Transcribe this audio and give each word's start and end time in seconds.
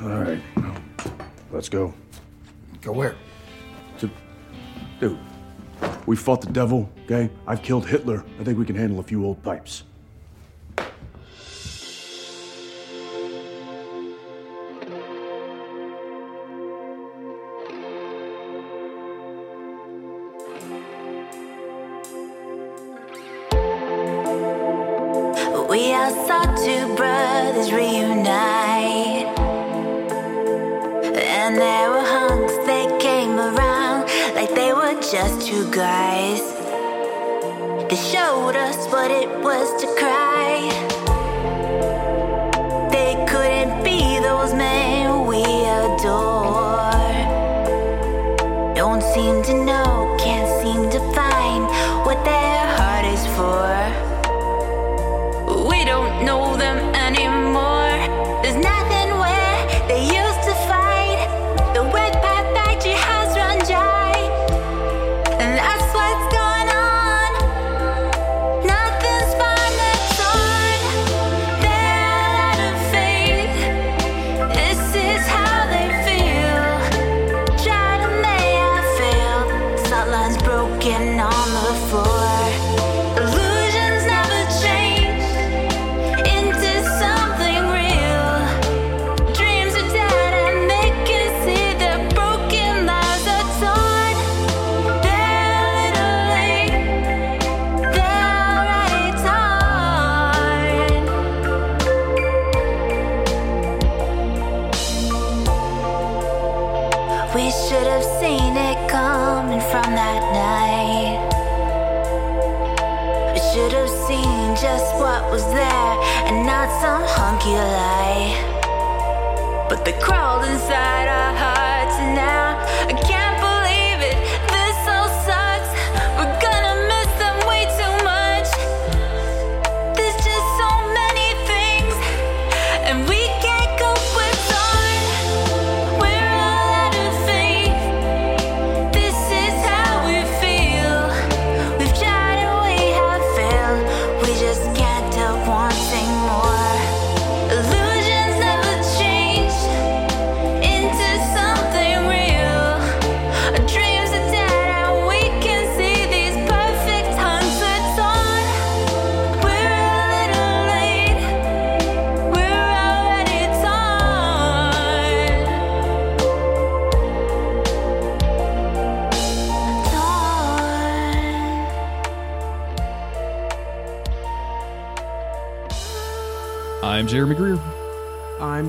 All 0.00 0.08
right, 0.10 0.40
let's 1.50 1.68
go. 1.68 1.92
Go 2.82 2.92
where? 2.92 3.16
To, 3.98 4.08
dude, 5.00 5.18
we 6.06 6.14
fought 6.14 6.40
the 6.40 6.52
devil, 6.52 6.88
okay? 7.04 7.28
I've 7.48 7.62
killed 7.62 7.84
Hitler. 7.84 8.24
I 8.38 8.44
think 8.44 8.58
we 8.58 8.64
can 8.64 8.76
handle 8.76 9.00
a 9.00 9.02
few 9.02 9.24
old 9.24 9.42
pipes. 9.42 9.82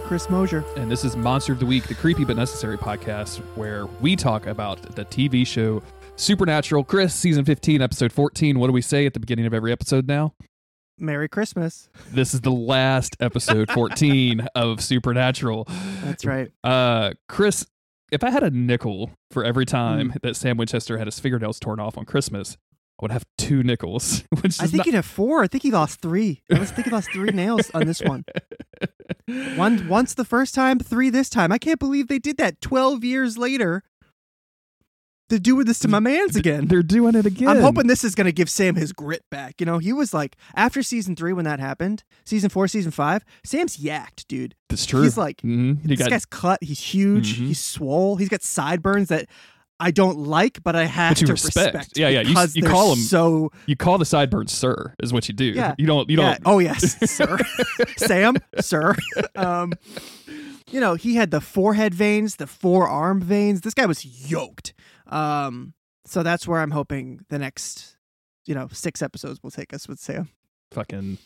Chris 0.10 0.28
Mosier. 0.28 0.66
and 0.76 0.90
this 0.90 1.06
is 1.06 1.16
Monster 1.16 1.54
of 1.54 1.60
the 1.60 1.68
Week, 1.68 1.84
the 1.84 1.94
creepy 1.94 2.26
but 2.26 2.36
necessary 2.36 2.80
podcast 2.80 3.38
where 3.56 3.86
we 4.02 4.16
talk 4.16 4.48
about 4.48 4.82
the 4.96 5.06
TV 5.06 5.46
show 5.46 5.84
Supernatural. 6.16 6.84
Chris, 6.84 7.14
season 7.14 7.46
15, 7.46 7.80
episode 7.84 8.12
14. 8.12 8.58
What 8.58 8.66
do 8.66 8.74
we 8.74 8.82
say 8.82 9.06
at 9.06 9.14
the 9.14 9.20
beginning 9.20 9.46
of 9.46 9.54
every 9.54 9.72
episode 9.72 10.08
now? 10.08 10.34
Merry 10.98 11.30
Christmas. 11.30 11.90
This 12.10 12.34
is 12.34 12.42
the 12.42 12.50
last 12.52 13.18
episode 13.20 13.70
14 13.74 14.48
of 14.56 14.82
Supernatural. 14.82 15.66
That's 16.04 16.26
right. 16.26 16.50
Uh, 16.64 17.12
Chris, 17.28 17.68
if 18.12 18.24
I 18.24 18.32
had 18.32 18.42
a 18.42 18.50
nickel 18.50 19.12
for 19.30 19.44
every 19.46 19.68
time 19.68 20.14
Mm. 20.14 20.22
that 20.24 20.36
Sam 20.36 20.58
Winchester 20.58 20.98
had 20.98 21.06
his 21.06 21.20
fingernails 21.20 21.60
torn 21.60 21.80
off 21.80 22.00
on 22.00 22.06
Christmas, 22.06 22.58
I 23.00 23.04
would 23.04 23.12
have 23.12 23.26
two 23.38 23.64
nickels, 23.64 24.24
which 24.42 24.60
I 24.62 24.66
think 24.66 24.78
not- 24.78 24.86
he'd 24.88 24.94
have 24.96 25.06
four. 25.06 25.42
I 25.44 25.48
think 25.48 25.64
he 25.64 25.72
lost 25.72 26.02
three. 26.02 26.42
I 26.54 26.60
was 26.60 26.70
thinking 26.72 26.92
he 26.92 26.96
lost 26.96 27.12
three 27.14 27.32
nails 27.32 27.72
on 27.74 27.86
this 27.88 28.02
one. 28.02 28.26
One 29.56 29.88
once 29.88 30.14
the 30.16 30.26
first 30.26 30.56
time, 30.56 30.80
three 30.80 31.10
this 31.10 31.30
time. 31.30 31.52
I 31.52 31.58
can't 31.60 31.80
believe 31.80 32.08
they 32.08 32.20
did 32.20 32.38
that 32.38 32.62
12 32.62 33.04
years 33.04 33.38
later. 33.38 33.84
They're 35.30 35.38
doing 35.38 35.66
this 35.68 35.78
to 35.80 35.88
my 35.88 36.00
man's 36.00 36.36
again. 36.36 36.66
They're 36.68 36.82
doing 36.82 37.14
it 37.14 37.28
again. 37.28 37.48
I'm 37.50 37.62
hoping 37.62 37.86
this 37.86 38.04
is 38.04 38.16
going 38.16 38.26
to 38.26 38.32
give 38.32 38.50
Sam 38.50 38.74
his 38.76 38.92
grit 38.92 39.24
back. 39.30 39.60
You 39.60 39.68
know, 39.68 39.78
he 39.78 39.94
was 39.94 40.12
like, 40.12 40.36
after 40.56 40.82
season 40.82 41.16
three, 41.16 41.34
when 41.34 41.46
that 41.46 41.60
happened, 41.60 42.04
season 42.26 42.50
four, 42.50 42.68
season 42.68 42.90
five, 42.92 43.24
Sam's 43.44 43.78
yacked, 43.78 44.26
dude. 44.28 44.56
That's 44.70 44.88
true. 44.88 45.04
He's 45.04 45.18
like, 45.18 45.38
Mhm. 45.44 45.82
He 45.84 45.90
this 45.90 46.00
got- 46.00 46.10
guy's 46.10 46.26
cut. 46.26 46.58
He's 46.64 46.80
huge. 46.80 47.40
Mhm. 47.40 47.48
He's 47.48 47.60
swole. 47.60 48.16
He's 48.16 48.30
got 48.30 48.42
sideburns 48.42 49.10
that 49.10 49.28
I 49.80 49.92
don't 49.92 50.18
like, 50.20 50.62
but 50.64 50.76
I 50.76 50.86
have 50.86 51.12
But 51.18 51.26
to 51.28 51.32
respect. 51.32 51.98
Yeah, 51.98 52.10
yeah. 52.10 52.22
You- 52.22 52.36
you 52.54 52.62
they're 52.64 52.96
so 52.96 53.52
you 53.66 53.76
call 53.76 53.98
the 53.98 54.06
sideburns 54.06 54.52
sir, 54.52 54.94
is 55.02 55.14
what 55.14 55.28
you 55.28 55.34
do. 55.34 55.46
Yeah. 55.46 55.76
You 55.78 55.86
don't. 55.88 56.10
You 56.10 56.18
yeah. 56.18 56.34
don't. 56.34 56.42
Oh 56.46 56.60
yes, 56.60 56.98
sir, 57.12 57.38
Sam, 57.98 58.36
sir. 58.60 58.96
Um, 59.36 59.74
you 60.70 60.80
know 60.80 60.96
he 60.96 61.16
had 61.16 61.32
the 61.32 61.42
forehead 61.42 61.94
veins, 61.94 62.36
the 62.36 62.48
forearm 62.48 63.22
veins. 63.22 63.62
This 63.62 63.74
guy 63.74 63.86
was 63.86 64.06
yoked. 64.06 64.74
Um, 65.08 65.74
so 66.06 66.24
that's 66.24 66.48
where 66.48 66.60
I'm 66.60 66.72
hoping 66.72 67.22
the 67.30 67.40
next, 67.40 67.98
you 68.46 68.56
know, 68.56 68.68
six 68.72 69.02
episodes 69.02 69.40
will 69.42 69.52
take 69.52 69.74
us 69.74 69.88
with 69.88 70.00
Sam. 70.00 70.30
Fucking. 70.72 71.18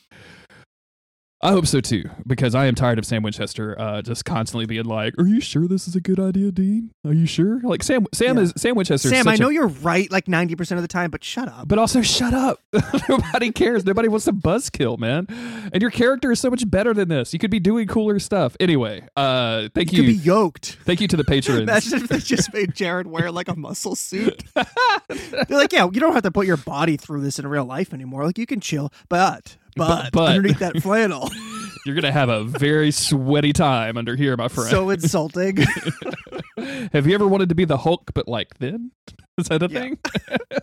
I 1.44 1.52
hope 1.52 1.68
so 1.68 1.82
too, 1.82 2.10
because 2.26 2.56
I 2.56 2.68
am 2.68 2.74
tired 2.76 2.98
of 2.98 3.06
Sam 3.06 3.22
Winchester 3.22 3.80
uh, 3.80 4.02
just 4.02 4.24
constantly 4.24 4.66
being 4.66 4.86
like, 4.86 5.14
"Are 5.20 5.28
you 5.28 5.42
sure 5.42 5.68
this 5.68 5.88
is 5.88 5.96
a 5.96 6.00
good 6.00 6.20
idea, 6.20 6.52
Dean? 6.52 6.92
Are 7.06 7.14
you 7.14 7.26
sure?" 7.26 7.60
Like 7.62 7.84
Sam, 7.84 8.08
Sam 8.14 8.38
Yeah. 8.38 8.44
is 8.44 8.54
Sam 8.56 8.76
Winchester. 8.76 9.10
is 9.10 9.14
Sam, 9.14 9.28
I 9.28 9.34
such 9.34 9.40
a- 9.40 9.44
know 9.44 9.50
you're 9.50 9.68
right 9.68 10.10
like 10.10 10.28
ninety 10.30 10.56
percent 10.56 10.78
of 10.78 10.84
the 10.84 10.88
time, 10.88 11.12
but 11.12 11.24
shut 11.24 11.50
up. 11.50 11.68
but 11.68 11.78
also 11.78 12.02
shut 12.02 12.34
up. 12.34 12.60
Nobody 13.10 13.52
cares. 13.52 13.86
Nobody 13.86 14.08
wants 14.08 14.24
to 14.26 14.32
buzzkill, 14.34 14.98
man. 14.98 15.28
And 15.74 15.82
your 15.82 15.92
character 15.92 16.32
is 16.32 16.40
so 16.40 16.50
much 16.50 16.70
better 16.70 16.94
than 16.94 17.10
this. 17.10 17.34
You 17.34 17.40
could 17.40 17.52
be 17.52 17.60
doing 17.60 17.88
cooler 17.88 18.20
stuff. 18.20 18.56
Anyway, 18.62 19.06
uh, 19.18 19.68
thank 19.76 19.92
You 19.92 19.98
you, 20.04 20.14
could 20.14 20.22
be 20.22 20.26
yoked. 20.26 20.78
thank 20.86 21.02
you 21.02 21.08
to 21.10 21.18
the 21.18 21.24
patrons. 21.26 21.62
Imagine 21.64 22.04
if 22.04 22.08
they 22.08 22.20
just 22.20 22.54
made 22.54 22.74
Jared 22.74 23.08
wear 23.08 23.32
like 23.32 23.50
a 23.50 23.56
muscle 23.56 23.96
suit. 23.98 24.44
They're 24.56 25.46
like, 25.50 25.74
yeah, 25.74 25.86
you 25.92 26.00
don't 26.00 26.14
have 26.14 26.24
to 26.24 26.32
put 26.32 26.48
your 26.48 26.58
body 26.58 26.96
through 26.98 27.22
this 27.22 27.38
in 27.40 27.46
real 27.48 27.66
life 27.66 27.94
anymore. 27.94 28.26
Like 28.26 28.38
you 28.38 28.46
can 28.46 28.60
chill, 28.62 28.92
but 29.10 29.58
but, 29.78 30.12
but- 30.12 30.30
underneath 30.36 30.60
that 30.60 30.82
flannel, 30.82 31.30
You're 31.86 31.96
gonna 31.96 32.12
have 32.14 32.30
a 32.30 32.44
very 32.46 32.92
sweaty 32.92 33.52
time 33.52 33.98
under 33.98 34.16
here, 34.16 34.38
my 34.38 34.48
friend. 34.48 34.70
so 34.70 34.90
insulting. 34.90 35.58
Have 36.94 37.06
you 37.08 37.14
ever 37.14 37.28
wanted 37.28 37.50
to 37.50 37.56
be 37.56 37.66
the 37.66 37.76
Hulk, 37.78 38.12
but 38.14 38.26
like 38.28 38.56
thin? 38.58 38.92
Is 39.38 39.48
that 39.50 39.64
a 39.64 39.68
Yeah. 39.70 39.80
thing? 39.80 39.98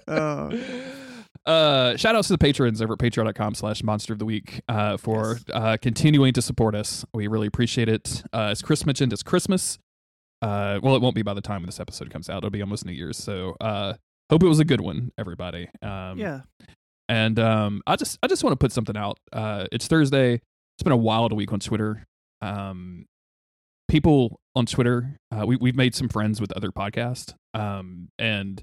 Uh, 0.09 0.51
Uh, 1.47 1.97
shout 1.97 2.15
outs 2.15 2.29
to 2.29 2.35
the 2.35 2.39
patrons 2.39 2.81
over 2.83 2.93
at 2.93 2.99
patreon.com 2.99 3.55
slash 3.55 3.83
monster 3.83 4.13
of 4.13 4.19
the 4.19 4.25
week 4.27 4.61
uh, 4.69 4.97
for 4.99 5.33
Yes. 5.35 5.45
uh, 5.53 5.77
continuing 5.81 6.33
to 6.35 6.43
support 6.43 6.75
us. 6.75 7.05
We 7.15 7.27
really 7.29 7.47
appreciate 7.47 7.89
it. 7.89 8.23
Uh, 8.33 8.49
as 8.51 8.61
Chris 8.63 8.85
mentioned, 8.87 9.13
it's 9.13 9.23
Christmas. 9.23 9.79
Uh, 10.43 10.81
well, 10.83 10.97
it 10.97 11.03
won't 11.03 11.15
be 11.15 11.23
by 11.23 11.35
the 11.35 11.41
time 11.41 11.65
this 11.65 11.81
episode 11.81 12.11
comes 12.11 12.29
out. 12.31 12.39
It'll 12.39 12.51
be 12.51 12.61
almost 12.63 12.85
New 12.87 12.93
Year's. 12.93 13.17
So 13.17 13.57
uh, 13.61 13.95
hope 14.31 14.43
it 14.43 14.49
was 14.49 14.61
a 14.61 14.65
good 14.67 14.81
one, 14.83 15.13
everybody. 15.19 15.69
Um, 15.83 16.19
yeah. 16.19 16.41
And 17.11 17.41
um, 17.41 17.83
I 17.89 17.97
just 17.97 18.19
I 18.23 18.29
just 18.29 18.45
want 18.45 18.53
to 18.53 18.57
put 18.57 18.71
something 18.71 18.97
out. 18.97 19.19
Uh, 19.33 19.67
it's 19.73 19.89
Thursday. 19.89 20.35
It's 20.35 20.83
been 20.85 20.93
a 20.93 20.97
wild 20.97 21.33
week 21.33 21.53
on 21.53 21.59
Twitter. 21.59 22.07
Um, 22.41 23.07
people 23.89 24.39
on 24.55 24.65
Twitter, 24.65 25.17
uh, 25.33 25.45
we 25.45 25.57
we've 25.57 25.75
made 25.75 25.97
some 25.97 26.09
friends 26.09 26.41
with 26.41 26.53
other 26.53 26.71
podcasts. 26.71 27.35
Um, 27.53 28.11
and 28.17 28.63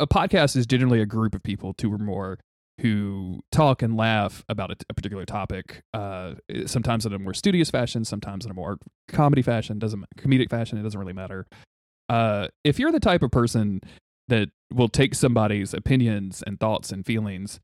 a 0.00 0.06
podcast 0.06 0.56
is 0.56 0.66
generally 0.66 1.02
a 1.02 1.06
group 1.06 1.34
of 1.34 1.42
people, 1.42 1.74
two 1.74 1.92
or 1.92 1.98
more, 1.98 2.38
who 2.80 3.40
talk 3.52 3.82
and 3.82 3.94
laugh 3.94 4.42
about 4.48 4.70
a, 4.70 4.76
a 4.88 4.94
particular 4.94 5.26
topic. 5.26 5.82
Uh, 5.92 6.36
sometimes 6.64 7.04
in 7.04 7.12
a 7.12 7.18
more 7.18 7.34
studious 7.34 7.68
fashion, 7.68 8.06
sometimes 8.06 8.46
in 8.46 8.50
a 8.50 8.54
more 8.54 8.78
comedy 9.08 9.42
fashion. 9.42 9.78
Doesn't 9.78 10.02
comedic 10.18 10.48
fashion. 10.48 10.78
It 10.78 10.82
doesn't 10.82 10.98
really 10.98 11.12
matter. 11.12 11.46
Uh, 12.08 12.48
if 12.64 12.78
you're 12.78 12.90
the 12.90 13.00
type 13.00 13.22
of 13.22 13.30
person 13.30 13.82
that 14.28 14.50
will 14.72 14.88
take 14.88 15.14
somebody's 15.14 15.72
opinions 15.74 16.42
and 16.46 16.60
thoughts 16.60 16.92
and 16.92 17.04
feelings 17.04 17.60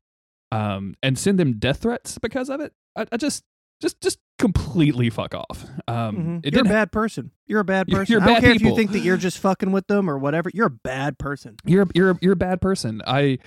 um, 0.51 0.95
and 1.03 1.17
send 1.17 1.39
them 1.39 1.53
death 1.59 1.83
threats 1.83 2.17
because 2.17 2.49
of 2.49 2.59
it, 2.61 2.73
I, 2.95 3.05
I 3.11 3.17
just 3.17 3.43
just 3.81 3.99
just 4.01 4.19
completely 4.39 5.09
fuck 5.09 5.33
off. 5.35 5.65
Um, 5.87 6.41
Mhm. 6.43 6.51
You're 6.53 6.61
a 6.61 6.65
bad 6.65 6.91
person. 6.91 7.31
You're 7.47 7.59
a 7.59 7.65
bad 7.65 7.87
person. 7.89 8.11
you're 8.11 8.21
I 8.21 8.25
don't 8.25 8.41
care 8.41 8.51
if 8.51 8.61
you 8.61 8.75
think 8.75 8.91
that 8.91 8.99
you're 8.99 9.17
just 9.17 9.39
fucking 9.39 9.71
with 9.71 9.87
them 9.87 10.09
or 10.09 10.17
whatever. 10.17 10.49
You're 10.53 10.67
a 10.67 10.77
bad 10.83 11.17
person. 11.17 11.55
you're 11.65 11.87
you're 11.93 12.17
you're 12.21 12.33
a 12.33 12.37
bad 12.37 12.61
person. 12.61 13.01
I 13.05 13.37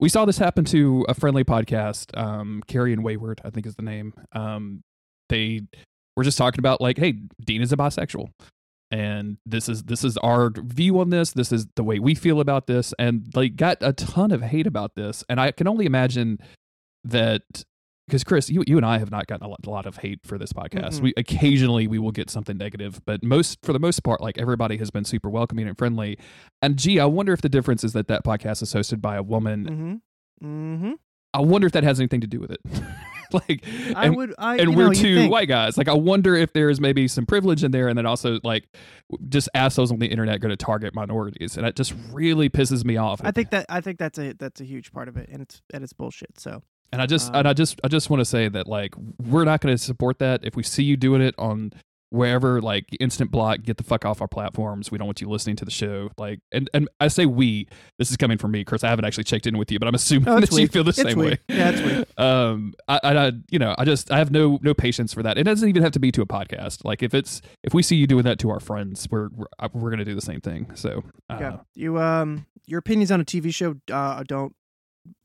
we 0.00 0.08
saw 0.08 0.24
this 0.26 0.38
happen 0.38 0.64
to 0.66 1.06
a 1.08 1.14
friendly 1.14 1.42
podcast, 1.44 2.16
um, 2.18 2.62
Carrie 2.66 2.92
and 2.92 3.02
Wayward, 3.02 3.40
I 3.44 3.50
think 3.50 3.64
is 3.66 3.76
the 3.76 3.82
name. 3.82 4.12
Um, 4.32 4.82
they 5.30 5.62
were 6.16 6.24
just 6.24 6.36
talking 6.36 6.58
about 6.58 6.80
like, 6.82 6.98
hey, 6.98 7.14
Dean 7.44 7.62
is 7.62 7.72
a 7.72 7.76
bisexual, 7.78 8.28
and 8.90 9.38
this 9.44 9.68
is 9.68 9.84
this 9.84 10.04
is 10.04 10.16
our 10.18 10.50
view 10.50 11.00
on 11.00 11.10
this. 11.10 11.32
This 11.32 11.52
is 11.52 11.66
the 11.74 11.82
way 11.82 11.98
we 11.98 12.14
feel 12.14 12.40
about 12.40 12.66
this, 12.66 12.94
and 12.98 13.26
like 13.34 13.56
got 13.56 13.78
a 13.80 13.92
ton 13.92 14.30
of 14.30 14.42
hate 14.42 14.66
about 14.66 14.94
this. 14.94 15.24
And 15.28 15.40
I 15.40 15.50
can 15.50 15.66
only 15.66 15.86
imagine 15.86 16.38
that 17.04 17.42
because 18.06 18.22
Chris, 18.22 18.48
you 18.48 18.62
you 18.66 18.76
and 18.76 18.86
I 18.86 18.98
have 18.98 19.10
not 19.10 19.26
gotten 19.26 19.44
a 19.44 19.48
lot, 19.48 19.60
a 19.66 19.70
lot 19.70 19.86
of 19.86 19.98
hate 19.98 20.20
for 20.24 20.38
this 20.38 20.52
podcast. 20.52 20.94
Mm-mm. 20.94 21.00
We 21.00 21.14
occasionally 21.16 21.88
we 21.88 21.98
will 21.98 22.12
get 22.12 22.30
something 22.30 22.56
negative, 22.56 23.00
but 23.04 23.24
most 23.24 23.58
for 23.62 23.72
the 23.72 23.80
most 23.80 24.04
part, 24.04 24.20
like 24.20 24.38
everybody 24.38 24.76
has 24.78 24.90
been 24.90 25.04
super 25.04 25.28
welcoming 25.28 25.66
and 25.66 25.76
friendly. 25.76 26.18
And 26.62 26.76
gee, 26.76 27.00
I 27.00 27.06
wonder 27.06 27.32
if 27.32 27.42
the 27.42 27.48
difference 27.48 27.82
is 27.82 27.92
that 27.94 28.08
that 28.08 28.24
podcast 28.24 28.62
is 28.62 28.72
hosted 28.72 29.00
by 29.00 29.16
a 29.16 29.22
woman. 29.22 30.00
Mm-hmm. 30.40 30.46
Mm-hmm. 30.46 30.92
I 31.34 31.40
wonder 31.40 31.66
if 31.66 31.72
that 31.72 31.84
has 31.84 31.98
anything 31.98 32.20
to 32.20 32.26
do 32.26 32.40
with 32.40 32.52
it. 32.52 32.60
like, 33.32 33.64
I 33.94 34.06
and, 34.06 34.16
would. 34.16 34.34
I, 34.38 34.56
and 34.56 34.76
we're 34.76 34.88
know, 34.88 34.92
two 34.92 35.16
think- 35.16 35.32
white 35.32 35.48
guys. 35.48 35.76
Like, 35.76 35.88
I 35.88 35.94
wonder 35.94 36.34
if 36.34 36.52
there's 36.52 36.80
maybe 36.80 37.08
some 37.08 37.26
privilege 37.26 37.64
in 37.64 37.70
there, 37.70 37.88
and 37.88 37.96
then 37.96 38.06
also 38.06 38.40
like 38.42 38.68
just 39.28 39.48
assholes 39.54 39.92
on 39.92 39.98
the 39.98 40.06
internet 40.06 40.40
going 40.40 40.50
to 40.50 40.56
target 40.56 40.94
minorities, 40.94 41.56
and 41.56 41.66
it 41.66 41.76
just 41.76 41.94
really 42.12 42.48
pisses 42.48 42.84
me 42.84 42.96
off. 42.96 43.20
I 43.24 43.30
think 43.30 43.50
that 43.50 43.66
I 43.68 43.80
think 43.80 43.98
that's 43.98 44.18
a 44.18 44.32
that's 44.34 44.60
a 44.60 44.64
huge 44.64 44.92
part 44.92 45.08
of 45.08 45.16
it, 45.16 45.28
and 45.30 45.42
it's 45.42 45.62
and 45.72 45.82
it's 45.84 45.92
bullshit. 45.92 46.38
So 46.38 46.62
And 46.92 47.02
I 47.02 47.06
just 47.06 47.30
Um, 47.30 47.36
and 47.36 47.48
I 47.48 47.52
just 47.52 47.80
I 47.84 47.88
just 47.88 48.10
want 48.10 48.20
to 48.20 48.24
say 48.24 48.48
that 48.48 48.66
like 48.66 48.94
we're 49.18 49.44
not 49.44 49.60
going 49.60 49.74
to 49.76 49.82
support 49.82 50.18
that. 50.20 50.44
If 50.44 50.56
we 50.56 50.62
see 50.62 50.84
you 50.84 50.96
doing 50.96 51.22
it 51.22 51.34
on 51.38 51.72
wherever 52.16 52.60
like 52.60 52.86
instant 52.98 53.30
block, 53.30 53.62
get 53.62 53.76
the 53.76 53.82
fuck 53.84 54.04
off 54.04 54.20
our 54.20 54.28
platforms. 54.28 54.90
We 54.90 54.98
don't 54.98 55.06
want 55.06 55.20
you 55.20 55.28
listening 55.28 55.56
to 55.56 55.64
the 55.64 55.70
show. 55.70 56.10
Like 56.18 56.40
and 56.52 56.68
and 56.74 56.88
I 57.00 57.08
say 57.08 57.26
we. 57.26 57.68
This 57.98 58.10
is 58.10 58.16
coming 58.16 58.38
from 58.38 58.50
me, 58.50 58.64
Chris. 58.64 58.82
I 58.82 58.88
haven't 58.88 59.04
actually 59.04 59.24
checked 59.24 59.46
in 59.46 59.56
with 59.58 59.70
you, 59.70 59.78
but 59.78 59.86
I'm 59.88 59.94
assuming 59.94 60.28
Oh, 60.28 60.40
that 60.40 60.50
you 60.52 60.68
feel 60.68 60.82
the 60.84 60.90
It's 60.90 61.02
same 61.02 61.18
we. 61.18 61.26
way. 61.26 61.38
Yeah, 61.48 61.70
it's 61.70 61.80
we. 61.82 62.04
Um, 62.24 62.72
I, 62.88 62.98
I, 63.04 63.32
you 63.50 63.58
know 63.58 63.74
I 63.78 63.84
just 63.84 64.10
I 64.10 64.18
have 64.18 64.30
no 64.30 64.58
no 64.62 64.74
patience 64.74 65.12
for 65.12 65.22
that. 65.22 65.36
It 65.38 65.44
doesn't 65.44 65.68
even 65.68 65.82
have 65.82 65.92
to 65.92 66.00
be 66.00 66.10
to 66.12 66.22
a 66.22 66.26
podcast. 66.26 66.84
Like 66.84 67.02
if 67.02 67.14
it's 67.14 67.42
if 67.62 67.74
we 67.74 67.82
see 67.82 67.96
you 67.96 68.06
doing 68.06 68.24
that 68.24 68.38
to 68.40 68.50
our 68.50 68.60
friends, 68.60 69.06
we're 69.10 69.28
we're, 69.34 69.46
uh, 69.58 69.68
we're 69.72 69.90
going 69.90 69.98
to 69.98 70.04
do 70.04 70.14
the 70.14 70.20
same 70.20 70.40
thing. 70.40 70.70
So 70.74 71.02
uh, 71.28 71.36
yeah, 71.40 71.56
you 71.74 71.98
um 72.00 72.46
your 72.66 72.78
opinions 72.78 73.10
on 73.12 73.20
a 73.20 73.24
TV 73.24 73.54
show 73.54 73.76
uh, 73.92 74.22
don't 74.26 74.54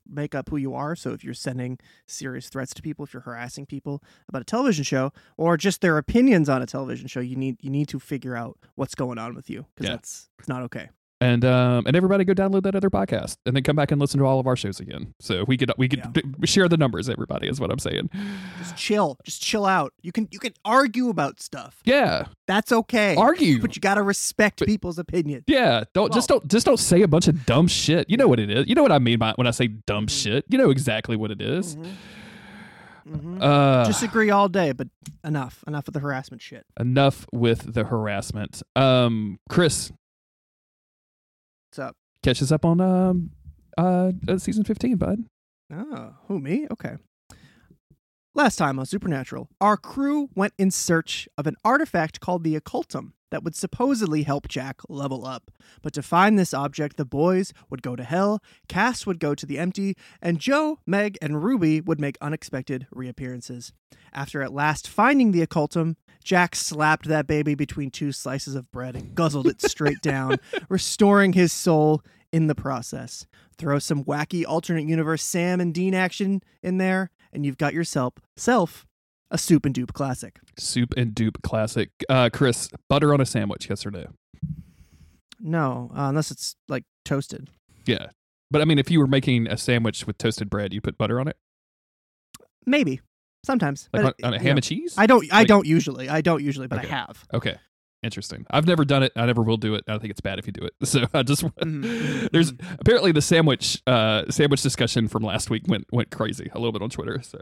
make 0.08 0.34
up 0.34 0.48
who 0.50 0.56
you 0.56 0.74
are. 0.74 0.94
So 0.96 1.10
if 1.12 1.22
you're 1.24 1.34
sending 1.34 1.78
serious 2.06 2.48
threats 2.48 2.74
to 2.74 2.82
people, 2.82 3.04
if 3.04 3.12
you're 3.14 3.22
harassing 3.22 3.66
people 3.66 4.02
about 4.28 4.42
a 4.42 4.44
television 4.44 4.84
show, 4.84 5.12
or 5.36 5.56
just 5.56 5.80
their 5.80 5.98
opinions 5.98 6.48
on 6.48 6.62
a 6.62 6.66
television 6.66 7.06
show, 7.08 7.20
you 7.20 7.36
need 7.36 7.56
you 7.62 7.70
need 7.70 7.88
to 7.88 7.98
figure 7.98 8.36
out 8.36 8.58
what's 8.74 8.94
going 8.94 9.18
on 9.18 9.34
with 9.34 9.48
you 9.50 9.66
because 9.74 9.86
Yeah. 9.88 9.96
that's 9.96 10.28
it's 10.38 10.48
not 10.48 10.62
okay. 10.62 10.88
And 11.22 11.44
um 11.44 11.84
and 11.86 11.94
everybody 11.96 12.24
go 12.24 12.32
download 12.34 12.62
that 12.64 12.74
other 12.74 12.90
podcast 12.90 13.36
and 13.46 13.54
then 13.56 13.62
come 13.62 13.76
back 13.76 13.90
and 13.92 14.00
listen 14.00 14.18
to 14.20 14.26
all 14.26 14.40
of 14.40 14.46
our 14.46 14.56
shows 14.56 14.80
again. 14.80 15.14
So 15.20 15.44
we 15.46 15.56
could 15.56 15.70
we 15.78 15.88
could 15.88 16.00
Yeah. 16.00 16.10
d- 16.12 16.22
share 16.46 16.68
the 16.68 16.76
numbers. 16.76 17.08
Everybody 17.08 17.48
is 17.48 17.60
what 17.60 17.70
I'm 17.70 17.78
saying. 17.78 18.10
Just 18.58 18.76
chill, 18.76 19.18
just 19.24 19.40
chill 19.42 19.64
out. 19.64 19.92
You 20.02 20.12
can 20.12 20.28
you 20.30 20.38
can 20.38 20.52
argue 20.64 21.08
about 21.08 21.40
stuff. 21.40 21.80
Yeah, 21.84 22.26
That's 22.46 22.72
okay. 22.72 23.14
argue. 23.16 23.60
but 23.60 23.76
you 23.76 23.80
gotta 23.80 24.02
respect 24.02 24.58
But- 24.58 24.68
people's 24.68 24.98
opinion. 24.98 25.44
yeah, 25.46 25.84
don't 25.94 26.12
just 26.12 26.28
don't 26.28 26.46
just 26.48 26.66
don't 26.66 26.78
say 26.78 27.02
a 27.02 27.08
bunch 27.08 27.28
of 27.28 27.46
dumb 27.46 27.68
shit. 27.68 28.10
You 28.10 28.16
know 28.16 28.28
what 28.28 28.40
it 28.40 28.50
is. 28.50 28.66
You 28.68 28.74
know 28.74 28.82
what 28.82 28.92
I 28.92 28.98
mean 28.98 29.18
by 29.18 29.32
when 29.36 29.46
I 29.46 29.50
say 29.52 29.68
dumb 29.68 30.06
Mhm. 30.06 30.22
shit. 30.22 30.44
You 30.48 30.58
know 30.58 30.70
exactly 30.70 31.16
what 31.16 31.30
it 31.30 31.40
is. 31.40 31.76
Mhm. 33.08 33.42
Uh, 33.42 33.84
Disagree 33.86 34.30
all 34.30 34.48
day, 34.48 34.70
but 34.72 34.86
enough. 35.24 35.64
Enough 35.66 35.88
of 35.88 35.94
the 35.94 36.00
harassment 36.00 36.40
shit. 36.40 36.64
enough 36.78 37.26
with 37.32 37.74
the 37.74 37.84
harassment. 37.84 38.62
Um, 38.76 39.38
Chris, 39.48 39.90
What's 41.72 41.78
up? 41.78 41.96
catch 42.22 42.42
us 42.42 42.52
up 42.52 42.66
on 42.66 42.82
um 42.82 43.30
uh 43.78 44.12
uh, 44.28 44.36
season 44.36 44.62
15 44.62 44.96
bud 44.96 45.24
Oh, 45.72 46.12
who 46.28 46.38
me? 46.38 46.66
Okay. 46.70 46.96
Last 48.34 48.56
time 48.56 48.78
on 48.78 48.84
Supernatural, 48.84 49.48
our 49.58 49.78
crew 49.78 50.28
went 50.34 50.52
in 50.58 50.70
search 50.70 51.30
of 51.38 51.46
an 51.46 51.56
artifact 51.64 52.20
called 52.20 52.44
the 52.44 52.56
occultum 52.56 53.14
that 53.32 53.42
would 53.42 53.56
supposedly 53.56 54.22
help 54.22 54.46
Jack 54.46 54.82
level 54.90 55.26
up. 55.26 55.50
But 55.80 55.94
to 55.94 56.02
find 56.02 56.38
this 56.38 56.52
object, 56.52 56.98
the 56.98 57.06
boys 57.06 57.54
would 57.70 57.82
go 57.82 57.96
to 57.96 58.04
hell, 58.04 58.42
Cass 58.68 59.06
would 59.06 59.18
go 59.18 59.34
to 59.34 59.46
the 59.46 59.58
empty, 59.58 59.96
and 60.20 60.38
Jo, 60.38 60.78
Meg, 60.86 61.16
and 61.22 61.42
Ruby 61.42 61.80
would 61.80 61.98
make 61.98 62.18
unexpected 62.20 62.86
reappearances. 62.92 63.72
After 64.12 64.42
at 64.42 64.52
last 64.52 64.86
finding 64.86 65.32
the 65.32 65.40
occultum, 65.40 65.96
Jack 66.22 66.54
slapped 66.54 67.08
that 67.08 67.26
baby 67.26 67.54
between 67.54 67.90
two 67.90 68.12
slices 68.12 68.54
of 68.54 68.70
bread 68.70 68.94
and 68.94 69.14
guzzled 69.14 69.46
it 69.46 69.62
straight 69.62 70.00
down, 70.02 70.36
restoring 70.68 71.32
his 71.32 71.54
soul 71.54 72.02
in 72.32 72.48
the 72.48 72.54
process. 72.54 73.26
Throw 73.56 73.78
some 73.78 74.04
wacky 74.04 74.44
alternate 74.46 74.86
universe 74.86 75.22
Sam 75.22 75.58
and 75.58 75.72
Dean 75.72 75.94
action 75.94 76.42
in 76.62 76.76
there, 76.76 77.10
and 77.32 77.46
you've 77.46 77.58
got 77.58 77.72
yourself 77.72 78.14
self 78.36 78.86
a 79.32 79.38
soup 79.38 79.66
and 79.66 79.74
dupe 79.74 79.92
classic. 79.92 80.38
soup 80.58 80.94
and 80.96 81.14
dupe 81.14 81.42
classic 81.42 81.90
uh 82.08 82.28
chris 82.32 82.68
butter 82.88 83.12
on 83.12 83.20
a 83.20 83.26
sandwich 83.26 83.68
yes 83.68 83.84
or 83.84 83.90
no 83.90 84.04
No, 85.40 85.90
uh, 85.96 86.02
unless 86.08 86.30
it's 86.30 86.54
like 86.68 86.84
toasted. 87.04 87.50
yeah 87.86 88.06
but 88.50 88.62
i 88.62 88.64
mean 88.64 88.78
if 88.78 88.90
you 88.90 89.00
were 89.00 89.06
making 89.08 89.48
a 89.48 89.56
sandwich 89.56 90.06
with 90.06 90.18
toasted 90.18 90.48
bread 90.48 90.72
you 90.72 90.80
put 90.80 90.96
butter 90.98 91.18
on 91.18 91.26
it 91.28 91.36
Maybe 92.64 93.00
sometimes. 93.44 93.88
like 93.92 94.02
But, 94.04 94.14
on, 94.24 94.28
on 94.28 94.34
a 94.34 94.38
ham 94.38 94.46
know, 94.46 94.50
and 94.52 94.62
cheese 94.62 94.94
I 94.96 95.06
don't. 95.06 95.26
I 95.32 95.38
Like- 95.38 95.48
don't 95.48 95.66
usually. 95.66 96.08
I 96.08 96.20
don't 96.20 96.42
usually, 96.44 96.68
but 96.68 96.78
Okay. 96.78 96.88
I 96.88 96.90
have. 96.90 97.24
okay 97.34 97.56
interesting 98.04 98.44
i've 98.50 98.66
never 98.66 98.84
done 98.84 99.04
it 99.04 99.12
i 99.14 99.24
never 99.26 99.42
will 99.42 99.56
do 99.56 99.76
it 99.76 99.84
i 99.86 99.96
think 99.96 100.10
it's 100.10 100.20
bad 100.20 100.36
if 100.36 100.44
you 100.44 100.52
do 100.52 100.64
it 100.64 100.72
so 100.88 101.04
i 101.14 101.22
just 101.22 101.42
Mhm. 101.44 102.28
there's 102.32 102.52
apparently 102.80 103.12
the 103.12 103.22
sandwich 103.22 103.80
uh 103.86 104.24
sandwich 104.28 104.60
discussion 104.60 105.06
from 105.06 105.22
last 105.22 105.50
week 105.50 105.62
went 105.68 105.86
went 105.92 106.10
crazy 106.10 106.50
a 106.52 106.58
little 106.58 106.72
bit 106.72 106.82
on 106.82 106.90
twitter 106.90 107.22
so 107.22 107.38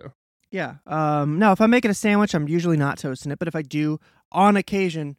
Yeah. 0.50 0.76
Um. 0.86 1.38
No, 1.38 1.52
if 1.52 1.60
I'm 1.60 1.70
making 1.70 1.90
a 1.90 1.94
sandwich, 1.94 2.34
I'm 2.34 2.48
usually 2.48 2.76
not 2.76 2.98
toasting 2.98 3.30
it. 3.32 3.38
But 3.38 3.48
if 3.48 3.54
I 3.56 3.62
do, 3.62 3.98
on 4.32 4.56
occasion, 4.56 5.16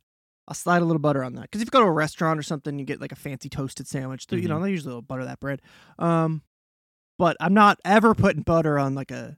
I'll 0.48 0.56
slide 0.56 0.82
a 0.82 0.86
little 0.86 1.00
butter 1.00 1.24
on 1.24 1.36
that. 1.36 1.44
Because 1.44 1.62
if 1.62 1.68
you 1.68 1.72
go 1.72 1.80
to 1.82 1.86
a 1.88 1.92
restaurant 1.92 2.38
or 2.40 2.44
something, 2.44 2.78
you 2.78 2.86
get 2.86 3.00
like 3.00 3.12
a 3.12 3.16
fancy 3.16 3.48
toasted 3.50 3.88
sandwich. 3.88 4.26
You 4.30 4.48
know, 4.48 4.58
Mhm. 4.58 4.64
they 4.64 4.72
usually 4.72 4.94
will 4.94 5.02
butter 5.02 5.26
that 5.26 5.40
bread. 5.40 5.62
Um. 6.00 6.42
But 7.18 7.38
I'm 7.40 7.54
not 7.54 7.80
ever 7.86 8.16
putting 8.16 8.42
butter 8.42 8.80
on 8.80 8.96
like 8.96 9.12
a 9.12 9.38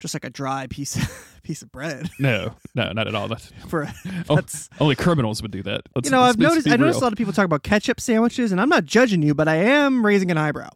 just 0.00 0.14
like 0.14 0.24
a 0.24 0.30
dry 0.30 0.66
piece 0.70 0.96
piece 1.42 1.62
of 1.62 1.72
bread 1.72 2.08
no 2.20 2.54
no 2.74 2.92
not 2.92 3.08
at 3.08 3.14
all 3.14 3.26
that's, 3.28 3.46
for 3.68 3.88
Oh, 4.28 4.36
that's 4.36 4.68
only 4.78 4.94
criminals 4.94 5.40
would 5.42 5.50
do 5.50 5.62
that 5.64 5.82
Let's- 5.94 6.06
you 6.06 6.12
know 6.12 6.20
I've 6.20 6.38
noticed 6.38 6.68
I 6.68 6.76
noticed 6.76 6.96
real. 6.96 7.02
a 7.02 7.06
lot 7.06 7.12
of 7.12 7.18
people 7.18 7.32
talk 7.32 7.46
about 7.46 7.62
ketchup 7.62 7.98
sandwiches 8.00 8.52
and 8.52 8.60
I'm 8.60 8.68
not 8.68 8.84
judging 8.84 9.22
you 9.22 9.34
but 9.34 9.48
I 9.48 9.56
am 9.56 10.04
raising 10.04 10.30
an 10.30 10.36
eyebrow. 10.38 10.68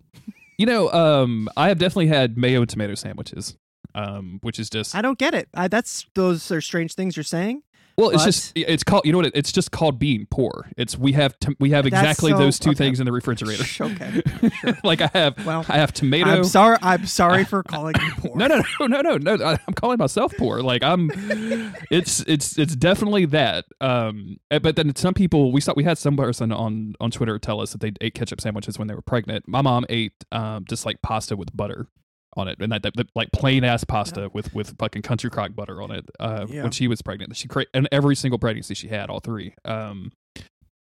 You 0.58 0.66
know, 0.66 0.90
um, 0.92 1.48
I 1.56 1.68
have 1.68 1.78
definitely 1.78 2.08
had 2.08 2.36
mayo 2.36 2.60
and 2.62 2.68
tomato 2.68 2.94
sandwiches, 2.94 3.56
um, 3.94 4.38
which 4.42 4.58
is 4.58 4.70
just 4.70 4.94
I 4.94 5.02
don't 5.02 5.18
get 5.18 5.34
it. 5.34 5.48
I, 5.54 5.68
that's 5.68 6.06
those 6.14 6.50
are 6.50 6.60
strange 6.60 6.94
things 6.94 7.16
you're 7.16 7.24
saying. 7.24 7.62
Well, 8.00 8.10
it's 8.10 8.24
just 8.24 8.52
it's 8.56 8.82
called 8.82 9.04
you 9.04 9.12
know 9.12 9.18
what 9.18 9.26
it, 9.26 9.32
it's 9.36 9.52
just 9.52 9.72
called 9.72 9.98
being 9.98 10.26
poor. 10.30 10.70
It's 10.78 10.96
we 10.96 11.12
have 11.12 11.38
to, 11.40 11.54
we 11.60 11.70
have 11.70 11.84
exactly 11.84 12.30
so- 12.30 12.38
those 12.38 12.58
two 12.58 12.70
okay. 12.70 12.78
things 12.78 12.98
in 12.98 13.04
the 13.04 13.12
refrigerator. 13.12 13.64
okay. 13.84 14.22
sure. 14.60 14.78
like 14.82 15.02
I 15.02 15.10
have 15.12 15.44
Well, 15.44 15.66
I 15.68 15.78
have 15.78 15.92
tomato. 15.92 16.30
I'm 16.30 16.44
sorry. 16.44 16.78
I'm 16.80 17.04
sorry 17.06 17.44
for 17.44 17.62
calling 17.62 17.94
you 18.00 18.12
poor. 18.12 18.36
No, 18.36 18.46
no, 18.46 18.62
no, 18.80 18.86
no, 19.02 19.16
no, 19.18 19.36
no. 19.36 19.44
I'm 19.44 19.74
calling 19.74 19.98
myself 19.98 20.32
poor. 20.38 20.62
Like 20.62 20.82
I'm, 20.82 21.10
it's 21.90 22.20
it's 22.20 22.58
it's 22.58 22.74
definitely 22.74 23.26
that. 23.26 23.66
Um, 23.82 24.38
eh, 24.50 24.58
but 24.58 24.76
then 24.76 24.94
some 24.96 25.12
people 25.12 25.52
we 25.52 25.60
saw 25.60 25.74
we 25.76 25.84
had 25.84 25.98
some 25.98 26.16
person 26.16 26.52
on 26.52 26.94
on 27.00 27.10
Twitter 27.10 27.38
tell 27.38 27.60
us 27.60 27.72
that 27.72 27.82
they 27.82 27.92
ate 28.00 28.14
ketchup 28.14 28.40
sandwiches 28.40 28.78
when 28.78 28.88
they 28.88 28.94
were 28.94 29.02
pregnant. 29.02 29.46
My 29.46 29.60
mom 29.60 29.84
ate 29.90 30.24
um 30.32 30.64
just 30.66 30.86
like 30.86 31.02
pasta 31.02 31.36
with 31.36 31.54
butter 31.54 31.86
on 32.36 32.48
it, 32.48 32.58
and 32.60 32.70
that, 32.72 32.82
that, 32.82 32.94
that- 32.96 33.08
like 33.14 33.32
plain 33.32 33.64
ass 33.64 33.84
pasta 33.84 34.30
with 34.32 34.54
with 34.54 34.76
fucking 34.78 35.02
country 35.02 35.30
crock 35.30 35.54
butter 35.54 35.82
on 35.82 35.90
it. 35.90 36.08
Uh, 36.20 36.46
Yeah. 36.48 36.62
when 36.62 36.72
she 36.72 36.86
was 36.88 37.02
pregnant, 37.02 37.36
she 37.36 37.48
cra- 37.48 37.66
and 37.74 37.88
every 37.92 38.14
single 38.16 38.38
pregnancy 38.38 38.74
she 38.74 38.88
had, 38.88 39.10
all 39.10 39.20
three. 39.20 39.54
Um, 39.64 40.12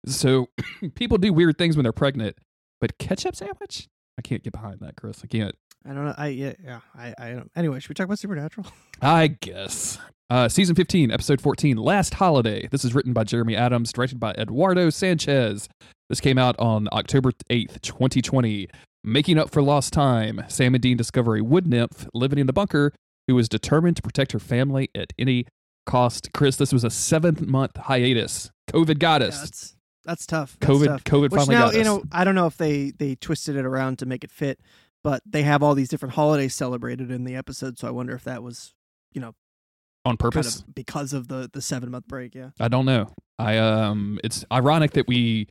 so 0.06 0.48
people 0.94 1.18
do 1.18 1.32
weird 1.32 1.58
things 1.58 1.76
when 1.76 1.82
they're 1.84 1.92
pregnant, 1.92 2.36
but 2.80 2.98
ketchup 2.98 3.34
sandwich. 3.36 3.86
I 4.18 4.22
can't 4.22 4.42
get 4.42 4.52
behind 4.52 4.80
that, 4.80 4.96
Chris. 4.96 5.20
I 5.22 5.26
can't. 5.26 5.54
I 5.88 5.92
don't 5.94 6.04
know. 6.04 6.14
I 6.18 6.26
yeah 6.28 6.52
yeah. 6.62 6.80
I 6.96 7.14
I 7.18 7.30
don't. 7.30 7.50
Anyway, 7.56 7.78
should 7.80 7.88
we 7.90 7.94
talk 7.94 8.04
about 8.06 8.18
Supernatural? 8.18 8.66
I 9.02 9.28
guess. 9.28 9.98
Uh, 10.30 10.46
season 10.46 10.74
15, 10.74 11.10
episode 11.10 11.40
14, 11.40 11.78
Last 11.78 12.12
Holiday. 12.12 12.68
This 12.70 12.84
is 12.84 12.94
written 12.94 13.14
by 13.14 13.24
Jeremy 13.24 13.56
Adams, 13.56 13.90
directed 13.94 14.20
by 14.20 14.32
Eduardo 14.32 14.90
Sanchez. 14.90 15.70
This 16.10 16.20
came 16.20 16.36
out 16.36 16.54
on 16.58 16.86
October 16.92 17.30
8th, 17.50 17.80
2020. 17.80 18.68
Making 19.04 19.38
up 19.38 19.50
for 19.50 19.62
lost 19.62 19.92
time, 19.92 20.42
Sam 20.48 20.74
and 20.74 20.82
Dean 20.82 20.96
discover 20.96 21.36
a 21.36 21.40
wood 21.42 21.66
nymph 21.66 22.06
living 22.14 22.38
in 22.38 22.46
the 22.46 22.52
bunker 22.52 22.92
who 23.26 23.38
is 23.38 23.48
determined 23.48 23.96
to 23.96 24.02
protect 24.02 24.32
her 24.32 24.38
family 24.38 24.90
at 24.94 25.12
any 25.18 25.46
cost. 25.86 26.30
Chris, 26.34 26.56
this 26.56 26.72
was 26.72 26.84
a 26.84 26.90
seventh 26.90 27.40
month 27.46 27.76
hiatus. 27.76 28.50
COVID 28.70 28.98
got 28.98 29.20
Yeah, 29.20 29.28
us. 29.28 29.40
that's 29.40 29.76
that's 30.04 30.26
tough. 30.26 30.56
That's 30.60 30.72
COVID, 30.72 30.86
tough. 30.86 31.04
COVID 31.04 31.30
Which 31.30 31.32
finally 31.34 31.54
now 31.54 31.64
got 31.66 31.74
you 31.74 31.80
us. 31.80 31.86
know 31.86 32.02
I 32.12 32.24
don't 32.24 32.34
know 32.34 32.46
if 32.46 32.56
they 32.56 32.90
they 32.90 33.14
twisted 33.14 33.56
it 33.56 33.64
around 33.64 33.98
to 34.00 34.06
make 34.06 34.24
it 34.24 34.30
fit, 34.32 34.58
but 35.04 35.22
they 35.24 35.42
have 35.42 35.62
all 35.62 35.74
these 35.74 35.88
different 35.88 36.14
holidays 36.14 36.54
celebrated 36.54 37.10
in 37.10 37.24
the 37.24 37.36
episode. 37.36 37.78
So 37.78 37.86
I 37.86 37.90
wonder 37.92 38.14
if 38.14 38.24
that 38.24 38.42
was 38.42 38.74
you 39.12 39.20
know, 39.22 39.34
on 40.04 40.12
kind 40.16 40.18
purpose. 40.18 40.60
of 40.60 40.74
because 40.74 41.12
of 41.12 41.28
the 41.28 41.48
the 41.52 41.62
seven 41.62 41.90
month 41.90 42.08
break. 42.08 42.34
Yeah. 42.34 42.50
I 42.58 42.68
don't 42.68 42.84
know. 42.86 43.14
I 43.38 43.58
um, 43.58 44.18
it's 44.24 44.44
ironic 44.52 44.92
that 44.92 45.06
we 45.06 45.48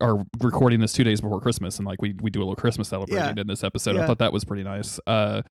are 0.00 0.24
recording 0.40 0.80
this 0.80 0.92
two 0.92 1.04
days 1.04 1.20
before 1.20 1.40
Christmas, 1.40 1.78
and 1.78 1.86
like 1.86 2.02
we 2.02 2.14
we 2.20 2.30
do 2.30 2.40
a 2.40 2.44
little 2.44 2.56
Christmas 2.56 2.88
celebrating 2.88 3.38
in 3.38 3.46
this 3.46 3.64
episode. 3.64 3.96
I 3.96 4.06
thought 4.06 4.18
that 4.18 4.32
was 4.32 4.44
pretty 4.44 4.62
nice. 4.64 5.00
Uh, 5.06 5.42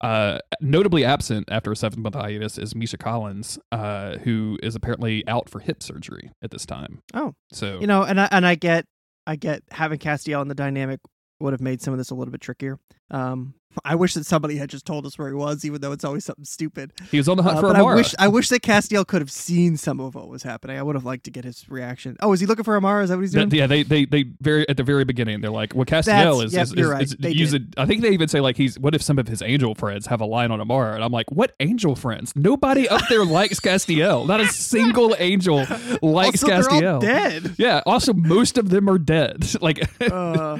uh, 0.00 0.38
notably 0.60 1.04
absent 1.04 1.48
after 1.50 1.72
a 1.72 1.76
seven 1.76 2.02
month 2.02 2.14
hiatus 2.14 2.58
is 2.58 2.74
Misha 2.74 2.98
Collins, 2.98 3.58
uh, 3.72 4.18
who 4.18 4.58
is 4.62 4.74
apparently 4.74 5.26
out 5.26 5.48
for 5.48 5.60
hip 5.60 5.82
surgery 5.82 6.32
at 6.42 6.50
this 6.50 6.66
time. 6.66 7.00
Oh. 7.14 7.34
so 7.52 7.80
You 7.80 7.86
know, 7.86 8.02
and 8.02 8.20
I 8.20 8.28
and 8.30 8.46
I 8.46 8.54
get 8.54 8.84
I 9.26 9.36
get 9.36 9.62
having 9.70 9.98
Castiel 9.98 10.42
in 10.42 10.48
the 10.48 10.54
dynamic 10.54 11.00
would 11.40 11.52
have 11.52 11.60
made 11.60 11.80
some 11.80 11.94
of 11.94 11.98
this 11.98 12.10
a 12.10 12.14
little 12.14 12.32
bit 12.32 12.40
trickier. 12.40 12.78
Um, 13.10 13.54
I 13.84 13.96
wish 13.96 14.14
that 14.14 14.24
somebody 14.24 14.56
had 14.56 14.70
just 14.70 14.86
told 14.86 15.04
us 15.04 15.18
where 15.18 15.26
he 15.26 15.34
was, 15.34 15.64
even 15.64 15.80
though 15.80 15.90
it's 15.90 16.04
always 16.04 16.24
something 16.24 16.44
stupid. 16.44 16.92
he 17.10 17.16
was 17.16 17.28
on 17.28 17.36
the 17.36 17.42
hunt 17.42 17.56
Uh, 17.56 17.60
for 17.60 17.66
but 17.70 17.76
I 17.76 17.80
Amara. 17.80 17.96
wish 17.96 18.14
I 18.20 18.28
wish 18.28 18.48
that 18.50 18.62
Castiel 18.62 19.04
could 19.04 19.20
have 19.20 19.32
seen 19.32 19.76
some 19.76 19.98
of 19.98 20.14
what 20.14 20.28
was 20.28 20.44
happening. 20.44 20.78
I 20.78 20.82
would 20.84 20.94
have 20.94 21.04
liked 21.04 21.24
to 21.24 21.32
get 21.32 21.44
his 21.44 21.68
reaction. 21.68 22.16
Oh, 22.20 22.32
is 22.32 22.38
he 22.38 22.46
looking 22.46 22.62
for 22.62 22.76
Amara? 22.76 23.02
Is 23.02 23.08
that 23.10 23.16
what 23.16 23.22
he's 23.22 23.32
doing? 23.32 23.48
That- 23.48 23.56
yeah, 23.56 23.66
they, 23.66 23.82
they 23.82 24.04
they 24.04 24.26
very 24.40 24.68
at 24.68 24.76
the 24.76 24.84
very 24.84 25.04
beginning 25.04 25.40
they're 25.40 25.50
like, 25.50 25.74
well, 25.74 25.84
Castiel 25.84 26.04
That's- 26.04 26.42
is, 26.44 26.52
yep, 26.54 26.62
is, 26.66 26.72
is, 26.74 26.86
right. 26.86 27.02
is 27.02 27.16
using. 27.34 27.72
I 27.76 27.84
think 27.84 28.02
they 28.02 28.10
even 28.10 28.28
say 28.28 28.40
like 28.40 28.56
he's. 28.56 28.78
What 28.78 28.94
if 28.94 29.02
some 29.02 29.18
of 29.18 29.26
his 29.26 29.42
angel 29.42 29.74
friends 29.74 30.06
have 30.06 30.20
a 30.20 30.24
line 30.26 30.52
on 30.52 30.60
Amara? 30.60 30.94
And 30.94 31.02
I'm 31.02 31.10
like, 31.12 31.32
what 31.32 31.56
angel 31.58 31.96
friends? 31.96 32.32
Nobody 32.36 32.88
up 32.88 33.02
there 33.08 33.24
likes 33.40 33.58
Castiel. 33.58 34.24
Not 34.24 34.40
a 34.40 34.46
single 34.46 35.16
angel 35.18 35.66
likes 36.00 36.44
also, 36.44 36.46
Castiel. 36.70 36.94
all 36.94 37.00
dead. 37.00 37.56
Yeah. 37.58 37.82
Also, 37.86 38.12
most 38.14 38.56
of 38.56 38.68
them 38.70 38.88
are 38.88 38.98
dead. 38.98 39.52
like, 39.60 39.80
Uh. 40.00 40.58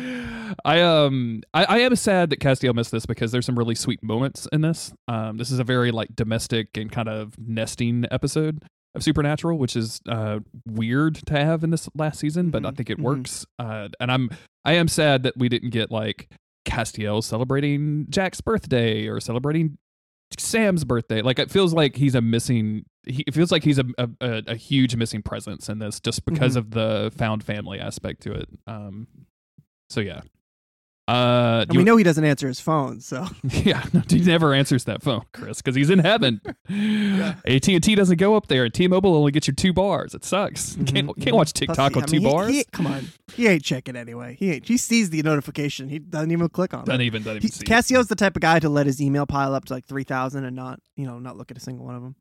I 0.65 0.81
um, 0.83 1.43
I, 1.53 1.65
I 1.65 1.79
am 1.81 1.97
sad 1.97 2.31
that 2.41 2.47
Castiel 2.47 2.75
missed 2.75 2.91
this 2.91 3.07
because 3.07 3.33
there's 3.33 3.47
some 3.47 3.57
really 3.59 3.75
sweet 3.75 4.03
moments 4.03 4.47
in 4.53 4.61
this. 4.61 4.93
Um, 5.09 5.37
this 5.37 5.51
is 5.51 5.59
a 5.59 5.65
very 5.65 5.91
like 5.91 6.15
domestic 6.15 6.69
and 6.77 6.91
kind 6.91 7.09
of 7.09 7.35
nesting 7.39 8.05
episode 8.11 8.63
of 8.95 9.03
Supernatural, 9.03 9.59
which 9.59 9.75
is 9.77 10.01
uh 10.09 10.39
weird 10.67 11.15
to 11.27 11.35
have 11.35 11.65
in 11.65 11.71
this 11.71 11.89
last 11.97 12.21
season, 12.21 12.51
but 12.51 12.65
I 12.65 12.71
Mhm, 12.71 12.77
think 12.77 12.91
it 12.91 12.99
mhm. 12.99 13.03
works. 13.03 13.47
Uh, 13.59 13.89
and 14.01 14.11
I'm 14.13 14.31
I 14.65 14.75
am 14.75 14.89
sad 14.89 15.23
that 15.25 15.37
we 15.37 15.49
didn't 15.49 15.71
get 15.71 15.91
like 15.91 16.29
Castiel 16.67 17.23
celebrating 17.23 18.07
Jack's 18.09 18.41
birthday 18.41 19.07
or 19.09 19.21
celebrating 19.21 19.77
Sam's 20.39 20.85
birthday. 20.85 21.23
Like 21.23 21.39
it 21.39 21.51
feels 21.51 21.73
like 21.75 21.97
he's 21.97 22.15
a 22.15 22.21
missing. 22.21 22.85
He, 23.07 23.23
it 23.27 23.35
feels 23.35 23.53
like 23.53 23.63
he's 23.65 23.79
a, 23.79 23.85
a 23.99 24.43
a 24.47 24.57
huge 24.57 24.97
missing 24.97 25.23
presence 25.23 25.69
in 25.69 25.79
this, 25.79 26.01
just 26.01 26.25
because 26.25 26.55
Mhm. 26.55 26.59
of 26.59 26.71
the 26.71 27.13
found 27.17 27.45
family 27.45 27.79
aspect 27.81 28.23
to 28.23 28.33
it. 28.33 28.49
Um, 28.67 29.07
so 29.91 30.01
yeah. 30.01 30.23
Uh, 31.07 31.67
And 31.69 31.73
we 31.73 31.79
you- 31.79 31.85
know 31.85 31.97
he 31.99 32.05
doesn't 32.05 32.25
answer 32.25 32.49
his 32.49 32.61
phone, 32.61 33.01
so 33.01 33.27
yeah, 33.45 33.85
no, 33.93 34.03
he 34.09 34.21
never 34.21 34.55
answers 34.55 34.85
that 34.85 35.03
phone, 35.03 35.23
Chris, 35.35 35.61
because 35.61 35.75
he's 35.77 35.91
in 35.91 35.99
heaven. 35.99 36.41
AT 36.71 37.69
and 37.69 37.83
T 37.83 37.95
doesn't 37.95 38.17
go 38.19 38.35
up 38.37 38.47
there. 38.49 38.69
T-Mobile 38.71 39.15
only 39.15 39.31
gets 39.33 39.47
you 39.47 39.53
two 39.55 39.73
bars. 39.73 40.15
It 40.15 40.25
sucks. 40.25 40.77
Mhm, 40.77 40.87
Can't 40.87 41.21
can't 41.21 41.37
watch 41.37 41.53
TikTok 41.53 41.93
he- 41.93 41.97
on 41.99 42.03
I 42.05 42.07
two 42.07 42.21
mean, 42.21 42.31
bars. 42.31 42.51
he- 42.53 42.65
come 42.73 42.87
on, 42.87 43.09
he 43.35 43.47
ain't 43.49 43.63
checking 43.63 43.97
anyway. 43.97 44.37
He 44.39 44.51
ain't. 44.53 44.67
He 44.67 44.77
sees 44.79 45.11
the 45.11 45.23
notification. 45.23 45.89
He 45.91 45.99
doesn't 45.99 46.31
even 46.31 46.49
click 46.49 46.73
on 46.73 46.85
doesn't 46.87 47.01
it. 47.01 47.05
even 47.05 47.23
doesn't 47.23 47.43
He, 47.43 47.49
even 47.49 47.83
see. 47.83 47.95
it. 47.97 48.09
The 48.09 48.15
type 48.17 48.37
of 48.37 48.41
guy 48.43 48.59
to 48.61 48.69
let 48.69 48.87
his 48.87 49.01
email 49.03 49.27
pile 49.27 49.55
up 49.55 49.67
to 49.67 49.75
like 49.75 49.85
three 49.87 50.05
thousand 50.05 50.45
and 50.45 50.57
not, 50.57 50.81
you 50.97 51.07
know, 51.07 51.19
not 51.19 51.37
look 51.37 51.51
at 51.51 51.57
a 51.57 51.61
single 51.61 51.85
one 51.85 51.97
of 51.97 52.03
them. 52.03 52.15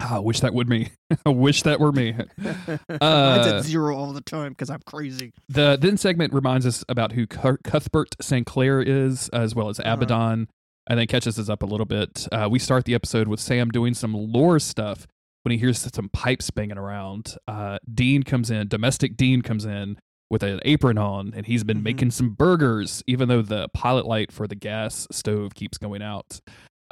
I 0.10 0.18
wish 0.18 0.40
that 0.40 0.54
would 0.54 0.68
me. 0.68 0.90
I 1.26 1.30
wish 1.30 1.62
that 1.64 1.78
were 1.80 1.92
me. 1.92 2.12
Mine's 2.38 2.80
Uh, 3.00 3.54
at 3.58 3.64
zero 3.64 3.96
all 3.96 4.12
the 4.12 4.20
time 4.20 4.52
because 4.52 4.70
I'm 4.70 4.80
crazy. 4.86 5.32
The 5.48 5.76
then 5.80 5.96
segment 5.96 6.32
reminds 6.32 6.66
us 6.66 6.84
about 6.88 7.12
who 7.12 7.26
Cu- 7.26 7.58
Cuthbert 7.64 8.16
Sinclair 8.20 8.80
is, 8.82 9.28
as 9.30 9.54
well 9.54 9.68
as 9.68 9.78
Uh-huh. 9.80 9.92
Abaddon, 9.94 10.48
and 10.88 10.98
then 10.98 11.06
catches 11.06 11.38
us 11.38 11.48
up 11.48 11.62
a 11.62 11.66
little 11.66 11.86
bit. 11.86 12.26
Uh, 12.32 12.48
we 12.50 12.58
start 12.58 12.84
the 12.84 12.94
episode 12.94 13.28
with 13.28 13.40
Sam 13.40 13.68
doing 13.70 13.94
some 13.94 14.14
lore 14.14 14.58
stuff 14.58 15.06
when 15.42 15.52
he 15.52 15.58
hears 15.58 15.78
some 15.94 16.08
pipes 16.10 16.50
banging 16.50 16.78
around. 16.78 17.36
Uh, 17.48 17.78
Dean 17.92 18.22
comes 18.22 18.50
in, 18.50 18.68
domestic 18.68 19.16
Dean 19.16 19.42
comes 19.42 19.64
in 19.64 19.98
with 20.30 20.42
an 20.42 20.60
apron 20.64 20.96
on, 20.98 21.32
and 21.34 21.46
he's 21.46 21.64
been 21.64 21.78
Mhm. 21.80 21.84
making 21.84 22.10
some 22.12 22.30
burgers, 22.30 23.02
even 23.06 23.28
though 23.28 23.42
the 23.42 23.68
pilot 23.74 24.06
light 24.06 24.30
for 24.32 24.46
the 24.46 24.54
gas 24.54 25.06
stove 25.10 25.54
keeps 25.54 25.76
going 25.78 26.02
out. 26.02 26.40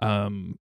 Um, 0.00 0.56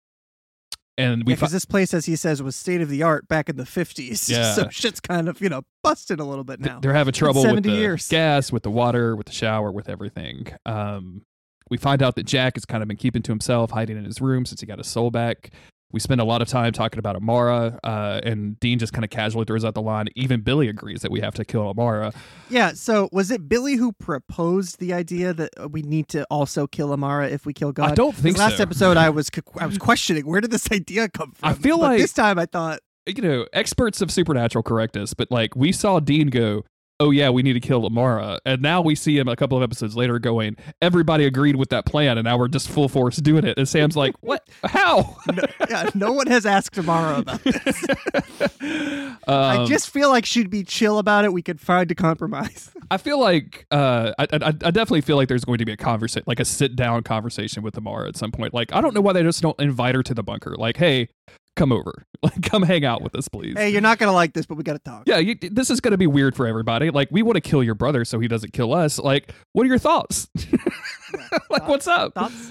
and 0.98 1.24
we 1.24 1.34
Because 1.34 1.52
this 1.52 1.64
place, 1.64 1.92
as 1.94 2.06
he 2.06 2.16
says, 2.16 2.42
was 2.42 2.56
state 2.56 2.80
of 2.80 2.88
the 2.88 3.02
art 3.02 3.28
back 3.28 3.48
in 3.48 3.56
the 3.56 3.66
fifties. 3.66 4.28
Yeah. 4.36 4.52
so 4.54 4.68
shit's 4.70 5.00
kind 5.00 5.28
of 5.28 5.40
you 5.40 5.48
know 5.48 5.62
busted 5.82 6.20
a 6.20 6.24
little 6.24 6.44
bit 6.44 6.60
now. 6.60 6.80
They're 6.80 6.94
having 6.94 7.12
trouble 7.12 7.42
with 7.42 7.50
70 7.50 7.68
the 7.68 7.74
years. 7.76 8.08
gas, 8.08 8.50
with 8.50 8.62
the 8.62 8.70
water, 8.70 9.14
with 9.16 9.26
the 9.26 9.32
shower, 9.32 9.70
with 9.70 9.88
everything. 9.88 10.46
Um, 10.64 11.22
we 11.70 11.76
find 11.76 12.02
out 12.02 12.14
that 12.16 12.24
Jack 12.26 12.54
has 12.56 12.64
kind 12.64 12.82
of 12.82 12.88
been 12.88 12.96
keeping 12.96 13.22
to 13.22 13.32
himself, 13.32 13.70
hiding 13.72 13.96
in 13.96 14.04
his 14.04 14.20
room 14.20 14.44
since 14.46 14.60
he 14.60 14.66
got 14.66 14.78
his 14.78 14.86
soul 14.86 15.10
back. 15.10 15.50
We 15.92 16.00
spend 16.00 16.20
a 16.20 16.24
lot 16.24 16.42
of 16.42 16.48
time 16.48 16.72
talking 16.72 16.98
about 16.98 17.14
Amara, 17.16 17.78
uh, 17.84 18.20
and 18.24 18.58
Dean 18.60 18.78
just 18.78 18.92
kind 18.92 19.04
of 19.04 19.10
casually 19.10 19.44
throws 19.44 19.64
out 19.64 19.74
the 19.74 19.80
line. 19.82 20.06
Even 20.16 20.40
Billy 20.40 20.68
agrees 20.68 21.00
that 21.02 21.10
we 21.12 21.20
have 21.20 21.34
to 21.34 21.44
kill 21.44 21.68
Amara. 21.68 22.12
Yeah. 22.50 22.72
So 22.72 23.08
was 23.12 23.30
it 23.30 23.48
Billy 23.48 23.76
who 23.76 23.92
proposed 23.92 24.78
the 24.80 24.92
idea 24.92 25.32
that 25.32 25.50
uh, 25.56 25.68
we 25.68 25.82
need 25.82 26.08
to 26.08 26.26
also 26.30 26.66
kill 26.66 26.92
Amara 26.92 27.28
if 27.28 27.46
we 27.46 27.52
kill 27.52 27.72
God? 27.72 27.92
I 27.92 27.94
don't 27.94 28.14
think 28.14 28.36
last 28.36 28.56
so. 28.56 28.62
episode 28.64 28.96
I 28.96 29.10
was 29.10 29.30
I 29.58 29.66
was 29.66 29.78
questioning 29.78 30.26
where 30.26 30.40
did 30.40 30.50
this 30.50 30.70
idea 30.72 31.08
come 31.08 31.32
from. 31.32 31.48
I 31.48 31.52
feel 31.54 31.78
But 31.78 31.82
like- 31.92 31.98
this 32.00 32.12
time 32.12 32.38
I 32.38 32.46
thought 32.46 32.80
You 33.06 33.22
know, 33.22 33.46
experts 33.52 34.02
of 34.02 34.10
supernatural 34.10 34.64
correct 34.64 34.96
us, 34.96 35.14
but 35.14 35.30
like 35.30 35.54
we 35.54 35.70
saw 35.70 36.00
Dean 36.00 36.26
go, 36.28 36.64
"Oh 36.98 37.10
yeah, 37.10 37.30
we 37.30 37.42
need 37.42 37.52
to 37.54 37.60
kill 37.60 37.84
Amara," 37.86 38.38
and 38.44 38.62
now 38.62 38.80
we 38.80 38.94
see 38.94 39.18
him 39.18 39.28
a 39.28 39.36
couple 39.36 39.56
of 39.56 39.62
episodes 39.62 39.96
later 39.96 40.18
going, 40.18 40.56
"Everybody 40.80 41.24
agreed 41.24 41.56
with 41.56 41.68
that 41.70 41.84
plan, 41.86 42.18
and 42.18 42.24
now 42.24 42.38
we're 42.38 42.48
just 42.48 42.68
full 42.68 42.88
force 42.88 43.16
doing 43.16 43.44
it." 43.44 43.58
And 43.58 43.68
Sam's 43.68 43.96
like, 43.96 44.14
"What? 44.20 44.48
How?" 44.64 45.16
yeah, 45.70 45.90
no 45.94 46.12
one 46.12 46.26
has 46.28 46.46
asked 46.46 46.78
Amara 46.78 47.18
about 47.18 47.42
this. 47.44 47.84
I 49.28 49.56
Um, 49.58 49.66
just 49.66 49.90
feel 49.90 50.08
like 50.08 50.24
she'd 50.24 50.50
be 50.50 50.62
chill 50.62 50.98
about 50.98 51.24
it. 51.24 51.32
We 51.32 51.42
could 51.42 51.60
find 51.60 51.90
a 51.90 51.94
compromise. 51.94 52.70
I 52.90 52.96
feel 52.98 53.18
like 53.20 53.66
uh, 53.70 54.12
I, 54.18 54.24
I 54.32 54.38
I 54.46 54.50
definitely 54.52 55.00
feel 55.00 55.16
like 55.16 55.28
there's 55.28 55.44
going 55.44 55.58
to 55.58 55.64
be 55.64 55.72
a 55.72 55.76
conversation, 55.76 56.24
like 56.26 56.40
a 56.40 56.44
sit 56.44 56.76
down 56.76 57.02
conversation 57.02 57.62
with 57.62 57.76
Amara 57.76 58.08
at 58.08 58.16
some 58.16 58.30
point. 58.30 58.54
Like 58.54 58.72
I 58.72 58.80
don't 58.80 58.94
know 58.94 59.00
why 59.00 59.12
they 59.12 59.22
just 59.22 59.42
don't 59.42 59.58
invite 59.60 59.94
her 59.96 60.02
to 60.04 60.14
the 60.14 60.22
bunker. 60.22 60.54
Like, 60.56 60.76
hey, 60.76 61.08
come 61.56 61.72
over, 61.72 62.04
like 62.22 62.42
come 62.42 62.62
hang 62.62 62.84
out 62.84 63.02
with 63.02 63.14
us, 63.16 63.26
please. 63.28 63.54
hey, 63.56 63.70
you're 63.70 63.80
not 63.80 63.98
gonna 63.98 64.12
like 64.12 64.32
this, 64.34 64.46
but 64.46 64.56
we 64.56 64.62
gotta 64.62 64.78
talk. 64.78 65.04
yeah, 65.06 65.18
you, 65.18 65.34
this 65.34 65.70
is 65.70 65.80
going 65.80 65.92
to 65.92 65.98
be 65.98 66.06
weird 66.06 66.36
for 66.36 66.46
everybody. 66.46 66.90
Like, 66.90 67.08
we 67.10 67.22
want 67.22 67.34
to 67.36 67.40
kill 67.40 67.62
your 67.64 67.74
brother 67.74 68.04
so 68.04 68.20
he 68.20 68.28
doesn't 68.28 68.52
kill 68.52 68.72
us. 68.74 68.98
Like, 68.98 69.32
what 69.52 69.64
are 69.64 69.68
your 69.68 69.78
thoughts? 69.78 70.28
like, 71.50 71.66
what's 71.68 71.86
up? 71.86 72.14
Thoughts? 72.14 72.50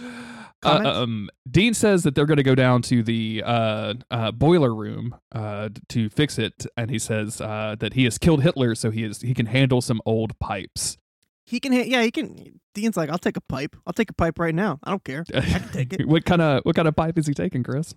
Uh, 0.64 0.82
um, 1.04 1.30
Dean 1.50 1.74
says 1.76 2.04
that 2.04 2.16
they're 2.16 2.26
going 2.26 2.38
to 2.38 2.44
go 2.44 2.56
down 2.56 2.82
to 2.84 3.04
the 3.04 3.44
uh, 3.46 3.94
uh, 4.10 4.32
boiler 4.32 4.74
room 4.74 5.16
uh, 5.32 5.70
to 5.90 6.10
fix 6.10 6.40
it, 6.40 6.66
and 6.76 6.90
he 6.90 6.98
says 6.98 7.40
uh, 7.40 7.76
that 7.80 7.94
he 7.94 8.04
has 8.06 8.18
killed 8.18 8.42
Hitler, 8.42 8.74
so 8.74 8.90
he 8.90 9.04
is 9.04 9.22
he 9.22 9.34
can 9.36 9.46
handle 9.46 9.80
some 9.82 10.02
old 10.06 10.38
pipes. 10.40 10.98
He 11.46 11.60
can. 11.60 11.72
ha- 11.72 11.86
Yeah, 11.86 12.02
he 12.02 12.10
can. 12.10 12.60
Dean's 12.74 12.98
like, 12.98 13.10
I'll 13.12 13.20
take 13.20 13.38
a 13.38 13.42
pipe. 13.42 13.76
I'll 13.86 13.94
take 13.94 14.10
a 14.10 14.14
pipe 14.14 14.40
right 14.40 14.56
now. 14.56 14.80
I 14.84 14.90
don't 14.90 15.04
care. 15.04 15.24
I 15.36 15.42
can 15.42 15.70
take 15.70 15.94
it. 15.94 16.08
what 16.08 16.26
kind 16.26 16.42
of 16.42 16.62
what 16.64 16.76
kind 16.76 16.88
of 16.88 16.96
pipe 16.96 17.18
is 17.20 17.28
he 17.28 17.34
taking, 17.36 17.62
Chris? 17.62 17.94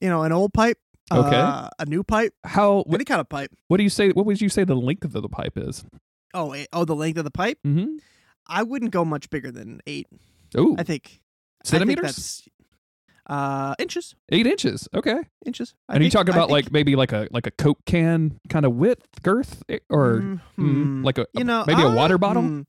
You 0.00 0.08
know, 0.08 0.22
an 0.22 0.32
old 0.32 0.52
pipe. 0.52 0.78
Okay. 1.10 1.36
Uh, 1.36 1.68
a 1.78 1.86
new 1.86 2.02
pipe, 2.04 2.34
How? 2.44 2.82
What, 2.82 2.96
any 2.96 3.04
kind 3.06 3.20
of 3.20 3.28
pipe. 3.30 3.50
what 3.68 3.78
do 3.78 3.82
you 3.82 3.88
say? 3.88 4.10
What 4.10 4.26
would 4.26 4.40
you 4.42 4.50
say 4.50 4.64
the 4.64 4.74
length 4.76 5.04
of 5.04 5.12
the, 5.12 5.26
pipe 5.28 5.54
is? 5.56 5.84
Oh, 6.34 6.52
eh, 6.52 6.66
oh, 6.74 6.84
the 6.84 6.94
length 6.94 7.16
of 7.16 7.24
the 7.24 7.30
pipe. 7.30 7.58
Mm-hmm. 7.66 7.96
I 8.46 8.62
wouldn't 8.62 8.90
go 8.90 9.04
much 9.06 9.30
bigger 9.30 9.50
than 9.50 9.80
eight. 9.86 10.06
Oh, 10.54 10.76
I 10.78 10.82
think 10.82 11.20
I 11.64 11.68
centimeters. 11.68 12.02
think 12.02 12.06
that's 12.06 12.48
uh 13.26 13.74
inches. 13.78 14.14
Eight 14.30 14.46
inches. 14.46 14.88
Okay. 14.94 15.18
Inches. 15.46 15.74
I 15.88 15.94
and 15.94 16.00
are 16.00 16.04
you 16.04 16.10
think- 16.10 16.12
talking 16.12 16.34
I 16.34 16.36
about 16.36 16.48
think- 16.48 16.66
like 16.66 16.72
maybe 16.72 16.94
like 16.96 17.12
a 17.12 17.28
like 17.30 17.46
a 17.46 17.50
Coke 17.50 17.78
can 17.86 18.38
kind 18.50 18.64
of 18.66 18.74
width, 18.74 19.06
girth, 19.22 19.62
eh, 19.68 19.78
or 19.90 20.20
Mm, 20.20 20.40
mm, 20.58 21.04
like 21.04 21.18
a 21.18 21.26
you 21.34 21.44
know 21.44 21.64
maybe 21.66 21.82
a 21.82 21.88
uh, 21.88 21.94
water 21.94 22.16
bottle? 22.18 22.42
hmm. 22.42 22.62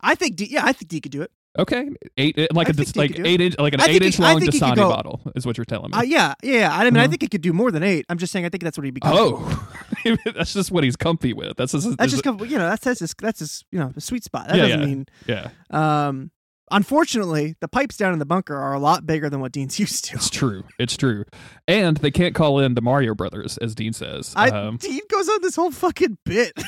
I 0.00 0.14
think 0.16 0.36
D, 0.36 0.46
yeah, 0.50 0.62
I 0.64 0.72
think 0.72 0.88
D 0.88 1.00
could 1.00 1.12
do 1.12 1.22
it. 1.22 1.30
Okay, 1.58 1.90
eight 2.16 2.38
eh, 2.38 2.46
like 2.54 2.68
I 2.68 2.70
a 2.70 2.72
think 2.72 2.86
dis- 2.88 2.96
you 2.96 3.02
like 3.02 3.18
it. 3.18 3.26
eight 3.26 3.40
inch 3.42 3.58
like 3.58 3.74
an 3.74 3.80
I 3.82 3.86
eight 3.88 4.00
he- 4.00 4.06
inch 4.06 4.18
long 4.18 4.40
Dasani 4.40 4.74
go- 4.76 4.88
bottle 4.88 5.20
is 5.36 5.44
what 5.44 5.58
you're 5.58 5.66
telling 5.66 5.90
me. 5.90 5.98
Uh, 5.98 6.02
yeah, 6.02 6.32
yeah. 6.42 6.70
I 6.74 6.84
mean, 6.84 6.96
I 6.96 7.00
Uh-huh. 7.00 7.08
think 7.10 7.22
he 7.22 7.28
could 7.28 7.42
do 7.42 7.52
more 7.52 7.70
than 7.70 7.82
eight. 7.82 8.06
I'm 8.08 8.16
just 8.16 8.32
saying, 8.32 8.46
I 8.46 8.48
think 8.48 8.62
that's 8.62 8.78
what 8.78 8.84
he'd 8.86 8.94
be. 8.94 9.02
oh, 9.04 9.68
that's 10.34 10.54
just 10.54 10.70
what 10.70 10.82
he's 10.82 10.96
comfy 10.96 11.34
with. 11.34 11.58
That's 11.58 11.72
just, 11.72 11.96
that's 11.98 12.10
just 12.10 12.24
comfortable. 12.24 12.50
You 12.50 12.58
know, 12.58 12.68
that's 12.70 12.84
that's 12.84 13.00
his, 13.00 13.14
that's 13.20 13.40
his 13.40 13.64
you 13.70 13.78
know 13.78 13.92
sweet 13.98 14.24
spot. 14.24 14.48
That 14.48 14.56
Yeah, 14.56 14.62
doesn't 14.62 14.80
yeah. 14.80 14.86
mean. 14.86 15.06
yeah. 15.26 15.48
Um, 16.08 16.30
unfortunately, 16.70 17.54
the 17.60 17.68
pipes 17.68 17.98
down 17.98 18.14
in 18.14 18.18
the 18.18 18.24
bunker 18.24 18.56
are 18.56 18.72
a 18.72 18.78
lot 18.78 19.04
bigger 19.06 19.28
than 19.28 19.40
what 19.40 19.52
Dean's 19.52 19.78
used 19.78 20.06
to. 20.06 20.16
It's 20.16 20.30
true. 20.30 20.64
It's 20.78 20.96
true. 20.96 21.24
And 21.68 21.98
they 21.98 22.10
can't 22.10 22.34
call 22.34 22.60
in 22.60 22.74
the 22.74 22.80
Mario 22.82 23.14
Brothers, 23.14 23.58
as 23.58 23.74
Dean 23.74 23.92
says. 23.92 24.32
I 24.36 24.48
um, 24.48 24.78
Dean 24.78 25.00
goes 25.10 25.28
on 25.28 25.42
this 25.42 25.56
whole 25.56 25.70
fucking 25.70 26.16
bit 26.24 26.52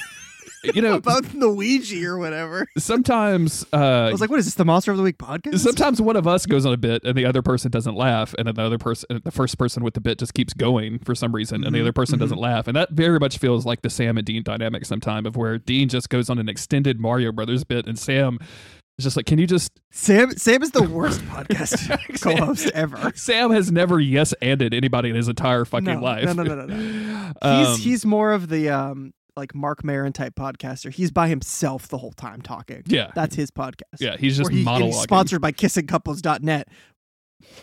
you 0.75 0.81
know, 0.83 0.95
about 0.97 1.35
Luigi 1.35 2.05
or 2.07 2.19
whatever. 2.19 2.67
sometimes 2.79 3.65
uh, 3.73 3.77
I 3.77 4.13
was 4.13 4.21
like, 4.21 4.31
"What 4.31 4.39
is 4.39 4.47
this? 4.47 4.55
The 4.55 4.65
Monster 4.65 4.91
of 4.93 4.97
the 4.97 5.03
Week 5.03 5.19
podcast?" 5.19 5.59
sometimes 5.59 6.01
one 6.01 6.17
of 6.17 6.27
us 6.27 6.47
goes 6.47 6.65
on 6.67 6.73
a 6.73 6.77
bit 6.77 7.05
and 7.05 7.17
the 7.17 7.25
other 7.27 7.43
person 7.43 7.71
doesn't 7.71 7.95
laugh 7.97 8.35
and 8.39 8.47
then 8.47 8.55
the 8.55 8.63
other 8.63 8.79
person 8.79 9.21
the 9.25 9.31
first 9.31 9.59
person 9.59 9.83
with 9.83 9.95
the 9.95 10.01
bit 10.01 10.19
just 10.19 10.35
keeps 10.35 10.53
going 10.55 10.99
for 11.01 11.15
some 11.15 11.35
reason 11.35 11.65
and 11.65 11.75
the 11.75 11.79
Mhm, 11.79 11.83
other 11.83 11.93
person 11.93 12.17
mhm. 12.17 12.21
doesn't 12.23 12.39
laugh 12.39 12.67
and 12.69 12.77
that 12.77 12.91
very 12.93 13.19
much 13.19 13.39
feels 13.39 13.67
like 13.67 13.83
the 13.83 13.91
sam 13.91 14.17
and 14.17 14.27
dean 14.27 14.43
dynamic 14.43 14.85
sometime 14.87 15.27
of 15.27 15.37
where 15.37 15.59
dean 15.59 15.89
just 15.89 16.09
goes 16.09 16.31
on 16.31 16.39
an 16.39 16.49
extended 16.49 17.01
mario 17.01 17.33
brothers 17.33 17.65
bit 17.65 17.87
and 17.87 17.99
sam 17.99 18.39
is 18.99 19.05
just 19.05 19.17
like 19.17 19.27
can 19.27 19.39
you 19.39 19.47
just 19.47 19.73
Sam 19.91 20.31
Sam 20.33 20.63
is 20.63 20.71
the 20.71 20.83
worst 20.89 21.21
podcast 21.23 22.21
co-host 22.23 22.71
ever. 22.75 23.13
sam 23.15 23.51
has 23.51 23.71
never 23.73 23.99
yes 24.01 24.33
anded 24.35 24.73
anybody 24.75 25.11
in 25.11 25.17
his 25.17 25.29
entire 25.29 25.65
fucking 25.65 25.85
No, 25.87 26.01
life 26.01 26.25
no, 26.25 26.33
no, 26.33 26.43
no, 26.43 26.67
no, 26.67 26.77
no. 26.77 27.33
Um, 27.43 27.67
he's 27.67 27.85
he's 27.85 28.07
more 28.07 28.33
of 28.33 28.49
the 28.49 28.69
um 28.71 29.13
like 29.37 29.55
Marc 29.55 29.83
Maron 29.85 30.13
type 30.13 30.35
podcaster. 30.37 30.93
He's 30.93 31.11
by 31.11 31.29
himself 31.29 31.89
the 31.89 31.99
whole 31.99 32.13
time 32.13 32.41
talking. 32.41 32.83
yeah 32.87 33.11
That's 33.15 33.35
his 33.35 33.51
podcast. 33.51 34.01
yeah 34.01 34.17
he's 34.17 34.37
just 34.37 34.51
he, 34.51 34.65
monologuing 34.65 34.85
he's 34.87 35.01
sponsored 35.03 35.41
by 35.41 35.53
kissingcouples.net. 35.53 36.69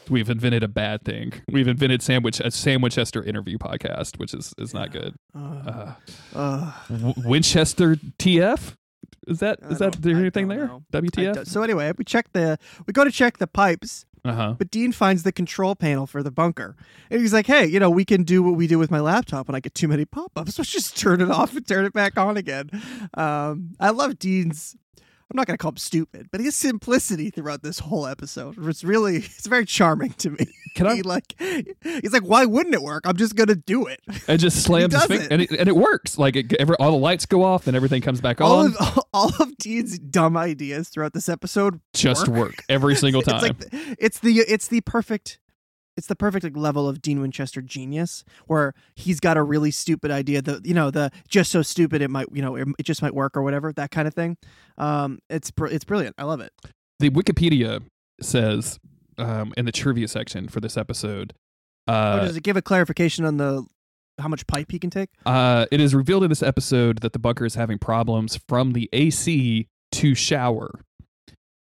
we've 0.10 0.30
invented 0.30 0.64
a 0.64 0.68
bad 0.68 1.04
thing 1.04 1.34
we've 1.52 1.68
invented 1.68 2.02
sandwich 2.02 2.40
a 2.40 2.52
sandwich 2.52 2.96
Chester 2.96 3.24
interview 3.24 3.58
podcast 3.58 4.20
which 4.20 4.34
is 4.34 4.54
is 4.58 4.74
not 4.74 4.92
good 4.92 5.16
Uh, 5.36 5.40
uh, 5.40 5.94
uh, 6.36 6.74
W- 6.90 7.14
Winchester 7.26 7.96
TF? 8.20 8.76
Is 9.28 9.40
that 9.40 9.60
is 9.70 9.80
that 9.80 9.94
there 10.02 10.18
anything 10.18 10.48
there? 10.50 10.70
WTF? 10.92 11.48
so 11.48 11.62
anyway, 11.64 11.92
we 11.98 12.04
check 12.04 12.32
the 12.34 12.58
we 12.86 12.92
go 12.94 13.04
to 13.04 13.12
check 13.12 13.38
the 13.38 13.48
pipes, 13.48 14.06
Uh 14.24 14.34
huh. 14.34 14.56
but 14.58 14.70
Dean 14.70 14.92
finds 14.92 15.24
the 15.24 15.32
control 15.32 15.76
panel 15.76 16.06
for 16.06 16.22
the 16.22 16.30
bunker. 16.30 16.76
And 17.10 17.22
he's 17.22 17.34
like, 17.34 17.48
"Hey, 17.48 17.66
you 17.66 17.80
know, 17.80 17.90
we 17.90 18.06
can 18.06 18.24
do 18.24 18.44
what 18.44 18.56
we 18.56 18.68
do 18.68 18.78
with 18.78 18.92
my 18.92 19.00
laptop 19.00 19.48
when 19.48 19.56
I 19.56 19.60
get 19.60 19.74
too 19.74 19.88
many 19.88 20.06
pop-ups. 20.06 20.58
Let's 20.60 20.72
just 20.72 20.96
turn 20.98 21.22
it 21.22 21.32
off 21.32 21.56
and 21.56 21.68
turn 21.68 21.86
it 21.86 21.94
back 21.94 22.18
on 22.18 22.38
again." 22.38 22.70
Um, 23.16 23.72
I 23.80 23.90
love 23.90 24.20
Dean's 24.20 24.76
I'm 25.32 25.38
not 25.38 25.48
going 25.48 25.58
to 25.58 25.62
call 25.62 25.72
him 25.72 25.78
stupid, 25.78 26.28
but 26.30 26.42
his 26.42 26.58
simplicity 26.58 27.30
throughout 27.30 27.64
this 27.64 27.80
whole 27.80 28.06
episode 28.06 28.58
was 28.58 28.84
really 28.84 29.16
it's 29.18 29.48
very 29.48 29.66
charming 29.66 30.12
to 30.14 30.32
me. 30.32 30.46
Can 30.76 30.88
I? 30.88 30.92
He 31.02 31.04
like 31.04 31.34
he's 31.40 32.12
like, 32.12 32.24
"Why 32.24 32.46
wouldn't 32.46 32.76
it 32.76 32.82
work? 32.82 33.08
I'm 33.08 33.16
just 33.16 33.36
going 33.38 33.48
to 33.48 33.56
do 33.56 33.88
it." 33.88 34.02
It 34.28 34.40
just 34.40 34.62
slams 34.64 34.94
his 34.94 35.06
finger, 35.06 35.28
and 35.32 35.42
it, 35.42 35.50
and 35.52 35.70
it 35.70 35.76
works. 35.76 36.18
Like 36.18 36.36
it, 36.36 36.52
every, 36.60 36.76
all 36.76 36.92
the 36.92 36.98
lights 36.98 37.26
go 37.26 37.44
off, 37.44 37.66
and 37.68 37.78
everything 37.78 38.02
comes 38.02 38.20
back 38.20 38.42
All 38.42 38.60
on. 38.60 38.76
of 38.78 39.00
all 39.14 39.32
of 39.40 39.58
Dean's 39.58 39.98
dumb 39.98 40.36
ideas 40.36 40.90
throughout 40.90 41.14
this 41.14 41.30
episode 41.30 41.80
just 41.94 42.28
work. 42.28 42.38
work 42.38 42.64
every 42.68 42.96
single 42.96 43.22
time. 43.22 43.36
It's 43.36 43.44
like 43.44 43.58
the, 43.58 43.96
it's 44.00 44.20
the 44.20 44.32
it's 44.40 44.68
the 44.68 44.82
perfect 44.82 45.40
it's 46.02 46.08
the 46.08 46.16
perfect 46.16 46.44
like, 46.44 46.58
level 46.58 46.90
of 46.90 47.00
Dean 47.00 47.22
Winchester 47.22 47.62
genius 47.62 48.24
where 48.48 48.74
he's 48.96 49.20
got 49.20 49.38
a 49.38 49.44
really 49.44 49.70
stupid 49.70 50.10
idea 50.10 50.42
the 50.42 50.60
you 50.64 50.74
know 50.74 50.90
the 50.90 51.12
just 51.28 51.52
so 51.52 51.62
stupid 51.62 52.02
it 52.02 52.10
might 52.10 52.26
you 52.34 52.42
know 52.42 52.56
it, 52.56 52.68
it 52.80 52.84
just 52.84 53.04
might 53.04 53.14
work 53.14 53.38
or 53.38 53.44
whatever 53.44 53.72
that 53.74 53.92
kind 53.92 54.08
of 54.08 54.16
thing. 54.16 54.36
Um, 54.80 55.20
it's 55.30 55.52
it's 55.60 55.86
brilliant. 55.86 56.16
I 56.18 56.24
love 56.24 56.42
it. 56.42 56.54
the 57.00 57.12
Wikipedia 57.12 57.84
says 58.20 58.80
um, 59.20 59.54
in 59.56 59.66
the 59.66 59.72
trivia 59.72 60.08
section 60.08 60.48
for 60.48 60.60
this 60.60 60.76
episode. 60.76 61.36
oh, 61.88 61.94
Uh, 61.94 62.26
does 62.26 62.36
it 62.36 62.42
give 62.42 62.58
a 62.58 62.64
clarification 62.64 63.24
on 63.24 63.38
the 63.38 63.64
how 64.18 64.28
much 64.28 64.48
pipe 64.48 64.72
he 64.72 64.80
can 64.80 64.90
take? 64.90 65.10
uh, 65.28 65.68
it 65.72 65.80
is 65.80 65.94
revealed 65.94 66.24
in 66.24 66.30
this 66.30 66.42
episode 66.42 67.02
that 67.02 67.14
the 67.14 67.20
bunker 67.20 67.46
is 67.46 67.54
having 67.54 67.78
problems 67.78 68.40
from 68.48 68.74
the 68.74 68.90
AC 68.92 69.68
to 69.92 70.16
shower. 70.16 70.82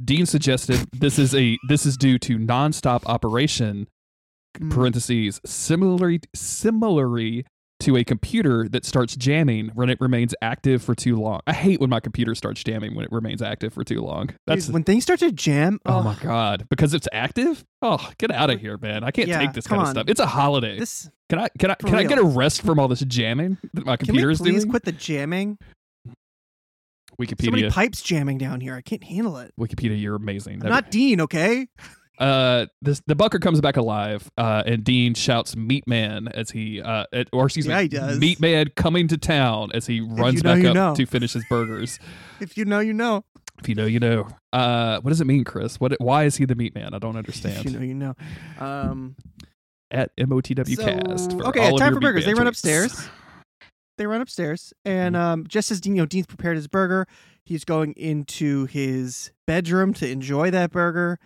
Dean 0.02 0.24
suggested 0.24 0.88
this 0.94 1.18
is 1.18 1.34
a 1.34 1.58
this 1.68 1.84
is 1.84 1.98
due 1.98 2.18
to 2.20 2.38
nonstop 2.38 3.02
operation. 3.04 3.86
Mm. 4.58 4.70
parentheses 4.70 5.40
similarly 5.46 6.20
similarly 6.34 7.46
to 7.78 7.96
a 7.96 8.04
computer 8.04 8.68
that 8.68 8.84
starts 8.84 9.16
jamming 9.16 9.70
when 9.74 9.88
it 9.88 9.96
remains 10.02 10.34
active 10.42 10.82
for 10.82 10.94
too 10.94 11.16
long. 11.16 11.40
I 11.46 11.54
hate 11.54 11.80
when 11.80 11.88
my 11.88 12.00
computer 12.00 12.34
starts 12.34 12.62
jamming 12.62 12.94
when 12.94 13.06
it 13.06 13.10
remains 13.12 13.40
active 13.40 13.72
for 13.72 13.84
too 13.84 14.02
long. 14.02 14.30
That's 14.46 14.66
Dude, 14.66 14.74
when 14.74 14.84
things 14.84 15.02
start 15.04 15.20
to 15.20 15.32
jam. 15.32 15.78
oh 15.86 16.02
my 16.02 16.14
god 16.16 16.66
because 16.68 16.92
it's 16.92 17.08
active. 17.12 17.64
Oh, 17.80 18.10
get 18.18 18.30
out 18.30 18.50
of 18.50 18.60
here, 18.60 18.76
man! 18.76 19.02
I 19.02 19.10
can't 19.12 19.28
Yeah, 19.28 19.38
take 19.38 19.54
this 19.54 19.66
kind 19.66 19.80
of 19.82 19.88
stuff. 19.88 20.04
It's 20.08 20.20
a 20.20 20.26
holiday. 20.26 20.78
This 20.78 21.08
can 21.30 21.38
I 21.38 21.48
can 21.58 21.70
I 21.70 21.74
can 21.76 21.94
I 21.94 22.04
get 22.04 22.18
a 22.18 22.24
rest 22.24 22.60
from 22.62 22.78
all 22.78 22.88
this 22.88 23.00
jamming 23.00 23.56
that 23.72 23.86
my 23.86 23.96
computer 23.96 24.30
is 24.30 24.40
please 24.40 24.44
doing? 24.44 24.56
Please 24.62 24.70
quit 24.70 24.82
the 24.84 24.92
jamming? 24.92 25.56
So 26.08 27.24
many 27.50 27.62
Wikipedia. 27.62 27.70
pipes 27.70 28.02
jamming 28.02 28.38
down 28.38 28.60
here. 28.60 28.74
I 28.74 28.80
can't 28.82 29.04
handle 29.04 29.36
it. 29.38 29.52
Wikipedia, 29.58 30.00
you're 30.00 30.16
amazing. 30.16 30.62
I'm 30.64 30.70
not 30.70 30.90
Dean, 30.90 31.20
okay? 31.22 31.66
Uh 32.20 32.66
this 32.82 33.02
the 33.06 33.14
bunker 33.16 33.38
comes 33.38 33.60
back 33.60 33.76
alive 33.76 34.30
uh 34.38 34.62
and 34.66 34.84
dean 34.84 35.14
shouts 35.14 35.56
meat 35.56 35.86
man 35.88 36.28
as 36.28 36.50
he 36.50 36.80
uh 36.82 37.04
at, 37.12 37.28
or 37.32 37.46
excuse 37.46 37.66
Yeah, 37.66 37.76
me 37.78 37.82
he 37.82 37.88
does. 37.88 38.18
meat 38.18 38.38
man 38.40 38.66
coming 38.76 39.08
to 39.08 39.16
town 39.18 39.70
as 39.72 39.86
he 39.86 40.00
runs 40.00 40.36
you 40.36 40.42
know, 40.42 40.54
back 40.56 40.64
up 40.66 40.74
know. 40.74 40.94
to 40.94 41.06
finish 41.06 41.32
his 41.32 41.44
burgers 41.48 41.98
If 42.40 42.56
you 42.58 42.64
know, 42.66 42.78
you 42.80 42.92
know. 42.92 43.24
if 43.58 43.68
you 43.68 43.74
know 43.74 43.86
you 43.86 43.98
know 44.00 44.28
uh 44.52 45.00
what 45.00 45.08
does 45.10 45.20
it 45.20 45.26
mean 45.26 45.44
chris 45.44 45.80
what 45.80 45.94
why 46.00 46.24
is 46.24 46.36
he 46.36 46.44
the 46.44 46.54
meat 46.54 46.74
man 46.74 46.92
i 46.94 46.98
don't 46.98 47.16
understand 47.16 47.56
If 47.66 47.72
you 47.72 47.78
know, 47.78 47.84
you 47.84 47.94
know. 47.94 48.14
Um, 48.58 49.16
at 49.90 50.14
motw 50.18 50.54
cast 50.78 51.30
So- 51.30 51.38
for 51.38 51.46
okay, 51.48 51.76
time 51.76 51.94
for 51.94 52.00
burgers. 52.00 52.24
They 52.26 52.34
run 52.34 52.46
upstairs. 52.46 53.08
they 53.98 54.06
run 54.06 54.20
upstairs, 54.20 54.72
and 54.84 55.14
Mm-hmm. 55.16 55.24
um, 55.24 55.46
just 55.48 55.70
as 55.70 55.80
Dean, 55.80 55.96
you 55.96 56.02
know, 56.02 56.06
Dean's 56.06 56.26
prepared 56.26 56.56
his 56.56 56.68
burger, 56.68 57.06
he's 57.44 57.64
going 57.64 57.92
into 57.94 58.66
his 58.66 59.32
bedroom 59.46 59.92
to 59.94 60.08
enjoy 60.08 60.50
that 60.52 60.70
burger, 60.70 61.18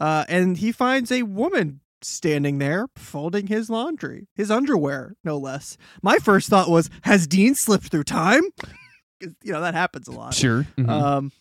uh, 0.00 0.24
and 0.28 0.56
he 0.56 0.72
finds 0.72 1.12
a 1.12 1.22
woman 1.22 1.80
standing 2.02 2.58
there 2.58 2.88
folding 2.96 3.46
his 3.46 3.70
laundry, 3.70 4.26
his 4.34 4.50
underwear, 4.50 5.14
no 5.22 5.36
less. 5.36 5.76
My 6.02 6.16
first 6.16 6.48
thought 6.48 6.68
was, 6.70 6.90
has 7.02 7.26
Dean 7.28 7.54
slipped 7.54 7.88
through 7.92 8.04
time? 8.04 8.42
you 9.20 9.52
know 9.52 9.60
that 9.60 9.74
happens 9.74 10.08
a 10.08 10.12
lot. 10.12 10.32
sure 10.34 10.66
mhm. 10.78 10.88
Um, 10.88 11.32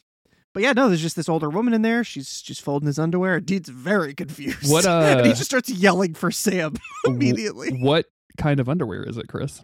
but 0.54 0.64
yeah, 0.64 0.74
no, 0.74 0.88
there's 0.90 1.02
just 1.02 1.16
this 1.16 1.30
older 1.30 1.50
woman 1.50 1.74
in 1.74 1.82
there. 1.84 2.04
She's 2.04 2.42
just 2.42 2.62
folding 2.62 2.88
his 2.88 3.00
underwear. 3.00 3.40
Dean's 3.40 3.70
very 3.70 4.14
confused. 4.14 4.70
What, 4.72 4.86
and 4.88 5.26
he 5.26 5.32
uh, 5.32 5.36
just 5.36 5.46
starts 5.46 5.70
yelling 5.70 6.14
for 6.16 6.30
Sam 6.32 6.74
immediately. 7.06 7.80
what 7.82 8.08
kind 8.38 8.60
of 8.60 8.68
underwear 8.70 9.04
is 9.04 9.18
it 9.18 9.28
chris 9.28 9.62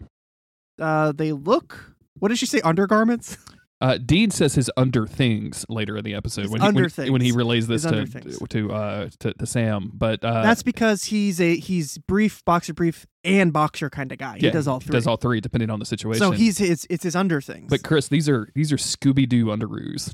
Uh, 0.79 1.11
they 1.11 1.31
look. 1.31 1.95
What 2.19 2.29
did 2.29 2.37
she 2.37 2.45
say? 2.45 2.61
Undergarments. 2.61 3.37
Uh, 3.81 3.97
Dean 3.97 4.31
says 4.31 4.55
his 4.55 4.71
under 4.77 5.05
things 5.05 5.65
later 5.67 5.97
in 5.97 6.03
the 6.03 6.13
episode 6.13 6.47
when 6.49 6.61
he, 6.61 6.71
when, 6.71 7.11
when 7.11 7.21
he 7.21 7.31
relays 7.31 7.67
this 7.67 7.83
to 7.83 8.05
to, 8.49 8.71
uh, 8.71 9.09
to 9.19 9.33
to 9.33 9.45
Sam, 9.45 9.91
but 9.93 10.23
uh, 10.23 10.41
That's 10.43 10.63
because 10.63 11.05
he's 11.05 11.41
a 11.41 11.57
he's 11.57 11.97
brief 11.97 12.43
boxer 12.45 12.73
brief 12.73 13.05
and 13.23 13.51
boxer 13.51 13.89
kind 13.89 14.11
of 14.11 14.17
guy. 14.17 14.37
he 14.39 14.49
does 14.49 14.67
all 14.67 14.79
three. 14.79 14.93
Does 14.93 15.07
all 15.07 15.17
three 15.17 15.41
depending 15.41 15.69
on 15.69 15.79
the 15.79 15.85
situation. 15.85 16.19
so 16.19 16.31
he's 16.31 16.57
his 16.57 16.87
it's 16.89 17.03
his 17.03 17.15
under 17.15 17.41
things. 17.41 17.69
But 17.69 17.83
Chris, 17.83 18.07
these 18.07 18.29
are 18.29 18.47
these 18.55 18.71
are 18.71 18.77
Scooby 18.77 19.27
Doo 19.27 19.45
underoos. 19.47 20.13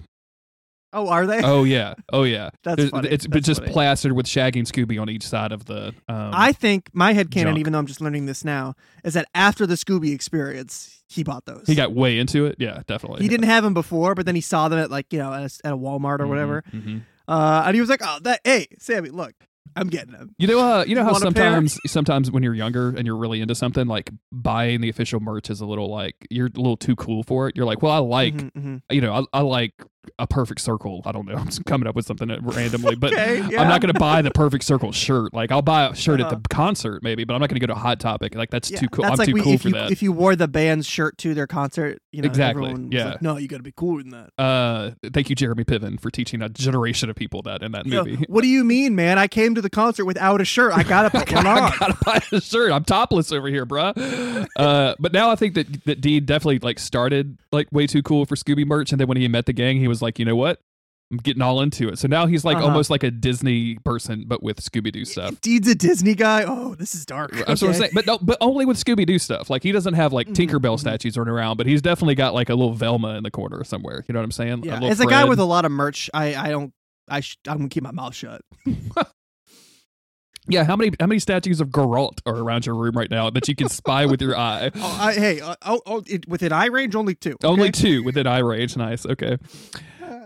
Oh, 0.94 1.08
are 1.10 1.26
they? 1.28 1.42
Oh 1.44 1.64
yeah, 1.64 1.94
oh 2.14 2.24
yeah. 2.24 2.50
That's 2.64 2.90
funny. 2.90 3.10
It's 3.10 3.28
That's 3.28 3.46
just 3.46 3.62
funny. 3.62 3.72
plastered 3.74 4.12
with 4.14 4.28
Shaggy 4.28 4.60
and 4.60 4.68
Scooby 4.68 5.02
on 5.02 5.10
each 5.10 5.26
side 5.28 5.52
of 5.52 5.66
the. 5.66 5.94
Um, 6.08 6.32
I 6.34 6.52
think 6.52 6.90
my 6.94 7.14
head 7.14 7.32
canon, 7.32 7.58
even 7.58 7.74
though 7.74 7.80
I'm 7.80 7.88
just 7.88 8.02
learning 8.02 8.26
this 8.26 8.44
now, 8.46 8.76
is 9.04 9.14
that 9.14 9.28
after 9.36 9.66
the 9.66 9.76
Scooby 9.76 10.14
experience, 10.14 11.04
he 11.10 11.24
bought 11.24 11.46
those. 11.46 11.64
he 11.68 11.76
got 11.76 11.94
way 11.94 12.18
into 12.20 12.46
it. 12.46 12.56
Yeah, 12.60 12.82
definitely. 12.88 13.22
He 13.24 13.28
didn't 13.28 13.48
have 13.48 13.64
them 13.64 13.74
before, 13.74 14.16
but 14.16 14.26
then 14.26 14.36
he 14.36 14.42
saw 14.42 14.68
them 14.70 14.80
at 14.80 14.90
like 14.92 15.12
you 15.12 15.20
know 15.20 15.34
at 15.34 15.42
a, 15.42 15.68
at 15.68 15.74
a 15.74 15.78
Walmart 15.78 16.20
or 16.20 16.26
Mhm, 16.26 16.30
whatever, 16.30 16.64
mhm. 16.74 17.02
uh, 17.28 17.64
and 17.66 17.76
he 17.76 17.82
was 17.82 17.90
like, 17.90 18.02
"Oh, 18.04 18.20
that 18.24 18.42
hey, 18.44 18.68
Sammy, 18.80 19.10
look, 19.10 19.34
I'm 19.76 19.88
getting 19.90 20.12
them." 20.14 20.34
You 20.38 20.48
know, 20.48 20.60
uh, 20.60 20.84
you 20.86 20.96
know 20.96 21.04
how 21.04 21.12
Want 21.12 21.24
sometimes, 21.24 21.78
sometimes 21.88 22.32
when 22.32 22.44
you're 22.44 22.54
younger 22.56 22.90
and 22.90 23.06
you're 23.06 23.18
really 23.18 23.42
into 23.42 23.56
something, 23.56 23.88
like 23.88 24.10
buying 24.32 24.82
the 24.82 24.90
official 24.90 25.20
merch 25.20 25.50
is 25.50 25.60
a 25.62 25.66
little 25.66 25.90
like 25.90 26.16
you're 26.30 26.48
a 26.48 26.58
little 26.60 26.78
too 26.78 26.96
cool 26.96 27.24
for 27.24 27.48
it. 27.50 27.56
You're 27.58 27.66
like, 27.66 27.82
well, 27.82 27.92
I 27.92 27.98
like, 27.98 28.34
Mhm, 28.36 28.52
mhm. 28.54 28.82
you 28.90 29.02
know, 29.02 29.14
I, 29.34 29.40
I 29.40 29.42
like 29.42 29.74
a 30.20 30.26
perfect 30.28 30.62
circle. 30.62 31.02
I 31.06 31.12
don't 31.12 31.28
know. 31.28 31.36
I'm 31.38 31.46
just 31.46 31.66
coming 31.66 31.88
up 31.88 31.96
with 31.96 32.06
something 32.06 32.30
randomly, 32.42 32.96
but 32.96 33.14
Okay, 33.14 33.40
I'm 33.42 33.68
not 33.68 33.82
going 33.82 33.94
to 33.94 34.00
buy 34.00 34.22
the 34.22 34.32
perfect 34.32 34.64
circle 34.64 34.92
shirt. 34.92 35.34
Like 35.34 35.52
I'll 35.52 35.62
buy 35.62 35.86
a 35.88 35.96
shirt 35.96 36.22
Uh-huh. 36.22 36.32
at 36.36 36.44
the 36.44 36.50
concert 36.50 37.04
maybe, 37.04 37.24
but 37.24 37.34
I'm 37.34 37.40
not 37.40 37.50
going 37.50 37.60
to 37.60 37.66
go 37.68 37.74
to 37.74 37.80
Hot 37.80 38.00
Topic. 38.00 38.34
Like 38.36 38.50
that's 38.50 38.70
Yeah, 38.72 38.80
too 38.80 38.88
cool. 38.90 39.04
That's 39.04 39.14
I'm 39.14 39.18
like 39.20 39.28
too 39.28 39.34
we, 39.34 39.42
cool 39.42 39.54
if 39.54 39.62
for 39.62 39.68
you 39.70 39.74
that. 39.76 39.92
if 39.92 40.02
you 40.02 40.12
wore 40.12 40.36
the 40.36 40.48
band's 40.48 40.88
shirt 40.88 41.18
to 41.20 41.34
their 41.34 41.48
concert, 41.48 42.02
you 42.12 42.22
know, 42.22 42.28
Exactly, 42.28 42.76
yeah. 42.92 43.06
like, 43.12 43.22
no, 43.22 43.38
you 43.38 43.48
got 43.48 43.58
to 43.58 43.64
be 43.64 43.72
cooler 43.72 44.02
than 44.04 44.12
that. 44.12 44.30
uh, 44.44 44.92
thank 45.14 45.30
you, 45.30 45.36
Jeremy 45.36 45.64
Piven, 45.64 46.00
for 46.00 46.10
teaching 46.10 46.42
a 46.42 46.50
generation 46.50 47.10
of 47.10 47.16
people 47.16 47.42
that 47.44 47.62
in 47.64 47.72
that 47.74 47.86
You 47.86 47.92
know, 47.94 48.04
movie. 48.06 48.26
what 48.28 48.42
do 48.42 48.48
you 48.48 48.64
mean, 48.64 48.96
man? 48.96 49.20
I 49.20 49.28
came 49.28 49.56
to 49.56 49.62
the 49.62 49.70
concert 49.70 50.06
without 50.06 50.42
a 50.42 50.46
shirt. 50.46 50.74
I 50.76 50.84
gotta 50.84 51.10
put 51.18 51.32
one 51.32 51.46
on. 51.48 51.58
I 51.60 51.76
gotta 51.78 51.98
buy 52.04 52.22
a 52.32 52.42
shirt. 52.42 52.72
I'm 52.72 52.84
topless 52.84 53.32
over 53.32 53.48
here, 53.48 53.66
bruh. 53.66 53.94
Uh, 54.56 54.96
but 55.00 55.14
now 55.14 55.30
I 55.30 55.36
think 55.36 55.54
that 55.56 55.84
that 55.86 56.02
Dean 56.02 56.26
definitely 56.26 56.60
like 56.60 56.80
started 56.80 57.38
like 57.52 57.68
way 57.72 57.88
too 57.88 58.02
cool 58.04 58.26
for 58.26 58.36
Scooby 58.36 58.66
merch, 58.66 58.92
and 58.92 59.00
then 59.00 59.08
when 59.08 59.18
he 59.18 59.28
met 59.28 59.46
the 59.46 59.54
gang, 59.54 59.78
he 59.78 59.88
was 59.92 60.02
like, 60.02 60.18
you 60.20 60.26
know 60.26 60.36
what, 60.36 60.60
I'm 61.12 61.18
getting 61.18 61.42
all 61.42 61.60
into 61.62 61.90
it. 61.90 62.00
So 62.00 62.08
now 62.08 62.26
he's 62.26 62.46
like 62.46 62.56
Uh-huh. 62.58 62.68
almost 62.68 62.90
like 62.90 63.04
a 63.04 63.12
Disney 63.12 63.76
person, 63.84 64.24
but 64.28 64.42
with 64.42 64.62
Scooby 64.62 64.92
Doo 64.94 65.04
stuff. 65.06 65.40
Deed's 65.42 65.68
a 65.68 65.76
Disney 65.76 66.16
guy. 66.16 66.46
Oh, 66.48 66.74
this 66.76 66.96
is 66.96 67.06
dark. 67.06 67.32
That's 67.32 67.62
what 67.62 67.64
I'm 67.64 67.68
Okay. 67.70 67.78
saying, 67.80 67.92
but 67.94 68.06
no, 68.08 68.18
but 68.20 68.38
only 68.40 68.66
with 68.66 68.78
Scooby 68.78 69.06
Doo 69.06 69.20
stuff. 69.20 69.50
Like 69.50 69.62
he 69.62 69.72
doesn't 69.74 69.94
have 69.96 70.14
like 70.14 70.28
Mhm, 70.30 70.36
Tinkerbell 70.36 70.76
mhm. 70.78 70.80
statues 70.80 71.18
running 71.18 71.34
around, 71.34 71.58
but 71.58 71.68
he's 71.68 71.82
definitely 71.82 72.16
got 72.16 72.34
like 72.34 72.50
a 72.50 72.56
little 72.56 72.74
Velma 72.74 73.16
in 73.18 73.24
the 73.24 73.32
corner 73.32 73.64
somewhere. 73.66 74.06
You 74.08 74.14
know 74.14 74.20
what 74.20 74.26
I'm 74.26 74.32
saying? 74.32 74.64
Yeah, 74.64 74.76
little 74.76 74.90
as 74.90 75.00
a 75.02 75.06
guy 75.06 75.26
with 75.26 75.40
a 75.40 75.46
lot 75.46 75.66
of 75.66 75.72
merch, 75.72 76.10
I 76.14 76.34
I 76.36 76.50
don't. 76.50 76.74
I 77.10 77.20
sh- 77.20 77.38
I'm 77.46 77.58
gonna 77.58 77.70
keep 77.70 77.84
my 77.84 77.92
mouth 77.92 78.16
shut. 78.16 78.42
yeah. 80.48 80.64
How 80.64 80.76
many 80.76 80.92
how 81.00 81.08
many 81.08 81.20
statues 81.20 81.62
of 81.62 81.70
Geralt 81.70 82.22
are 82.26 82.36
around 82.36 82.66
your 82.66 82.76
room 82.76 82.96
right 82.96 83.10
now 83.10 83.30
that 83.30 83.48
you 83.48 83.56
can 83.56 83.70
spy 83.70 84.06
with 84.06 84.22
your 84.22 84.38
eye? 84.38 84.72
Oh, 84.84 85.00
I, 85.00 85.14
hey, 85.14 85.42
uh, 85.42 85.56
oh, 85.64 85.82
oh, 85.86 86.04
it, 86.08 86.28
within 86.28 86.52
eye 86.52 86.66
range, 86.66 86.96
only 86.96 87.14
two. 87.14 87.38
Only 87.44 87.70
okay? 87.70 87.72
two 87.72 88.04
within 88.04 88.26
eye 88.26 88.40
range. 88.40 88.76
Nice. 88.76 89.06
Okay. 89.06 89.38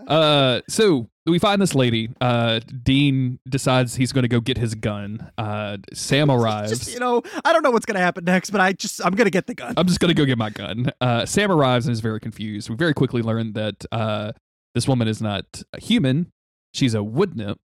Uh, 0.06 0.60
so 0.68 1.08
we 1.26 1.38
find 1.38 1.60
this 1.60 1.74
lady. 1.74 2.08
Uh, 2.20 2.60
Dean 2.82 3.38
decides 3.48 3.96
he's 3.96 4.12
going 4.12 4.22
to 4.22 4.28
go 4.28 4.40
get 4.40 4.56
his 4.56 4.74
gun. 4.74 5.30
Uh, 5.36 5.78
Sam 5.92 6.30
arrives. 6.30 6.70
Just 6.70 6.92
you 6.92 7.00
know, 7.00 7.22
I 7.44 7.52
don't 7.52 7.62
know 7.62 7.70
what's 7.70 7.86
gonna 7.86 8.00
happen 8.00 8.24
next, 8.24 8.50
but 8.50 8.60
I 8.60 8.72
just 8.72 9.04
I'm 9.04 9.14
gonna 9.14 9.30
get 9.30 9.46
the 9.46 9.54
gun. 9.54 9.74
I'm 9.76 9.86
just 9.86 10.00
gonna 10.00 10.14
go 10.14 10.24
get 10.24 10.38
my 10.38 10.50
gun. 10.50 10.90
Uh, 11.00 11.26
Sam 11.26 11.50
arrives 11.50 11.86
and 11.86 11.92
is 11.92 12.00
very 12.00 12.20
confused. 12.20 12.70
We 12.70 12.76
very 12.76 12.94
quickly 12.94 13.22
learn 13.22 13.52
that 13.54 13.84
uh, 13.92 14.32
this 14.74 14.86
woman 14.88 15.08
is 15.08 15.20
not 15.20 15.62
a 15.72 15.80
human; 15.80 16.32
she's 16.72 16.94
a 16.94 17.02
wood 17.02 17.36
nymph. 17.36 17.58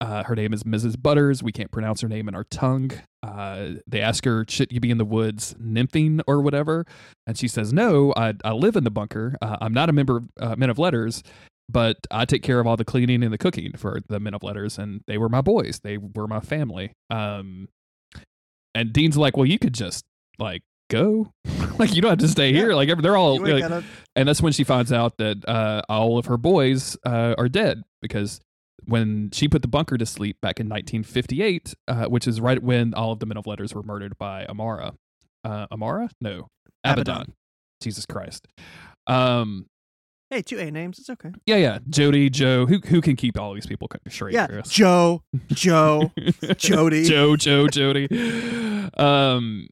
Uh, 0.00 0.22
her 0.24 0.36
name 0.36 0.52
is 0.52 0.62
Mrs. 0.62 1.00
Butters. 1.00 1.42
We 1.42 1.50
can't 1.52 1.70
pronounce 1.72 2.00
her 2.02 2.08
name 2.08 2.28
in 2.28 2.34
our 2.34 2.44
tongue. 2.44 2.92
Uh, 3.22 3.70
they 3.86 4.00
ask 4.00 4.24
her, 4.24 4.44
"Should 4.48 4.72
you 4.72 4.78
be 4.80 4.90
in 4.90 4.98
the 4.98 5.04
woods 5.04 5.54
nymphing 5.60 6.20
or 6.26 6.40
whatever?" 6.40 6.84
And 7.26 7.36
she 7.36 7.48
says, 7.48 7.72
"No, 7.72 8.12
I, 8.16 8.34
I 8.44 8.52
live 8.52 8.76
in 8.76 8.84
the 8.84 8.90
bunker. 8.92 9.36
Uh, 9.42 9.56
I'm 9.60 9.74
not 9.74 9.88
a 9.88 9.92
member 9.92 10.18
of 10.18 10.24
uh, 10.40 10.56
Men 10.56 10.70
of 10.70 10.78
Letters." 10.78 11.22
But 11.70 11.96
I 12.10 12.24
take 12.24 12.42
care 12.42 12.60
of 12.60 12.66
all 12.66 12.76
the 12.78 12.84
cleaning 12.84 13.22
and 13.22 13.30
the 13.30 13.36
cooking 13.36 13.72
for 13.76 14.00
the 14.08 14.18
Men 14.20 14.32
of 14.34 14.42
Letters, 14.42 14.78
and 14.78 15.02
they 15.06 15.18
were 15.18 15.28
my 15.28 15.42
boys. 15.42 15.80
They 15.82 15.98
were 15.98 16.26
my 16.26 16.40
family. 16.40 16.92
Um, 17.10 17.68
and 18.74 18.92
Dean's 18.92 19.16
like, 19.18 19.36
"Well, 19.36 19.46
you 19.46 19.58
could 19.58 19.74
just 19.74 20.04
like 20.38 20.62
go 20.90 21.30
like 21.78 21.94
you 21.94 22.00
don't 22.00 22.10
have 22.10 22.18
to 22.20 22.28
stay 22.28 22.50
here 22.52 22.72
like 22.72 22.88
they're 23.02 23.16
all 23.16 23.38
like- 23.38 23.60
gotta- 23.60 23.84
and 24.16 24.26
that's 24.28 24.40
when 24.40 24.52
she 24.54 24.64
finds 24.64 24.90
out 24.92 25.18
that 25.18 25.46
uh, 25.46 25.82
all 25.88 26.16
of 26.18 26.26
her 26.26 26.38
boys 26.38 26.96
uh, 27.04 27.34
are 27.36 27.48
dead 27.48 27.82
because 28.00 28.40
when 28.84 29.30
she 29.32 29.48
put 29.48 29.62
the 29.62 29.68
bunker 29.68 29.96
to 29.98 30.06
sleep 30.06 30.36
back 30.40 30.58
in 30.60 30.68
1958 30.68 31.74
uh, 31.88 32.04
which 32.06 32.26
is 32.26 32.40
right 32.40 32.62
when 32.62 32.94
all 32.94 33.12
of 33.12 33.18
the 33.18 33.26
men 33.26 33.36
of 33.36 33.46
letters 33.46 33.74
were 33.74 33.82
murdered 33.82 34.16
by 34.18 34.44
amara 34.46 34.94
uh, 35.44 35.66
amara 35.70 36.08
no 36.20 36.48
abaddon. 36.84 37.14
Abaddon. 37.14 37.34
jesus 37.82 38.06
christ 38.06 38.46
um 39.06 39.66
hey, 40.30 40.42
two 40.42 40.58
A 40.58 40.70
names. 40.70 40.98
It's 40.98 41.08
okay. 41.10 41.30
yeah 41.46 41.56
yeah 41.56 41.78
jody 41.88 42.28
joe 42.30 42.66
who 42.66 42.78
who 42.78 43.00
can 43.00 43.16
keep 43.16 43.38
all 43.38 43.54
these 43.54 43.66
people 43.66 43.88
straight 44.08 44.34
Yeah, 44.34 44.46
Chris? 44.46 44.68
Joe, 44.68 45.22
Joe, 45.48 46.12
Jody. 46.56 47.04
Joe, 47.04 47.36
Joe, 47.36 47.66
Jody. 47.68 48.08
Um, 48.98 49.68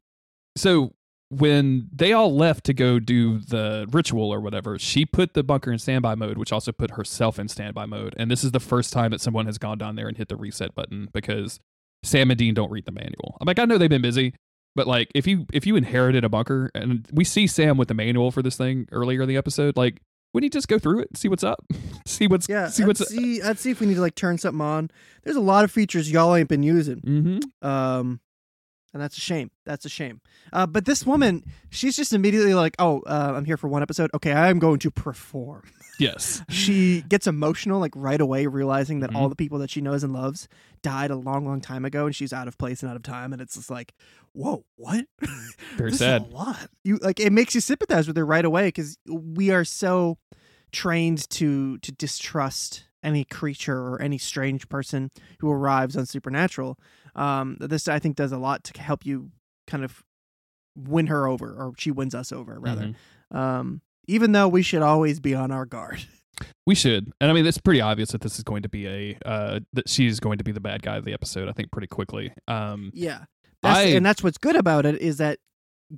so 0.56 0.92
when 1.28 1.88
they 1.92 2.12
all 2.12 2.34
left 2.34 2.64
to 2.64 2.74
go 2.74 2.98
do 2.98 3.38
the 3.38 3.86
ritual 3.90 4.32
or 4.32 4.40
whatever, 4.40 4.78
she 4.78 5.04
put 5.04 5.34
the 5.34 5.42
bunker 5.42 5.72
in 5.72 5.78
standby 5.78 6.14
mode, 6.14 6.38
which 6.38 6.52
also 6.52 6.72
put 6.72 6.92
herself 6.92 7.38
in 7.38 7.48
standby 7.48 7.86
mode. 7.86 8.14
And 8.16 8.30
this 8.30 8.44
is 8.44 8.52
the 8.52 8.60
first 8.60 8.92
time 8.92 9.10
that 9.10 9.20
someone 9.20 9.46
has 9.46 9.58
gone 9.58 9.78
down 9.78 9.96
there 9.96 10.06
and 10.06 10.16
hit 10.16 10.28
the 10.28 10.36
reset 10.36 10.74
button 10.74 11.08
because 11.12 11.58
Sam 12.04 12.30
and 12.30 12.38
Dean 12.38 12.54
don't 12.54 12.70
read 12.70 12.84
the 12.84 12.92
manual. 12.92 13.36
I'm 13.40 13.46
like, 13.46 13.58
I 13.58 13.64
know 13.64 13.76
they've 13.76 13.90
been 13.90 14.02
busy, 14.02 14.34
but 14.76 14.86
like 14.86 15.10
if 15.14 15.26
you 15.26 15.46
if 15.52 15.66
you 15.66 15.74
inherited 15.74 16.22
a 16.22 16.28
bunker 16.28 16.70
and 16.74 17.08
we 17.12 17.24
see 17.24 17.46
Sam 17.46 17.76
with 17.76 17.88
the 17.88 17.94
manual 17.94 18.30
for 18.30 18.42
this 18.42 18.56
thing 18.56 18.86
earlier 18.92 19.22
in 19.22 19.28
the 19.28 19.36
episode, 19.36 19.76
like 19.76 20.00
wouldn't 20.32 20.52
you 20.52 20.58
just 20.58 20.68
go 20.68 20.78
through 20.78 21.00
it 21.00 21.08
and 21.08 21.18
see 21.18 21.28
what's 21.28 21.42
up? 21.42 21.64
see 22.06 22.26
what's 22.26 22.48
Yeah, 22.48 22.68
see 22.68 22.84
what's 22.84 23.08
see. 23.08 23.42
Let's 23.42 23.62
see 23.62 23.70
if 23.70 23.80
we 23.80 23.86
need 23.86 23.94
to 23.94 24.00
like 24.00 24.14
turn 24.14 24.38
something 24.38 24.60
on. 24.60 24.90
There's 25.24 25.36
a 25.36 25.40
lot 25.40 25.64
of 25.64 25.72
features 25.72 26.10
y'all 26.10 26.36
ain't 26.36 26.48
been 26.48 26.62
using. 26.62 27.00
mm-hmm. 27.00 27.66
Um, 27.66 28.20
and 28.96 29.02
that's 29.02 29.16
a 29.16 29.20
shame. 29.20 29.50
That's 29.64 29.84
a 29.84 29.88
shame. 29.88 30.20
Uh, 30.52 30.66
but 30.66 30.86
this 30.86 31.04
woman, 31.04 31.44
she's 31.70 31.96
just 31.96 32.12
immediately 32.14 32.54
like, 32.54 32.74
"Oh, 32.78 33.00
uh, 33.06 33.34
I'm 33.36 33.44
here 33.44 33.56
for 33.58 33.68
one 33.68 33.82
episode. 33.82 34.10
Okay, 34.14 34.32
I 34.32 34.48
am 34.48 34.58
going 34.58 34.78
to 34.80 34.90
perform." 34.90 35.62
Yes. 35.98 36.42
She 36.50 37.00
gets 37.08 37.26
emotional 37.26 37.80
like 37.80 37.92
right 37.96 38.20
away, 38.20 38.46
realizing 38.46 39.00
that 39.00 39.08
Mm-hmm. 39.08 39.16
all 39.16 39.30
the 39.30 39.34
people 39.34 39.58
that 39.60 39.70
she 39.70 39.80
knows 39.80 40.04
and 40.04 40.12
loves 40.12 40.46
died 40.82 41.10
a 41.10 41.16
long, 41.16 41.46
long 41.46 41.58
time 41.62 41.86
ago, 41.86 42.04
and 42.04 42.14
she's 42.14 42.34
out 42.34 42.48
of 42.48 42.58
place 42.58 42.82
and 42.82 42.90
out 42.90 42.96
of 42.96 43.02
time. 43.02 43.32
And 43.32 43.40
it's 43.40 43.54
just 43.54 43.70
like, 43.70 43.94
"Whoa, 44.34 44.66
what?" 44.76 45.06
Very 45.78 45.92
sad. 45.92 46.20
A 46.20 46.24
lot. 46.26 46.68
You 46.84 46.98
like 46.98 47.18
it 47.18 47.32
makes 47.32 47.54
you 47.54 47.62
sympathize 47.62 48.06
with 48.06 48.16
her 48.18 48.26
right 48.26 48.44
away 48.44 48.68
because 48.68 48.98
we 49.08 49.50
are 49.50 49.64
so 49.64 50.18
trained 50.70 51.28
to 51.30 51.78
to 51.78 51.92
distrust 51.92 52.84
any 53.06 53.24
creature 53.24 53.78
or 53.78 54.02
any 54.02 54.18
strange 54.18 54.68
person 54.68 55.10
who 55.40 55.50
arrives 55.50 55.96
on 55.96 56.04
supernatural. 56.04 56.78
Um, 57.14 57.56
this 57.60 57.88
I 57.88 57.98
think 57.98 58.16
does 58.16 58.32
a 58.32 58.38
lot 58.38 58.64
to 58.64 58.82
help 58.82 59.06
you 59.06 59.30
kind 59.66 59.84
of 59.84 60.02
win 60.76 61.06
her 61.06 61.26
over, 61.26 61.46
or 61.54 61.72
she 61.78 61.90
wins 61.90 62.14
us 62.14 62.32
over 62.32 62.58
rather. 62.60 62.94
Mhm. 63.32 63.36
Um, 63.36 63.80
even 64.08 64.32
though 64.32 64.46
we 64.48 64.62
should 64.62 64.82
always 64.82 65.20
be 65.20 65.34
on 65.34 65.50
our 65.50 65.64
guard. 65.64 66.04
We 66.66 66.74
should, 66.74 67.12
and 67.20 67.30
I 67.30 67.32
mean, 67.32 67.46
it's 67.46 67.56
pretty 67.56 67.80
obvious 67.80 68.10
that 68.10 68.20
this 68.20 68.36
is 68.36 68.44
going 68.44 68.62
to 68.62 68.68
be 68.68 68.86
a 68.86 69.16
uh, 69.24 69.60
that 69.72 69.88
she's 69.88 70.20
going 70.20 70.36
to 70.36 70.44
be 70.44 70.52
the 70.52 70.60
bad 70.60 70.82
guy 70.82 70.96
of 70.96 71.04
the 71.06 71.14
episode. 71.14 71.48
I 71.48 71.52
think 71.52 71.70
pretty 71.70 71.86
quickly. 71.86 72.30
Um, 72.46 72.90
Yeah, 72.92 73.24
that's, 73.62 73.78
I- 73.78 73.82
and 73.96 74.04
that's 74.04 74.22
what's 74.22 74.36
good 74.36 74.54
about 74.56 74.84
it 74.84 75.00
is 75.00 75.16
that 75.16 75.38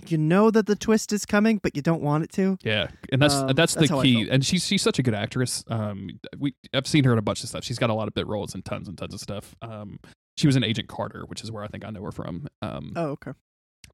you 0.06 0.18
know 0.18 0.50
that 0.50 0.66
the 0.66 0.76
twist 0.76 1.12
is 1.12 1.24
coming, 1.24 1.58
but 1.62 1.74
you 1.74 1.82
don't 1.82 2.02
want 2.02 2.24
it 2.24 2.32
to. 2.32 2.58
yeah, 2.62 2.88
and 3.10 3.20
that's 3.22 3.34
Um, 3.34 3.46
that's, 3.48 3.74
that's 3.74 3.90
the 3.90 4.02
key. 4.02 4.28
And 4.30 4.44
she's 4.44 4.66
she's 4.66 4.82
such 4.82 4.98
a 4.98 5.02
good 5.02 5.14
actress. 5.14 5.64
Um, 5.68 6.08
we 6.38 6.54
I've 6.74 6.86
seen 6.86 7.04
her 7.04 7.12
in 7.12 7.18
a 7.18 7.22
bunch 7.22 7.42
of 7.42 7.48
stuff. 7.48 7.64
She's 7.64 7.78
got 7.78 7.90
a 7.90 7.94
lot 7.94 8.08
of 8.08 8.14
bit 8.14 8.26
roles 8.26 8.54
and 8.54 8.64
tons 8.64 8.88
and 8.88 8.96
tons 8.98 9.14
of 9.14 9.20
stuff. 9.20 9.54
Um, 9.62 9.98
she 10.36 10.46
was 10.46 10.56
in 10.56 10.62
Agent 10.64 10.88
Carter, 10.88 11.24
which 11.26 11.42
is 11.42 11.50
where 11.50 11.64
I 11.64 11.68
think 11.68 11.84
I 11.84 11.90
know 11.90 12.02
her 12.04 12.12
from. 12.12 12.46
Um, 12.62 12.92
Oh, 12.96 13.06
okay. 13.10 13.32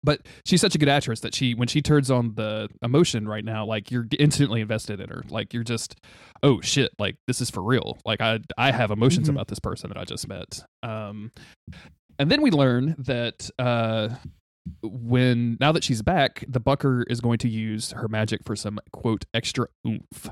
but 0.02 0.20
she's 0.44 0.60
such 0.60 0.74
a 0.74 0.78
good 0.78 0.88
actress 0.88 1.20
that 1.20 1.34
she 1.34 1.54
when 1.54 1.68
she 1.68 1.80
turns 1.80 2.10
on 2.10 2.34
the 2.34 2.68
emotion 2.82 3.26
right 3.26 3.44
now 3.44 3.64
like 3.64 3.90
you're 3.90 4.06
instantly 4.18 4.60
invested 4.60 5.00
in 5.00 5.08
her 5.08 5.22
like 5.30 5.54
you're 5.54 5.62
just 5.62 5.96
oh 6.42 6.60
shit 6.60 6.90
like 6.98 7.16
this 7.26 7.40
is 7.40 7.48
for 7.48 7.62
real 7.62 7.96
like 8.04 8.20
i 8.20 8.38
i 8.58 8.70
have 8.70 8.90
emotions 8.90 9.28
Mhm. 9.28 9.32
about 9.32 9.48
this 9.48 9.60
person 9.60 9.88
that 9.88 9.96
i 9.96 10.04
just 10.04 10.28
met 10.28 10.62
um 10.82 11.30
and 12.18 12.30
then 12.30 12.42
we 12.42 12.50
learn 12.50 12.94
that 12.98 13.48
uh 13.58 14.10
when 14.82 15.56
now 15.60 15.72
that 15.72 15.84
she's 15.84 16.02
back 16.02 16.44
the 16.48 16.60
bucker 16.60 17.04
is 17.08 17.20
going 17.20 17.38
to 17.38 17.48
use 17.48 17.92
her 17.92 18.08
magic 18.08 18.42
for 18.44 18.56
some 18.56 18.78
quote 18.92 19.24
extra 19.34 19.66
oomph. 19.86 20.30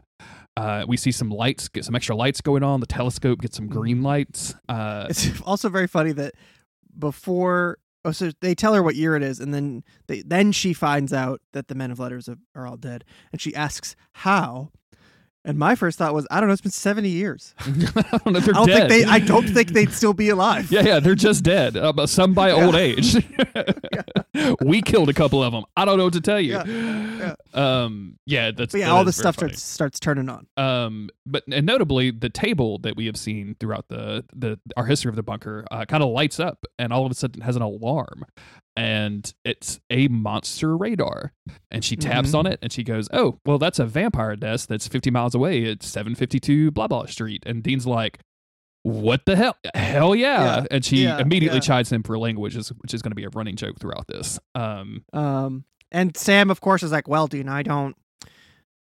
Uh, 0.57 0.85
we 0.87 0.97
see 0.97 1.13
some 1.13 1.31
lights 1.31 1.69
get 1.69 1.85
some 1.85 1.95
extra 1.95 2.15
lights 2.15 2.41
going 2.41 2.63
on. 2.63 2.81
The 2.81 2.87
telescope 2.87 3.41
gets 3.41 3.57
some 3.57 3.69
green 3.69 4.03
lights. 4.03 4.55
Uh, 4.69 5.07
It's 5.11 5.41
also 5.43 5.69
very 5.69 5.87
funny 5.87 6.13
that 6.13 6.35
before 6.99 7.79
oh 8.05 8.13
so 8.13 8.31
they 8.41 8.55
tell 8.55 8.75
her 8.75 8.83
what 8.83 8.95
year 8.95 9.17
it 9.17 9.23
is 9.23 9.41
and 9.41 9.55
then 9.55 9.83
they 10.07 10.23
then 10.23 10.53
she 10.53 10.73
finds 10.73 11.13
out 11.13 11.41
that 11.53 11.69
the 11.69 11.75
men 11.75 11.91
of 11.91 11.99
letters 11.99 12.29
are, 12.29 12.39
are 12.55 12.67
all 12.67 12.77
dead. 12.77 13.05
And 13.33 13.41
she 13.41 13.55
asks 13.55 13.97
how 14.13 14.71
and 15.45 15.59
my 15.59 15.75
first 15.75 15.99
thought 15.99 16.15
was 16.15 16.27
I 16.31 16.41
don't 16.41 16.49
know 16.49 16.53
it's 16.53 16.63
been 16.63 16.71
70 16.71 17.09
years. 17.09 17.55
I 17.61 17.71
don't 18.25 18.33
know 18.33 18.39
I 18.41 18.53
don't 18.53 18.67
think 18.67 18.89
they 18.89 19.05
I 19.05 19.19
don't 19.19 19.49
think 19.49 19.71
they'd 19.71 19.93
still 19.93 20.13
be 20.15 20.29
alive. 20.29 20.71
Yeah, 20.71 20.83
yeah, 20.83 21.01
they're 21.01 21.15
just 21.15 21.45
dead. 21.45 21.77
Uh, 21.77 22.07
some 22.07 22.35
by 22.35 22.51
old 22.51 22.75
age. 22.75 23.17
we 24.63 24.83
killed 24.83 25.09
a 25.09 25.15
couple 25.15 25.43
of 25.43 25.53
them. 25.53 25.65
I 25.77 25.85
don't 25.85 25.99
know 25.99 26.05
what 26.05 26.13
to 26.15 26.21
tell 26.21 26.41
you. 26.41 26.53
Yeah, 26.53 27.35
Um, 27.55 28.19
yeah, 28.27 28.51
that's 28.51 28.73
But 28.73 28.79
yeah, 28.79 28.87
that 28.87 28.93
all 28.93 29.01
is 29.01 29.07
this 29.07 29.17
stuff 29.17 29.37
funny. 29.37 29.53
starts 29.53 29.63
starts 29.63 30.01
turning 30.01 30.29
on. 30.29 30.47
Um, 30.57 31.09
but 31.27 31.45
and 31.51 31.67
notably, 31.67 32.11
the 32.11 32.31
table 32.31 32.79
that 32.79 32.97
we 32.97 33.07
have 33.07 33.17
seen 33.17 33.57
throughout 33.59 33.87
the 33.89 34.25
the 34.35 34.59
our 34.77 34.87
history 34.87 35.09
of 35.11 35.17
the 35.17 35.23
bunker 35.23 35.65
uh, 35.71 35.85
kind 35.85 36.03
of 36.03 36.11
lights 36.11 36.41
up, 36.41 36.65
and 36.79 36.93
all 36.93 37.05
of 37.05 37.13
a 37.13 37.15
sudden 37.15 37.43
has 37.43 37.57
an 37.57 37.63
alarm, 37.63 38.25
and 38.77 39.33
it's 39.45 39.81
a 39.91 40.09
monster 40.09 40.77
radar. 40.77 41.33
And 41.71 41.85
she 41.85 41.97
taps 41.97 42.31
Mhm. 42.31 42.39
on 42.39 42.47
it, 42.47 42.59
and 42.63 42.73
she 42.73 42.83
goes, 42.85 43.09
"Oh, 43.13 43.39
well, 43.47 43.59
that's 43.59 43.79
a 43.79 43.87
vampire 43.87 44.37
nest 44.37 44.69
that's 44.69 44.89
fifty 44.89 45.11
miles 45.11 45.35
away. 45.35 45.63
It's 45.65 45.87
seven 45.87 46.15
fifty 46.15 46.39
two 46.41 46.71
blah 46.71 46.89
blah 46.89 47.07
street." 47.07 47.43
And 47.47 47.63
Dean's 47.63 47.87
like. 47.87 48.19
What 48.85 49.27
the 49.27 49.37
hell? 49.37 49.57
Hell 49.77 50.13
yeah! 50.17 50.43
Yeah, 50.57 50.65
and 50.73 50.85
she 50.85 51.05
yeah, 51.05 51.21
immediately 51.21 51.59
yeah. 51.59 51.61
chides 51.61 51.93
him 51.93 52.03
for 52.03 52.19
language, 52.19 52.57
which 52.57 52.93
is 52.93 53.01
going 53.01 53.13
to 53.13 53.15
be 53.15 53.23
a 53.23 53.29
running 53.29 53.55
joke 53.55 53.79
throughout 53.79 54.09
this. 54.09 54.41
Um, 54.57 55.05
Um 55.13 55.67
and 55.93 56.17
Sam 56.17 56.51
of 56.51 56.61
course 56.61 56.83
is 56.83 56.91
like, 56.91 57.07
"Well, 57.07 57.29
Dean, 57.29 57.49
I 57.49 57.63
don't 57.63 57.95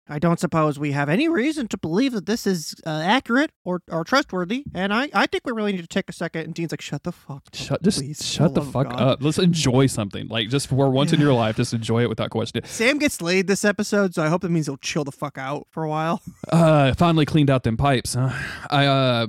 I 0.08 0.18
don't 0.18 0.40
suppose 0.40 0.78
we 0.78 0.92
have 0.92 1.08
any 1.08 1.28
reason 1.28 1.68
to 1.68 1.78
believe 1.78 2.12
that 2.12 2.26
this 2.26 2.46
is 2.46 2.74
uh, 2.84 2.90
accurate 3.04 3.50
or, 3.64 3.82
or 3.90 4.02
trustworthy. 4.04 4.64
And 4.74 4.92
I, 4.92 5.08
I 5.14 5.26
think 5.26 5.46
we 5.46 5.52
really 5.52 5.72
need 5.72 5.82
to 5.82 5.86
take 5.86 6.10
a 6.10 6.12
second. 6.12 6.42
And 6.42 6.54
Dean's 6.54 6.72
like, 6.72 6.80
shut 6.80 7.04
the 7.04 7.12
fuck. 7.12 7.36
up, 7.46 7.54
Shut 7.54 7.82
just 7.82 7.98
please, 8.00 8.24
shut 8.26 8.52
the 8.54 8.60
love 8.62 8.72
fuck 8.72 8.90
God." 8.90 9.00
up. 9.00 9.22
Let's 9.22 9.38
enjoy 9.38 9.86
something. 9.86 10.26
Like 10.28 10.48
just 10.48 10.66
for 10.66 10.90
once 10.90 11.12
in 11.12 11.20
your 11.20 11.32
life, 11.44 11.56
just 11.56 11.72
enjoy 11.72 12.02
it 12.02 12.08
without 12.08 12.30
question. 12.30 12.64
Sam 12.64 12.98
gets 12.98 13.22
laid 13.22 13.46
this 13.46 13.64
episode, 13.64 14.14
so 14.14 14.22
I 14.24 14.28
hope 14.28 14.42
that 14.42 14.50
means 14.50 14.66
he'll 14.66 14.76
chill 14.78 15.04
the 15.04 15.12
fuck 15.12 15.38
out 15.38 15.66
for 15.70 15.84
a 15.84 15.88
while. 15.88 16.20
Uh, 16.52 16.92
finally 16.94 17.24
cleaned 17.24 17.48
out 17.48 17.62
them 17.62 17.76
pipes. 17.78 18.14
Huh? 18.14 18.30
I 18.70 18.84
uh, 18.86 19.26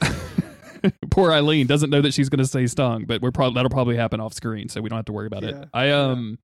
poor 1.10 1.32
Eileen 1.32 1.66
doesn't 1.66 1.90
know 1.90 2.00
that 2.00 2.14
she's 2.14 2.28
going 2.28 2.38
to 2.38 2.46
stay 2.46 2.66
stung, 2.66 3.04
but 3.04 3.20
we're 3.22 3.30
probably 3.30 3.54
that'll 3.54 3.70
probably 3.70 3.96
happen 3.96 4.20
off 4.20 4.32
screen, 4.34 4.68
so 4.68 4.80
we 4.80 4.88
don't 4.88 4.96
have 4.96 5.04
to 5.06 5.12
worry 5.12 5.26
about 5.26 5.42
Yeah, 5.42 5.48
it. 5.50 5.68
I 5.74 5.90
um, 5.90 6.38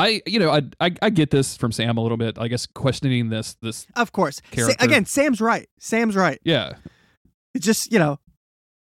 I 0.00 0.22
you 0.26 0.38
know 0.38 0.50
I, 0.50 0.62
I 0.80 0.94
I 1.02 1.10
get 1.10 1.30
this 1.30 1.56
from 1.56 1.72
Sam 1.72 1.98
a 1.98 2.00
little 2.00 2.16
bit. 2.16 2.38
I 2.38 2.48
guess 2.48 2.66
questioning 2.66 3.28
this 3.28 3.56
this 3.62 3.86
Of 3.96 4.12
course. 4.12 4.40
Sa- 4.54 4.72
again, 4.80 5.04
Sam's 5.04 5.40
right. 5.40 5.68
Sam's 5.78 6.16
right. 6.16 6.40
yeah. 6.44 6.74
It's 7.54 7.66
just, 7.66 7.92
you 7.92 7.98
know, 7.98 8.18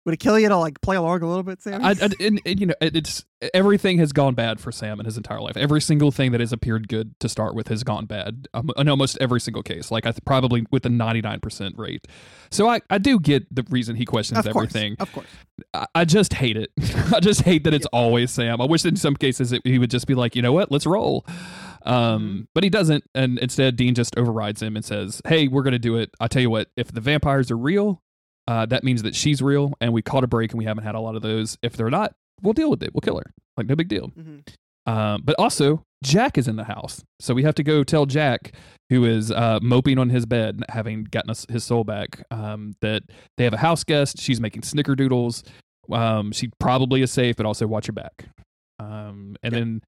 would 0.08 0.14
it 0.14 0.20
kill 0.20 0.38
you 0.38 0.48
to 0.48 0.56
like 0.56 0.80
play 0.80 0.96
along 0.96 1.20
a 1.22 1.28
little 1.28 1.42
bit, 1.42 1.60
Sam? 1.60 1.84
I, 1.84 1.90
I 1.90 2.08
and, 2.18 2.40
and, 2.46 2.60
you 2.60 2.64
know 2.64 2.74
it, 2.80 2.96
it's 2.96 3.26
everything 3.52 3.98
has 3.98 4.10
gone 4.10 4.34
bad 4.34 4.58
for 4.58 4.72
Sam 4.72 4.98
in 5.00 5.04
his 5.04 5.18
entire 5.18 5.38
life. 5.38 5.54
Every 5.54 5.82
single 5.82 6.10
thing 6.10 6.32
that 6.32 6.40
has 6.40 6.50
appeared 6.50 6.88
good 6.88 7.18
to 7.20 7.28
start 7.28 7.54
with 7.54 7.68
has 7.68 7.84
gone 7.84 8.06
bad 8.06 8.48
um, 8.54 8.70
in 8.78 8.88
almost 8.88 9.18
every 9.20 9.38
single 9.38 9.62
case. 9.62 9.90
Like 9.90 10.06
I 10.06 10.12
th- 10.12 10.24
probably 10.24 10.64
with 10.70 10.86
a 10.86 10.88
ninety 10.88 11.20
nine 11.20 11.40
percent 11.40 11.76
rate. 11.76 12.08
So 12.50 12.66
I 12.66 12.80
I 12.88 12.96
do 12.96 13.20
get 13.20 13.54
the 13.54 13.66
reason 13.68 13.96
he 13.96 14.06
questions 14.06 14.38
of 14.46 14.50
course. 14.50 14.70
everything. 14.74 14.96
Of 14.98 15.12
course. 15.12 15.26
I, 15.74 15.86
I 15.94 16.04
just 16.06 16.32
hate 16.32 16.56
it. 16.56 16.70
I 17.14 17.20
just 17.20 17.42
hate 17.42 17.64
that 17.64 17.74
it's 17.74 17.86
always 17.92 18.30
Sam. 18.30 18.62
I 18.62 18.64
wish 18.64 18.86
in 18.86 18.96
some 18.96 19.14
cases 19.14 19.52
it, 19.52 19.60
he 19.62 19.78
would 19.78 19.90
just 19.90 20.06
be 20.06 20.14
like, 20.14 20.36
you 20.36 20.40
know 20.40 20.52
what, 20.52 20.72
let's 20.72 20.86
roll. 20.86 21.26
Mm-hmm. 21.28 21.92
Um, 21.92 22.48
but 22.54 22.64
he 22.64 22.70
doesn't, 22.70 23.04
and 23.14 23.38
instead 23.38 23.76
Dean 23.76 23.94
just 23.94 24.16
overrides 24.16 24.62
him 24.62 24.74
and 24.74 24.84
says, 24.84 25.20
"Hey, 25.26 25.48
we're 25.48 25.62
gonna 25.62 25.78
do 25.78 25.96
it. 25.96 26.10
I 26.18 26.28
tell 26.28 26.42
you 26.42 26.50
what, 26.50 26.68
if 26.76 26.92
the 26.92 27.00
vampires 27.00 27.50
are 27.50 27.56
real, 27.56 28.02
uh, 28.48 28.66
that 28.66 28.82
means 28.82 29.02
that 29.04 29.14
she's 29.14 29.40
real, 29.40 29.74
and 29.80 29.92
we 29.92 30.02
caught 30.02 30.24
a 30.24 30.26
break, 30.26 30.50
and 30.52 30.58
we 30.58 30.64
haven't 30.64 30.82
had 30.84 30.94
a 30.96 31.00
lot 31.00 31.14
of 31.14 31.22
those. 31.22 31.56
If 31.62 31.76
they're 31.76 31.90
not, 31.90 32.12
we'll 32.42 32.54
deal 32.54 32.70
with 32.70 32.82
it. 32.82 32.90
We'll 32.92 33.02
kill 33.02 33.18
her. 33.18 33.30
Like 33.56 33.66
no 33.66 33.76
big 33.76 33.88
deal. 33.88 34.08
Mhm. 34.18 34.42
Um, 34.86 35.20
but 35.22 35.36
also 35.38 35.82
Jack 36.02 36.38
is 36.38 36.48
in 36.48 36.56
the 36.56 36.64
house, 36.64 37.02
so 37.20 37.34
we 37.34 37.42
have 37.42 37.54
to 37.56 37.62
go 37.62 37.84
tell 37.84 38.06
Jack, 38.06 38.52
who 38.88 39.04
is 39.04 39.30
uh, 39.30 39.58
moping 39.62 39.98
on 39.98 40.08
his 40.08 40.24
bed, 40.26 40.62
having 40.70 41.04
gotten 41.04 41.30
us, 41.30 41.44
his 41.50 41.62
soul 41.62 41.84
back, 41.84 42.24
um, 42.30 42.74
that 42.80 43.02
they 43.36 43.44
have 43.44 43.52
a 43.52 43.58
house 43.58 43.84
guest. 43.84 44.18
She's 44.18 44.40
making 44.40 44.62
snickerdoodles. 44.62 45.46
Um, 45.92 46.32
she 46.32 46.50
probably 46.58 47.02
is 47.02 47.10
safe, 47.12 47.36
but 47.36 47.44
also 47.46 47.66
watch 47.66 47.86
her 47.86 47.92
back. 47.92 48.28
Um, 48.78 49.36
and 49.42 49.52
then 49.54 49.82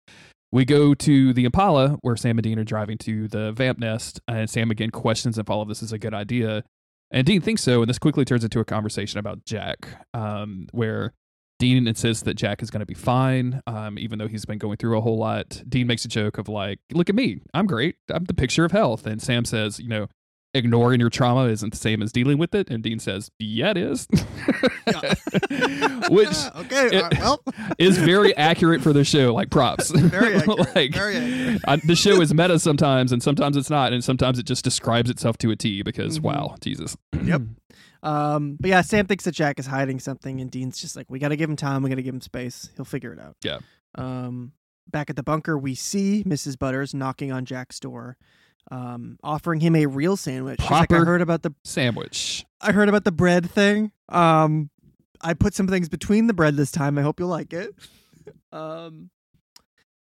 we 0.53 0.64
go 0.64 0.94
to 0.94 1.33
the 1.33 1.44
Impala 1.44 1.96
where 2.03 2.16
Sam 2.16 2.37
and 2.38 2.42
Dean 2.42 2.59
are 2.59 2.64
driving 2.64 2.99
to 2.99 3.29
the 3.29 3.53
vamp 3.53 3.79
nest, 3.79 4.20
and 4.29 4.51
Sam 4.51 4.70
again 4.70 4.90
questions 4.90 5.38
if 5.38 5.49
all 5.49 5.62
of 5.62 5.68
this 5.68 5.83
is 5.83 5.92
a 5.92 5.99
good 5.99 6.12
idea. 6.12 6.64
And 7.11 7.27
Dean 7.27 7.40
thinks 7.40 7.62
so, 7.62 7.83
and 7.83 7.88
this 7.88 7.99
quickly 7.99 8.25
turns 8.25 8.44
into 8.44 8.61
a 8.61 8.64
conversation 8.64 9.18
about 9.18 9.44
Jack, 9.44 9.88
um, 10.14 10.68
where 10.73 11.12
Dean 11.59 11.87
insists 11.87 12.23
that 12.23 12.35
Jack 12.35 12.62
is 12.62 12.70
going 12.70 12.81
to 12.81 12.87
be 12.87 12.94
fine, 12.94 13.61
um, 13.66 13.99
even 13.99 14.18
though 14.18 14.29
he's 14.29 14.44
been 14.44 14.59
going 14.59 14.77
through 14.77 14.96
a 14.96 15.01
whole 15.01 15.18
lot. 15.18 15.62
Dean 15.68 15.87
makes 15.87 16.05
a 16.05 16.09
joke 16.09 16.38
of 16.38 16.49
like, 16.49 16.79
"Look 16.92 17.09
at 17.09 17.14
me, 17.14 17.40
I'm 17.53 17.66
great. 17.66 17.96
I'm 18.09 18.25
the 18.25 18.35
picture 18.35 18.64
of 18.64 18.73
health." 18.73 19.07
And 19.07 19.20
Sam 19.20 19.44
says, 19.44 19.79
"You 19.79 19.88
know, 19.88 20.07
ignoring 20.55 21.01
your 21.01 21.11
trauma 21.11 21.45
isn't 21.49 21.71
the 21.71 21.77
same 21.79 22.03
as 22.03 22.13
dealing 22.13 22.39
with 22.39 22.55
it." 22.55 22.71
And 22.71 22.83
Dean 22.83 22.99
says, 22.99 23.31
"Yeah, 23.39 23.71
it 23.71 23.77
is," 23.77 24.07
which 26.11 26.29
okay, 26.57 26.89
it- 26.99 27.19
well, 27.19 27.43
is 27.79 27.99
very 27.99 28.37
accurate 28.37 28.81
for 28.83 28.93
the 28.93 29.05
show. 29.05 29.35
Like 29.35 29.51
props, 29.51 29.91
Very 29.95 30.37
accurate, 30.39 30.75
like 30.75 30.95
very 30.95 31.17
accurate. 31.17 31.63
I, 31.67 31.77
the 31.77 31.97
show 31.97 32.21
is 32.21 32.33
meta 32.35 32.59
sometimes, 32.59 33.13
and 33.13 33.23
sometimes 33.23 33.57
it's 33.57 33.71
not, 33.71 33.93
and 33.93 34.03
sometimes 34.03 34.39
it 34.39 34.45
just 34.47 34.65
describes 34.65 35.11
itself 35.11 35.39
to 35.39 35.51
a 35.51 35.57
T. 35.57 35.83
Because 35.83 36.19
Mhm. 36.19 36.23
wow, 36.23 36.57
Jesus. 36.61 36.97
Yep. 37.25 37.43
Um, 38.03 38.57
but 38.59 38.71
yeah, 38.71 38.81
Sam 38.81 39.07
thinks 39.07 39.25
that 39.25 39.33
Jack 39.35 39.59
is 39.59 39.67
hiding 39.67 40.01
something, 40.01 40.41
and 40.41 40.51
Dean's 40.51 40.81
just 40.81 40.97
like, 40.97 41.11
we 41.11 41.19
got 41.19 41.29
to 41.29 41.37
give 41.37 41.51
him 41.51 41.57
time. 41.57 41.83
We 41.83 41.91
got 41.91 41.97
to 41.97 42.03
give 42.03 42.15
him 42.15 42.23
space. 42.23 42.71
He'll 42.75 42.87
figure 42.87 43.13
it 43.13 43.19
out. 43.21 43.37
Yeah. 43.45 43.59
Um, 43.95 44.53
back 44.91 45.11
at 45.11 45.17
the 45.17 45.23
bunker, 45.23 45.59
we 45.59 45.75
see 45.75 46.25
Mrs. 46.25 46.59
Butters 46.59 46.95
knocking 46.95 47.31
on 47.31 47.45
Jack's 47.45 47.79
door, 47.79 48.17
um, 48.71 49.19
offering 49.23 49.61
him 49.61 49.75
a 49.75 49.87
real 49.87 50.17
sandwich. 50.17 50.61
Like, 50.71 50.93
I 50.93 50.97
heard 50.97 51.23
about 51.23 51.43
the 51.43 51.55
Sandwich. 51.65 52.45
I 52.61 52.73
heard 52.73 52.89
about 52.89 53.05
the 53.05 53.13
bread 53.13 53.51
thing. 53.51 53.93
Um, 54.09 54.71
I 55.21 55.35
put 55.35 55.55
some 55.55 55.67
things 55.67 55.89
between 55.89 56.27
the 56.27 56.35
bread 56.35 56.57
this 56.57 56.71
time. 56.71 56.99
I 56.99 57.03
hope 57.03 57.21
you'll 57.21 57.29
like 57.29 57.53
it. 57.53 57.75
Um, 58.53 59.11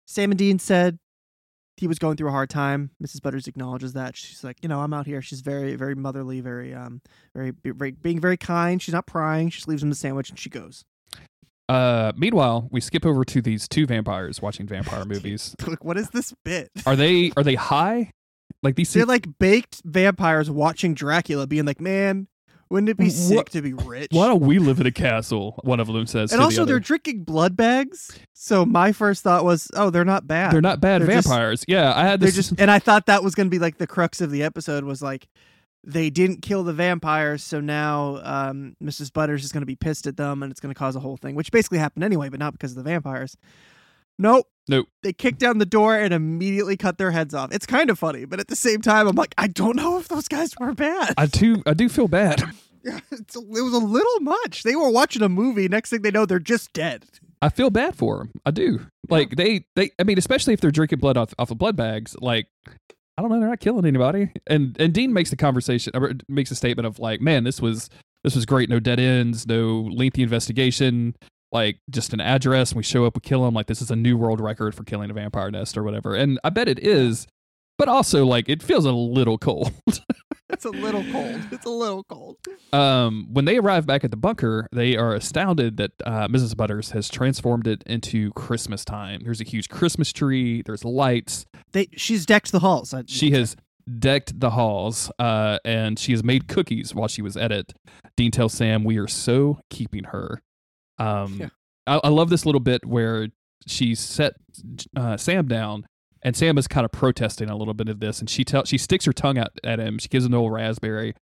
Sam 0.05 0.31
and 0.31 0.37
Dean 0.37 0.59
said 0.59 0.99
he 1.77 1.87
was 1.87 1.99
going 1.99 2.17
through 2.17 2.29
a 2.29 2.31
hard 2.31 2.49
time. 2.49 2.91
Mrs. 3.01 3.21
Butters 3.21 3.47
acknowledges 3.47 3.93
that. 3.93 4.15
She's 4.15 4.43
like, 4.43 4.57
you 4.61 4.69
know, 4.69 4.81
I'm 4.81 4.93
out 4.93 5.05
here. 5.05 5.21
She's 5.21 5.41
very, 5.41 5.75
very 5.75 5.95
motherly, 5.95 6.41
very, 6.41 6.73
um, 6.73 7.01
very, 7.33 7.51
very 7.63 7.91
being 7.91 8.19
very 8.19 8.37
kind. 8.37 8.81
She's 8.81 8.93
not 8.93 9.07
prying. 9.07 9.49
She 9.49 9.57
just 9.57 9.67
leaves 9.67 9.81
him 9.83 9.89
the 9.89 9.95
sandwich 9.95 10.29
and 10.29 10.37
she 10.37 10.49
goes. 10.49 10.83
Uh, 11.69 12.11
meanwhile, 12.17 12.67
we 12.71 12.81
skip 12.81 13.05
over 13.05 13.23
to 13.23 13.41
these 13.41 13.67
two 13.67 13.85
vampires 13.85 14.41
watching 14.41 14.67
vampire 14.67 15.05
movies. 15.07 15.55
Like, 15.65 15.85
what 15.85 15.97
is 15.97 16.09
this 16.09 16.33
bit? 16.43 16.69
Are 16.85 16.95
they 16.95 17.31
are 17.37 17.43
they 17.43 17.55
high? 17.69 18.11
Like 18.61 18.75
these 18.75 18.91
They're 18.93 19.05
like 19.05 19.27
baked 19.39 19.81
vampires 19.85 20.49
watching 20.49 20.93
Dracula, 20.93 21.47
being 21.47 21.65
like, 21.65 21.79
man, 21.79 22.27
wouldn't 22.69 22.89
it 22.89 22.97
be 22.97 23.09
sick 23.09 23.49
to 23.49 23.61
be 23.61 23.73
rich? 23.73 24.09
Why 24.11 24.27
don't 24.27 24.41
we 24.41 24.59
live 24.59 24.79
in 24.79 24.85
a 24.85 24.91
castle? 24.91 25.59
One 25.63 25.79
of 25.79 25.87
them 25.87 26.05
says. 26.05 26.31
and 26.31 26.41
also, 26.41 26.61
the 26.61 26.73
they're 26.73 26.79
drinking 26.79 27.23
blood 27.23 27.57
bags. 27.57 28.19
So 28.33 28.65
my 28.65 28.91
first 28.91 29.23
thought 29.23 29.43
was, 29.43 29.69
oh, 29.75 29.89
they're 29.89 30.05
not 30.05 30.27
bad. 30.27 30.51
they're 30.51 30.61
not 30.61 30.79
bad 30.79 31.01
they're 31.01 31.07
just- 31.07 31.27
vampires. 31.27 31.65
yeah, 31.67 31.93
I 31.95 32.03
had 32.03 32.19
this. 32.19 32.35
just, 32.35 32.59
and 32.59 32.69
I 32.69 32.79
thought 32.79 33.07
that 33.07 33.23
was 33.23 33.33
going 33.33 33.47
to 33.47 33.51
be 33.51 33.59
like 33.59 33.77
the 33.77 33.87
crux 33.87 34.21
of 34.21 34.29
the 34.29 34.43
episode 34.43 34.83
was 34.83 35.01
like, 35.01 35.27
they 35.83 36.09
didn't 36.09 36.41
kill 36.41 36.63
the 36.63 36.73
vampires, 36.73 37.41
so 37.41 37.61
now 37.61 38.19
um, 38.23 38.75
Mrs. 38.83 39.13
Butters 39.13 39.45
is 39.45 39.51
going 39.53 39.61
to 39.61 39.65
be 39.65 39.77
pissed 39.77 40.07
at 40.07 40.17
them, 40.17 40.43
and 40.43 40.51
it's 40.51 40.59
going 40.59 40.73
to 40.73 40.77
cause 40.77 40.95
a 40.95 40.99
whole 40.99 41.15
thing, 41.15 41.35
which 41.35 41.51
basically 41.53 41.77
happened 41.77 42.03
anyway, 42.03 42.27
but 42.27 42.39
not 42.39 42.51
because 42.51 42.71
of 42.71 42.77
the 42.77 42.83
vampires. 42.83 43.37
Nope. 44.19 44.47
Nope. 44.67 44.87
They 45.01 45.13
kick 45.13 45.39
down 45.39 45.57
the 45.57 45.65
door 45.65 45.95
and 45.95 46.13
immediately 46.13 46.77
cut 46.77 46.99
their 46.99 47.09
heads 47.09 47.33
off. 47.33 47.51
It's 47.51 47.65
kind 47.65 47.89
of 47.89 47.97
funny, 47.97 48.25
but 48.25 48.39
at 48.39 48.49
the 48.49 48.55
same 48.55 48.81
time, 48.81 49.07
I'm 49.07 49.15
like, 49.15 49.33
I 49.35 49.47
don't 49.47 49.75
know 49.75 49.97
if 49.97 50.09
those 50.09 50.27
guys 50.27 50.53
were 50.59 50.75
bad. 50.75 51.15
I 51.17 51.25
do 51.25 51.63
I 51.65 51.73
do 51.73 51.89
feel 51.89 52.07
bad. 52.07 52.43
a, 52.85 53.01
it 53.09 53.35
was 53.35 53.73
a 53.73 53.79
little 53.79 54.19
much. 54.19 54.61
They 54.61 54.75
were 54.75 54.91
watching 54.91 55.23
a 55.23 55.29
movie. 55.29 55.67
Next 55.67 55.89
thing 55.89 56.03
they 56.03 56.11
know, 56.11 56.27
they're 56.27 56.37
just 56.37 56.71
dead. 56.73 57.05
I 57.41 57.49
feel 57.49 57.69
bad 57.69 57.95
for 57.95 58.17
them. 58.17 58.31
I 58.45 58.51
do. 58.51 58.85
Like 59.09 59.35
they, 59.35 59.65
they. 59.75 59.91
I 59.97 60.03
mean, 60.03 60.17
especially 60.17 60.53
if 60.53 60.61
they're 60.61 60.71
drinking 60.71 60.99
blood 60.99 61.17
off, 61.17 61.33
off 61.39 61.49
of 61.49 61.57
blood 61.57 61.75
bags. 61.75 62.15
Like, 62.19 62.47
I 63.17 63.21
don't 63.21 63.31
know, 63.31 63.39
they're 63.39 63.49
not 63.49 63.59
killing 63.59 63.85
anybody. 63.85 64.31
And 64.45 64.79
and 64.79 64.93
Dean 64.93 65.13
makes 65.13 65.29
the 65.29 65.35
conversation, 65.35 65.93
or 65.95 66.13
makes 66.27 66.51
a 66.51 66.55
statement 66.55 66.85
of 66.85 66.99
like, 66.99 67.21
man, 67.21 67.43
this 67.43 67.61
was 67.61 67.89
this 68.23 68.35
was 68.35 68.45
great. 68.45 68.69
No 68.69 68.79
dead 68.79 68.99
ends, 68.99 69.47
no 69.47 69.89
lengthy 69.91 70.21
investigation. 70.21 71.15
Like 71.51 71.79
just 71.89 72.13
an 72.13 72.21
address, 72.21 72.71
and 72.71 72.77
we 72.77 72.83
show 72.83 73.05
up, 73.05 73.15
we 73.15 73.21
kill 73.21 73.45
him. 73.47 73.53
Like 73.53 73.67
this 73.67 73.81
is 73.81 73.89
a 73.91 73.95
new 73.95 74.17
world 74.17 74.39
record 74.39 74.75
for 74.75 74.83
killing 74.83 75.09
a 75.09 75.13
vampire 75.13 75.49
nest 75.51 75.77
or 75.77 75.83
whatever. 75.83 76.13
And 76.15 76.39
I 76.43 76.49
bet 76.49 76.67
it 76.67 76.79
is. 76.79 77.27
But 77.77 77.87
also, 77.87 78.25
like, 78.25 78.49
it 78.49 78.61
feels 78.61 78.85
a 78.85 78.91
little 78.91 79.37
cold. 79.37 79.71
It's 80.51 80.65
a 80.65 80.71
little 80.71 81.05
cold. 81.11 81.39
It's 81.51 81.65
a 81.65 81.69
little 81.69 82.03
cold. 82.03 82.37
Um, 82.73 83.27
when 83.31 83.45
they 83.45 83.57
arrive 83.59 83.85
back 83.85 84.03
at 84.03 84.09
the 84.09 84.17
bunker, 84.17 84.67
they 84.73 84.97
are 84.97 85.13
astounded 85.13 85.77
that 85.77 85.91
uh, 86.03 86.27
Mrs. 86.27 86.57
Butters 86.57 86.89
has 86.89 87.07
transformed 87.07 87.67
it 87.67 87.83
into 87.85 88.31
Christmas 88.33 88.83
time. 88.83 89.21
There's 89.23 89.39
a 89.39 89.43
huge 89.45 89.69
Christmas 89.69 90.11
tree. 90.11 90.63
There's 90.63 90.83
lights. 90.83 91.45
They 91.71 91.87
she's 91.95 92.25
decked 92.25 92.51
the 92.51 92.59
halls. 92.59 92.93
I- 92.95 93.03
She 93.05 93.29
has 93.31 93.55
decked 93.99 94.39
the 94.39 94.49
halls, 94.49 95.11
uh, 95.19 95.59
and 95.63 95.97
she 95.99 96.11
has 96.13 96.23
made 96.23 96.47
cookies 96.47 96.95
while 96.95 97.07
she 97.07 97.21
was 97.21 97.37
at 97.37 97.51
it. 97.51 97.71
Dean 98.17 98.31
tells 98.31 98.53
Sam, 98.53 98.83
"We 98.83 98.97
are 98.97 99.07
so 99.07 99.59
keeping 99.69 100.05
her." 100.05 100.41
Um, 100.99 101.37
Yeah. 101.39 101.49
I, 101.87 102.01
I 102.03 102.09
love 102.09 102.29
this 102.29 102.45
little 102.45 102.59
bit 102.61 102.85
where 102.85 103.29
she 103.65 103.95
set 103.95 104.33
uh, 104.95 105.17
Sam 105.17 105.47
down, 105.47 105.85
and 106.21 106.35
Sam 106.35 106.57
is 106.57 106.67
kind 106.67 106.85
of 106.85 106.91
protesting 106.91 107.49
a 107.49 107.55
little 107.55 107.73
bit 107.73 107.89
of 107.89 107.99
this, 107.99 108.19
and 108.19 108.29
she 108.29 108.43
tells 108.43 108.69
she 108.69 108.77
sticks 108.77 109.05
her 109.05 109.13
tongue 109.13 109.37
out 109.37 109.49
at 109.63 109.79
him. 109.79 109.97
She 109.97 110.07
gives 110.07 110.25
him 110.25 110.31
the 110.31 110.37
old 110.37 110.51
raspberry 110.53 111.15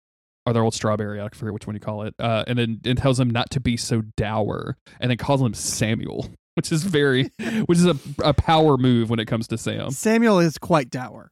or 0.45 0.53
the 0.53 0.61
old 0.61 0.75
strawberry. 0.75 1.21
I 1.21 1.29
forget 1.29 1.53
which 1.53 1.67
one 1.67 1.75
you 1.77 1.81
call 1.81 2.03
it, 2.03 2.15
uh, 2.19 2.45
and 2.47 2.59
then 2.59 2.81
and 2.85 2.99
tells 2.99 3.21
him 3.21 3.31
not 3.31 3.51
to 3.51 3.61
be 3.61 3.77
so 3.77 4.03
dour, 4.17 4.77
and 5.01 5.11
then 5.11 5.19
calls 5.19 5.41
him 5.41 5.55
Samuel, 5.55 6.29
which 6.55 6.73
is 6.73 6.83
very, 6.83 7.31
which 7.67 7.79
is 7.79 7.87
a, 7.87 7.97
a 8.25 8.33
power 8.35 8.77
move 8.77 9.11
when 9.11 9.19
it 9.21 9.27
comes 9.27 9.47
to 9.49 9.59
Sam. 9.59 9.91
Samuel 9.91 10.39
is 10.39 10.59
quite 10.59 10.91
dour. 10.91 11.31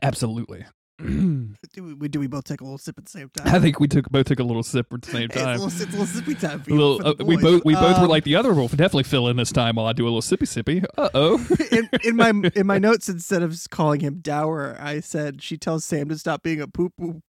Absolutely. 0.00 0.64
Do 1.02 1.96
we, 1.98 2.08
do 2.08 2.20
we 2.20 2.26
both 2.26 2.44
take 2.44 2.60
a 2.60 2.64
little 2.64 2.78
sip 2.78 2.96
at 2.98 3.04
the 3.04 3.10
same 3.10 3.28
time? 3.36 3.54
I 3.54 3.58
think 3.58 3.80
we 3.80 3.88
took 3.88 4.08
both 4.10 4.26
took 4.26 4.38
a 4.40 4.44
little 4.44 4.62
sip 4.62 4.92
at 4.92 5.02
the 5.02 5.10
same 5.10 5.28
time. 5.28 5.54
It's 5.56 5.62
a 5.62 5.66
little, 5.66 5.82
it's 5.82 5.94
a 5.94 5.98
little 5.98 6.34
sippy 6.34 6.40
time 6.40 6.60
for 6.62 6.70
you. 6.70 6.76
little- 6.76 6.98
for 7.14 7.22
uh, 7.22 7.24
we 7.24 7.36
both 7.36 7.64
we 7.64 7.74
both 7.74 7.98
were 7.98 8.04
Um, 8.04 8.08
like 8.10 8.24
the 8.24 8.36
other 8.36 8.52
will 8.54 8.68
definitely 8.68 9.04
fill 9.04 9.28
in 9.28 9.36
this 9.36 9.52
time 9.52 9.76
while 9.76 9.86
I 9.86 9.92
do 9.92 10.04
a 10.04 10.10
little 10.10 10.20
sippy 10.22 10.46
sippy. 10.46 10.84
Uh 10.96 11.08
oh. 11.14 11.46
in, 11.72 11.88
in 12.04 12.16
my 12.16 12.30
in 12.54 12.66
my 12.66 12.78
notes 12.78 13.08
instead 13.08 13.42
of 13.42 13.58
calling 13.70 14.00
him 14.00 14.20
dour, 14.20 14.76
I 14.80 15.00
said 15.00 15.42
she 15.42 15.56
tells 15.56 15.84
Sam 15.84 16.08
to 16.08 16.18
stop 16.18 16.42
being 16.42 16.60
a 16.60 16.68
poop 16.68 16.92
poo 16.98 17.20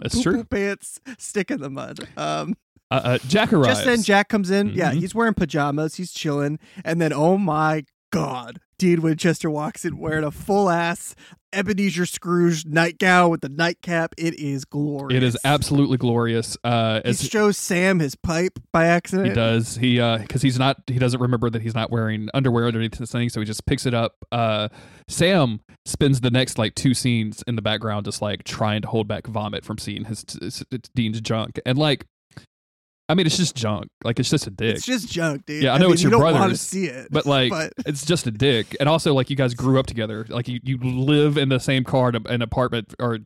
That's 0.00 0.20
true. 0.22 0.44
pants 0.44 1.00
stick 1.18 1.50
in 1.50 1.60
the 1.60 1.70
mud. 1.70 2.00
Um, 2.16 2.56
Uh, 2.90 3.00
uh, 3.04 3.18
Jack 3.26 3.52
arrives. 3.52 3.68
just 3.78 3.84
then 3.86 4.02
Jack 4.02 4.28
comes 4.28 4.50
in. 4.50 4.68
Yeah, 4.74 4.92
Mhm. 4.92 5.00
he's 5.00 5.14
wearing 5.14 5.32
pajamas. 5.34 5.94
He's 5.94 6.12
chilling, 6.12 6.58
and 6.84 7.00
then 7.00 7.12
oh 7.12 7.38
my 7.38 7.84
God. 8.12 8.60
Dean 8.78 9.00
Winchester 9.02 9.48
walks 9.50 9.84
in 9.84 9.96
wearing 9.98 10.24
a 10.24 10.30
full 10.30 10.68
ass 10.68 11.14
Ebenezer 11.52 12.04
Scrooge 12.06 12.64
nightgown 12.66 13.30
with 13.30 13.40
the 13.40 13.48
nightcap. 13.48 14.14
It 14.18 14.34
is 14.34 14.64
glorious. 14.64 15.16
It 15.16 15.22
is 15.22 15.38
absolutely 15.44 15.98
glorious. 15.98 16.56
Uh, 16.64 17.00
He 17.04 17.12
shows 17.12 17.56
Sam 17.56 17.98
his 18.00 18.14
pipe 18.16 18.58
by 18.72 18.86
accident. 18.86 19.28
he 19.28 19.34
does, 19.34 19.76
he 19.76 20.00
uh, 20.00 20.18
because 20.18 20.42
he's 20.42 20.58
not, 20.58 20.78
he 20.86 20.98
doesn't 20.98 21.20
remember 21.20 21.48
that 21.50 21.62
he's 21.62 21.74
not 21.74 21.90
wearing 21.90 22.28
underwear 22.34 22.66
underneath 22.66 22.92
this 22.98 23.12
thing, 23.12 23.28
so 23.28 23.38
he 23.40 23.46
just 23.46 23.66
picks 23.66 23.86
it 23.86 23.94
up. 23.94 24.16
Uh, 24.32 24.68
Sam 25.08 25.60
spends 25.84 26.20
the 26.20 26.30
next 26.30 26.58
like 26.58 26.74
two 26.74 26.94
scenes 26.94 27.44
in 27.46 27.54
the 27.56 27.62
background 27.62 28.04
just 28.06 28.22
like 28.22 28.44
trying 28.44 28.82
to 28.82 28.88
hold 28.88 29.06
back 29.06 29.26
vomit 29.26 29.64
from 29.64 29.78
seeing 29.78 30.04
his, 30.06 30.24
his, 30.40 30.64
his 30.70 30.80
Dean's 30.94 31.20
junk, 31.20 31.60
and 31.66 31.78
like, 31.78 32.06
I 33.08 33.14
mean, 33.14 33.26
it's 33.26 33.36
just 33.36 33.54
junk. 33.54 33.88
Like 34.04 34.18
it's 34.18 34.30
just 34.30 34.46
a 34.46 34.50
dick. 34.50 34.76
It's 34.76 34.86
just 34.86 35.10
junk, 35.10 35.44
dude. 35.44 35.62
Yeah, 35.62 35.74
I 35.74 35.78
know 35.78 35.86
mean, 35.86 35.94
it's 35.94 36.02
you 36.02 36.10
your 36.10 36.20
don't 36.20 36.34
want 36.34 36.50
to 36.52 36.56
see 36.56 36.86
it, 36.86 37.08
but 37.10 37.26
like 37.26 37.50
but 37.50 37.72
it's 37.86 38.04
just 38.04 38.26
a 38.26 38.30
dick 38.30 38.76
and 38.80 38.88
also 38.88 39.12
like 39.14 39.30
you 39.30 39.36
guys 39.36 39.54
grew 39.54 39.78
up 39.78 39.86
together 39.86 40.26
like 40.28 40.48
you, 40.48 40.60
you 40.62 40.78
live 40.78 41.36
in 41.36 41.48
the 41.48 41.58
same 41.58 41.84
car 41.84 42.10
in 42.10 42.26
an 42.26 42.42
apartment 42.42 42.94
or 42.98 43.18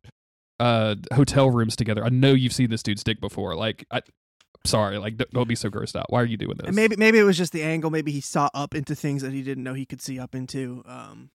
uh 0.59 0.95
hotel 1.13 1.51
rooms 1.51 1.77
together 1.77 2.03
i 2.05 2.09
know 2.09 2.33
you've 2.33 2.53
seen 2.53 2.71
this 2.71 2.83
dude's 2.83 3.05
dick 3.05 3.21
before 3.21 3.55
like 3.55 3.85
i 3.91 4.01
sorry 4.65 4.99
like 4.99 5.17
don't, 5.17 5.49
be 5.49 5.55
so 5.55 5.69
grossed 5.69 5.97
out 5.97 6.07
why 6.09 6.21
are 6.21 6.25
you 6.25 6.37
doing 6.37 6.57
this 6.57 6.67
and 6.67 6.77
maybe 6.77 6.97
maybe 6.97 7.19
it 7.19 7.23
was 7.23 7.37
just 7.37 7.53
the 7.53 7.63
angle. 7.63 7.91
Maybe 7.91 8.13
he 8.13 8.21
saw 8.21 8.49
up 8.55 8.75
into 8.75 8.95
things 8.95 9.23
that 9.23 9.33
he 9.33 9.43
didn't 9.43 9.65
know 9.65 9.75
he 9.75 9.87
could 9.87 10.01
see 10.01 10.19
up 10.19 10.35
into. 10.35 10.83
Um, 10.87 11.31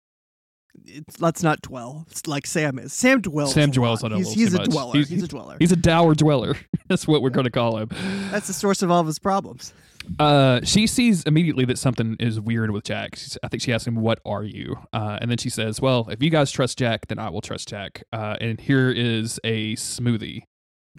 let's 1.19 1.43
not 1.43 1.61
dwell. 1.63 2.07
It's 2.11 2.27
like 2.27 2.47
Sam 2.47 2.79
is. 2.79 2.93
Sam 2.93 3.21
dwells. 3.21 3.55
Sam 3.55 3.71
dwells 3.71 4.03
on 4.05 4.13
it 4.13 4.17
a 4.17 4.19
He's, 4.19 4.29
little 4.29 4.41
he's 4.43 4.55
a 4.55 4.59
much. 4.59 4.69
dweller. 4.71 4.93
He's- 4.95 5.09
He's, 5.09 5.23
a 5.23 5.29
dweller. 5.29 5.57
he's 5.59 5.73
a 5.73 5.77
dour 5.77 6.15
dweller 6.15 6.57
that's 6.89 7.07
what 7.07 7.23
we're 7.23 7.31
going 7.31 7.45
to 7.45 7.51
call 7.51 7.79
him 7.79 7.89
That's 8.31 8.47
the 8.47 8.53
source 8.53 8.83
of 8.83 8.91
all 8.91 9.01
of 9.01 9.07
his 9.07 9.19
problems. 9.19 9.73
uh 10.19 10.61
she 10.65 10.87
sees 10.87 11.23
immediately 11.25 11.65
that 11.67 11.79
something 11.79 12.17
is 12.19 12.41
weird 12.41 12.71
with 12.71 12.85
jack 12.85 13.17
She's- 13.17 13.37
i 13.43 13.49
think 13.49 13.63
she 13.63 13.73
asks 13.73 13.87
him 13.87 13.97
what 13.97 14.21
are 14.25 14.43
you 14.43 14.77
uh 14.95 15.19
and 15.21 15.31
then 15.31 15.37
she 15.39 15.51
says 15.51 15.81
well 15.83 16.07
if 16.11 16.23
you 16.23 16.31
guys 16.31 16.51
trust 16.51 16.79
jack 16.79 17.07
then 17.09 17.19
i 17.19 17.29
will 17.29 17.43
trust 17.43 17.69
jack 17.69 18.03
uh 18.13 18.37
and 18.41 18.59
here 18.61 18.91
is 18.91 19.39
a 19.45 19.75
smoothie 19.77 20.43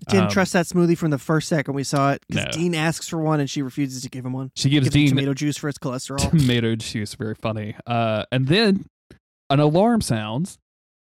Didn't 0.09 0.25
Um, 0.25 0.29
trust 0.29 0.53
that 0.53 0.65
smoothie 0.67 0.97
from 0.97 1.09
the 1.11 1.17
first 1.17 1.47
second 1.47 1.73
we 1.73 1.83
saw 1.83 2.11
it 2.11 2.23
because 2.27 2.45
No. 2.45 2.51
Dean 2.51 2.75
asks 2.75 3.07
for 3.09 3.17
one 3.19 3.39
and 3.39 3.49
she 3.49 3.61
refuses 3.63 4.03
to 4.03 4.09
give 4.09 4.25
him 4.25 4.33
one. 4.33 4.51
she 4.55 4.69
gives 4.69 4.85
Gives 4.85 4.93
dean 4.93 5.09
tomato 5.09 5.33
juice 5.33 5.57
for 5.57 5.67
his 5.67 5.77
cholesterol. 5.79 6.29
tomato 6.37 6.75
juice. 6.75 7.15
Very 7.15 7.35
funny. 7.35 7.75
Uh, 7.87 8.25
and 8.31 8.47
then 8.47 8.85
an 9.49 9.59
alarm 9.59 10.01
sounds, 10.01 10.57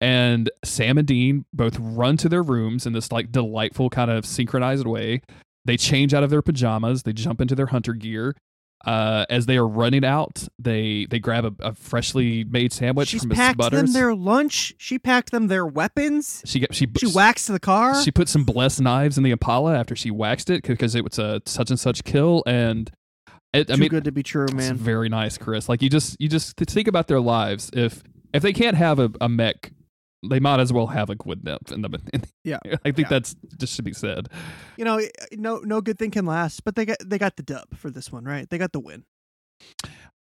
and 0.01 0.51
Sam 0.65 0.99
and 0.99 1.07
Dean 1.07 1.45
both 1.53 1.77
run 1.79 2.17
to 2.19 2.29
their 2.29 2.43
rooms 2.43 2.87
in 2.87 2.93
this 2.93 3.13
like 3.13 3.31
delightful 3.33 3.91
kind 3.91 4.11
of 4.11 4.25
synchronized 4.25 4.87
way. 4.87 5.23
They 5.65 5.77
change 5.77 6.15
out 6.15 6.23
of 6.23 6.31
their 6.31 6.43
pajamas. 6.43 7.03
They 7.03 7.13
jump 7.13 7.41
into 7.41 7.55
their 7.55 7.67
hunter 7.67 7.93
gear. 7.93 8.35
Uh, 8.87 9.27
as 9.29 9.45
they 9.45 9.59
are 9.59 9.69
running 9.69 10.07
out, 10.07 10.49
they 10.59 11.07
they 11.11 11.19
grab 11.19 11.45
a, 11.45 11.53
a 11.63 11.75
freshly 11.75 12.45
made 12.45 12.73
sandwich 12.73 13.09
She's 13.09 13.21
from 13.21 13.29
Miss 13.29 13.37
packed 13.39 13.59
Butters. 13.59 13.83
them 13.83 13.93
their 13.93 14.15
lunch. 14.15 14.73
She 14.79 14.99
packed 14.99 15.33
them 15.33 15.49
their 15.49 15.67
weapons. 15.67 16.43
she 16.47 16.65
she 16.71 16.87
She 16.97 17.07
waxed 17.15 17.49
the 17.49 17.61
car. 17.61 18.03
she 18.03 18.11
put 18.11 18.27
some 18.27 18.45
blessed 18.45 18.81
knives 18.81 19.19
in 19.19 19.23
the 19.23 19.33
Impala 19.33 19.77
after 19.79 19.95
she 19.95 20.11
waxed 20.11 20.49
it 20.49 20.63
because 20.67 20.95
it 20.95 21.05
was 21.05 21.19
a 21.19 21.43
such 21.45 21.69
and 21.69 21.79
such 21.79 22.05
kill. 22.05 22.43
And 22.47 22.91
it, 23.53 23.71
I 23.71 23.75
Too 23.75 23.81
mean, 23.83 23.91
good 23.91 24.05
to 24.05 24.13
be 24.13 24.23
true, 24.23 24.45
It's 24.45 24.55
man. 24.55 24.77
very 24.77 25.11
nice, 25.11 25.37
Chris. 25.37 25.69
Like 25.69 25.83
you 25.83 25.91
just 25.91 26.17
you 26.19 26.31
just 26.31 26.57
think 26.57 26.89
about 26.89 27.07
their 27.07 27.21
lives. 27.21 27.69
If 27.75 28.03
if 28.33 28.43
they 28.43 28.53
can't 28.53 28.77
have 28.77 28.99
a, 28.99 29.11
a 29.21 29.29
mech, 29.29 29.73
they 30.29 30.41
might 30.41 30.61
as 30.61 30.73
well 30.73 30.89
have 30.89 31.09
a 31.11 31.17
quid 31.17 31.47
in 31.73 31.83
the. 31.83 32.01
In, 32.13 32.23
Yeah. 32.45 32.59
I 32.85 32.91
think 32.93 32.99
Yeah. 32.99 33.09
that's 33.09 33.37
just 33.59 33.75
should 33.75 33.85
be 33.85 33.93
said. 33.93 34.29
You 34.77 34.85
know, 34.85 35.01
no 35.33 35.59
no 35.59 35.81
good 35.81 35.99
thing 35.99 36.11
can 36.11 36.27
last, 36.27 36.65
but 36.65 36.75
they 36.77 36.85
got 36.87 36.99
they 37.05 37.19
got 37.19 37.37
the 37.37 37.43
dub 37.43 37.77
for 37.77 37.91
this 37.91 38.11
one, 38.13 38.25
right? 38.25 38.49
They 38.49 38.59
got 38.59 38.73
the 38.73 38.81
win. 38.81 39.05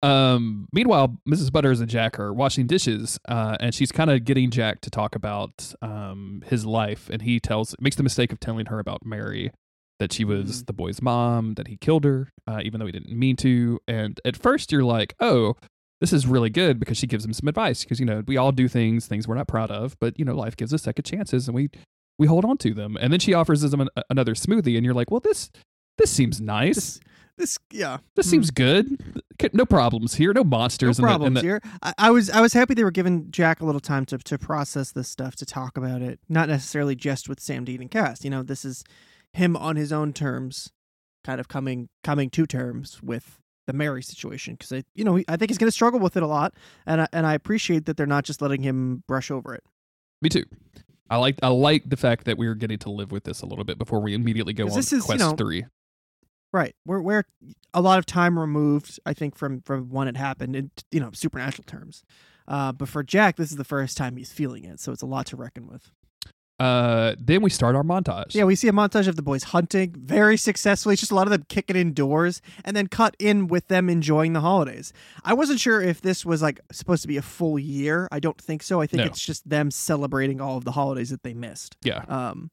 Um, 0.02 0.68
meanwhile, 0.72 1.18
Mrs. 1.28 1.50
Butters 1.50 1.80
and 1.80 1.88
Jack 1.88 2.20
are 2.20 2.32
washing 2.32 2.66
dishes, 2.66 3.18
uh, 3.28 3.56
and 3.60 3.74
she's 3.74 3.90
kind 3.90 4.10
of 4.10 4.24
getting 4.24 4.50
Jack 4.50 4.80
to 4.82 4.90
talk 4.90 5.14
about 5.14 5.72
um, 5.82 6.42
his 6.46 6.66
life, 6.66 7.08
and 7.10 7.22
he 7.22 7.40
tells 7.40 7.74
makes 7.80 7.96
the 7.96 8.02
mistake 8.02 8.32
of 8.32 8.38
telling 8.38 8.66
her 8.66 8.78
about 8.78 9.04
Mary, 9.04 9.50
that 9.98 10.12
she 10.12 10.24
was 10.24 10.62
Mhm. 10.62 10.66
the 10.66 10.72
boy's 10.74 11.00
mom, 11.02 11.54
that 11.54 11.68
he 11.68 11.76
killed 11.78 12.04
her, 12.04 12.28
uh, 12.46 12.60
even 12.62 12.78
though 12.78 12.86
he 12.86 12.92
didn't 12.92 13.18
mean 13.18 13.36
to. 13.36 13.80
And 13.88 14.20
at 14.24 14.36
first, 14.36 14.70
you're 14.70 14.84
like, 14.84 15.14
oh. 15.20 15.56
This 16.00 16.12
is 16.12 16.26
really 16.26 16.50
good 16.50 16.78
because 16.78 16.96
she 16.98 17.06
gives 17.06 17.24
him 17.24 17.32
some 17.32 17.48
advice 17.48 17.82
because 17.84 17.98
you 18.00 18.06
know 18.06 18.22
we 18.26 18.36
all 18.36 18.52
do 18.52 18.68
things 18.68 19.06
things 19.06 19.26
we're 19.26 19.34
not 19.34 19.48
proud 19.48 19.70
of 19.70 19.96
but 19.98 20.18
you 20.18 20.24
know 20.24 20.34
life 20.34 20.56
gives 20.56 20.74
us 20.74 20.82
second 20.82 21.04
chances 21.04 21.48
and 21.48 21.54
we 21.54 21.70
we 22.18 22.26
hold 22.26 22.44
on 22.44 22.58
to 22.58 22.74
them 22.74 22.96
and 23.00 23.12
then 23.12 23.20
she 23.20 23.32
offers 23.32 23.62
him 23.64 23.80
an, 23.80 23.88
another 24.10 24.34
smoothie 24.34 24.76
and 24.76 24.84
you're 24.84 24.94
like 24.94 25.10
well 25.10 25.20
this 25.20 25.50
this 25.98 26.10
seems 26.10 26.40
nice 26.40 26.76
This 26.76 27.00
this 27.38 27.58
yeah. 27.70 27.98
this 28.14 28.26
Hmm. 28.26 28.30
seems 28.30 28.50
good. 28.50 29.02
No 29.52 29.66
problems 29.66 30.14
here. 30.14 30.32
No 30.32 30.42
monsters. 30.42 30.98
no 30.98 31.04
in 31.04 31.06
the- 31.08 31.12
in 31.14 31.18
problems 31.18 31.34
the, 31.42 31.46
here. 31.46 31.60
I, 31.82 31.92
I 31.98 32.10
was 32.10 32.30
I 32.30 32.40
was 32.40 32.54
happy 32.54 32.72
they 32.72 32.84
were 32.84 32.90
giving 32.90 33.30
Jack 33.30 33.60
a 33.60 33.66
little 33.66 33.80
time 33.80 34.06
to 34.06 34.16
to 34.16 34.38
process 34.38 34.92
this 34.92 35.08
stuff, 35.08 35.36
to 35.36 35.44
talk 35.46 35.76
about 35.76 36.00
it, 36.00 36.18
not 36.30 36.48
necessarily 36.48 36.94
just 36.96 37.28
with 37.28 37.38
Sam 37.40 37.64
Dean 37.66 37.82
and 37.82 37.90
Cass. 37.90 38.24
You 38.24 38.30
know, 38.30 38.42
this 38.42 38.64
is 38.64 38.84
him 39.34 39.54
on 39.54 39.76
his 39.76 39.92
own 39.92 40.14
terms, 40.14 40.70
kind 41.24 41.38
of 41.38 41.48
coming 41.48 41.88
coming 42.02 42.30
to 42.30 42.46
terms 42.46 43.02
with 43.02 43.38
the 43.66 43.72
Mary 43.72 44.02
situation 44.02 44.54
because 44.54 44.72
I 44.72 44.84
you 44.94 45.04
know 45.04 45.20
I 45.28 45.36
think 45.36 45.50
he's 45.50 45.58
going 45.58 45.68
to 45.68 45.72
struggle 45.72 46.00
with 46.00 46.16
it 46.16 46.22
a 46.22 46.26
lot, 46.26 46.54
and 46.86 47.02
I, 47.02 47.08
and 47.12 47.26
I 47.26 47.34
appreciate 47.34 47.86
that 47.86 47.96
they're 47.96 48.06
not 48.06 48.24
just 48.24 48.40
letting 48.40 48.62
him 48.62 49.02
brush 49.06 49.30
over 49.30 49.54
it. 49.54 49.64
Me 50.22 50.28
too. 50.28 50.44
I 51.08 51.16
like 51.18 51.38
I 51.42 51.48
like 51.48 51.88
the 51.88 51.96
fact 51.96 52.24
that 52.24 52.38
we 52.38 52.46
are 52.46 52.54
getting 52.54 52.78
to 52.78 52.90
live 52.90 53.12
with 53.12 53.24
this 53.24 53.42
a 53.42 53.46
little 53.46 53.64
bit 53.64 53.78
before 53.78 54.00
we 54.00 54.14
immediately 54.14 54.52
go 54.52 54.64
on 54.64 54.74
this 54.74 54.92
is, 54.92 55.00
you 55.00 55.04
quest 55.04 55.20
know, 55.20 55.32
three. 55.32 55.66
Right. 56.52 56.74
We're 56.84 57.00
we're 57.00 57.24
a 57.74 57.80
lot 57.80 57.98
of 57.98 58.06
time 58.06 58.38
removed, 58.38 58.98
I 59.04 59.12
think, 59.12 59.36
from 59.36 59.60
from 59.62 59.90
when 59.90 60.08
it 60.08 60.16
happened 60.16 60.56
in 60.56 60.70
you 60.90 61.00
know 61.00 61.10
supernatural 61.12 61.64
terms. 61.64 62.02
Uh, 62.48 62.72
but 62.72 62.88
for 62.88 63.02
Jack, 63.02 63.36
this 63.36 63.50
is 63.50 63.56
the 63.56 63.64
first 63.64 63.96
time 63.96 64.16
he's 64.16 64.32
feeling 64.32 64.64
it, 64.64 64.80
so 64.80 64.92
it's 64.92 65.02
a 65.02 65.06
lot 65.06 65.26
to 65.26 65.36
reckon 65.36 65.66
with. 65.66 65.90
Uh, 66.58 67.14
then 67.18 67.42
we 67.42 67.50
start 67.50 67.76
our 67.76 67.82
montage. 67.82 68.34
Yeah, 68.34 68.44
we 68.44 68.54
see 68.56 68.66
a 68.68 68.72
montage 68.72 69.08
of 69.08 69.16
the 69.16 69.22
boys 69.22 69.44
hunting 69.44 69.94
very 69.98 70.36
successfully. 70.38 70.94
It's 70.94 71.00
just 71.00 71.12
a 71.12 71.14
lot 71.14 71.26
of 71.26 71.30
them 71.30 71.44
kicking 71.48 71.76
indoors, 71.76 72.40
and 72.64 72.74
then 72.76 72.86
cut 72.86 73.14
in 73.18 73.46
with 73.46 73.68
them 73.68 73.90
enjoying 73.90 74.32
the 74.32 74.40
holidays. 74.40 74.92
I 75.24 75.34
wasn't 75.34 75.60
sure 75.60 75.82
if 75.82 76.00
this 76.00 76.24
was 76.24 76.40
like 76.40 76.60
supposed 76.72 77.02
to 77.02 77.08
be 77.08 77.18
a 77.18 77.22
full 77.22 77.58
year. 77.58 78.08
I 78.10 78.20
don't 78.20 78.40
think 78.40 78.62
so. 78.62 78.80
I 78.80 78.86
think 78.86 79.00
No. 79.00 79.04
it's 79.06 79.20
just 79.20 79.46
them 79.48 79.70
celebrating 79.70 80.40
all 80.40 80.56
of 80.56 80.64
the 80.64 80.72
holidays 80.72 81.10
that 81.10 81.22
they 81.22 81.34
missed. 81.34 81.76
yeah. 81.82 82.04
Um, 82.08 82.50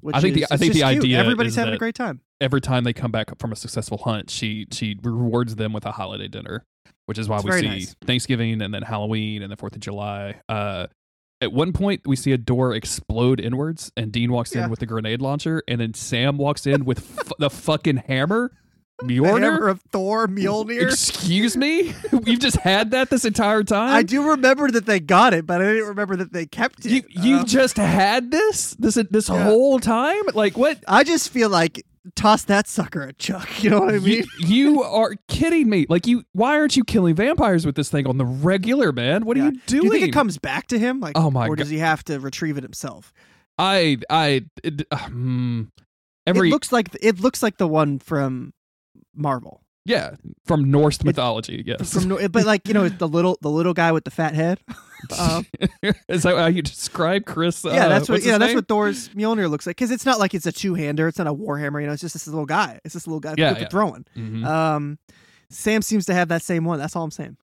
which 0.00 0.14
I 0.14 0.20
think 0.20 0.34
the- 0.34 0.44
I 0.50 0.58
think 0.58 0.74
the 0.74 0.80
cute. 0.80 0.84
idea 0.98 1.18
everybody's 1.18 1.52
is 1.52 1.56
having 1.56 1.72
a 1.74 1.78
great 1.78 1.94
time. 1.94 2.20
Every 2.42 2.60
time 2.60 2.84
they 2.84 2.92
come 2.92 3.10
back 3.10 3.30
from 3.38 3.52
a 3.52 3.56
successful 3.56 3.96
hunt, 3.98 4.28
she 4.28 4.66
she 4.70 4.96
rewards 5.02 5.56
them 5.56 5.72
with 5.72 5.86
a 5.86 5.92
holiday 5.92 6.28
dinner, 6.28 6.64
which 7.06 7.18
is 7.18 7.26
why 7.28 7.36
It's 7.36 7.44
we 7.46 7.52
see 7.52 7.66
nice. 7.66 7.96
Thanksgiving 8.04 8.60
and 8.60 8.74
then 8.74 8.82
Halloween 8.82 9.42
and 9.42 9.50
the 9.50 9.56
Fourth 9.56 9.74
of 9.74 9.80
July. 9.80 10.40
Uh, 10.50 10.88
at 11.40 11.52
one 11.52 11.72
point, 11.72 12.02
we 12.06 12.16
see 12.16 12.32
a 12.32 12.38
door 12.38 12.74
explode 12.74 13.40
inwards, 13.40 13.90
and 13.96 14.12
Dean 14.12 14.30
walks 14.32 14.54
Yeah. 14.54 14.64
in 14.64 14.70
with 14.70 14.82
a 14.82 14.86
grenade 14.86 15.20
launcher, 15.22 15.62
and 15.68 15.80
then 15.80 15.94
Sam 15.94 16.36
walks 16.36 16.66
in 16.66 16.84
with 16.84 16.98
f- 17.20 17.32
the 17.38 17.50
fucking 17.50 17.98
hammer. 18.08 18.52
The 19.02 19.16
hammer 19.24 19.68
of 19.68 19.80
Thor, 19.92 20.28
Mjolnir. 20.28 20.82
Excuse 20.82 21.56
me? 21.56 21.94
You've 22.26 22.38
just 22.40 22.58
had 22.58 22.90
that 22.90 23.08
this 23.08 23.24
entire 23.24 23.62
time? 23.64 23.94
I 23.94 24.02
do 24.02 24.28
remember 24.32 24.70
that 24.70 24.84
they 24.84 25.00
got 25.00 25.32
it, 25.32 25.46
but 25.46 25.62
I 25.62 25.72
didn't 25.72 25.88
remember 25.88 26.16
that 26.16 26.34
they 26.34 26.44
kept 26.44 26.84
it. 26.84 26.92
You 26.92 27.02
you 27.08 27.36
Um, 27.38 27.46
just 27.46 27.78
had 27.78 28.30
this 28.30 28.74
this 28.78 28.96
this 29.10 29.30
Yeah. 29.30 29.42
whole 29.44 29.80
time? 29.80 30.20
Like 30.34 30.58
what? 30.58 30.84
I 30.86 31.04
just 31.04 31.30
feel 31.30 31.48
like 31.48 31.82
toss 32.16 32.44
that 32.44 32.66
sucker 32.66 33.02
at 33.02 33.18
Chuck. 33.18 33.48
You 33.62 33.70
know 33.70 33.80
what 33.80 33.94
I 33.94 33.98
mean? 33.98 34.24
You, 34.38 34.46
you 34.46 34.82
are 34.84 35.14
kidding 35.28 35.68
me. 35.68 35.86
Like 35.88 36.06
you 36.06 36.24
why 36.32 36.58
aren't 36.58 36.76
you 36.76 36.84
killing 36.84 37.14
vampires 37.14 37.66
with 37.66 37.74
this 37.74 37.90
thing 37.90 38.06
on 38.06 38.16
the 38.18 38.24
regular, 38.24 38.92
man? 38.92 39.24
What 39.26 39.36
are 39.36 39.40
Yeah. 39.40 39.46
you 39.46 39.52
Do 39.52 39.60
doing? 39.66 39.84
you 39.84 39.90
think 39.90 40.04
it 40.08 40.12
comes 40.12 40.38
back 40.38 40.66
to 40.68 40.78
him? 40.78 41.00
Like, 41.00 41.12
Oh 41.16 41.30
my 41.30 41.46
or 41.46 41.56
God. 41.56 41.62
does 41.64 41.70
he 41.70 41.78
have 41.78 42.02
to 42.04 42.18
retrieve 42.20 42.56
it 42.56 42.62
himself? 42.62 43.12
I 43.58 43.98
I 44.08 44.46
it, 44.64 44.86
uh, 44.90 44.96
hmm. 45.08 45.62
every 46.26 46.48
it 46.48 46.52
looks 46.52 46.72
like 46.72 46.88
it 47.02 47.20
looks 47.20 47.42
like 47.42 47.58
the 47.58 47.68
one 47.68 47.98
from 47.98 48.54
Marvel. 49.14 49.60
Yeah, 49.84 50.14
from 50.44 50.70
Norse 50.70 51.02
mythology, 51.02 51.62
yes. 51.66 51.92
From 51.94 52.08
but 52.30 52.44
like 52.44 52.66
you 52.68 52.74
know 52.74 52.88
the 52.88 53.08
little 53.08 53.38
the 53.40 53.50
little 53.50 53.74
guy 53.74 53.92
with 53.92 54.04
the 54.04 54.10
fat 54.10 54.34
head. 54.34 54.60
Um, 55.18 55.46
Is 56.08 56.24
that 56.24 56.36
how 56.36 56.46
you 56.46 56.60
describe 56.62 57.24
Chris? 57.24 57.64
yeah, 57.64 57.86
uh, 57.86 57.88
that's 57.88 58.08
what 58.08 58.22
yeah 58.22 58.32
his 58.32 58.38
that's 58.38 58.54
what 58.54 58.68
Thor's 58.68 59.08
Mjolnir 59.10 59.48
looks 59.48 59.66
like 59.66 59.76
because 59.76 59.90
it's 59.90 60.04
not 60.04 60.18
like 60.18 60.34
it's 60.34 60.46
a 60.46 60.52
two 60.52 60.74
hander. 60.74 61.08
It's 61.08 61.18
not 61.18 61.26
a 61.26 61.34
warhammer. 61.34 61.80
You 61.80 61.86
know, 61.86 61.92
it's 61.94 62.02
just 62.02 62.14
this 62.14 62.26
little 62.26 62.44
guy. 62.46 62.78
It's 62.84 62.94
this 62.94 63.06
little 63.06 63.20
guy 63.20 63.34
Yeah, 63.38 63.50
with 63.50 63.58
the 63.58 63.62
yeah. 63.64 63.68
throwing. 63.68 64.04
Mhm. 64.16 64.44
Um, 64.46 64.98
Sam 65.48 65.80
seems 65.82 66.04
to 66.06 66.14
have 66.14 66.28
that 66.28 66.42
same 66.42 66.64
one. 66.64 66.78
That's 66.78 66.94
all 66.94 67.02
I'm 67.02 67.10
saying. 67.10 67.36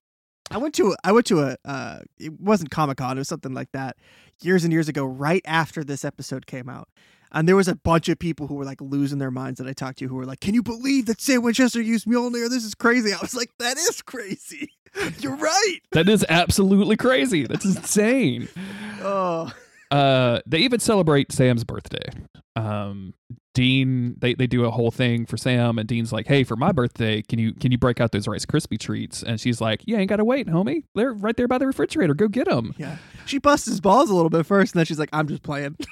I 0.50 0.56
went 0.58 0.74
to 0.76 0.92
a, 0.92 0.96
I 1.04 1.12
went 1.12 1.26
to 1.26 1.40
a 1.42 1.56
uh, 1.64 1.98
it 2.18 2.40
wasn't 2.40 2.70
Comic 2.70 2.96
Con. 2.98 3.18
It 3.18 3.20
was 3.20 3.28
something 3.28 3.52
like 3.52 3.70
that 3.72 3.96
years 4.40 4.64
and 4.64 4.72
years 4.72 4.88
ago, 4.88 5.04
right 5.04 5.42
after 5.44 5.84
this 5.84 6.04
episode 6.04 6.46
came 6.46 6.68
out. 6.68 6.88
And 7.30 7.46
there 7.46 7.56
was 7.56 7.68
a 7.68 7.74
bunch 7.74 8.08
of 8.08 8.18
people 8.18 8.46
who 8.46 8.54
were 8.54 8.64
like 8.64 8.80
losing 8.80 9.18
their 9.18 9.30
minds 9.30 9.58
that 9.58 9.68
I 9.68 9.74
talked 9.74 9.98
to 9.98 10.08
who 10.08 10.14
were 10.14 10.24
like, 10.24 10.40
"Can 10.40 10.54
you 10.54 10.62
believe 10.62 11.06
that 11.06 11.20
Sam 11.20 11.42
Winchester 11.42 11.80
used 11.82 12.06
Mjolnir? 12.06 12.48
This 12.48 12.64
is 12.64 12.74
crazy." 12.74 13.12
I 13.12 13.18
was 13.20 13.34
like, 13.34 13.50
"That 13.58 13.76
is 13.76 14.00
crazy. 14.00 14.70
You're 15.20 15.36
right." 15.36 15.78
that 15.92 16.08
is 16.08 16.24
absolutely 16.28 16.96
crazy. 16.96 17.46
That's 17.46 17.64
insane. 17.64 18.48
Oh, 19.00 19.52
Uh, 19.90 20.40
they 20.46 20.58
even 20.58 20.80
celebrate 20.80 21.32
Sam's 21.32 21.64
birthday. 21.64 22.10
Um, 22.56 23.14
Dean, 23.54 24.14
they, 24.18 24.34
they 24.34 24.46
do 24.46 24.64
a 24.64 24.70
whole 24.70 24.90
thing 24.90 25.26
for 25.26 25.36
Sam, 25.36 25.78
and 25.78 25.88
Dean's 25.88 26.12
like, 26.12 26.26
"Hey, 26.26 26.44
for 26.44 26.56
my 26.56 26.72
birthday, 26.72 27.22
can 27.22 27.38
you 27.38 27.52
can 27.54 27.72
you 27.72 27.78
break 27.78 28.00
out 28.00 28.12
those 28.12 28.28
Rice 28.28 28.44
Krispie 28.46 28.78
treats?" 28.78 29.22
And 29.22 29.40
she's 29.40 29.60
like, 29.60 29.82
"You 29.86 29.96
ain't 29.96 30.08
gotta 30.08 30.24
wait, 30.24 30.46
homie. 30.46 30.84
They're 30.94 31.12
right 31.12 31.36
there 31.36 31.48
by 31.48 31.58
the 31.58 31.66
refrigerator. 31.66 32.14
Go 32.14 32.28
get 32.28 32.48
them." 32.48 32.74
Yeah. 32.76 32.98
She 33.26 33.38
busts 33.38 33.66
his 33.66 33.80
balls 33.80 34.10
a 34.10 34.14
little 34.14 34.30
bit 34.30 34.46
first, 34.46 34.74
and 34.74 34.78
then 34.78 34.86
she's 34.86 34.98
like, 34.98 35.10
"I'm 35.12 35.26
just 35.28 35.42
playing." 35.42 35.76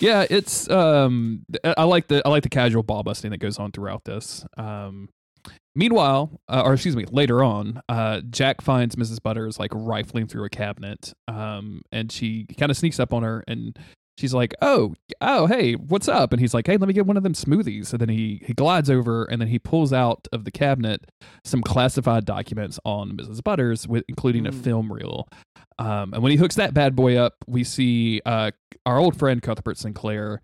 Yeah, 0.00 0.26
it's 0.30 0.70
um, 0.70 1.44
I 1.64 1.74
I 1.78 1.84
like 1.84 2.08
the 2.08 2.22
I 2.24 2.28
like 2.28 2.44
the 2.44 2.48
casual 2.48 2.82
ball 2.82 3.02
busting 3.02 3.30
that 3.32 3.38
goes 3.38 3.58
on 3.58 3.72
throughout 3.72 4.04
this. 4.04 4.46
Um, 4.56 5.08
meanwhile, 5.78 6.40
uh, 6.48 6.62
or 6.64 6.74
excuse 6.74 6.96
me, 6.96 7.06
later 7.10 7.42
on, 7.42 7.80
uh, 7.88 8.20
Jack 8.28 8.60
finds 8.60 8.96
Mrs. 8.96 9.22
Butters 9.22 9.58
like 9.58 9.70
rifling 9.72 10.26
through 10.26 10.44
a 10.44 10.50
cabinet, 10.50 11.14
um, 11.28 11.80
and 11.92 12.12
she 12.12 12.44
kind 12.58 12.70
of 12.70 12.76
sneaks 12.76 13.00
up 13.00 13.14
on 13.14 13.22
her 13.22 13.44
and. 13.48 13.78
She's 14.20 14.34
like, 14.34 14.52
"Oh, 14.60 14.96
oh, 15.20 15.46
hey, 15.46 15.74
what's 15.74 16.08
up?" 16.08 16.32
And 16.32 16.40
he's 16.40 16.52
like, 16.52 16.66
"Hey, 16.66 16.76
let 16.76 16.88
me 16.88 16.92
get 16.92 17.06
one 17.06 17.16
of 17.16 17.22
them 17.22 17.34
smoothies." 17.34 17.92
And 17.92 18.00
then 18.00 18.08
he 18.08 18.42
he 18.44 18.52
glides 18.52 18.90
over, 18.90 19.22
and 19.26 19.40
then 19.40 19.46
he 19.46 19.60
pulls 19.60 19.92
out 19.92 20.26
of 20.32 20.44
the 20.44 20.50
cabinet 20.50 21.08
some 21.44 21.62
classified 21.62 22.24
documents 22.24 22.80
on 22.84 23.16
Mrs. 23.16 23.44
Butters, 23.44 23.86
with 23.86 24.02
including 24.08 24.44
a 24.44 24.50
Mm. 24.50 24.60
film 24.64 24.92
reel. 24.92 25.28
Um, 25.78 26.12
and 26.14 26.20
when 26.20 26.32
he 26.32 26.36
hooks 26.36 26.56
that 26.56 26.74
bad 26.74 26.96
boy 26.96 27.14
up, 27.14 27.34
we 27.46 27.62
see 27.62 28.20
uh, 28.26 28.50
our 28.84 28.98
old 28.98 29.16
friend 29.16 29.40
Cuthbert 29.40 29.78
Sinclair 29.78 30.42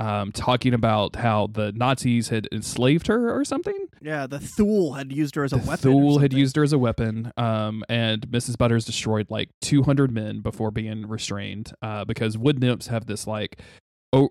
um, 0.00 0.32
talking 0.32 0.72
about 0.74 1.14
how 1.16 1.46
the 1.46 1.70
Nazis 1.72 2.30
had 2.30 2.48
enslaved 2.50 3.06
her 3.06 3.30
or 3.36 3.44
something. 3.44 3.86
yeah, 4.00 4.26
the 4.26 4.40
Thule 4.40 4.94
had 4.94 5.12
used 5.12 5.34
her 5.34 5.44
as 5.44 5.52
a 5.52 5.56
The 5.58 5.66
weapon. 5.68 5.82
Thule 5.82 6.18
had 6.18 6.32
used 6.32 6.56
her 6.56 6.62
as 6.62 6.72
a 6.72 6.78
weapon, 6.78 7.30
um, 7.36 7.84
and 7.88 8.26
Mrs. 8.28 8.56
Butters 8.58 8.84
destroyed 8.86 9.26
like 9.30 9.50
200 9.60 10.10
men 10.10 10.40
before 10.40 10.70
being 10.70 11.06
restrained 11.06 11.72
uh, 11.82 12.04
because 12.06 12.36
wood 12.38 12.58
nymphs 12.60 12.86
have 12.88 13.06
this 13.06 13.26
like 13.26 13.60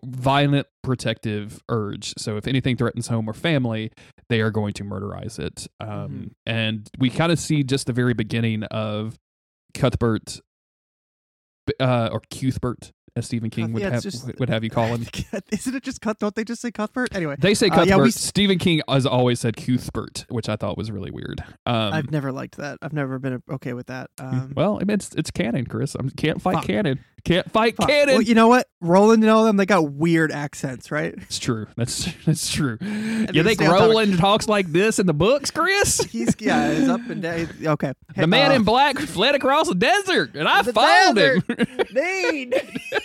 violent 0.04 0.68
protective 0.84 1.62
urge. 1.70 2.14
So 2.18 2.36
if 2.36 2.48
anything 2.48 2.76
threatens 2.76 3.08
home 3.08 3.30
or 3.30 3.34
family, 3.34 3.92
they 4.28 4.42
are 4.42 4.52
going 4.52 4.74
to 4.74 4.84
murderize 4.84 5.40
it. 5.40 5.68
Um, 5.80 5.88
Mhm. 5.90 6.32
And 6.46 6.90
we 7.00 7.10
kind 7.10 7.32
of 7.32 7.40
see 7.40 7.64
just 7.64 7.86
the 7.88 7.94
very 7.94 8.14
beginning 8.14 8.64
of 8.64 9.16
Cuthbert 9.74 10.42
uh, 11.80 12.10
or 12.12 12.22
Cuthbert, 12.32 12.92
as 13.16 13.26
Stephen 13.26 13.50
King 13.50 13.74
would 13.74 13.82
yeah, 13.82 13.92
have 13.92 14.04
just- 14.04 14.38
would 14.40 14.50
have 14.50 14.64
you 14.64 14.70
call 14.70 14.88
him. 14.88 15.06
Isn't 15.52 15.76
it 15.76 15.84
just 15.84 16.02
cut? 16.02 16.20
Don't 16.20 16.36
they 16.36 16.44
just 16.44 16.62
say 16.62 16.72
Cuthbert? 16.72 17.16
Anyway, 17.16 17.36
They 17.40 17.54
say 17.54 17.68
Uh, 17.68 17.76
Cuthbert. 17.76 17.88
yeah, 17.88 17.98
we 17.98 18.12
Stephen 18.12 18.58
King 18.60 18.82
has 18.88 19.06
always 19.06 19.40
said 19.40 19.56
Cuthbert, 19.58 20.26
which 20.30 20.50
I 20.50 20.56
thought 20.56 20.78
was 20.78 20.92
really 20.92 21.12
weird. 21.12 21.44
Um, 21.66 21.94
I've 21.94 22.12
never 22.12 22.32
liked 22.32 22.58
that. 22.58 22.78
I've 22.82 22.94
never 22.94 23.20
been 23.20 23.42
okay 23.52 23.74
with 23.74 23.88
that. 23.88 24.10
Um, 24.20 24.54
well, 24.56 24.76
I 24.82 24.86
mean, 24.86 24.96
it's 24.96 25.14
it's 25.16 25.32
canon, 25.32 25.66
Chris. 25.66 25.96
I 25.96 26.02
can't 26.18 26.42
fight 26.42 26.56
Fuck. 26.56 26.66
canon. 26.66 27.00
Can't 27.26 27.52
fight 27.52 27.76
fuck. 27.76 27.90
canon. 27.90 28.16
Well, 28.16 28.22
you 28.22 28.34
know 28.34 28.48
what? 28.48 28.68
Roland 28.80 29.24
and 29.24 29.30
all 29.30 29.44
them, 29.44 29.58
they 29.58 29.66
got 29.66 29.92
weird 29.92 30.32
accents, 30.32 30.90
right? 30.90 31.14
it's 31.18 31.38
true. 31.38 31.68
That's 31.76 32.08
that's 32.26 32.50
true. 32.50 32.78
You 32.82 33.26
they 33.28 33.44
think 33.44 33.60
stay 33.60 33.66
on 33.66 33.72
topic. 33.74 33.82
Roland 33.90 34.18
talks 34.20 34.48
like 34.48 34.72
this 34.72 35.00
in 35.00 35.06
the 35.06 35.14
books, 35.14 35.52
Chris? 35.52 36.00
He's 36.12 36.34
yeah, 36.40 36.74
he's 36.74 36.88
up 36.88 37.02
and 37.10 37.22
down. 37.22 37.50
Okay, 37.62 37.92
The 38.16 38.26
man 38.28 38.52
uh, 38.52 38.56
in 38.56 38.64
black 38.64 38.98
fled 39.00 39.36
across 39.36 39.68
the 39.68 39.76
desert, 39.76 40.36
and 40.36 40.48
I 40.48 40.64
followed 40.64 41.18
him. 41.18 41.44
Dean. 41.94 42.54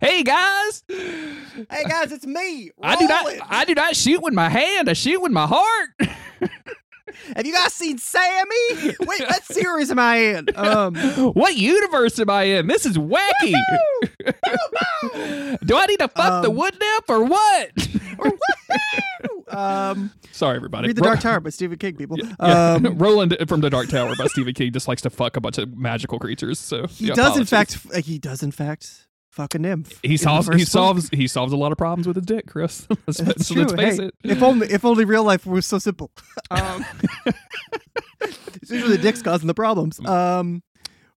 hey 0.00 0.22
guys, 0.22 0.82
hey 0.88 1.84
guys, 1.88 2.12
it's 2.12 2.26
me. 2.26 2.70
I 2.82 2.96
do 2.96 3.06
not 3.06 3.26
I 3.48 3.64
do 3.64 3.74
not 3.74 3.96
shoot 3.96 4.22
with 4.22 4.34
my 4.34 4.48
hand. 4.48 4.88
I 4.88 4.92
shoot 4.92 5.20
with 5.20 5.32
my 5.32 5.46
heart. 5.46 5.90
Have 7.36 7.46
you 7.46 7.52
guys 7.54 7.72
seen 7.72 7.96
Sammy? 7.98 8.56
Wait, 9.00 9.20
what 9.20 9.42
series 9.50 9.90
am 9.90 9.98
I 9.98 10.16
in? 10.16 10.46
Um, 10.56 10.94
what 11.34 11.56
universe 11.56 12.18
am 12.18 12.28
I 12.28 12.42
in? 12.44 12.66
This 12.66 12.84
is 12.84 12.98
wacky. 12.98 13.54
do 15.64 15.76
I 15.76 15.86
need 15.86 16.00
to 16.00 16.08
fuck 16.08 16.42
the 16.42 16.50
Um, 16.50 16.56
wood 16.56 16.76
nymph 16.78 17.08
or 17.08 17.24
what? 17.24 17.70
or 18.18 18.30
what? 18.30 19.30
Um, 19.48 20.10
Sorry, 20.32 20.56
everybody. 20.56 20.88
read 20.88 20.96
The 20.96 21.02
Dark 21.02 21.20
Tower 21.20 21.40
by 21.40 21.50
Stephen 21.50 21.78
King. 21.78 21.96
People. 21.96 22.18
Yeah. 22.18 22.34
Um, 22.38 22.84
Roland 22.98 23.36
from 23.48 23.60
the 23.60 23.70
Dark 23.70 23.88
Tower 23.88 24.14
by 24.16 24.26
Stephen 24.26 24.54
King 24.54 24.72
just 24.72 24.88
likes 24.88 25.02
to 25.02 25.10
fuck 25.10 25.36
a 25.36 25.40
bunch 25.40 25.58
of 25.58 25.76
magical 25.76 26.18
creatures. 26.18 26.58
So 26.58 26.86
he 26.86 27.06
yeah, 27.08 27.14
does 27.14 27.36
in 27.38 27.44
fact. 27.44 27.78
He 28.04 28.18
does 28.18 28.42
in 28.42 28.50
fact. 28.50 29.06
Fuck 29.30 29.56
a 29.56 29.58
nymph. 29.58 29.98
he 30.04 30.16
solves 30.16 30.46
he 30.46 30.58
book. 30.58 30.68
solves 30.68 31.08
he 31.08 31.26
solves 31.26 31.52
a 31.52 31.56
lot 31.56 31.72
of 31.72 31.78
problems 31.78 32.06
with 32.06 32.14
his 32.14 32.24
dick, 32.24 32.46
Chris. 32.46 32.86
let's, 33.06 33.18
That's 33.18 33.50
let's 33.50 33.50
true. 33.50 33.66
face 33.76 33.98
Hey, 33.98 34.04
it. 34.06 34.14
If 34.22 34.42
only 34.44 34.68
if 34.70 34.84
only 34.84 35.04
real 35.04 35.24
life 35.24 35.44
was 35.44 35.66
so 35.66 35.78
simple. 35.80 36.12
Um, 36.52 36.84
it's 38.20 38.70
usually 38.70 38.96
the 38.96 39.02
dick's 39.02 39.22
causing 39.22 39.46
the 39.46 39.54
problems. 39.54 39.98
Um, 40.06 40.62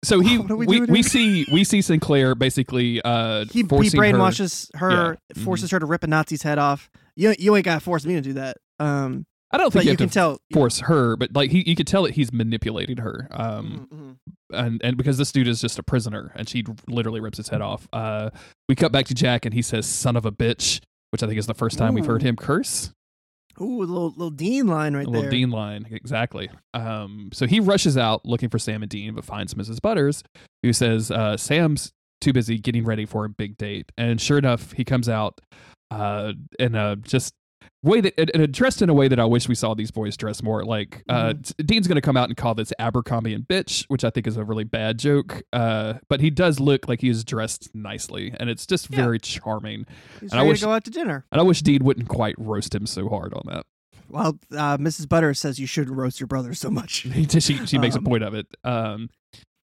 So 0.03 0.19
he 0.19 0.37
we 0.39 0.65
we, 0.65 0.81
we 0.81 1.03
see 1.03 1.45
we 1.51 1.63
see 1.63 1.81
Sinclair 1.81 2.33
basically 2.35 3.01
uh 3.03 3.45
he, 3.51 3.59
he 3.59 3.61
her- 3.61 3.67
brainwashes 3.67 4.69
her, 4.75 4.89
Yeah. 4.91 4.97
Mm-hmm. 5.35 5.43
forces 5.43 5.71
her 5.71 5.79
to 5.79 5.85
rip 5.85 6.03
a 6.03 6.07
Nazi's 6.07 6.41
head 6.43 6.57
off. 6.57 6.89
You 7.17 7.35
you 7.37 7.55
ain't 7.55 7.65
gotta 7.65 7.81
force 7.81 8.05
me 8.05 8.13
to 8.15 8.21
do 8.21 8.33
that. 8.33 8.57
Um, 8.79 9.25
I 9.51 9.57
don't 9.57 9.71
think 9.71 9.85
you, 9.85 9.91
you 9.91 9.97
can 9.97 10.09
tell. 10.09 10.37
force 10.53 10.79
her, 10.81 11.15
but 11.17 11.33
like 11.33 11.51
he 11.51 11.63
you 11.67 11.75
could 11.75 11.87
tell 11.87 12.03
that 12.03 12.13
he's 12.13 12.31
manipulating 12.31 12.97
her. 12.97 13.27
Um 13.31 13.87
Mhm, 13.91 13.97
mhm. 13.97 14.15
and 14.51 14.81
and 14.83 14.97
because 14.97 15.17
this 15.17 15.31
dude 15.31 15.47
is 15.47 15.59
just 15.61 15.79
a 15.79 15.83
prisoner 15.83 16.31
and 16.35 16.47
she 16.47 16.63
literally 16.87 17.19
rips 17.19 17.37
his 17.37 17.47
head 17.49 17.61
off. 17.61 17.87
Uh 17.91 18.29
we 18.69 18.75
cut 18.75 18.91
back 18.91 19.05
to 19.07 19.13
Jack 19.13 19.45
and 19.45 19.53
he 19.53 19.61
says 19.61 19.85
son 19.85 20.15
of 20.15 20.25
a 20.25 20.31
bitch, 20.31 20.81
which 21.11 21.23
I 21.23 21.27
think 21.27 21.39
is 21.39 21.47
the 21.47 21.53
first 21.53 21.77
time 21.77 21.93
we've 21.93 22.05
heard 22.05 22.21
him 22.21 22.35
curse. 22.35 22.91
Ooh, 23.59 23.79
a 23.79 23.85
little 23.85 24.09
little 24.09 24.29
Dean 24.29 24.67
line 24.67 24.95
right 24.95 25.07
a 25.07 25.09
little 25.09 25.23
there. 25.23 25.31
Dean 25.31 25.49
line, 25.49 25.87
exactly. 25.89 26.49
Um, 26.75 27.29
so 27.33 27.47
he 27.47 27.59
rushes 27.59 27.97
out 27.97 28.23
looking 28.25 28.49
for 28.49 28.59
Sam 28.59 28.83
and 28.83 28.89
Dean, 28.89 29.15
but 29.15 29.25
finds 29.25 29.55
Mrs. 29.55 29.81
Butters, 29.81 30.23
who 30.61 30.71
says 30.73 31.09
uh, 31.09 31.35
Sam's 31.37 31.91
too 32.21 32.33
busy 32.33 32.59
getting 32.59 32.83
ready 32.83 33.05
for 33.05 33.25
a 33.25 33.29
big 33.29 33.57
date. 33.57 33.91
And 33.97 34.21
sure 34.21 34.37
enough, 34.37 34.73
he 34.73 34.83
comes 34.83 35.09
out 35.09 35.41
uh, 35.91 36.33
in 36.59 36.75
a 36.75 36.95
just 36.95 37.33
way 37.83 38.01
that 38.01 38.13
and 38.19 38.29
and 38.33 38.53
dressed 38.53 38.81
in 38.81 38.89
a 38.89 38.93
way 38.93 39.07
that 39.07 39.19
I 39.19 39.25
wish 39.25 39.47
we 39.47 39.55
saw 39.55 39.73
these 39.73 39.91
boys 39.91 40.17
dress 40.17 40.41
more. 40.43 40.63
Like 40.65 41.03
uh, 41.09 41.33
Mm-hmm. 41.33 41.65
Dean's 41.65 41.87
going 41.87 41.95
to 41.95 42.01
come 42.01 42.17
out 42.17 42.27
and 42.27 42.35
call 42.37 42.55
this 42.55 42.73
Abercrombie 42.79 43.33
and 43.33 43.43
bitch, 43.47 43.85
which 43.87 44.03
I 44.03 44.09
think 44.09 44.27
is 44.27 44.35
a 44.37 44.43
really 44.43 44.63
bad 44.63 44.97
joke. 44.99 45.41
Uh, 45.53 45.95
but 46.09 46.19
he 46.21 46.29
does 46.29 46.59
look 46.59 46.87
like 46.87 47.01
he 47.01 47.09
is 47.09 47.23
dressed 47.23 47.69
nicely, 47.73 48.33
and 48.39 48.49
it's 48.49 48.65
just 48.65 48.89
Yeah. 48.89 48.97
very 49.03 49.19
charming. 49.19 49.85
He's 50.19 50.31
and 50.31 50.39
I 50.39 50.43
wish- 50.43 50.59
to 50.61 50.65
go 50.65 50.71
out 50.71 50.83
to 50.85 50.91
dinner. 50.91 51.25
And 51.31 51.39
I 51.39 51.43
wish 51.43 51.61
Dean 51.61 51.83
wouldn't 51.83 52.07
quite 52.09 52.35
roast 52.37 52.73
him 52.75 52.85
so 52.87 53.07
hard 53.09 53.33
on 53.33 53.43
that. 53.45 53.65
Well, 54.09 54.39
uh, 54.53 54.77
Mrs. 54.77 55.07
Butter 55.09 55.33
says 55.33 55.59
you 55.59 55.67
shouldn't 55.67 55.97
roast 55.97 56.19
your 56.21 56.27
brother 56.27 56.53
so 56.53 56.69
much. 56.69 57.05
She 57.29 57.65
she 57.65 57.77
makes 57.77 57.95
a 57.95 57.99
Um, 57.99 58.05
point 58.05 58.23
of 58.23 58.33
it. 58.33 58.47
Um, 58.63 59.09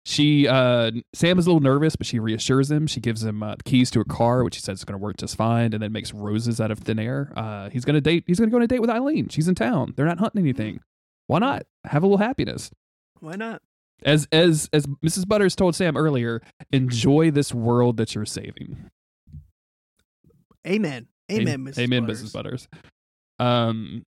she 0.09 0.47
uh, 0.47 0.93
Sam 1.15 1.37
is 1.37 1.49
a 1.49 1.51
little 1.51 1.61
nervous, 1.61 1.97
but 1.97 2.07
she 2.07 2.21
reassures 2.21 2.71
him. 2.71 2.87
She 2.87 3.01
gives 3.01 3.25
him 3.25 3.43
uh, 3.43 3.57
keys 3.65 3.91
to 3.91 4.01
a 4.01 4.05
car, 4.05 4.45
which 4.45 4.55
he 4.55 4.63
says 4.63 4.79
is 4.79 4.85
going 4.85 4.97
to 4.97 5.03
work 5.03 5.17
just 5.17 5.35
fine, 5.35 5.73
and 5.73 5.83
then 5.83 5.91
makes 5.91 6.15
roses 6.15 6.61
out 6.61 6.71
of 6.71 6.79
thin 6.79 7.01
air. 7.01 7.33
Uh, 7.35 7.71
he's 7.71 7.85
going 7.85 7.95
to 7.95 8.01
date. 8.01 8.23
He's 8.25 8.39
going 8.39 8.49
to 8.49 8.53
go 8.53 8.59
on 8.59 8.63
a 8.63 8.69
date 8.69 8.81
with 8.81 8.89
Eileen. 8.89 9.29
She's 9.31 9.49
in 9.49 9.57
town. 9.57 9.95
They're 9.97 10.07
not 10.07 10.21
hunting 10.21 10.43
anything. 10.43 10.79
Why 11.27 11.41
not 11.41 11.67
have 11.85 12.05
a 12.05 12.07
little 12.07 12.25
happiness? 12.25 12.71
Why 13.19 13.35
not? 13.35 13.63
As 14.05 14.29
as 14.31 14.71
as 14.73 14.87
Mrs. 15.05 15.27
Butters 15.27 15.57
told 15.57 15.75
Sam 15.75 15.97
earlier, 15.97 16.41
enjoy 16.71 17.31
this 17.33 17.53
world 17.53 17.97
that 17.97 18.15
you're 18.15 18.27
saving. 18.27 18.89
Amen. 20.69 21.09
Amen, 21.33 21.65
Mrs. 21.65 21.79
Amen, 21.81 22.03
Butters. 22.03 22.23
Mrs. 22.23 22.33
Butters. 22.33 22.69
Um, 23.41 24.05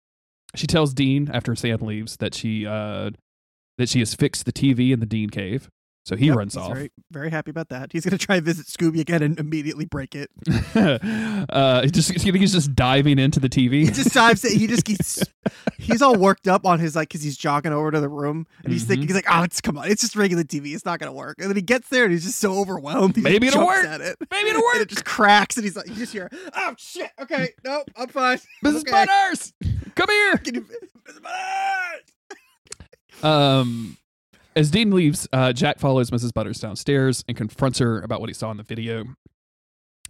she 0.55 0.65
tells 0.65 0.93
Dean 0.93 1.29
after 1.33 1.53
Sam 1.55 1.79
leaves 1.81 2.15
that 2.17 2.33
she 2.33 2.65
uh 2.65 3.09
that 3.77 3.89
she 3.89 3.99
has 3.99 4.13
fixed 4.13 4.45
the 4.45 4.53
TV 4.53 4.91
in 4.91 5.01
the 5.01 5.05
Dean 5.05 5.29
cave. 5.29 5.69
So 6.09 6.15
he 6.15 6.25
Yep, 6.25 6.37
runs 6.37 6.57
off. 6.57 6.73
Very, 6.73 6.91
very 7.11 7.29
happy 7.29 7.51
about 7.51 7.69
that. 7.69 7.91
He's 7.91 8.03
gonna 8.03 8.17
try 8.17 8.37
and 8.37 8.43
visit 8.45 8.65
Scooby 8.65 8.99
again 8.99 9.21
and 9.21 9.39
immediately 9.39 9.85
break 9.85 10.15
it. 10.15 10.31
uh, 10.75 11.85
just 11.85 12.11
he's 12.19 12.51
just 12.51 12.73
diving 12.73 13.19
into 13.19 13.39
the 13.39 13.47
TV. 13.47 13.85
He 13.85 13.91
just 13.91 14.11
dives. 14.15 14.43
in- 14.43 14.57
He 14.57 14.65
just 14.65 14.87
he's 14.87 15.23
he's 15.77 16.01
all 16.01 16.15
worked 16.15 16.47
up 16.47 16.65
on 16.65 16.79
his 16.79 16.95
like 16.95 17.09
because 17.09 17.21
he's 17.21 17.37
jogging 17.37 17.73
over 17.73 17.91
to 17.91 17.99
the 17.99 18.09
room 18.09 18.47
and 18.63 18.73
he's 18.73 18.85
thinking 18.85 19.05
Mhm. 19.05 19.09
he's 19.09 19.15
like, 19.17 19.27
oh, 19.29 19.43
it's 19.43 19.61
come 19.61 19.77
on, 19.77 19.87
it's 19.87 20.01
just 20.01 20.15
regular 20.15 20.43
TV. 20.43 20.73
It's 20.73 20.83
not 20.83 20.97
gonna 20.99 21.13
work. 21.13 21.37
And 21.39 21.47
then 21.47 21.55
he 21.55 21.61
gets 21.61 21.89
there 21.89 22.05
and 22.05 22.11
he's 22.11 22.23
just 22.25 22.39
so 22.39 22.59
overwhelmed. 22.59 23.15
He 23.15 23.21
Maybe 23.21 23.45
it'll 23.45 23.67
work. 23.67 23.85
At 23.85 24.01
it. 24.01 24.17
Maybe 24.31 24.49
it'll 24.49 24.61
And 24.69 24.79
work. 24.79 24.81
it 24.81 24.89
just 24.89 25.05
cracks 25.05 25.57
and 25.57 25.63
he's 25.63 25.75
like, 25.75 25.87
you 25.89 25.93
just 25.95 26.11
hear, 26.13 26.27
oh 26.55 26.73
shit. 26.79 27.11
Okay, 27.21 27.49
nope, 27.63 27.83
I'm 27.95 28.07
fine. 28.07 28.39
Mrs. 28.65 28.79
Okay. 28.81 28.91
Butters, 28.91 29.53
come 29.93 30.09
here. 30.09 30.41
You- 30.45 30.65
Mrs. 31.07 31.21
Butters! 31.21 32.03
Um, 33.23 33.97
as 34.59 34.69
Dean 34.71 34.91
leaves, 34.91 35.27
uh, 35.33 35.53
Jack 35.53 35.79
follows 35.79 36.11
Mrs. 36.11 36.33
Butters 36.33 36.59
downstairs 36.59 37.23
and 37.27 37.35
confronts 37.37 37.79
her 37.79 37.99
about 38.01 38.19
what 38.19 38.29
he 38.29 38.33
saw 38.33 38.51
in 38.51 38.57
the 38.57 38.63
video. 38.63 39.05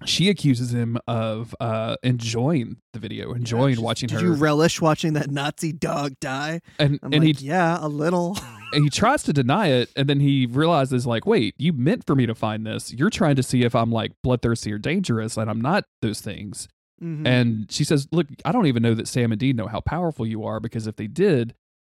She 0.06 0.30
accuses 0.30 0.74
him 0.74 0.98
of 1.10 1.54
uh, 1.60 1.98
enjoying 2.04 2.78
the 2.94 3.00
video, 3.00 3.34
enjoying 3.34 3.74
Just- 3.76 3.84
watching 3.84 4.08
Did 4.08 4.22
her, 4.22 4.28
you 4.28 4.34
relish 4.34 4.80
watching 4.80 5.14
that 5.14 5.30
Nazi 5.30 5.74
dog 5.74 6.14
die? 6.22 6.62
and 6.80 7.00
I'm 7.04 7.14
and 7.14 7.26
like, 7.26 7.40
he 7.40 7.46
yeah, 7.48 7.78
a 7.82 7.88
little. 7.90 8.38
and 8.74 8.86
he 8.86 8.90
tries 8.90 9.24
to 9.24 9.34
deny 9.34 9.68
it, 9.68 9.90
and 9.98 10.08
then 10.08 10.22
he 10.22 10.46
realizes, 10.46 11.06
like, 11.06 11.26
wait, 11.26 11.54
you 11.58 11.74
meant 11.74 12.06
for 12.08 12.16
me 12.16 12.26
to 12.26 12.34
find 12.36 12.66
this. 12.66 12.94
You're 12.94 13.10
trying 13.10 13.36
to 13.36 13.44
see 13.44 13.64
if 13.64 13.76
I'm 13.76 13.92
like 13.92 14.14
bloodthirsty 14.24 14.72
or 14.72 14.78
dangerous, 14.78 15.36
and 15.36 15.50
I'm 15.50 15.60
not 15.60 15.84
those 16.02 16.22
things. 16.22 16.70
Mhm. 17.04 17.28
And 17.28 17.70
she 17.72 17.84
says, 17.84 18.08
Look, 18.14 18.28
I 18.46 18.54
don't 18.54 18.68
even 18.68 18.82
know 18.84 18.94
that 18.94 19.08
Sam 19.10 19.32
and 19.34 19.40
Dean 19.40 19.58
know 19.58 19.68
how 19.68 19.82
powerful 19.82 20.26
you 20.26 20.46
are 20.46 20.60
because 20.62 20.88
if 20.88 20.96
they 20.96 21.08
did, 21.08 21.56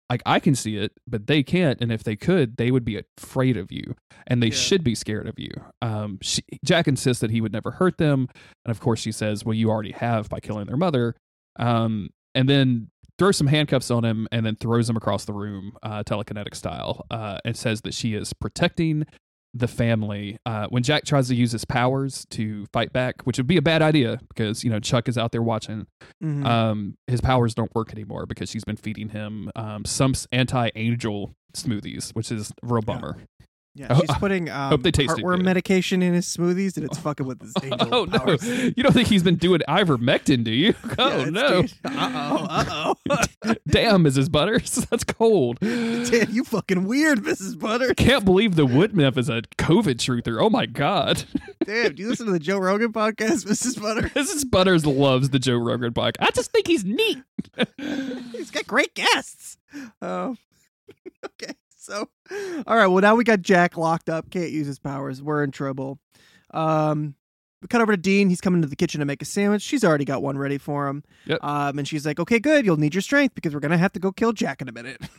like 0.09 0.21
I 0.25 0.39
can 0.39 0.53
see 0.55 0.77
it, 0.77 0.91
but 1.07 1.27
they 1.27 1.43
can't. 1.43 1.79
And 1.81 1.91
if 1.91 2.03
they 2.03 2.15
could, 2.15 2.57
they 2.57 2.71
would 2.71 2.85
be 2.85 3.01
afraid 3.17 3.57
of 3.57 3.71
you, 3.71 3.95
and 4.27 4.41
they 4.43 4.47
Yeah. 4.47 4.53
should 4.53 4.83
be 4.83 4.95
scared 4.95 5.27
of 5.27 5.35
you. 5.37 5.51
Um, 5.81 6.19
she, 6.21 6.41
Jack 6.63 6.87
insists 6.87 7.21
that 7.21 7.31
he 7.31 7.41
would 7.41 7.53
never 7.53 7.71
hurt 7.71 7.97
them, 7.97 8.27
and 8.65 8.71
of 8.71 8.79
course 8.79 8.99
she 8.99 9.11
says, 9.11 9.43
"Well, 9.45 9.53
you 9.55 9.69
already 9.69 9.91
have 9.93 10.29
by 10.29 10.39
killing 10.39 10.65
their 10.67 10.77
mother." 10.77 11.15
Um, 11.57 12.09
and 12.35 12.47
then 12.49 12.89
throws 13.19 13.37
some 13.37 13.47
handcuffs 13.47 13.91
on 13.91 14.03
him, 14.03 14.27
and 14.31 14.45
then 14.45 14.55
throws 14.55 14.89
him 14.89 14.97
across 14.97 15.25
the 15.25 15.33
room, 15.33 15.77
uh, 15.83 16.03
telekinetic 16.03 16.55
style, 16.55 17.05
uh, 17.11 17.37
and 17.45 17.55
says 17.55 17.81
that 17.81 17.93
she 17.93 18.15
is 18.15 18.33
protecting 18.33 19.05
the 19.53 19.67
family. 19.67 20.37
Uh, 20.45 20.67
when 20.69 20.81
Jack 20.83 21.05
tries 21.05 21.27
to 21.27 21.35
use 21.35 21.51
his 21.51 21.63
powers 21.65 22.25
to 22.31 22.65
fight 22.73 22.91
back, 22.91 23.21
which 23.23 23.37
would 23.37 23.47
be 23.47 23.57
a 23.57 23.61
bad 23.61 23.81
idea 23.81 24.19
because 24.29 24.63
you 24.63 24.69
know 24.69 24.79
Chuck 24.79 25.07
is 25.07 25.17
out 25.17 25.31
there 25.31 25.43
watching 25.43 25.85
Mhm. 26.23 26.45
um, 26.45 26.97
his 27.07 27.21
powers 27.21 27.53
don't 27.53 27.73
work 27.75 27.91
anymore 27.91 28.25
because 28.25 28.49
she's 28.49 28.63
been 28.63 28.75
feeding 28.77 29.09
him 29.09 29.51
um, 29.55 29.85
some 29.85 30.13
anti 30.31 30.69
angel 30.75 31.35
smoothies, 31.55 32.11
which 32.15 32.31
is 32.31 32.51
a 32.63 32.67
real 32.67 32.81
bummer. 32.81 33.17
yeah, 33.19 33.45
I 33.89 33.93
ho- 33.95 34.01
she's 34.01 34.15
putting 34.17 34.49
um, 34.51 34.69
hope 34.69 34.83
they 34.83 34.91
tasted 34.91 35.23
heartworm 35.23 35.37
good. 35.37 35.45
medication 35.45 36.03
in 36.03 36.13
his 36.13 36.27
smoothies, 36.27 36.77
and 36.77 36.85
it's 36.85 36.97
fucking 36.99 37.25
with 37.25 37.41
his 37.41 37.53
angel 37.63 37.87
oh 37.91 38.05
no! 38.05 38.37
You 38.75 38.83
don't 38.83 38.93
think 38.93 39.07
he's 39.07 39.23
been 39.23 39.37
doing 39.37 39.61
ivermectin, 39.67 40.43
do 40.43 40.51
you? 40.51 40.75
Oh 40.99 41.25
no! 41.25 41.63
Uh 41.83 42.11
oh. 42.13 42.47
Uh 42.49 42.85
oh. 43.09 43.55
Damn, 43.67 44.03
Mrs. 44.03 44.31
Butters, 44.31 44.75
that's 44.91 45.03
cold. 45.03 45.57
Damn, 45.59 46.29
you 46.29 46.43
fucking 46.43 46.85
weird, 46.85 47.23
Mrs. 47.23 47.57
Butter. 47.59 47.95
Can't 47.95 48.23
believe 48.23 48.55
the 48.55 48.65
wood 48.67 48.95
nymph 48.95 49.17
is 49.17 49.27
a 49.29 49.41
COVID 49.57 49.95
truther. 49.95 50.39
Oh 50.39 50.51
my 50.51 50.67
god. 50.67 51.23
Damn, 51.65 51.95
do 51.95 52.03
you 52.03 52.09
listen 52.09 52.27
to 52.27 52.31
the 52.31 52.39
Joe 52.39 52.59
Rogan 52.59 52.93
podcast, 52.93 53.45
Mrs. 53.47 53.81
Butter? 53.81 54.09
Mrs. 54.09 54.49
Butters 54.49 54.85
loves 54.85 55.29
the 55.31 55.39
Joe 55.39 55.55
Rogan 55.57 55.93
podcast. 55.93 56.17
I 56.19 56.29
just 56.31 56.51
think 56.51 56.67
he's 56.67 56.83
neat. 56.85 57.23
He's 58.33 58.51
got 58.51 58.67
great 58.67 58.93
guests. 58.93 59.57
Um, 60.01 60.37
okay, 61.25 61.53
so 61.83 62.09
all 62.65 62.75
right. 62.77 62.87
Well, 62.87 63.01
now 63.01 63.15
we 63.15 63.23
got 63.23 63.41
Jack 63.41 63.77
locked 63.77 64.09
up. 64.09 64.29
Can't 64.29 64.51
use 64.51 64.67
his 64.67 64.79
powers. 64.79 65.21
We're 65.21 65.43
in 65.43 65.51
trouble. 65.51 65.99
Um, 66.53 67.15
we 67.61 67.67
cut 67.67 67.81
over 67.81 67.93
to 67.93 68.01
Dean. 68.01 68.29
He's 68.29 68.41
coming 68.41 68.61
to 68.61 68.67
the 68.67 68.75
kitchen 68.75 68.99
to 68.99 69.05
make 69.05 69.21
a 69.21 69.25
sandwich. 69.25 69.61
She's 69.61 69.83
already 69.83 70.05
got 70.05 70.21
one 70.21 70.37
ready 70.37 70.57
for 70.57 70.87
him. 70.87 71.03
Yep. 71.25 71.43
Um, 71.43 71.79
and 71.79 71.87
she's 71.87 72.05
like, 72.05 72.19
"Okay, 72.19 72.39
good. 72.39 72.65
You'll 72.65 72.77
need 72.77 72.93
your 72.93 73.01
strength 73.01 73.35
because 73.35 73.53
we're 73.53 73.59
gonna 73.61 73.77
have 73.77 73.93
to 73.93 73.99
go 73.99 74.11
kill 74.11 74.33
Jack 74.33 74.61
in 74.61 74.69
a 74.69 74.73
minute." 74.73 75.01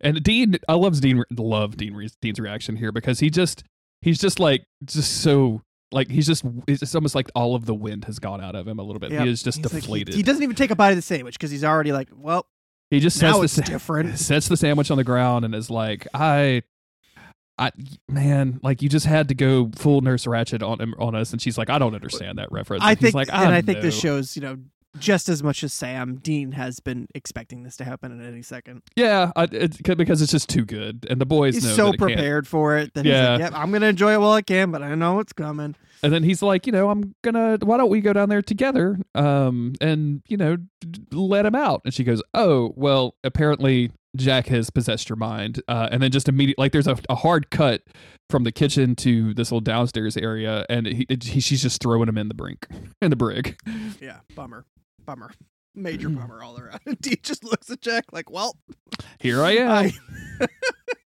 And 0.00 0.22
Dean, 0.22 0.56
I 0.68 0.74
love 0.74 1.00
Dean. 1.00 1.24
Love 1.36 1.76
Dean. 1.76 2.08
Dean's 2.20 2.38
reaction 2.38 2.76
here 2.76 2.92
because 2.92 3.18
he 3.18 3.30
just, 3.30 3.64
he's 4.00 4.18
just 4.20 4.38
like, 4.38 4.64
just 4.84 5.22
so 5.22 5.60
like 5.90 6.08
he's 6.08 6.26
just, 6.28 6.44
it's 6.68 6.94
almost 6.94 7.16
like 7.16 7.28
all 7.34 7.56
of 7.56 7.66
the 7.66 7.74
wind 7.74 8.04
has 8.04 8.20
gone 8.20 8.40
out 8.40 8.54
of 8.54 8.66
him 8.68 8.78
a 8.78 8.82
little 8.84 9.00
bit. 9.00 9.10
Yep. 9.10 9.24
He 9.24 9.30
is 9.30 9.42
just 9.42 9.58
He's 9.58 9.64
like- 9.66 9.72
he- 9.74 9.80
deflated. 9.80 10.14
he, 10.14 10.22
doesn't 10.22 10.42
even 10.42 10.54
take 10.54 10.70
a 10.70 10.76
bite 10.76 10.90
of 10.90 10.96
the 10.96 11.02
sandwich 11.02 11.34
because 11.34 11.50
he's 11.50 11.64
already 11.64 11.90
like, 11.90 12.08
"Well, 12.14 12.46
He 12.92 13.00
just 13.00 13.18
sets 13.18 13.32
now 13.32 13.38
the 13.38 13.44
it's 13.44 13.52
sa- 13.54 13.62
different." 13.62 14.18
sets 14.20 14.48
the 14.48 14.56
sandwich 14.56 14.90
on 14.90 14.96
the 14.98 15.04
ground 15.04 15.44
and 15.44 15.54
is 15.54 15.70
like, 15.70 16.06
I, 16.14 16.62
I, 17.58 17.70
man, 18.08 18.60
like 18.62 18.82
you 18.82 18.88
just 18.88 19.06
had 19.06 19.28
to 19.28 19.34
go 19.34 19.70
full 19.74 20.00
Nurse 20.00 20.26
Ratched 20.26 20.62
on 20.66 20.94
on 20.98 21.14
us, 21.14 21.32
and 21.32 21.40
she's 21.40 21.56
like, 21.58 21.70
I 21.70 21.78
don't 21.78 21.94
understand 21.94 22.38
that 22.38 22.50
reference. 22.52 22.82
I 22.84 22.90
And 22.92 22.98
he's 22.98 23.06
think, 23.06 23.14
like, 23.14 23.28
and 23.32 23.52
I 23.54 23.60
think 23.62 23.80
this 23.82 23.98
shows, 23.98 24.36
you 24.36 24.42
know, 24.42 24.56
just 24.98 25.28
as 25.30 25.42
much 25.42 25.64
as 25.64 25.72
Sam, 25.72 26.16
Dean 26.16 26.52
has 26.52 26.78
been 26.80 27.06
expecting 27.14 27.62
this 27.62 27.76
to 27.78 27.84
happen 27.84 28.20
at 28.20 28.26
any 28.26 28.42
second. 28.42 28.82
yeah, 28.94 29.32
I, 29.36 29.44
it's 29.50 29.78
c- 29.78 29.94
because 29.94 30.20
it's 30.20 30.32
just 30.32 30.48
too 30.50 30.64
good, 30.64 31.06
and 31.08 31.18
the 31.20 31.24
boys 31.26 31.54
He's 31.54 31.64
know 31.64 31.74
so 31.74 31.86
it 31.86 31.90
can't- 31.92 31.98
prepared 31.98 32.46
for 32.46 32.76
it 32.76 32.92
that 32.94 33.04
Yeah. 33.06 33.32
he's 33.32 33.40
like, 33.40 33.52
"Yep, 33.52 33.60
I'm 33.60 33.72
gonna 33.72 33.86
enjoy 33.86 34.12
it 34.12 34.20
while 34.20 34.32
I 34.32 34.42
can, 34.42 34.70
but 34.70 34.82
I 34.82 34.94
know 34.94 35.18
it's 35.20 35.32
coming." 35.32 35.76
And 36.02 36.12
then 36.12 36.22
he's 36.24 36.42
like, 36.42 36.66
you 36.66 36.72
know, 36.72 36.90
I'm 36.90 37.14
gonna. 37.22 37.58
Why 37.62 37.76
don't 37.76 37.90
we 37.90 38.00
go 38.00 38.12
down 38.12 38.28
there 38.28 38.42
together? 38.42 38.98
Um, 39.14 39.74
and 39.80 40.22
you 40.28 40.36
know, 40.36 40.56
d- 40.56 40.66
let 41.12 41.46
him 41.46 41.54
out. 41.54 41.82
And 41.84 41.94
she 41.94 42.02
goes, 42.04 42.22
oh, 42.34 42.72
well, 42.76 43.14
apparently 43.22 43.92
Jack 44.16 44.48
has 44.48 44.68
possessed 44.70 45.08
your 45.08 45.16
mind. 45.16 45.62
Uh, 45.68 45.88
and 45.92 46.02
then 46.02 46.10
just 46.10 46.28
immediately, 46.28 46.60
like, 46.62 46.72
there's 46.72 46.88
a, 46.88 46.96
a 47.08 47.14
hard 47.14 47.50
cut 47.50 47.82
from 48.30 48.42
the 48.44 48.50
kitchen 48.52 48.96
to 48.96 49.32
this 49.34 49.50
little 49.52 49.60
downstairs 49.60 50.16
area, 50.16 50.66
and 50.68 50.86
he, 50.86 51.06
he 51.22 51.38
she's 51.40 51.62
just 51.62 51.80
throwing 51.82 52.08
him 52.08 52.18
in 52.18 52.26
the 52.28 52.34
brink, 52.34 52.66
in 53.00 53.10
the 53.10 53.16
brig. 53.16 53.56
Yeah, 54.00 54.18
bummer, 54.34 54.64
bummer, 55.04 55.30
major 55.76 56.08
Mm. 56.08 56.16
bummer 56.16 56.42
all 56.42 56.58
around. 56.58 56.80
Dean 57.00 57.16
just 57.22 57.44
looks 57.44 57.70
at 57.70 57.80
Jack 57.80 58.06
like, 58.12 58.28
"Well, 58.28 58.56
Here 59.20 59.40
I 59.42 59.52
am. 59.52 59.70
I." 59.70 59.92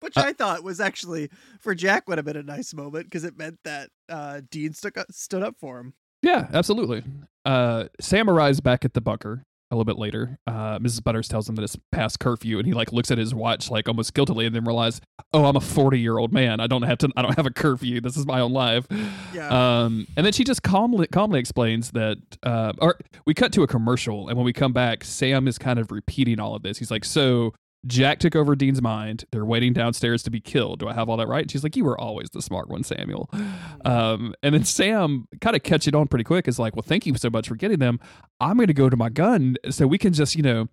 Which 0.00 0.16
I 0.16 0.32
thought 0.32 0.62
was 0.62 0.80
actually 0.80 1.30
for 1.60 1.74
Jack 1.74 2.08
would 2.08 2.18
have 2.18 2.24
been 2.24 2.36
a 2.36 2.42
nice 2.42 2.72
moment 2.72 3.06
because 3.06 3.24
it 3.24 3.36
meant 3.36 3.58
that 3.64 3.90
uh, 4.08 4.42
Dean 4.50 4.72
stuck 4.72 4.96
up, 4.96 5.06
stood 5.10 5.42
up 5.42 5.56
for 5.58 5.78
him. 5.78 5.94
Yeah, 6.22 6.48
absolutely. 6.52 7.02
Uh, 7.44 7.84
Sam 8.00 8.28
arrives 8.28 8.60
back 8.60 8.84
at 8.84 8.94
the 8.94 9.00
bunker 9.00 9.44
a 9.70 9.74
little 9.74 9.84
bit 9.84 9.98
later. 9.98 10.38
Uh, 10.46 10.78
Mrs. 10.78 11.02
Butters 11.04 11.28
tells 11.28 11.48
him 11.48 11.54
that 11.56 11.62
it's 11.62 11.76
past 11.92 12.20
curfew, 12.20 12.58
and 12.58 12.66
he 12.66 12.72
like 12.72 12.92
looks 12.92 13.10
at 13.10 13.18
his 13.18 13.34
watch 13.34 13.70
like 13.70 13.88
almost 13.88 14.14
guiltily, 14.14 14.46
and 14.46 14.54
then 14.54 14.64
realizes, 14.64 15.00
"Oh, 15.32 15.44
I'm 15.44 15.56
a 15.56 15.60
40 15.60 16.00
year 16.00 16.18
old 16.18 16.32
man. 16.32 16.60
I 16.60 16.66
don't 16.66 16.82
have 16.82 16.98
to. 16.98 17.10
I 17.16 17.22
don't 17.22 17.36
have 17.36 17.46
a 17.46 17.50
curfew. 17.50 18.00
This 18.00 18.16
is 18.16 18.26
my 18.26 18.40
own 18.40 18.52
life." 18.52 18.86
Yeah. 19.34 19.48
Um, 19.48 20.06
and 20.16 20.24
then 20.24 20.32
she 20.32 20.44
just 20.44 20.62
calmly 20.62 21.06
calmly 21.08 21.38
explains 21.38 21.90
that. 21.92 22.18
Uh, 22.42 22.72
or 22.78 22.98
we 23.26 23.34
cut 23.34 23.52
to 23.52 23.62
a 23.62 23.66
commercial, 23.66 24.28
and 24.28 24.36
when 24.36 24.44
we 24.44 24.52
come 24.52 24.72
back, 24.72 25.04
Sam 25.04 25.46
is 25.46 25.58
kind 25.58 25.78
of 25.78 25.90
repeating 25.90 26.40
all 26.40 26.54
of 26.54 26.62
this. 26.62 26.78
He's 26.78 26.90
like, 26.90 27.04
"So." 27.04 27.54
Jack 27.86 28.18
took 28.18 28.34
over 28.34 28.56
Dean's 28.56 28.82
mind. 28.82 29.24
They're 29.30 29.44
waiting 29.44 29.72
downstairs 29.72 30.22
to 30.24 30.30
be 30.30 30.40
killed. 30.40 30.80
Do 30.80 30.88
I 30.88 30.94
have 30.94 31.08
all 31.08 31.16
that 31.16 31.28
right? 31.28 31.42
And 31.42 31.50
she's 31.50 31.62
like, 31.62 31.76
You 31.76 31.84
were 31.84 31.98
always 31.98 32.28
the 32.30 32.42
smart 32.42 32.68
one, 32.68 32.82
Samuel. 32.84 33.30
Um, 33.84 34.34
and 34.42 34.54
then 34.54 34.64
Sam 34.64 35.28
kind 35.40 35.54
of 35.56 35.62
catch 35.62 35.86
it 35.86 35.94
on 35.94 36.08
pretty 36.08 36.24
quick. 36.24 36.48
Is 36.48 36.58
like, 36.58 36.74
well, 36.74 36.82
thank 36.82 37.06
you 37.06 37.14
so 37.14 37.30
much 37.30 37.48
for 37.48 37.54
getting 37.54 37.78
them. 37.78 38.00
I'm 38.40 38.56
going 38.56 38.66
to 38.66 38.74
go 38.74 38.90
to 38.90 38.96
my 38.96 39.08
gun 39.08 39.56
so 39.70 39.86
we 39.86 39.98
can 39.98 40.12
just, 40.12 40.34
you 40.34 40.42
know, 40.42 40.68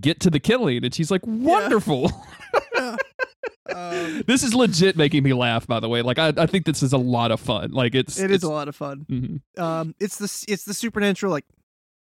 get 0.00 0.20
to 0.20 0.30
the 0.30 0.40
killing. 0.40 0.84
And 0.84 0.92
she's 0.92 1.10
like, 1.10 1.22
wonderful. 1.24 2.10
Um, 3.74 4.22
this 4.26 4.42
is 4.42 4.54
legit 4.54 4.96
making 4.96 5.22
me 5.22 5.34
laugh. 5.34 5.66
By 5.66 5.78
the 5.78 5.88
way, 5.90 6.00
like 6.00 6.18
I, 6.18 6.32
I 6.36 6.46
think 6.46 6.64
this 6.64 6.82
is 6.82 6.94
a 6.94 6.98
lot 6.98 7.30
of 7.30 7.38
fun. 7.38 7.70
Like 7.70 7.94
it's 7.94 8.18
it 8.18 8.30
is 8.30 8.36
it's, 8.36 8.44
a 8.44 8.48
lot 8.48 8.66
of 8.66 8.74
fun. 8.74 9.04
mhm. 9.08 9.62
Um, 9.62 9.94
it's 10.00 10.16
the 10.16 10.24
it's 10.50 10.64
the 10.64 10.72
supernatural 10.72 11.30
like 11.30 11.44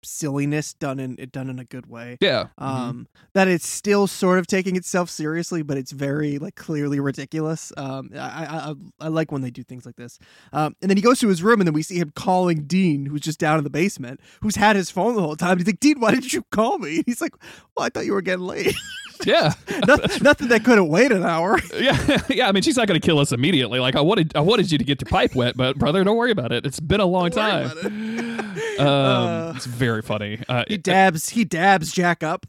silliness 0.07 0.73
done 0.75 0.99
in 1.01 1.17
it 1.19 1.33
done 1.33 1.51
in 1.51 1.59
a 1.59 1.65
good 1.65 1.87
way. 1.87 2.17
yeah. 2.21 2.47
mhm. 2.61 2.67
um 2.67 3.09
that 3.35 3.49
it's 3.49 3.67
still 3.69 4.07
sort 4.07 4.39
of 4.39 4.47
taking 4.47 4.77
itself 4.77 5.11
seriously 5.11 5.63
but 5.63 5.77
it's 5.77 5.93
very 5.93 6.39
like 6.39 6.55
clearly 6.55 7.01
ridiculous 7.01 7.73
um 7.77 8.11
I, 8.15 8.19
I 8.21 8.75
i 9.01 9.09
like 9.09 9.33
when 9.33 9.43
they 9.43 9.51
do 9.51 9.63
things 9.63 9.85
like 9.85 9.97
this 9.97 10.19
um 10.53 10.75
and 10.81 10.91
then 10.91 10.97
he 10.97 11.03
goes 11.03 11.19
to 11.21 11.29
his 11.29 11.43
room 11.43 11.61
and 11.61 11.67
then 11.67 11.75
we 11.75 11.83
see 11.83 11.97
him 11.99 12.13
calling 12.15 12.65
dean 12.65 13.07
who's 13.07 13.21
just 13.23 13.39
down 13.39 13.59
in 13.59 13.65
the 13.65 13.71
basement 13.71 14.21
who's 14.43 14.57
had 14.57 14.77
his 14.77 14.91
phone 14.91 15.15
the 15.15 15.23
whole 15.23 15.37
time 15.37 15.59
he's 15.59 15.67
like 15.67 15.81
dean 15.81 15.99
why 16.01 16.13
didn't 16.13 16.33
you 16.33 16.43
call 16.51 16.79
me 16.79 17.03
he's 17.07 17.21
like 17.21 17.35
well 17.77 17.87
i 17.87 17.89
thought 17.89 18.07
you 18.07 18.13
were 18.13 18.23
getting 18.23 18.47
late 18.47 18.75
yeah. 19.25 19.53
nothing, 19.87 20.23
nothing 20.23 20.49
that 20.49 20.65
couldn't 20.65 20.89
wait 20.89 21.13
an 21.13 21.25
hour 21.25 21.59
yeah, 21.79 22.23
yeah. 22.29 22.49
I 22.49 22.53
mean, 22.53 22.63
she's 22.63 22.77
not 22.77 22.87
going 22.87 23.01
to 23.01 23.05
kill 23.05 23.19
us 23.19 23.33
immediately. 23.33 23.79
Like 23.81 23.97
I 23.97 24.01
wanted, 24.01 24.35
I 24.37 24.41
wanted 24.41 24.71
you 24.71 24.79
to 24.79 24.85
get 24.85 25.01
your 25.01 25.09
pipe 25.09 25.35
wet, 25.35 25.57
but 25.57 25.79
brother, 25.79 26.03
don't 26.05 26.17
worry 26.17 26.31
about 26.31 26.53
it. 26.53 26.67
It's 26.67 26.81
been 26.81 27.01
a 27.01 27.07
long 27.07 27.31
time. 27.31 27.71
it. 27.77 28.81
Um, 28.81 28.87
Uh, 28.87 29.53
it's 29.57 29.67
very 29.67 30.03
funny. 30.03 30.39
Uh, 30.49 30.65
he 30.69 30.77
dabs 30.77 31.31
he 31.31 31.45
dabs 31.45 31.93
jack 31.93 32.23
up 32.23 32.47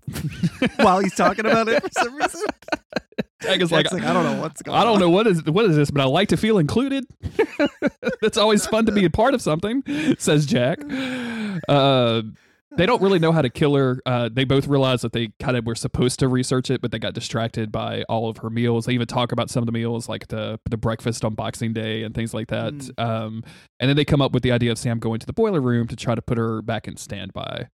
while 0.78 1.00
he's 1.00 1.16
talking 1.16 1.46
about 1.46 1.68
it 1.68 1.82
for 1.82 1.90
some 1.92 2.16
reason 2.16 2.42
Jack 3.42 3.62
is 3.62 3.72
like, 3.72 3.92
like, 3.92 4.04
i 4.04 4.14
don't 4.14 4.24
know 4.24 4.42
what's 4.42 4.62
going 4.62 4.76
on 4.76 4.82
I 4.82 4.84
don't 4.84 5.00
know 5.00 5.10
what 5.10 5.28
is 5.28 5.44
what 5.46 5.66
is 5.66 5.76
this, 5.76 5.92
but 5.92 6.02
I 6.02 6.06
like 6.06 6.30
to 6.30 6.38
feel 6.38 6.58
included. 6.58 7.06
It's 8.22 8.38
always 8.38 8.66
fun 8.66 8.86
to 8.88 8.92
be 8.92 9.06
a 9.06 9.10
part 9.10 9.34
of 9.34 9.42
something, 9.42 9.84
says 10.18 10.46
Jack. 10.46 10.80
Uh, 11.68 12.22
they 12.78 12.86
don't 12.86 13.02
really 13.02 13.20
know 13.20 13.32
how 13.32 13.42
to 13.42 13.50
kill 13.50 13.76
her. 13.76 14.02
Uh, 14.06 14.30
they 14.32 14.44
both 14.44 14.68
realize 14.68 15.02
that 15.02 15.12
they 15.12 15.32
kind 15.40 15.58
of 15.58 15.66
were 15.66 15.76
supposed 15.76 16.20
to 16.20 16.28
research 16.28 16.70
it, 16.70 16.82
but 16.82 16.92
they 16.92 17.00
got 17.00 17.14
distracted 17.14 17.72
by 17.72 18.04
all 18.04 18.30
of 18.30 18.38
her 18.38 18.50
meals. 18.50 18.86
They 18.86 18.94
even 18.94 19.08
talk 19.08 19.32
about 19.32 19.50
some 19.50 19.62
of 19.62 19.66
the 19.66 19.72
meals, 19.72 20.08
like 20.08 20.28
the 20.28 20.60
the 20.70 20.78
breakfast 20.78 21.26
on 21.26 21.34
Boxing 21.34 21.74
Day 21.74 22.04
and 22.04 22.14
things 22.16 22.34
like 22.34 22.48
that. 22.48 22.74
Mm. 22.74 23.04
Um, 23.04 23.44
and 23.80 23.90
then 23.90 23.98
they 23.98 24.06
come 24.06 24.22
up 24.22 24.32
with 24.32 24.44
the 24.44 24.52
idea 24.52 24.72
of 24.72 24.78
Sam 24.78 25.00
going 25.00 25.20
to 25.20 25.26
the 25.26 25.34
boiler 25.34 25.60
room 25.60 25.88
to 25.88 25.96
try 25.96 26.16
to 26.16 26.22
put 26.22 26.38
her 26.38 26.62
back 26.62 26.88
in 26.88 26.96
standby. 26.98 27.68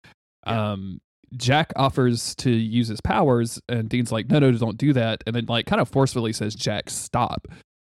Yeah. 0.46 0.72
Um, 0.72 1.00
Jack 1.36 1.72
offers 1.76 2.34
to 2.36 2.50
use 2.50 2.88
his 2.88 3.00
powers, 3.00 3.60
and 3.68 3.88
Dean's 3.88 4.12
like, 4.12 4.28
"No, 4.28 4.38
no, 4.38 4.52
don't 4.52 4.76
do 4.76 4.92
that." 4.92 5.22
And 5.26 5.34
then, 5.34 5.46
like, 5.46 5.66
kind 5.66 5.80
of 5.80 5.88
forcefully 5.88 6.32
says, 6.32 6.54
"Jack, 6.54 6.90
stop." 6.90 7.46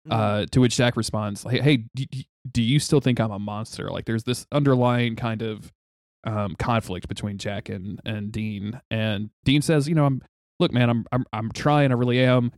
Uh, 0.10 0.45
to 0.51 0.60
which 0.60 0.76
Jack 0.76 0.97
responds, 0.97 1.43
"Hey, 1.43 1.62
hey, 1.62 1.86
do, 1.95 2.06
do 2.51 2.62
you 2.62 2.80
still 2.80 2.99
think 2.99 3.20
I'm 3.20 3.32
a 3.32 3.39
monster?" 3.39 3.89
Like, 3.89 4.06
there's 4.06 4.26
this 4.26 4.45
underlying 4.51 5.16
kind 5.16 5.41
of 5.41 5.72
um, 6.26 6.55
conflict 6.57 7.07
between 7.07 7.38
Jack 7.38 7.69
and 7.69 7.99
and 8.05 8.32
Dean, 8.32 8.80
and 8.91 9.30
Dean 9.43 9.61
says, 9.61 9.88
"You 9.88 9.95
know, 9.95 10.05
I'm 10.05 10.21
look, 10.59 10.71
man, 10.71 10.89
I'm 10.89 11.05
I'm 11.11 11.26
I'm 11.34 11.51
trying, 11.51 11.91
I 11.91 11.95
really 11.95 12.19
am. 12.24 12.51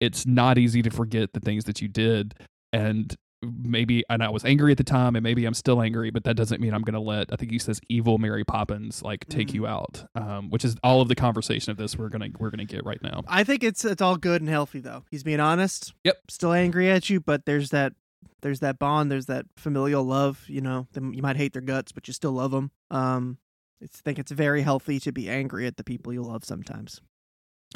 It's 0.00 0.26
not 0.26 0.58
easy 0.58 0.82
to 0.82 0.90
forget 0.90 1.32
the 1.32 1.40
things 1.40 1.64
that 1.64 1.80
you 1.80 1.88
did, 1.88 2.34
and 2.72 3.14
maybe 3.44 4.04
and 4.08 4.22
I 4.22 4.30
was 4.30 4.44
angry 4.44 4.70
at 4.72 4.78
the 4.78 4.84
time, 4.84 5.16
and 5.16 5.22
maybe 5.22 5.44
I'm 5.44 5.54
still 5.54 5.82
angry, 5.82 6.10
but 6.10 6.22
that 6.24 6.34
doesn't 6.36 6.60
mean 6.60 6.72
I'm 6.74 6.82
going 6.82 6.94
to 6.94 7.00
let 7.00 7.32
I 7.32 7.36
think 7.36 7.50
he 7.50 7.58
says 7.58 7.80
evil 7.88 8.18
Mary 8.18 8.44
Poppins 8.44 9.02
like 9.02 9.26
take 9.28 9.48
Mhm. 9.48 9.54
you 9.54 9.66
out, 9.66 10.04
um, 10.14 10.48
which 10.50 10.64
is 10.64 10.76
all 10.84 11.00
of 11.00 11.08
the 11.08 11.16
conversation 11.16 11.70
of 11.72 11.76
this 11.76 11.96
we're 11.98 12.08
gonna 12.08 12.28
we're 12.38 12.50
gonna 12.50 12.64
get 12.64 12.84
right 12.84 13.02
now. 13.02 13.22
I 13.26 13.42
think 13.44 13.64
it's 13.64 13.84
it's 13.84 14.00
all 14.02 14.16
good 14.16 14.42
and 14.42 14.48
healthy 14.48 14.78
though. 14.80 15.04
He's 15.10 15.24
being 15.24 15.40
honest. 15.40 15.92
Yep. 16.04 16.18
Still 16.30 16.52
angry 16.52 16.88
at 16.90 17.10
you, 17.10 17.18
but 17.20 17.44
there's 17.44 17.70
that 17.70 17.94
there's 18.42 18.60
that 18.60 18.78
bond. 18.78 19.10
There's 19.10 19.26
that 19.26 19.46
familial 19.56 20.04
love. 20.04 20.44
You 20.48 20.60
know, 20.60 20.86
you 20.94 21.22
might 21.22 21.36
hate 21.36 21.52
their 21.52 21.62
guts, 21.62 21.92
but 21.92 22.06
you 22.08 22.14
still 22.14 22.32
love 22.32 22.50
them. 22.50 22.70
Um, 22.90 23.38
I 23.82 23.86
think 23.90 24.18
it's 24.18 24.30
very 24.32 24.62
healthy 24.62 25.00
to 25.00 25.12
be 25.12 25.28
angry 25.28 25.66
at 25.66 25.76
the 25.76 25.84
people 25.84 26.12
you 26.12 26.22
love 26.22 26.44
sometimes. 26.44 27.00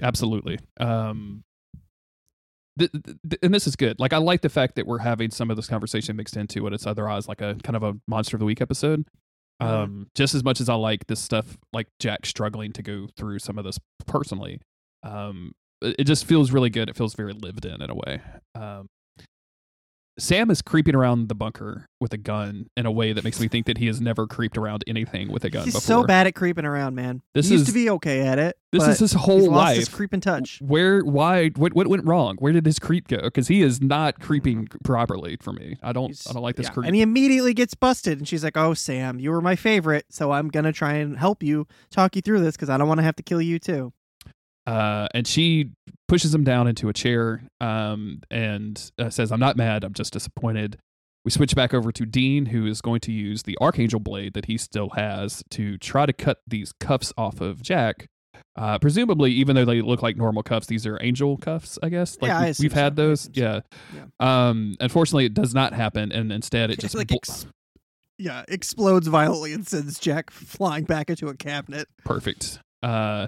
absolutely. 0.02 0.58
Um, 0.78 1.42
th- 2.78 2.90
th- 2.92 3.16
th- 3.28 3.38
and 3.42 3.54
this 3.54 3.66
is 3.66 3.76
good. 3.76 3.98
Like 3.98 4.12
I 4.12 4.18
like 4.18 4.42
the 4.42 4.48
fact 4.48 4.76
that 4.76 4.86
we're 4.86 4.98
having 4.98 5.30
some 5.30 5.50
of 5.50 5.56
this 5.56 5.66
conversation 5.66 6.16
mixed 6.16 6.36
into 6.36 6.62
what 6.62 6.72
it's 6.72 6.86
otherwise 6.86 7.28
like 7.28 7.40
a 7.40 7.56
kind 7.62 7.76
of 7.76 7.82
a 7.82 7.94
monster 8.06 8.36
of 8.36 8.40
the 8.40 8.46
week 8.46 8.60
episode. 8.60 9.06
Mhm. 9.62 9.66
Um, 9.66 10.10
just 10.14 10.34
as 10.34 10.44
much 10.44 10.60
as 10.60 10.68
I 10.68 10.74
like 10.74 11.06
this 11.06 11.20
stuff, 11.20 11.56
like 11.72 11.88
Jack 11.98 12.26
struggling 12.26 12.72
to 12.74 12.82
go 12.82 13.08
through 13.16 13.38
some 13.38 13.56
of 13.58 13.64
this 13.64 13.78
personally. 14.06 14.60
Um, 15.02 15.52
it 15.80 15.96
it 16.00 16.04
just 16.04 16.26
feels 16.26 16.52
really 16.52 16.68
good. 16.70 16.88
It 16.90 16.96
feels 16.96 17.14
very 17.14 17.32
lived 17.32 17.64
in 17.64 17.80
in 17.80 17.90
a 17.90 17.94
way. 17.94 18.20
Um, 18.54 18.88
Sam 20.18 20.50
is 20.50 20.62
creeping 20.62 20.94
around 20.94 21.28
the 21.28 21.34
bunker 21.34 21.88
with 22.00 22.12
a 22.14 22.16
gun 22.16 22.70
in 22.76 22.86
a 22.86 22.90
way 22.90 23.12
that 23.12 23.22
makes 23.22 23.38
me 23.38 23.48
think 23.48 23.66
that 23.66 23.76
he 23.78 23.86
has 23.86 24.00
never 24.00 24.26
creeped 24.26 24.56
around 24.56 24.82
anything 24.86 25.30
with 25.30 25.44
a 25.44 25.50
gun 25.50 25.60
before. 25.60 25.64
He's 25.66 25.74
before. 25.74 26.02
so 26.02 26.06
bad 26.06 26.26
at 26.26 26.34
creeping 26.34 26.64
around, 26.64 26.94
man. 26.94 27.20
This 27.34 27.48
he 27.48 27.52
used 27.54 27.62
is- 27.62 27.68
to 27.68 27.74
be 27.74 27.90
okay 27.90 28.20
at 28.26 28.38
it. 28.38 28.56
This 28.72 28.86
is 28.88 28.98
his 28.98 29.12
whole 29.12 29.50
life. 29.50 29.76
his 29.78 29.88
creeping 29.88 30.20
touch. 30.20 30.58
Where, 30.60 31.02
why, 31.02 31.48
what, 31.56 31.74
what 31.74 31.86
went 31.86 32.04
wrong? 32.04 32.36
Where 32.38 32.52
did 32.52 32.66
his 32.66 32.78
creep 32.78 33.08
go? 33.08 33.18
Because 33.22 33.48
he 33.48 33.62
is 33.62 33.80
not 33.80 34.20
creeping 34.20 34.68
properly 34.84 35.36
for 35.40 35.52
me. 35.52 35.76
I 35.82 35.92
don't, 35.92 36.08
He's- 36.08 36.26
I 36.28 36.32
don't 36.32 36.42
like 36.42 36.56
this 36.56 36.66
yeah. 36.66 36.72
creep. 36.72 36.86
And 36.86 36.94
he 36.94 37.00
immediately 37.02 37.54
gets 37.54 37.74
busted, 37.74 38.18
and 38.18 38.28
she's 38.28 38.44
like, 38.44 38.56
"Oh, 38.56 38.74
Sam, 38.74 39.18
you 39.18 39.30
were 39.30 39.40
my 39.40 39.56
favorite, 39.56 40.06
so 40.10 40.32
I'm 40.32 40.48
gonna 40.48 40.72
try 40.72 40.94
and 40.94 41.16
help 41.18 41.42
you, 41.42 41.66
talk 41.90 42.16
you 42.16 42.22
through 42.22 42.40
this, 42.40 42.54
because 42.56 42.68
I 42.68 42.76
don't 42.76 42.88
want 42.88 42.98
to 42.98 43.04
have 43.04 43.16
to 43.16 43.22
kill 43.22 43.40
you 43.40 43.58
too." 43.58 43.92
Uh, 44.66 45.08
and 45.14 45.26
she 45.26 45.70
pushes 46.08 46.34
him 46.34 46.44
down 46.44 46.66
into 46.68 46.88
a 46.88 46.92
chair 46.92 47.42
um, 47.60 48.20
and 48.30 48.90
uh, 48.98 49.10
says, 49.10 49.30
"I'm 49.32 49.40
not 49.40 49.56
mad. 49.56 49.84
I'm 49.84 49.94
just 49.94 50.12
disappointed." 50.12 50.78
We 51.24 51.30
switch 51.32 51.56
back 51.56 51.74
over 51.74 51.90
to 51.90 52.06
Dean, 52.06 52.46
who 52.46 52.66
is 52.66 52.80
going 52.80 53.00
to 53.00 53.12
use 53.12 53.42
the 53.42 53.58
Archangel 53.60 53.98
blade 53.98 54.34
that 54.34 54.44
he 54.44 54.56
still 54.56 54.90
has 54.90 55.42
to 55.50 55.76
try 55.78 56.06
to 56.06 56.12
cut 56.12 56.38
these 56.46 56.72
cuffs 56.78 57.12
off 57.18 57.40
of 57.40 57.62
Jack. 57.62 58.06
Uh, 58.54 58.78
presumably, 58.78 59.32
even 59.32 59.56
though 59.56 59.64
they 59.64 59.80
look 59.82 60.02
like 60.02 60.16
normal 60.16 60.42
cuffs, 60.44 60.66
these 60.68 60.86
are 60.86 60.98
angel 61.02 61.36
cuffs, 61.36 61.78
I 61.82 61.88
guess. 61.88 62.16
Like 62.22 62.28
Yeah, 62.28 62.38
I 62.38 62.46
we- 62.50 62.54
we've 62.60 62.72
had 62.72 62.92
so. 62.96 63.02
Those. 63.08 63.20
assume 63.28 63.34
so. 63.34 63.62
Yeah. 64.20 64.48
Um, 64.48 64.76
unfortunately, 64.80 65.24
it 65.26 65.34
does 65.34 65.52
not 65.52 65.72
happen, 65.74 66.12
and 66.12 66.30
instead, 66.30 66.70
it 66.70 66.78
just 66.80 66.94
like 66.94 67.08
bl- 67.08 67.16
ex- 67.16 67.46
yeah, 68.18 68.44
explodes 68.48 69.08
violently 69.08 69.52
and 69.52 69.66
sends 69.66 69.98
Jack 69.98 70.30
flying 70.30 70.84
back 70.84 71.10
into 71.10 71.26
a 71.28 71.34
cabinet. 71.34 71.88
perfect. 72.04 72.60
Uh, 72.84 73.26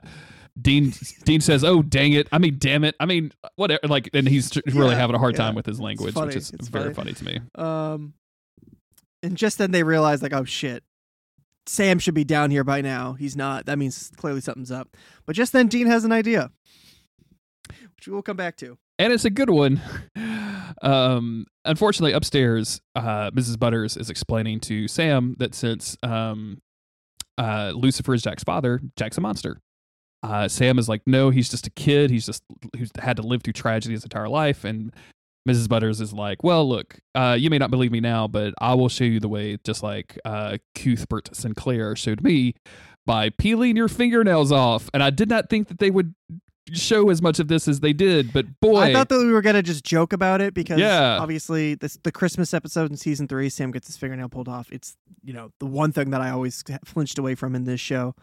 Dean 0.60 0.92
Dean 1.24 1.40
says, 1.40 1.62
"Oh 1.64 1.82
dang 1.82 2.12
it! 2.12 2.28
I 2.32 2.38
mean, 2.38 2.56
damn 2.58 2.84
it! 2.84 2.94
I 3.00 3.06
mean, 3.06 3.32
whatever." 3.56 3.80
Like, 3.86 4.10
and 4.14 4.26
he's 4.28 4.50
really 4.66 4.90
Yeah, 4.90 4.96
having 4.96 5.14
a 5.16 5.18
hard 5.18 5.34
yeah. 5.34 5.38
time 5.44 5.54
with 5.54 5.66
his 5.66 5.80
language, 5.80 6.14
which 6.14 6.36
is 6.36 6.50
it's 6.50 6.68
very 6.68 6.94
funny. 6.94 7.12
funny 7.12 7.14
to 7.14 7.24
me. 7.24 7.40
Um, 7.54 8.14
and 9.22 9.36
just 9.36 9.58
then 9.58 9.70
they 9.70 9.82
realize, 9.82 10.22
like, 10.22 10.32
oh 10.32 10.44
shit, 10.44 10.82
Sam 11.66 11.98
should 11.98 12.14
be 12.14 12.24
down 12.24 12.50
here 12.50 12.64
by 12.64 12.80
now. 12.80 13.12
He's 13.14 13.36
not. 13.36 13.66
That 13.66 13.78
means 13.78 14.10
clearly 14.16 14.40
something's 14.40 14.70
up. 14.72 14.96
But 15.26 15.36
just 15.36 15.52
then, 15.52 15.66
Dean 15.68 15.86
has 15.86 16.04
an 16.04 16.12
idea, 16.12 16.50
which 17.96 18.06
we 18.06 18.12
will 18.12 18.22
come 18.22 18.36
back 18.36 18.56
to. 18.58 18.78
and 18.98 19.12
it's 19.12 19.24
a 19.24 19.30
good 19.30 19.50
one. 19.50 19.80
Um, 20.82 21.46
unfortunately, 21.64 22.12
upstairs, 22.12 22.80
uh, 22.94 23.30
Mrs. 23.32 23.58
Butters 23.58 23.96
is 23.96 24.10
explaining 24.10 24.60
to 24.60 24.86
Sam 24.86 25.34
that 25.38 25.54
since 25.54 25.96
um, 26.02 26.60
uh, 27.36 27.72
Lucifer 27.74 28.14
is 28.14 28.22
Jack's 28.22 28.44
father, 28.44 28.80
Jack's 28.96 29.18
a 29.18 29.20
monster. 29.20 29.60
Uh, 30.22 30.48
Sam 30.48 30.78
is 30.78 30.88
like, 30.88 31.02
no, 31.06 31.30
he's 31.30 31.48
just 31.48 31.66
a 31.66 31.70
kid. 31.70 32.10
He's 32.10 32.26
just 32.26 32.42
who's 32.76 32.90
had 32.98 33.16
to 33.16 33.22
live 33.22 33.42
through 33.42 33.52
tragedy 33.52 33.94
his 33.94 34.02
entire 34.04 34.28
life. 34.28 34.64
And 34.64 34.92
Mrs. 35.48 35.68
Butters 35.68 36.00
is 36.00 36.12
like, 36.12 36.42
well, 36.42 36.68
look, 36.68 36.98
uh, 37.14 37.36
you 37.38 37.50
may 37.50 37.58
not 37.58 37.70
believe 37.70 37.92
me 37.92 38.00
now, 38.00 38.26
but 38.28 38.52
I 38.60 38.74
will 38.74 38.88
show 38.88 39.04
you 39.04 39.20
the 39.20 39.28
way, 39.28 39.56
just 39.64 39.82
like 39.82 40.18
uh, 40.24 40.58
Cuthbert 40.74 41.34
Sinclair 41.34 41.94
showed 41.96 42.22
me 42.22 42.54
by 43.06 43.30
peeling 43.30 43.76
your 43.76 43.88
fingernails 43.88 44.52
off. 44.52 44.90
And 44.92 45.02
I 45.02 45.10
did 45.10 45.28
not 45.30 45.48
think 45.48 45.68
that 45.68 45.78
they 45.78 45.90
would 45.90 46.14
show 46.74 47.08
as 47.08 47.22
much 47.22 47.38
of 47.38 47.48
this 47.48 47.66
as 47.66 47.80
they 47.80 47.94
did, 47.94 48.30
but 48.30 48.44
boy, 48.60 48.78
I 48.78 48.92
thought 48.92 49.08
that 49.08 49.18
we 49.18 49.32
were 49.32 49.40
gonna 49.40 49.62
just 49.62 49.84
joke 49.84 50.12
about 50.12 50.42
it 50.42 50.52
because 50.52 50.78
Yeah. 50.78 51.16
obviously 51.18 51.74
this 51.76 51.98
the 52.02 52.12
Christmas 52.12 52.52
episode 52.52 52.90
in 52.90 52.98
season 52.98 53.26
three, 53.26 53.48
Sam 53.48 53.70
gets 53.70 53.86
his 53.86 53.96
fingernail 53.96 54.28
pulled 54.28 54.48
off. 54.48 54.70
It's 54.70 54.94
you 55.24 55.32
know 55.32 55.50
the 55.60 55.64
one 55.66 55.92
thing 55.92 56.10
that 56.10 56.20
I 56.20 56.28
always 56.28 56.62
flinched 56.84 57.18
away 57.18 57.34
from 57.36 57.54
in 57.54 57.64
this 57.64 57.80
show. 57.80 58.14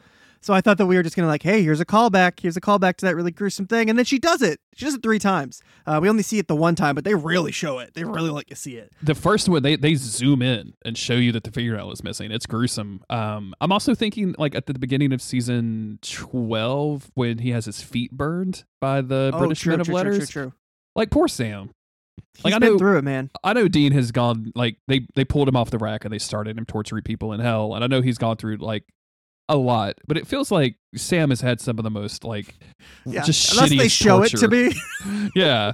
So 0.45 0.53
I 0.53 0.61
thought 0.61 0.77
that 0.77 0.85
we 0.85 0.95
were 0.95 1.01
just 1.01 1.15
gonna 1.15 1.27
like, 1.27 1.41
hey, 1.41 1.63
here's 1.63 1.79
a 1.79 1.85
callback, 1.85 2.39
here's 2.39 2.55
a 2.55 2.61
callback 2.61 2.97
to 2.97 3.07
that 3.07 3.15
really 3.15 3.31
gruesome 3.31 3.65
thing, 3.65 3.89
and 3.89 3.97
then 3.97 4.05
she 4.05 4.19
does 4.19 4.43
it. 4.43 4.59
She 4.75 4.85
does 4.85 4.93
it 4.93 5.01
three 5.01 5.17
times. 5.17 5.59
Uh, 5.87 5.97
we 5.99 6.07
only 6.07 6.21
see 6.21 6.37
it 6.37 6.47
the 6.47 6.55
one 6.55 6.75
time, 6.75 6.93
but 6.93 7.03
they 7.03 7.15
really 7.15 7.51
show 7.51 7.79
it. 7.79 7.95
They 7.95 8.03
really 8.03 8.29
like 8.29 8.51
you 8.51 8.55
see 8.55 8.75
it. 8.75 8.93
the 9.01 9.15
first 9.15 9.49
one 9.49 9.63
they 9.63 9.75
they 9.75 9.95
zoom 9.95 10.43
in 10.43 10.75
and 10.85 10.95
show 10.95 11.15
you 11.15 11.31
that 11.31 11.45
the 11.45 11.51
fingernail 11.51 11.91
is 11.91 12.03
missing. 12.03 12.29
It's 12.31 12.45
gruesome. 12.45 13.01
Um, 13.09 13.55
I'm 13.59 13.71
also 13.71 13.95
thinking 13.95 14.35
like 14.37 14.53
at 14.53 14.67
the 14.67 14.75
beginning 14.75 15.13
of 15.13 15.21
season 15.23 15.97
12 16.03 17.09
when 17.15 17.39
he 17.39 17.49
has 17.49 17.65
his 17.65 17.81
feet 17.81 18.11
burned 18.11 18.65
by 18.79 19.01
the 19.01 19.31
oh, 19.33 19.39
British 19.39 19.61
true, 19.61 19.71
men 19.71 19.79
of 19.79 19.87
true, 19.87 19.95
letters. 19.95 20.17
True, 20.17 20.25
true, 20.27 20.41
true. 20.51 20.53
Like 20.95 21.09
poor 21.09 21.27
Sam. 21.27 21.71
He's 22.35 22.45
Like, 22.45 22.53
I 22.53 22.59
been 22.59 22.73
know- 22.73 22.77
through 22.77 22.99
it, 22.99 23.03
man. 23.03 23.31
I 23.43 23.53
know 23.53 23.67
Dean 23.67 23.93
has 23.93 24.11
gone 24.11 24.51
like 24.53 24.77
they 24.87 25.07
they 25.15 25.25
pulled 25.25 25.47
him 25.47 25.55
off 25.55 25.71
the 25.71 25.79
rack 25.79 26.05
and 26.05 26.13
they 26.13 26.19
started 26.19 26.55
him 26.55 26.65
torturing 26.65 27.01
people 27.01 27.33
in 27.33 27.39
hell, 27.39 27.73
and 27.73 27.83
I 27.83 27.87
know 27.87 28.01
he's 28.01 28.19
gone 28.19 28.37
through 28.37 28.57
like 28.57 28.83
a 29.47 29.57
lot, 29.57 29.95
but 30.07 30.17
it 30.17 30.27
feels 30.27 30.51
like 30.51 30.75
Sam 30.95 31.29
has 31.29 31.41
had 31.41 31.61
some 31.61 31.77
of 31.77 31.83
the 31.83 31.91
most 31.91 32.23
like 32.23 32.55
Yeah, 33.05 33.23
just 33.23 33.53
unless 33.53 33.69
they 33.69 33.87
show 33.87 34.23
it 34.23 34.29
to 34.29 34.47
me. 34.47 34.71
yeah, 35.35 35.73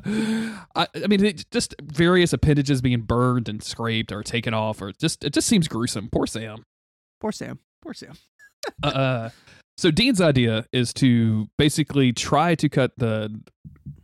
I, 0.76 0.88
I 0.96 1.08
mean, 1.08 1.24
it, 1.24 1.50
just 1.52 1.76
various 1.82 2.34
appendages 2.34 2.82
being 2.82 3.02
burned 3.02 3.48
and 3.48 3.64
scraped 3.64 4.12
or 4.12 4.24
taken 4.24 4.54
off, 4.54 4.82
or 4.82 4.92
just 4.92 5.24
it 5.24 5.34
just 5.34 5.48
seems 5.48 5.68
gruesome. 5.68 6.10
Poor 6.12 6.28
Sam. 6.28 6.64
Poor 7.20 7.32
Sam. 7.32 7.60
Poor 7.82 7.94
Sam. 7.94 8.14
Uh, 8.84 9.30
so 9.76 9.90
Dean's 9.90 10.22
idea 10.22 10.68
is 10.72 10.94
to 10.94 11.50
basically 11.58 12.14
try 12.14 12.54
to 12.54 12.70
cut 12.70 12.92
the 12.98 13.42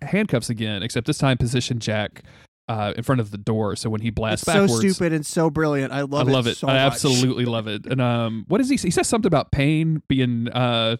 handcuffs 0.01 0.49
again, 0.49 0.81
except 0.81 1.05
this 1.05 1.19
time 1.19 1.37
position 1.37 1.77
Jack 1.77 2.23
uh, 2.67 2.93
in 2.95 3.03
front 3.03 3.21
of 3.21 3.31
the 3.31 3.37
door, 3.37 3.75
so 3.75 3.89
when 3.89 4.01
he 4.01 4.09
blasts 4.09 4.47
It's 4.47 4.53
so 4.53 4.67
stupid 4.67 5.13
and 5.13 5.25
so 5.25 5.49
brilliant. 5.49 5.93
I 5.93 6.01
love 6.01 6.27
it. 6.27 6.29
I 6.29 6.31
it. 6.31 6.33
love 6.33 6.47
it. 6.47 6.57
So 6.57 6.67
I 6.67 6.73
much. 6.73 6.93
absolutely 6.93 7.45
love 7.45 7.67
it. 7.67 7.85
And 7.85 8.01
um, 8.01 8.45
what 8.47 8.59
is 8.61 8.69
he? 8.69 8.75
He 8.75 8.91
says 8.91 9.07
something 9.07 9.27
about 9.27 9.51
pain 9.51 10.01
being 10.07 10.49
uh, 10.49 10.97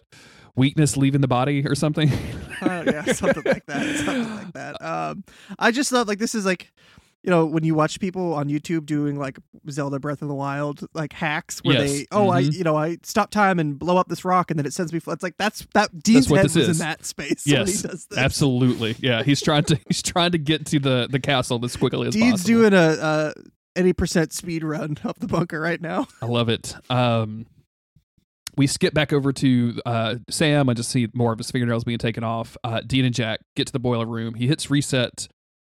weakness 0.56 0.96
leaving 0.96 1.20
the 1.20 1.28
body 1.28 1.66
or 1.66 1.74
something. 1.74 2.10
Uh, 2.60 2.84
yeah, 2.86 3.04
something 3.12 3.42
like 3.44 3.66
that. 3.66 3.96
Something 4.04 4.34
like 4.34 4.52
that. 4.54 4.76
Um, 4.88 5.24
I 5.58 5.70
just 5.70 5.90
thought 5.90 6.06
like 6.08 6.18
this 6.18 6.34
is 6.34 6.44
like, 6.46 6.72
you 7.28 7.34
know, 7.34 7.44
when 7.44 7.62
you 7.62 7.74
watch 7.74 8.00
people 8.00 8.32
on 8.32 8.48
YouTube 8.48 8.86
doing 8.86 9.18
like 9.18 9.38
Zelda 9.68 9.98
Breath 9.98 10.22
of 10.22 10.28
the 10.28 10.34
Wild 10.34 10.86
like 10.94 11.12
hacks 11.12 11.58
where 11.58 11.76
Yes. 11.82 11.90
they, 11.92 12.06
oh, 12.10 12.30
I, 12.30 12.44
Mhm. 12.44 12.54
you 12.56 12.64
know, 12.64 12.74
I 12.74 12.96
stop 13.02 13.30
time 13.30 13.58
and 13.58 13.78
blow 13.78 13.98
up 13.98 14.08
this 14.08 14.24
rock 14.24 14.50
and 14.50 14.58
then 14.58 14.64
it 14.64 14.72
sends 14.72 14.94
me. 14.94 14.98
fl- 14.98 15.10
It's 15.10 15.22
like 15.22 15.36
that's 15.36 15.66
that 15.74 16.02
Dean's 16.02 16.30
what 16.30 16.38
head 16.38 16.44
was 16.44 16.56
is. 16.56 16.80
in 16.80 16.86
that 16.86 17.04
space 17.04 17.42
when 17.44 17.66
he 17.66 17.72
yes, 17.74 17.82
does 17.82 18.06
this. 18.06 18.18
absolutely. 18.18 18.96
Yeah, 19.00 19.22
he's 19.22 19.42
trying 19.42 19.64
to 19.64 19.78
he's 19.88 20.00
trying 20.00 20.32
to 20.32 20.38
get 20.38 20.64
to 20.68 20.78
the 20.78 21.06
the 21.10 21.20
castle 21.20 21.62
as 21.62 21.76
quickly 21.76 22.08
as 22.08 22.14
possible. 22.14 22.30
Dean's 22.30 22.40
possible. 22.44 22.60
doing 22.62 22.72
a 22.72 22.78
uh, 22.78 23.32
eighty 23.76 23.92
percent 23.92 24.32
speed 24.32 24.64
run 24.64 24.96
up 25.04 25.18
the 25.18 25.26
bunker 25.26 25.60
right 25.60 25.82
now. 25.82 26.06
I 26.22 26.26
love 26.26 26.48
it. 26.48 26.74
Um, 26.88 27.44
we 28.56 28.66
skip 28.66 28.94
back 28.94 29.12
over 29.12 29.34
to 29.34 29.78
uh, 29.84 30.14
Sam. 30.30 30.70
I 30.70 30.72
just 30.72 30.90
see 30.90 31.08
more 31.14 31.32
of 31.32 31.38
his 31.38 31.50
fingernails 31.50 31.84
being 31.84 31.98
taken 31.98 32.24
off. 32.24 32.56
Uh, 32.64 32.80
Dean 32.80 33.04
and 33.04 33.14
Jack 33.14 33.40
get 33.54 33.66
to 33.66 33.72
the 33.74 33.78
boiler 33.78 34.06
room. 34.06 34.32
He 34.34 34.48
hits 34.48 34.70
reset, 34.70 35.28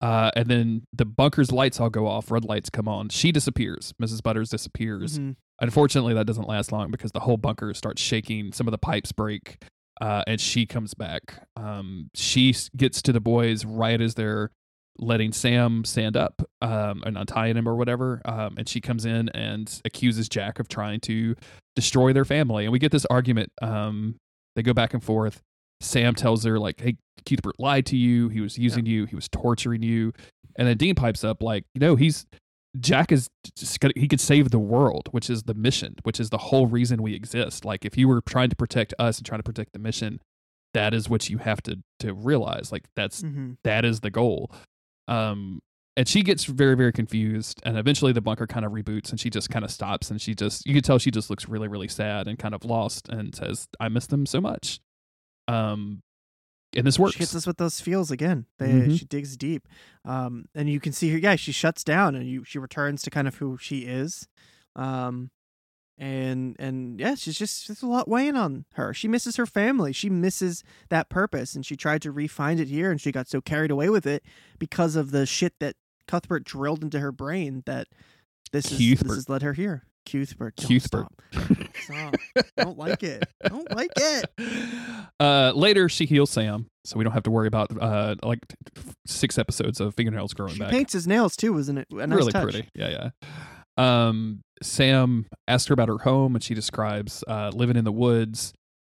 uh, 0.03 0.31
and 0.37 0.49
then 0.49 0.83
the 0.93 1.05
bunker's 1.05 1.53
lights 1.53 1.81
all 1.81 1.89
go 1.89 2.07
off. 2.07 2.31
Red 2.31 2.45
lights 2.45 2.69
come 2.69 2.89
on. 2.89 3.09
She 3.09 3.33
disappears. 3.33 3.95
Mrs. 4.03 4.23
Butters 4.23 4.51
disappears. 4.51 5.19
Mhm. 5.19 5.37
Unfortunately, 5.61 6.13
that 6.15 6.27
doesn't 6.27 6.49
last 6.49 6.73
long 6.73 6.91
because 6.91 7.13
the 7.13 7.21
whole 7.21 7.37
bunker 7.37 7.73
starts 7.73 8.03
shaking. 8.03 8.53
Some 8.53 8.67
of 8.67 8.73
the 8.73 8.79
pipes 8.79 9.13
break, 9.13 9.63
uh, 10.01 10.25
and 10.27 10.41
she 10.41 10.67
comes 10.67 10.93
back. 10.95 11.47
Um, 11.57 12.11
she 12.15 12.55
gets 12.77 13.01
to 13.03 13.13
the 13.13 13.21
boys 13.21 13.65
right 13.65 14.01
as 14.01 14.15
they're 14.15 14.51
letting 14.99 15.33
Sam 15.33 15.85
stand 15.85 16.17
up 16.17 16.43
um, 16.61 17.03
and 17.07 17.17
untying 17.17 17.57
him 17.57 17.67
or 17.69 17.77
whatever. 17.77 18.21
Um, 18.25 18.57
and 18.59 18.69
she 18.69 18.81
comes 18.81 19.07
in 19.07 19.29
and 19.31 19.81
accuses 19.85 20.29
Jack 20.29 20.59
of 20.59 20.69
trying 20.69 21.01
to 21.03 21.35
destroy 21.77 22.13
their 22.13 22.25
family. 22.27 22.65
And 22.65 22.73
we 22.73 22.79
get 22.79 22.93
this 22.93 23.07
argument. 23.07 23.53
Um, 23.63 24.17
they 24.57 24.63
go 24.63 24.75
back 24.75 24.93
and 24.93 25.03
forth. 25.03 25.41
Sam 25.83 26.15
tells 26.15 26.45
her 26.45 26.59
like, 26.59 26.81
"Hey, 26.81 26.97
Cuthbert 27.27 27.59
lied 27.59 27.87
to 27.87 27.97
you. 27.97 28.29
He 28.29 28.41
was 28.41 28.57
using 28.59 28.87
you. 28.87 29.05
He 29.07 29.15
was 29.17 29.29
torturing 29.29 29.83
you." 29.83 30.13
And 30.57 30.69
then 30.69 30.77
Dean 30.77 30.95
pipes 30.95 31.25
up 31.25 31.43
like, 31.43 31.65
"You 31.75 31.81
know, 31.81 31.97
he's 31.97 32.27
Jack 32.81 33.13
is 33.13 33.29
just 33.55 33.81
gonna, 33.81 33.93
he 33.97 34.09
could 34.09 34.21
save 34.21 34.51
the 34.51 34.59
world, 34.59 35.09
which 35.11 35.29
is 35.29 35.43
the 35.43 35.53
mission, 35.55 35.95
which 36.05 36.19
is 36.19 36.31
the 36.31 36.39
whole 36.39 36.67
reason 36.67 37.03
we 37.03 37.15
exist. 37.15 37.67
Like 37.67 37.85
if 37.85 37.99
you 37.99 38.09
were 38.09 38.23
trying 38.23 38.49
to 38.49 38.57
protect 38.57 38.95
us 38.99 39.19
and 39.19 39.27
trying 39.27 39.41
to 39.41 39.45
protect 39.45 39.75
the 39.75 39.79
mission, 39.79 40.21
that 40.73 40.95
is 40.95 41.07
what 41.11 41.29
you 41.29 41.37
have 41.39 41.63
to 41.65 41.81
to 41.99 42.15
realize. 42.15 42.73
Like 42.73 42.85
that's 42.97 43.21
Mhm. 43.23 43.57
that 43.65 43.85
is 43.85 44.01
the 44.01 44.11
goal. 44.11 44.51
Um 45.09 45.61
and 45.99 46.09
she 46.09 46.23
gets 46.23 46.45
very 46.45 46.75
very 46.75 46.93
confused 46.93 47.61
and 47.67 47.77
eventually 47.77 48.13
the 48.13 48.23
bunker 48.23 48.47
kind 48.47 48.65
of 48.65 48.73
reboots 48.73 49.11
and 49.11 49.21
she 49.21 49.29
just 49.29 49.51
kind 49.51 49.65
of 49.65 49.71
stops 49.71 50.11
and 50.11 50.19
she 50.23 50.35
just 50.35 50.65
you 50.67 50.73
can 50.73 50.83
tell 50.83 50.99
she 50.99 51.11
just 51.11 51.29
looks 51.29 51.47
really 51.49 51.69
really 51.69 51.89
sad 51.89 52.27
and 52.27 52.39
kind 52.39 52.55
of 52.55 52.65
lost 52.65 53.09
and 53.11 53.35
says 53.35 53.67
I 53.81 53.91
miss 53.91 54.07
them 54.07 54.25
so 54.25 54.41
much. 54.41 54.81
Um 55.53 56.03
and 56.75 56.87
this 56.87 56.99
works. 56.99 57.13
She 57.15 57.19
hits 57.19 57.35
us 57.35 57.47
with 57.47 57.59
those 57.59 57.81
feels 57.83 58.11
again. 58.11 58.47
They, 58.59 58.71
Mhm. 58.71 58.99
She 58.99 59.05
digs 59.05 59.37
deep, 59.37 59.69
um, 60.07 60.47
and 60.55 60.71
you 60.71 60.81
can 60.81 60.93
see 60.93 61.11
her. 61.13 61.19
Yeah, 61.19 61.37
she 61.37 61.53
shuts 61.53 61.85
down, 61.85 62.15
and 62.15 62.27
you 62.27 62.45
she 62.45 62.59
returns 62.59 63.03
to 63.03 63.11
kind 63.11 63.29
of 63.29 63.35
who 63.37 63.59
she 63.59 63.81
is. 63.81 64.27
Um, 64.75 65.31
and 65.99 66.57
and 66.59 66.99
yeah, 66.99 67.15
she's 67.15 67.37
just 67.37 67.69
there's 67.69 67.83
a 67.83 67.87
lot 67.87 68.09
weighing 68.09 68.37
on 68.37 68.65
her. 68.75 68.95
She 68.95 69.07
misses 69.07 69.37
her 69.37 69.45
family. 69.45 69.93
She 69.93 70.09
misses 70.09 70.65
that 70.89 71.11
purpose, 71.11 71.55
and 71.55 71.65
she 71.67 71.77
tried 71.77 72.01
to 72.03 72.11
re-find 72.11 72.59
it 72.59 72.69
here, 72.69 72.91
and 72.91 72.99
she 73.01 73.13
got 73.13 73.29
so 73.29 73.43
carried 73.43 73.71
away 73.71 73.91
with 73.91 74.07
it 74.07 74.25
because 74.59 74.97
of 74.97 75.11
the 75.11 75.27
shit 75.27 75.53
that 75.61 75.77
Cuthbert 76.09 76.45
drilled 76.45 76.83
into 76.83 77.01
her 77.01 77.13
brain 77.13 77.63
that 77.67 77.89
this 78.51 78.73
is 78.73 78.79
this 78.79 79.17
has 79.17 79.29
led 79.29 79.43
her 79.43 79.53
here. 79.53 79.85
Cuthbert, 80.11 80.57
don't 80.57 80.69
Cuthbert. 80.69 81.07
stop. 81.33 81.49
Stop. 81.85 82.15
don't 82.57 82.79
like 82.79 83.03
it. 83.03 83.25
Don't 83.47 83.71
like 83.75 83.91
it. 83.97 84.25
Uh, 85.21 85.53
later, 85.55 85.89
she 85.89 86.05
heals 86.05 86.31
Sam, 86.31 86.67
so 86.85 86.99
we 86.99 87.05
don't 87.05 87.13
have 87.13 87.23
to 87.25 87.31
worry 87.31 87.47
about 87.47 87.71
uh, 87.81 88.17
like 88.25 88.41
six 89.07 89.39
episodes 89.39 89.79
of 89.81 89.95
fingernails 89.95 90.35
growing 90.35 90.55
She 90.55 90.59
back. 90.59 90.71
paints 90.71 90.93
his 90.95 91.07
nails 91.07 91.37
too, 91.37 91.53
wasn't 91.53 91.79
it? 91.79 91.87
A 91.93 92.07
nice 92.09 92.17
really 92.17 92.33
touch. 92.33 92.43
pretty. 92.43 92.69
Yeah, 92.75 92.89
yeah. 92.89 93.11
Um, 94.09 94.41
Sam 94.63 95.27
asks 95.47 95.69
her 95.69 95.75
about 95.75 95.87
her 95.89 95.99
home, 95.99 96.35
and 96.35 96.43
she 96.43 96.55
describes 96.55 97.23
uh, 97.29 97.51
living 97.55 97.77
in 97.77 97.85
the 97.85 97.93
woods. 97.93 98.53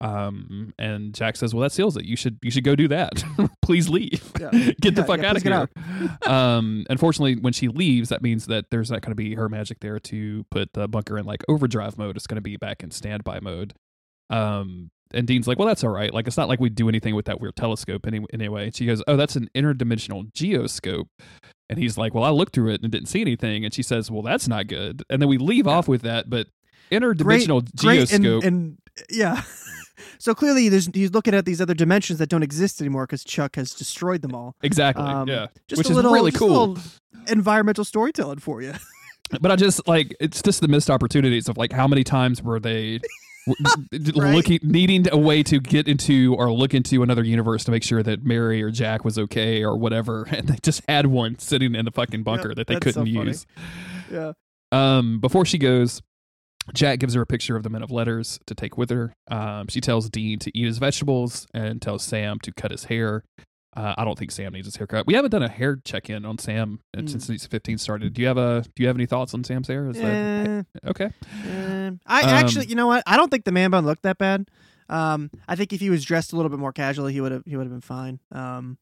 Um, 0.04 0.74
and 0.78 1.14
Jack 1.14 1.38
says, 1.38 1.54
"Well, 1.54 1.62
that 1.62 1.72
seals 1.72 1.96
it. 1.96 2.04
You 2.04 2.16
should 2.18 2.38
you 2.42 2.52
should 2.52 2.64
go 2.66 2.76
do 2.76 2.88
that. 2.90 3.24
please 3.62 3.88
leave. 3.88 4.32
Yeah. 4.40 4.50
get 4.82 4.96
the 4.96 5.02
Yeah, 5.02 5.04
fuck 5.06 5.22
yeah, 5.22 5.30
out 5.30 5.38
of 5.38 5.44
here." 5.44 5.70
get 6.22 6.28
um, 6.30 6.86
unfortunately, 6.90 7.36
when 7.36 7.54
she 7.54 7.70
leaves, 7.70 8.10
that 8.10 8.22
means 8.22 8.48
that 8.48 8.66
there's 8.70 8.92
not 8.92 9.02
going 9.02 9.12
to 9.12 9.16
be 9.16 9.36
her 9.36 9.48
magic 9.48 9.80
there 9.80 10.00
to 10.00 10.46
put 10.52 10.74
the 10.74 10.88
bunker 10.88 11.18
in 11.18 11.26
like 11.26 11.42
overdrive 11.48 11.98
mode. 11.98 12.18
It's 12.18 12.28
going 12.28 12.36
to 12.36 12.42
be 12.42 12.58
back 12.58 12.84
in 12.84 12.92
standby 12.92 13.40
mode. 13.40 13.74
Um, 14.30 14.90
and 15.14 15.26
Dean's 15.28 15.48
like, 15.48 15.58
"Well, 15.60 15.68
that's 15.68 15.84
all 15.84 15.92
right. 15.92 16.14
Like, 16.14 16.28
it's 16.28 16.38
not 16.38 16.50
like 16.50 16.60
we 16.60 16.70
do 16.70 16.90
anything 16.90 17.16
with 17.16 17.26
that 17.26 17.40
weird 17.40 17.56
telescope 17.56 18.06
any- 18.06 18.26
anyway." 18.34 18.66
And 18.66 18.76
she 18.76 18.86
goes, 18.86 19.02
"Oh, 19.08 19.16
that's 19.16 19.36
an 19.38 19.48
interdimensional 19.56 20.32
geoscope." 20.34 21.08
And 21.70 21.80
he's 21.80 21.98
like, 21.98 22.14
"Well, 22.14 22.24
I 22.26 22.30
looked 22.30 22.54
through 22.54 22.72
it 22.74 22.82
and 22.84 22.92
didn't 22.92 23.08
see 23.08 23.22
anything." 23.22 23.64
And 23.64 23.74
she 23.74 23.84
says, 23.84 24.12
"Well, 24.12 24.24
that's 24.24 24.48
not 24.50 24.68
good." 24.68 25.04
And 25.10 25.22
then 25.22 25.30
we 25.30 25.38
leave 25.38 25.68
off 25.68 25.88
with 25.88 26.02
that, 26.02 26.30
but 26.30 26.48
interdimensional 26.92 27.64
Great, 27.78 28.12
and, 28.12 28.24
geoscope. 28.26 28.44
and 28.44 28.78
yeah. 29.10 29.44
So 30.18 30.34
clearly, 30.36 30.70
there's 30.70 30.88
he's 30.94 31.12
looking 31.12 31.34
at 31.34 31.46
these 31.46 31.62
other 31.62 31.74
dimensions 31.74 32.20
that 32.20 32.30
don't 32.30 32.44
exist 32.44 32.82
anymore 32.82 33.06
because 33.06 33.24
Chuck 33.24 33.56
has 33.56 33.74
destroyed 33.74 34.22
them 34.22 34.34
all. 34.36 34.56
exactly. 34.64 35.04
Um, 35.04 35.28
yeah. 35.28 35.48
Just 35.68 35.80
Which 35.80 35.88
a 35.88 35.92
is 35.92 35.96
little, 35.96 36.14
really 36.14 36.32
just 36.32 36.44
a 36.44 36.48
cool. 36.48 36.78
environmental 37.28 37.84
storytelling 37.86 38.40
for 38.40 38.62
you. 38.62 38.74
But 39.42 39.50
I 39.52 39.56
just 39.56 39.88
like 39.88 40.16
it's 40.20 40.44
just 40.44 40.62
the 40.62 40.68
missed 40.68 40.92
opportunities 40.92 41.50
of 41.50 41.58
like 41.58 41.72
how 41.72 41.88
many 41.88 42.04
times 42.04 42.44
were 42.44 42.60
they 42.60 43.00
Right. 44.16 44.36
looking 44.36 44.60
needing 44.62 45.08
a 45.12 45.18
way 45.18 45.42
to 45.44 45.60
get 45.60 45.88
into 45.88 46.36
or 46.38 46.52
look 46.52 46.74
into 46.76 47.02
another 47.02 47.24
universe 47.24 47.64
to 47.64 47.72
make 47.72 47.84
sure 47.84 48.04
that 48.04 48.24
Mary 48.24 48.62
or 48.62 48.70
Jack 48.70 49.04
was 49.04 49.18
okay 49.18 49.64
or 49.64 49.76
whatever, 49.76 50.24
and 50.32 50.48
they 50.48 50.58
just 50.62 50.84
had 50.88 51.08
one 51.08 51.40
sitting 51.40 51.74
in 51.74 51.84
the 51.86 51.92
fucking 51.92 52.22
bunker 52.24 52.50
Yep, 52.50 52.58
that 52.58 52.68
they 52.68 52.76
couldn't 52.76 52.94
funny. 53.14 53.28
use. 53.28 53.46
Yeah. 54.12 54.34
Um, 54.72 55.20
before 55.20 55.46
she 55.46 55.58
goes, 55.58 56.02
Jack 56.74 57.00
gives 57.00 57.14
her 57.16 57.22
a 57.22 57.26
picture 57.26 57.56
of 57.56 57.64
the 57.64 57.70
men 57.70 57.84
of 57.84 57.92
letters 57.92 58.40
to 58.48 58.56
take 58.56 58.78
with 58.78 58.90
her. 58.90 59.14
Um, 59.30 59.68
she 59.68 59.82
tells 59.82 60.10
Dean 60.10 60.40
to 60.40 60.58
eat 60.58 60.66
his 60.66 60.78
vegetables 60.78 61.48
and 61.54 61.82
tells 61.82 62.04
Sam 62.04 62.40
to 62.42 62.52
cut 62.54 62.72
his 62.72 62.86
hair. 62.86 63.24
Uh, 63.76 63.96
I 63.98 64.06
don't 64.06 64.18
think 64.20 64.30
Sam 64.32 64.54
needs 64.54 64.68
his 64.68 64.76
haircut. 64.76 65.08
We 65.08 65.16
haven't 65.16 65.32
done 65.32 65.42
a 65.42 65.50
hair 65.50 65.78
check 65.84 66.10
in 66.10 66.26
on 66.26 66.38
Sam 66.38 66.80
uh, 66.96 67.02
Mm. 67.02 67.10
since 67.10 67.28
he's 67.28 67.48
15 67.48 67.80
started. 67.80 68.14
Do 68.14 68.22
you 68.22 68.28
have 68.28 68.38
a 68.38 68.64
Do 68.76 68.84
you 68.84 68.88
have 68.88 68.96
any 68.96 69.08
thoughts 69.08 69.34
on 69.34 69.44
Sam's 69.44 69.68
hair? 69.68 69.88
Is 69.90 69.96
that 69.98 70.06
Eh, 70.06 70.64
okay? 70.90 71.10
eh. 71.48 71.92
I 72.06 72.22
Um, 72.22 72.30
actually, 72.30 72.68
you 72.68 72.76
know 72.76 72.86
what? 72.88 73.04
I 73.08 73.18
don't 73.18 73.30
think 73.32 73.46
the 73.46 73.52
man 73.52 73.72
bun 73.72 73.86
looked 73.86 74.04
that 74.04 74.20
bad. 74.20 74.48
Um, 74.90 75.32
I 75.48 75.56
think 75.56 75.74
if 75.74 75.80
he 75.80 75.90
was 75.90 76.06
dressed 76.06 76.34
a 76.34 76.36
little 76.36 76.50
bit 76.50 76.60
more 76.60 76.72
casually, 76.74 77.14
he 77.14 77.22
would 77.22 77.32
have 77.32 77.44
he 77.48 77.56
would 77.58 77.64
have 77.64 77.72
been 77.72 77.82
fine. 77.82 78.20
Um, 78.32 78.78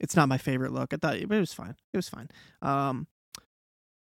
it's 0.00 0.16
not 0.16 0.28
my 0.30 0.38
favorite 0.38 0.72
look. 0.72 0.94
I 0.94 0.96
thought, 0.96 1.18
but 1.28 1.36
it 1.36 1.40
was 1.40 1.52
fine. 1.52 1.74
It 1.92 1.96
was 1.98 2.08
fine. 2.08 2.28
Um, 2.62 3.06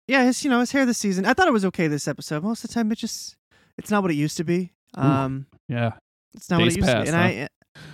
yeah, 0.09 0.25
his 0.25 0.43
you 0.45 0.51
know 0.51 0.61
his 0.61 0.73
hair 0.73 0.85
this 0.87 0.99
season. 0.99 1.25
I 1.27 1.35
thought 1.35 1.49
it 1.49 1.53
was 1.53 1.65
okay 1.67 1.87
this 1.89 2.07
episode. 2.09 2.43
Most 2.43 2.65
of 2.65 2.71
the 2.71 2.75
time, 2.75 2.91
it 2.93 2.99
just 2.99 3.37
it's 3.79 3.91
not 3.91 4.03
what 4.03 4.11
it 4.11 4.15
used 4.17 4.37
to 4.39 4.45
be. 4.45 4.73
Um, 4.95 5.47
Yeah. 5.69 5.93
it's 6.35 6.49
not 6.51 6.61
what 6.61 6.69
it 6.69 6.77
used 6.77 6.89
to 6.89 7.03
be, 7.03 7.09
and 7.09 7.17
I, 7.17 7.49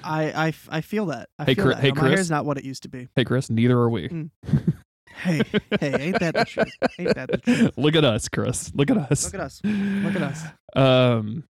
I, 0.05 0.47
I, 0.49 0.53
I 0.69 0.81
feel 0.83 1.07
that. 1.07 1.29
I 1.39 1.45
Hey, 1.47 1.55
feel 1.55 1.67
Chri- 1.67 1.75
that. 1.75 1.81
hey, 1.81 1.91
my 1.93 2.01
Chris. 2.01 2.13
hair's 2.15 2.31
not 2.31 2.45
what 2.45 2.59
it 2.59 2.65
used 2.65 2.83
to 2.83 2.89
be. 2.89 3.09
Hey, 3.17 3.25
Chris. 3.25 3.49
Neither 3.51 3.79
are 3.79 3.91
we. 3.91 4.09
Mm. 4.09 4.31
Hey, 5.23 5.43
hey, 5.81 5.95
ain't 6.01 6.21
that 6.21 6.35
the 6.35 6.45
truth? 6.47 6.73
Ain't 6.99 7.15
that 7.15 7.31
the 7.31 7.37
truth? 7.39 7.77
Look 7.77 7.95
at 7.95 8.05
us, 8.05 8.29
Chris. 8.29 8.73
Look 8.75 8.91
at 8.91 8.97
us. 8.97 9.25
Look 9.25 9.35
at 9.35 9.41
us. 9.41 9.61
Look 9.65 10.15
at 10.17 10.23
us. 10.23 10.43
Um, 10.75 11.45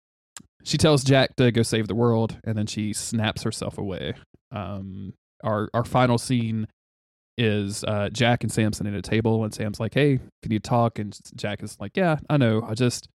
she 0.62 0.76
tells 0.78 1.02
Jack 1.02 1.34
to 1.36 1.50
go 1.50 1.62
save 1.62 1.88
the 1.88 1.94
world, 1.96 2.36
and 2.44 2.56
then 2.56 2.66
she 2.66 2.92
snaps 2.92 3.42
herself 3.42 3.76
away. 3.78 4.14
Um, 4.52 5.14
our 5.42 5.68
our 5.74 5.84
final 5.84 6.16
scene 6.18 6.68
is 7.38 7.84
uh, 7.84 8.08
Jack 8.10 8.42
and 8.42 8.52
Samson 8.52 8.86
at 8.86 8.94
a 8.94 9.02
table, 9.02 9.44
and 9.44 9.52
Sam's 9.54 9.80
like, 9.80 9.94
"Hey, 9.94 10.18
can 10.42 10.52
you 10.52 10.58
talk?" 10.58 10.98
And 10.98 11.16
Jack 11.36 11.62
is 11.62 11.76
like, 11.80 11.96
"Yeah, 11.96 12.18
I 12.30 12.36
know. 12.36 12.62
I 12.62 12.74
just, 12.74 13.08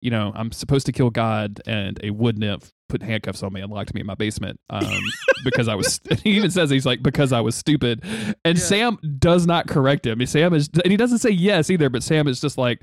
you 0.00 0.10
know, 0.10 0.32
I'm 0.34 0.52
supposed 0.52 0.86
to 0.86 0.92
kill 0.92 1.10
God, 1.10 1.60
and 1.66 1.98
a 2.02 2.10
wood 2.10 2.38
nymph 2.38 2.70
put 2.88 3.02
handcuffs 3.02 3.42
on 3.42 3.52
me 3.52 3.60
and 3.60 3.72
locked 3.72 3.94
me 3.94 4.00
in 4.02 4.06
my 4.06 4.14
basement 4.14 4.60
um, 4.70 5.00
because 5.44 5.68
I 5.68 5.74
was." 5.74 6.00
he 6.22 6.30
even 6.32 6.50
says 6.50 6.70
he's 6.70 6.86
like, 6.86 7.02
"Because 7.02 7.32
I 7.32 7.40
was 7.40 7.54
stupid," 7.56 8.02
and 8.44 8.58
Yeah. 8.58 8.64
Sam 8.64 8.98
does 9.18 9.46
not 9.46 9.66
correct 9.66 10.06
him. 10.06 10.24
Sam 10.26 10.54
is, 10.54 10.68
and 10.82 10.90
he 10.90 10.96
doesn't 10.96 11.18
say 11.18 11.30
yes 11.30 11.70
either, 11.70 11.90
but 11.90 12.02
Sam 12.02 12.28
is 12.28 12.40
just 12.40 12.58
like. 12.58 12.82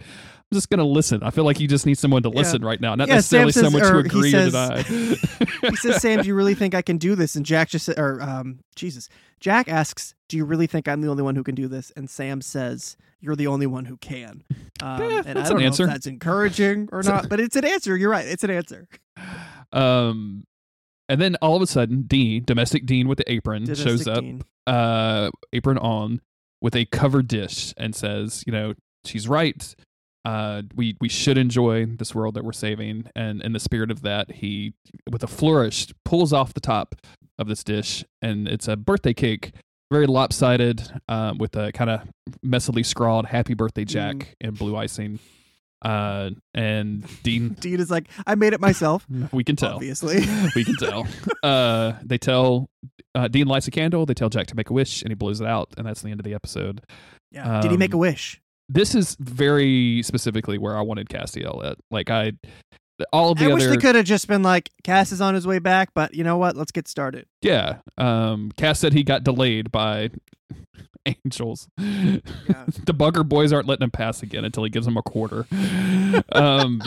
I'm 0.51 0.57
just 0.57 0.69
gonna 0.69 0.83
listen. 0.83 1.23
I 1.23 1.29
feel 1.29 1.45
like 1.45 1.59
you 1.61 1.67
just 1.67 1.85
need 1.85 1.97
someone 1.97 2.23
to 2.23 2.29
Yeah. 2.29 2.35
listen 2.39 2.61
right 2.61 2.79
now, 2.81 2.93
not 2.95 3.07
Yeah, 3.07 3.15
necessarily 3.15 3.53
says- 3.53 3.63
someone 3.63 3.81
to 3.83 3.93
he 3.93 3.99
agree 3.99 4.31
says- 4.31 4.53
or 4.53 4.83
deny. 4.83 5.15
He 5.69 5.75
says, 5.77 6.01
"Sam, 6.01 6.21
do 6.21 6.27
you 6.27 6.35
really 6.35 6.55
think 6.55 6.75
I 6.75 6.81
can 6.81 6.97
do 6.97 7.15
this?" 7.15 7.35
And 7.35 7.45
Jack 7.45 7.69
just 7.69 7.87
or 7.89 8.21
um, 8.21 8.59
Jesus, 8.75 9.07
Jack 9.39 9.69
asks, 9.69 10.13
"Do 10.27 10.35
you 10.37 10.43
really 10.43 10.67
think 10.67 10.87
I'm 10.87 11.01
the 11.01 11.07
only 11.07 11.23
one 11.23 11.35
who 11.35 11.43
can 11.43 11.55
do 11.55 11.67
this?" 11.67 11.91
And 11.95 12.09
Sam 12.09 12.41
says, 12.41 12.97
"You're 13.21 13.35
the 13.35 13.47
only 13.47 13.65
one 13.67 13.85
who 13.85 13.95
can." 13.97 14.43
Um, 14.81 15.01
Yeah, 15.01 15.07
and 15.19 15.29
I 15.29 15.33
that's 15.33 15.49
don't 15.49 15.57
an 15.59 15.61
know 15.63 15.67
answer. 15.67 15.83
if 15.85 15.89
that's 15.91 16.07
encouraging 16.07 16.89
or 16.91 17.01
not, 17.03 17.29
but 17.29 17.39
it's 17.39 17.55
an 17.55 17.63
answer. 17.65 17.95
You're 17.95 18.09
right. 18.11 18.25
It's 18.25 18.43
an 18.43 18.49
answer. 18.49 18.87
Um, 19.71 20.43
and 21.09 21.21
then 21.21 21.35
all 21.41 21.55
of 21.55 21.61
a 21.61 21.67
sudden, 21.67 22.03
Dean, 22.03 22.43
domestic 22.45 22.85
Dean 22.85 23.07
with 23.07 23.17
the 23.19 23.31
apron, 23.31 23.73
shows 23.73 24.07
up, 24.07 24.21
Dean. 24.21 24.41
uh, 24.67 25.29
apron 25.53 25.77
on, 25.77 26.21
with 26.61 26.75
a 26.75 26.85
covered 26.85 27.27
dish, 27.27 27.73
and 27.77 27.95
says, 27.95 28.43
"You 28.45 28.51
know, 28.53 28.73
she's 29.05 29.27
right. 29.27 29.73
Uh, 30.23 30.61
we 30.75 30.95
we 31.01 31.09
should 31.09 31.37
enjoy 31.37 31.85
this 31.85 32.13
world 32.13 32.35
that 32.35 32.43
we're 32.43 32.51
saving." 32.53 33.05
And 33.15 33.41
in 33.41 33.53
the 33.53 33.59
spirit 33.59 33.91
of 33.91 34.01
that, 34.03 34.31
he, 34.31 34.73
with 35.11 35.23
a 35.23 35.27
flourish, 35.27 35.87
pulls 36.05 36.31
off 36.33 36.53
the 36.53 36.59
top 36.59 36.95
of 37.39 37.47
this 37.47 37.63
dish, 37.63 38.03
and 38.21 38.47
it's 38.47 38.67
a 38.67 38.75
birthday 38.75 39.13
cake. 39.13 39.51
Very 39.91 40.07
lopsided, 40.07 40.81
um, 41.09 41.37
with 41.37 41.55
a 41.57 41.71
kind 41.73 41.89
of 41.89 42.01
messily 42.45 42.85
scrawled 42.85 43.25
"Happy 43.25 43.53
Birthday, 43.55 43.83
Jack" 43.83 44.15
Mm. 44.15 44.27
in 44.41 44.51
blue 44.53 44.75
icing. 44.77 45.19
Uh, 45.83 46.29
and 46.53 47.05
Dean, 47.23 47.49
Dean 47.59 47.79
is 47.79 47.89
like, 47.89 48.07
"I 48.27 48.35
made 48.35 48.53
it 48.53 48.61
myself." 48.61 49.05
we 49.33 49.43
can 49.43 49.55
tell 49.55 49.73
Obviously. 49.75 50.19
we 50.55 50.63
can 50.63 50.75
tell. 50.77 51.07
Uh, 51.43 51.93
they 52.03 52.17
tell 52.19 52.69
uh, 53.15 53.27
Dean 53.27 53.47
lights 53.47 53.67
a 53.67 53.71
candle. 53.71 54.05
They 54.05 54.13
tell 54.13 54.29
Jack 54.29 54.47
to 54.47 54.55
make 54.55 54.69
a 54.69 54.73
wish, 54.73 55.01
and 55.01 55.09
he 55.09 55.15
blows 55.15 55.41
it 55.41 55.47
out, 55.47 55.69
and 55.77 55.85
that's 55.87 56.01
the 56.03 56.09
end 56.11 56.19
of 56.19 56.23
the 56.23 56.35
episode. 56.35 56.81
Yeah. 57.31 57.59
Did 57.61 57.71
he 57.71 57.77
make 57.77 57.91
a 57.93 57.95
Um, 57.97 58.01
wish? 58.01 58.39
This 58.73 58.95
is 58.95 59.17
very 59.19 60.01
specifically 60.03 60.57
where 60.57 60.77
I 60.77 60.81
wanted 60.81 61.09
Castiel 61.09 61.63
at. 61.65 61.77
Like 61.89 62.09
I, 62.09 62.33
all 63.11 63.31
of 63.31 63.37
the 63.37 63.45
I 63.45 63.53
wish 63.53 63.65
they 63.65 63.77
could 63.77 63.95
have 63.95 64.05
just 64.05 64.27
been 64.27 64.43
like, 64.43 64.69
"Cass 64.83 65.11
is 65.11 65.19
on 65.19 65.33
his 65.33 65.45
way 65.45 65.59
back," 65.59 65.89
but 65.93 66.13
you 66.13 66.23
know 66.23 66.37
what? 66.37 66.55
Let's 66.55 66.71
get 66.71 66.87
started. 66.87 67.25
yeah. 67.41 67.79
Um, 67.97 68.51
Cass 68.57 68.79
said 68.79 68.93
he 68.93 69.03
got 69.03 69.23
delayed 69.25 69.71
by 69.71 70.11
angels. 71.05 71.67
the 71.77 72.21
Bugger 72.93 73.27
boys 73.27 73.51
aren't 73.51 73.67
letting 73.67 73.83
him 73.83 73.91
pass 73.91 74.23
again 74.23 74.45
until 74.45 74.63
he 74.63 74.69
gives 74.69 74.85
them 74.85 74.95
a 74.95 75.03
quarter. 75.03 75.45
um, 76.31 76.81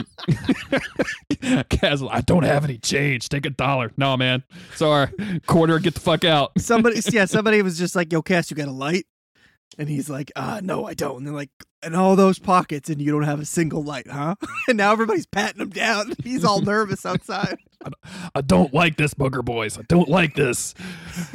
Cass, 1.69 2.03
I 2.09 2.23
don't 2.23 2.45
have 2.45 2.65
any 2.65 2.79
change. 2.79 3.29
Take 3.29 3.45
a 3.45 3.51
dollar. 3.51 3.93
No, 3.99 4.17
man. 4.17 4.43
Sorry, 4.75 5.09
quarter. 5.47 5.79
Get 5.79 5.95
the 5.95 6.01
fuck 6.01 6.25
out. 6.25 6.53
Somebody, 6.59 7.03
yeah, 7.11 7.27
somebody 7.27 7.61
was 7.61 7.79
just 7.79 7.95
like, 7.95 8.11
"Yo, 8.11 8.23
Cass, 8.23 8.51
you 8.51 8.57
got 8.57 8.69
a 8.69 8.73
light?" 8.73 9.05
And 9.79 9.89
he's 9.89 10.09
like, 10.09 10.33
"Uh, 10.37 10.61
no, 10.63 10.87
I 10.87 10.95
don't." 10.95 11.19
And 11.19 11.27
they're 11.27 11.35
like, 11.35 11.51
"In 11.83 11.95
all 11.95 12.17
those 12.17 12.39
pockets, 12.39 12.89
and 12.89 13.01
you 13.01 13.11
don't 13.11 13.25
have 13.25 13.41
a 13.41 13.45
single 13.45 13.83
light, 13.83 14.09
huh?" 14.09 14.37
and 14.69 14.79
now 14.79 14.93
everybody's 14.93 15.27
patting 15.27 15.61
him 15.61 15.71
down. 15.71 16.15
He's 16.25 16.45
all 16.45 16.61
nervous 16.61 17.05
outside. 17.05 17.59
I 18.35 18.41
don't 18.41 18.73
like 18.73 18.97
this, 18.97 19.15
Booger 19.15 19.45
Boys. 19.45 19.79
I 19.79 19.83
don't 19.89 20.09
like 20.09 20.35
this. 20.35 20.75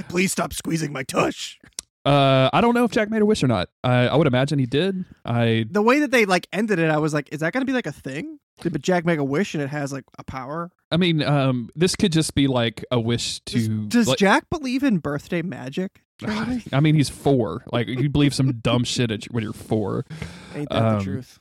Please 0.08 0.32
stop 0.32 0.54
squeezing 0.54 0.92
my 0.92 1.04
tush. 1.04 1.60
Uh, 2.06 2.50
I 2.54 2.62
don't 2.62 2.74
know 2.74 2.86
if 2.86 2.92
Jack 2.92 3.10
made 3.10 3.22
a 3.22 3.26
wish 3.26 3.44
or 3.44 3.48
not. 3.48 3.70
I, 3.84 4.08
I 4.08 4.16
would 4.16 4.28
imagine 4.28 4.58
he 4.60 4.66
did. 4.66 5.04
I 5.26 5.66
The 5.70 5.82
way 5.82 6.00
that 6.00 6.12
they 6.12 6.26
like 6.26 6.48
ended 6.54 6.80
it, 6.80 6.90
I 6.90 6.98
was 6.98 7.14
like, 7.14 7.30
"Is 7.32 7.42
that 7.42 7.54
going 7.54 7.62
to 7.62 7.66
be 7.66 7.74
like 7.74 7.88
a 7.88 7.92
thing?" 7.92 8.40
Did 8.62 8.82
Jack 8.84 9.06
make 9.06 9.20
a 9.20 9.24
wish 9.24 9.54
and 9.54 9.64
it 9.64 9.70
has 9.70 9.94
like 9.94 10.04
a 10.18 10.24
power? 10.24 10.72
I 10.92 10.98
mean, 10.98 11.22
um, 11.24 11.70
this 11.76 11.96
could 11.96 12.12
just 12.12 12.36
be 12.36 12.48
like 12.48 12.84
a 12.92 13.00
wish 13.00 13.40
to. 13.42 13.86
does 13.88 14.08
like- 14.08 14.18
Jack 14.18 14.50
believe 14.50 14.84
in 14.84 14.98
birthday 14.98 15.42
magic? 15.42 16.02
I 16.74 16.80
mean, 16.82 16.96
he's 16.96 17.10
four. 17.10 17.64
Like 17.72 17.88
you 17.88 18.10
believe 18.10 18.34
some 18.34 18.54
dumb 18.60 18.84
shit 18.84 19.12
at, 19.12 19.26
when 19.26 19.44
you're 19.44 19.54
four. 19.54 20.06
Ain't 20.56 20.70
that 20.70 20.84
Um, 20.84 20.98
the 21.00 21.04
truth? 21.04 21.40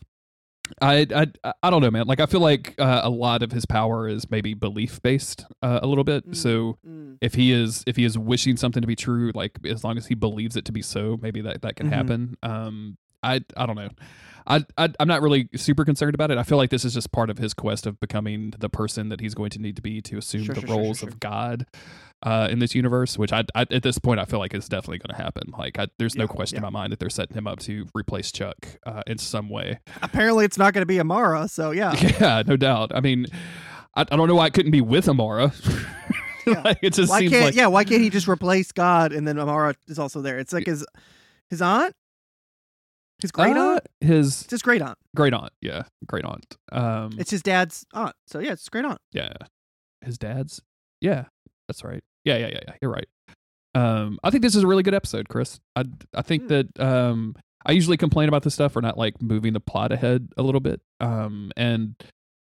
I, 0.81 1.07
I 1.15 1.53
I 1.63 1.71
don't 1.71 1.81
know, 1.83 1.91
man. 1.91 2.07
Like 2.07 2.21
I 2.21 2.27
feel 2.27 2.41
like 2.41 2.75
uh, 2.79 3.01
a 3.03 3.11
lot 3.11 3.43
of 3.43 3.53
his 3.53 3.65
power 3.67 4.09
is 4.09 4.31
maybe 4.31 4.55
belief 4.55 5.01
based 5.03 5.45
uh, 5.63 5.81
a 5.83 5.87
little 5.87 6.05
bit. 6.05 6.29
Mm. 6.31 6.37
So 6.37 6.79
Mm. 6.87 7.19
if 7.21 7.35
he 7.35 7.53
is 7.53 7.83
if 7.87 7.97
he 7.97 8.05
is 8.05 8.17
wishing 8.19 8.57
something 8.57 8.81
to 8.81 8.87
be 8.87 8.97
true, 8.97 9.33
like 9.35 9.59
as 9.67 9.83
long 9.85 9.97
as 9.99 10.07
he 10.07 10.15
believes 10.15 10.57
it 10.57 10.65
to 10.67 10.73
be 10.73 10.83
so, 10.83 11.19
maybe 11.23 11.41
that 11.43 11.63
that 11.63 11.77
can 11.77 11.89
Mhm. 11.89 11.93
happen. 11.93 12.37
Um, 12.43 12.97
I 13.23 13.41
I 13.57 13.67
don't 13.67 13.77
know. 13.77 13.89
I, 14.49 14.65
I 14.79 14.89
I'm 14.99 15.07
not 15.09 15.21
really 15.23 15.49
super 15.57 15.85
concerned 15.85 16.15
about 16.15 16.31
it. 16.31 16.39
I 16.39 16.43
feel 16.43 16.57
like 16.59 16.71
this 16.71 16.85
is 16.85 16.95
just 16.95 17.13
part 17.13 17.31
of 17.31 17.39
his 17.39 17.55
quest 17.55 17.87
of 17.87 18.01
becoming 18.01 18.55
the 18.59 18.69
person 18.71 19.11
that 19.11 19.21
he's 19.21 19.35
going 19.35 19.51
to 19.51 19.59
need 19.61 19.77
to 19.77 19.83
be 19.83 20.01
to 20.03 20.17
assume 20.17 20.45
Sure, 20.45 20.55
the 20.55 20.63
sure, 20.63 20.71
roles 20.77 20.99
sure. 21.01 21.09
of 21.09 21.21
God 21.21 21.67
uh, 22.23 22.49
in 22.51 22.59
this 22.59 22.75
universe. 22.75 23.19
Which 23.19 23.33
I, 23.33 23.45
I 23.55 23.67
at 23.71 23.83
this 23.83 23.99
point 23.99 24.21
I 24.21 24.25
feel 24.25 24.39
like 24.39 24.55
is 24.55 24.69
definitely 24.69 24.99
going 24.99 25.17
to 25.17 25.23
happen. 25.23 25.53
Like 25.57 25.79
I, 25.79 25.89
there's 25.99 26.17
no 26.17 26.27
question 26.27 26.57
yeah. 26.57 26.67
in 26.67 26.73
my 26.73 26.81
mind 26.81 26.93
that 26.93 26.99
they're 26.99 27.11
setting 27.11 27.37
him 27.37 27.47
up 27.47 27.59
to 27.61 27.87
replace 27.95 28.33
Chuck 28.33 28.57
uh, 28.87 29.03
in 29.07 29.19
some 29.19 29.51
way. 29.51 29.81
Apparently, 30.03 30.45
it's 30.47 30.59
not 30.59 30.73
going 30.73 30.83
to 30.83 30.87
be 30.87 30.99
Amara. 30.99 31.47
So 31.49 31.71
yeah, 31.71 31.95
Yeah, 32.21 32.43
no 32.47 32.57
doubt. 32.57 32.91
I 32.95 33.01
mean, 33.01 33.27
I, 33.95 34.03
I 34.03 34.17
don't 34.17 34.29
know 34.29 34.35
why 34.37 34.47
it 34.47 34.55
couldn't 34.55 34.73
be 34.73 34.81
with 34.81 35.09
Amara. 35.09 35.53
Yeah. 36.47 36.63
like, 36.65 36.79
it 36.81 36.95
just 36.95 37.11
why 37.11 37.19
seems 37.19 37.33
can't 37.33 37.45
like 37.45 37.55
yeah? 37.57 37.67
Why 37.67 37.85
can't 37.85 38.01
he 38.01 38.09
just 38.09 38.27
replace 38.27 38.73
God 38.73 39.13
and 39.13 39.29
then 39.29 39.39
Amara 39.39 39.75
is 39.87 39.99
also 39.99 40.23
there? 40.23 40.39
It's 40.39 40.51
like 40.51 40.65
his 40.65 40.87
his 41.51 41.61
aunt, 41.61 41.95
his 43.21 43.31
great 43.33 43.57
Uh, 43.57 43.73
aunt, 43.75 43.87
his 44.01 44.43
it's 44.43 44.51
his 44.51 44.63
great 44.63 44.83
aunt. 44.83 44.99
great 45.17 45.33
aunt. 45.35 45.53
Yeah, 45.61 45.83
great 46.07 46.25
aunt. 46.25 46.57
Um, 46.73 47.11
It's 47.19 47.31
his 47.31 47.43
dad's 47.43 47.85
aunt. 47.93 48.15
So 48.27 48.39
yeah, 48.39 48.53
it's 48.53 48.63
his 48.63 48.69
great 48.69 48.85
aunt. 48.85 48.99
yeah, 49.13 49.33
his 50.05 50.19
dad's. 50.19 50.61
Yeah, 51.01 51.25
that's 51.69 51.85
right. 51.85 52.03
Yeah, 52.25 52.37
yeah, 52.39 52.49
yeah, 52.49 52.61
yeah. 52.69 52.75
You're 52.83 52.91
right. 52.93 53.09
Um, 53.75 54.19
I 54.25 54.31
think 54.31 54.43
this 54.43 54.55
is 54.57 54.63
a 54.63 54.67
really 54.67 54.83
good 54.83 54.95
episode, 54.95 55.29
Chris. 55.29 55.61
I 55.77 55.85
I 56.15 56.23
think 56.23 56.43
Hmm. 56.45 56.49
that 56.49 56.81
um, 56.81 57.35
I 57.67 57.73
usually 57.73 57.97
complain 57.97 58.29
about 58.29 58.43
this 58.43 58.55
stuff 58.55 58.73
for 58.73 58.83
not 58.83 58.97
like 58.99 59.21
moving 59.23 59.53
the 59.53 59.61
plot 59.61 59.93
ahead 59.93 60.29
a 60.37 60.43
little 60.43 60.61
bit. 60.61 60.81
Um, 61.01 61.53
and 61.57 61.95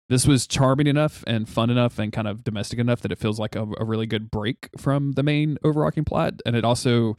this 0.09 0.25
was 0.25 0.47
charming 0.47 0.87
enough 0.87 1.23
and 1.27 1.49
fun 1.49 1.69
enough 1.69 1.99
and 1.99 2.13
kind 2.13 2.27
of 2.27 2.43
domestic 2.43 2.79
enough 2.79 3.01
that 3.01 3.11
it 3.11 3.19
feels 3.19 3.39
like 3.39 3.55
a, 3.55 3.67
a 3.77 3.83
really 3.83 4.05
good 4.05 4.31
break 4.31 4.69
from 4.77 5.11
the 5.13 5.23
main 5.23 5.57
overarching 5.63 6.05
plot. 6.05 6.35
And 6.45 6.55
it 6.55 6.63
also 6.63 7.17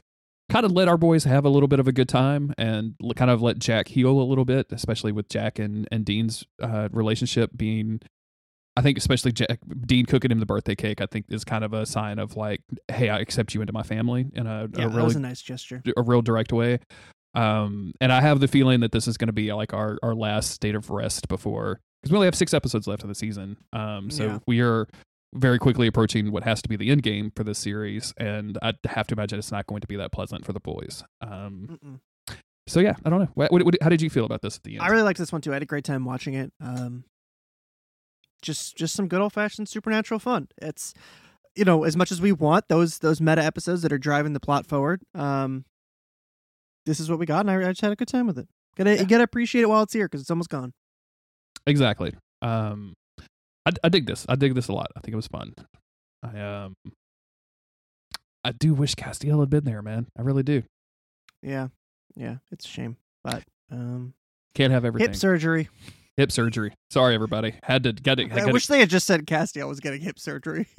kind 0.50 0.64
of 0.64 0.72
let 0.72 0.88
our 0.88 0.96
boys 0.96 1.24
have 1.24 1.44
a 1.44 1.48
little 1.48 1.68
bit 1.68 1.78
of 1.80 1.86
a 1.88 1.92
good 1.92 2.08
time 2.08 2.54
and 2.56 2.94
kind 3.16 3.30
of 3.30 3.42
let 3.42 3.58
Jack 3.58 3.88
heal 3.88 4.20
a 4.20 4.22
little 4.22 4.44
bit, 4.44 4.66
especially 4.72 5.12
with 5.12 5.28
Jack 5.28 5.58
and, 5.58 5.86
and 5.92 6.04
Dean's 6.04 6.44
uh, 6.62 6.88
relationship 6.92 7.50
being. 7.56 8.00
I 8.76 8.80
think 8.80 8.96
especially 8.96 9.32
Jack, 9.32 9.58
Dean 9.86 10.06
cooking 10.06 10.30
him 10.30 10.38
the 10.38 10.46
birthday 10.46 10.76
cake, 10.76 11.00
I 11.00 11.06
think 11.06 11.26
is 11.30 11.44
kind 11.44 11.64
of 11.64 11.72
a 11.72 11.84
sign 11.84 12.20
of 12.20 12.36
like, 12.36 12.60
hey, 12.86 13.08
I 13.08 13.18
accept 13.18 13.52
you 13.52 13.60
into 13.60 13.72
my 13.72 13.82
family 13.82 14.26
in 14.34 14.46
a, 14.46 14.60
Yeah, 14.60 14.64
a 14.64 14.68
that 14.68 14.88
really 14.90 15.02
was 15.04 15.16
a 15.16 15.20
nice 15.20 15.42
gesture. 15.42 15.82
a 15.96 16.02
real 16.02 16.22
direct 16.22 16.52
way. 16.52 16.78
Um, 17.34 17.92
and 18.00 18.12
I 18.12 18.20
have 18.20 18.40
the 18.40 18.48
feeling 18.48 18.80
that 18.80 18.92
this 18.92 19.06
is 19.08 19.16
going 19.16 19.26
to 19.26 19.32
be 19.32 19.52
like 19.52 19.74
our, 19.74 19.98
our 20.02 20.14
last 20.14 20.52
state 20.52 20.74
of 20.76 20.90
rest 20.90 21.28
before, 21.28 21.80
because 22.02 22.12
we 22.12 22.16
only 22.16 22.26
have 22.26 22.36
six 22.36 22.54
episodes 22.54 22.86
left 22.86 23.02
of 23.02 23.08
the 23.08 23.14
season. 23.16 23.56
Um, 23.72 24.10
so 24.10 24.24
Yeah. 24.24 24.38
we 24.46 24.60
are 24.60 24.86
very 25.34 25.58
quickly 25.58 25.86
approaching 25.86 26.32
what 26.32 26.42
has 26.44 26.62
to 26.62 26.68
be 26.68 26.76
the 26.76 26.90
end 26.90 27.02
game 27.02 27.30
for 27.36 27.44
this 27.44 27.58
series, 27.58 28.14
and 28.16 28.58
I 28.62 28.74
have 28.86 29.06
to 29.08 29.14
imagine 29.14 29.38
it's 29.38 29.52
not 29.52 29.66
going 29.66 29.80
to 29.82 29.86
be 29.86 29.96
that 29.96 30.12
pleasant 30.12 30.44
for 30.46 30.52
the 30.52 30.60
boys. 30.60 31.04
Um, 31.20 32.00
so 32.66 32.80
yeah, 32.80 32.94
I 33.04 33.10
don't 33.10 33.20
know. 33.20 33.28
What, 33.34 33.52
what, 33.52 33.64
what- 33.64 33.76
how 33.82 33.88
did 33.88 34.00
you 34.02 34.10
feel 34.10 34.24
about 34.24 34.42
this 34.42 34.56
at 34.56 34.62
the 34.64 34.74
end? 34.74 34.82
I 34.82 34.88
really 34.88 35.02
liked 35.02 35.18
this 35.18 35.32
one 35.32 35.40
too. 35.40 35.50
I 35.50 35.54
had 35.54 35.62
a 35.62 35.66
great 35.66 35.84
time 35.84 36.04
watching 36.04 36.34
it. 36.34 36.52
Um, 36.60 37.04
just 38.42 38.76
just 38.76 38.94
some 38.94 39.08
good 39.08 39.20
old 39.20 39.32
fashioned 39.32 39.68
supernatural 39.68 40.20
fun. 40.20 40.48
It's 40.62 40.94
you 41.56 41.64
know 41.64 41.84
as 41.84 41.96
much 41.96 42.12
as 42.12 42.20
we 42.20 42.30
want 42.32 42.66
those 42.68 42.98
those 42.98 43.20
meta 43.20 43.42
episodes 43.42 43.82
that 43.82 43.92
are 43.92 43.98
driving 43.98 44.32
the 44.32 44.40
plot 44.40 44.64
forward. 44.66 45.02
Um, 45.14 45.64
this 46.86 47.00
is 47.00 47.10
what 47.10 47.18
we 47.18 47.26
got, 47.26 47.40
and 47.40 47.50
I, 47.50 47.56
I 47.68 47.72
just 47.72 47.80
had 47.80 47.92
a 47.92 47.96
good 47.96 48.08
time 48.08 48.26
with 48.26 48.38
it. 48.38 48.48
Gotta 48.76 48.96
you 48.96 49.06
gotta 49.06 49.24
appreciate 49.24 49.62
it 49.62 49.68
while 49.68 49.82
it's 49.82 49.92
here 49.92 50.06
because 50.06 50.20
it's 50.20 50.30
almost 50.30 50.50
gone. 50.50 50.72
exactly. 51.66 52.14
Um, 52.40 52.94
I, 53.68 53.72
I 53.84 53.88
dig 53.88 54.06
this. 54.06 54.24
I 54.28 54.34
dig 54.36 54.54
this 54.54 54.68
a 54.68 54.72
lot. 54.72 54.88
I 54.96 55.00
think 55.00 55.12
it 55.12 55.16
was 55.16 55.26
fun. 55.26 55.54
I 56.22 56.40
um, 56.40 56.76
I 58.44 58.52
do 58.52 58.74
wish 58.74 58.94
Castiel 58.94 59.40
had 59.40 59.50
been 59.50 59.64
there, 59.64 59.82
man. 59.82 60.06
I 60.18 60.22
really 60.22 60.42
do. 60.42 60.62
Yeah, 61.42 61.68
yeah, 62.16 62.36
it's 62.50 62.64
a 62.64 62.68
shame, 62.68 62.96
but 63.22 63.42
um, 63.70 64.14
Can't 64.54 64.72
have 64.72 64.84
everything. 64.84 65.08
hip 65.08 65.16
surgery. 65.16 65.68
Hip 66.16 66.32
surgery. 66.32 66.74
Sorry, 66.90 67.14
everybody. 67.14 67.54
Had 67.62 67.84
to 67.84 67.92
get 67.92 68.18
it. 68.18 68.32
I 68.32 68.46
wish 68.46 68.66
they 68.66 68.80
had 68.80 68.90
just 68.90 69.06
said 69.06 69.26
Castiel 69.26 69.68
was 69.68 69.78
getting 69.78 70.00
hip 70.00 70.18
surgery. 70.18 70.66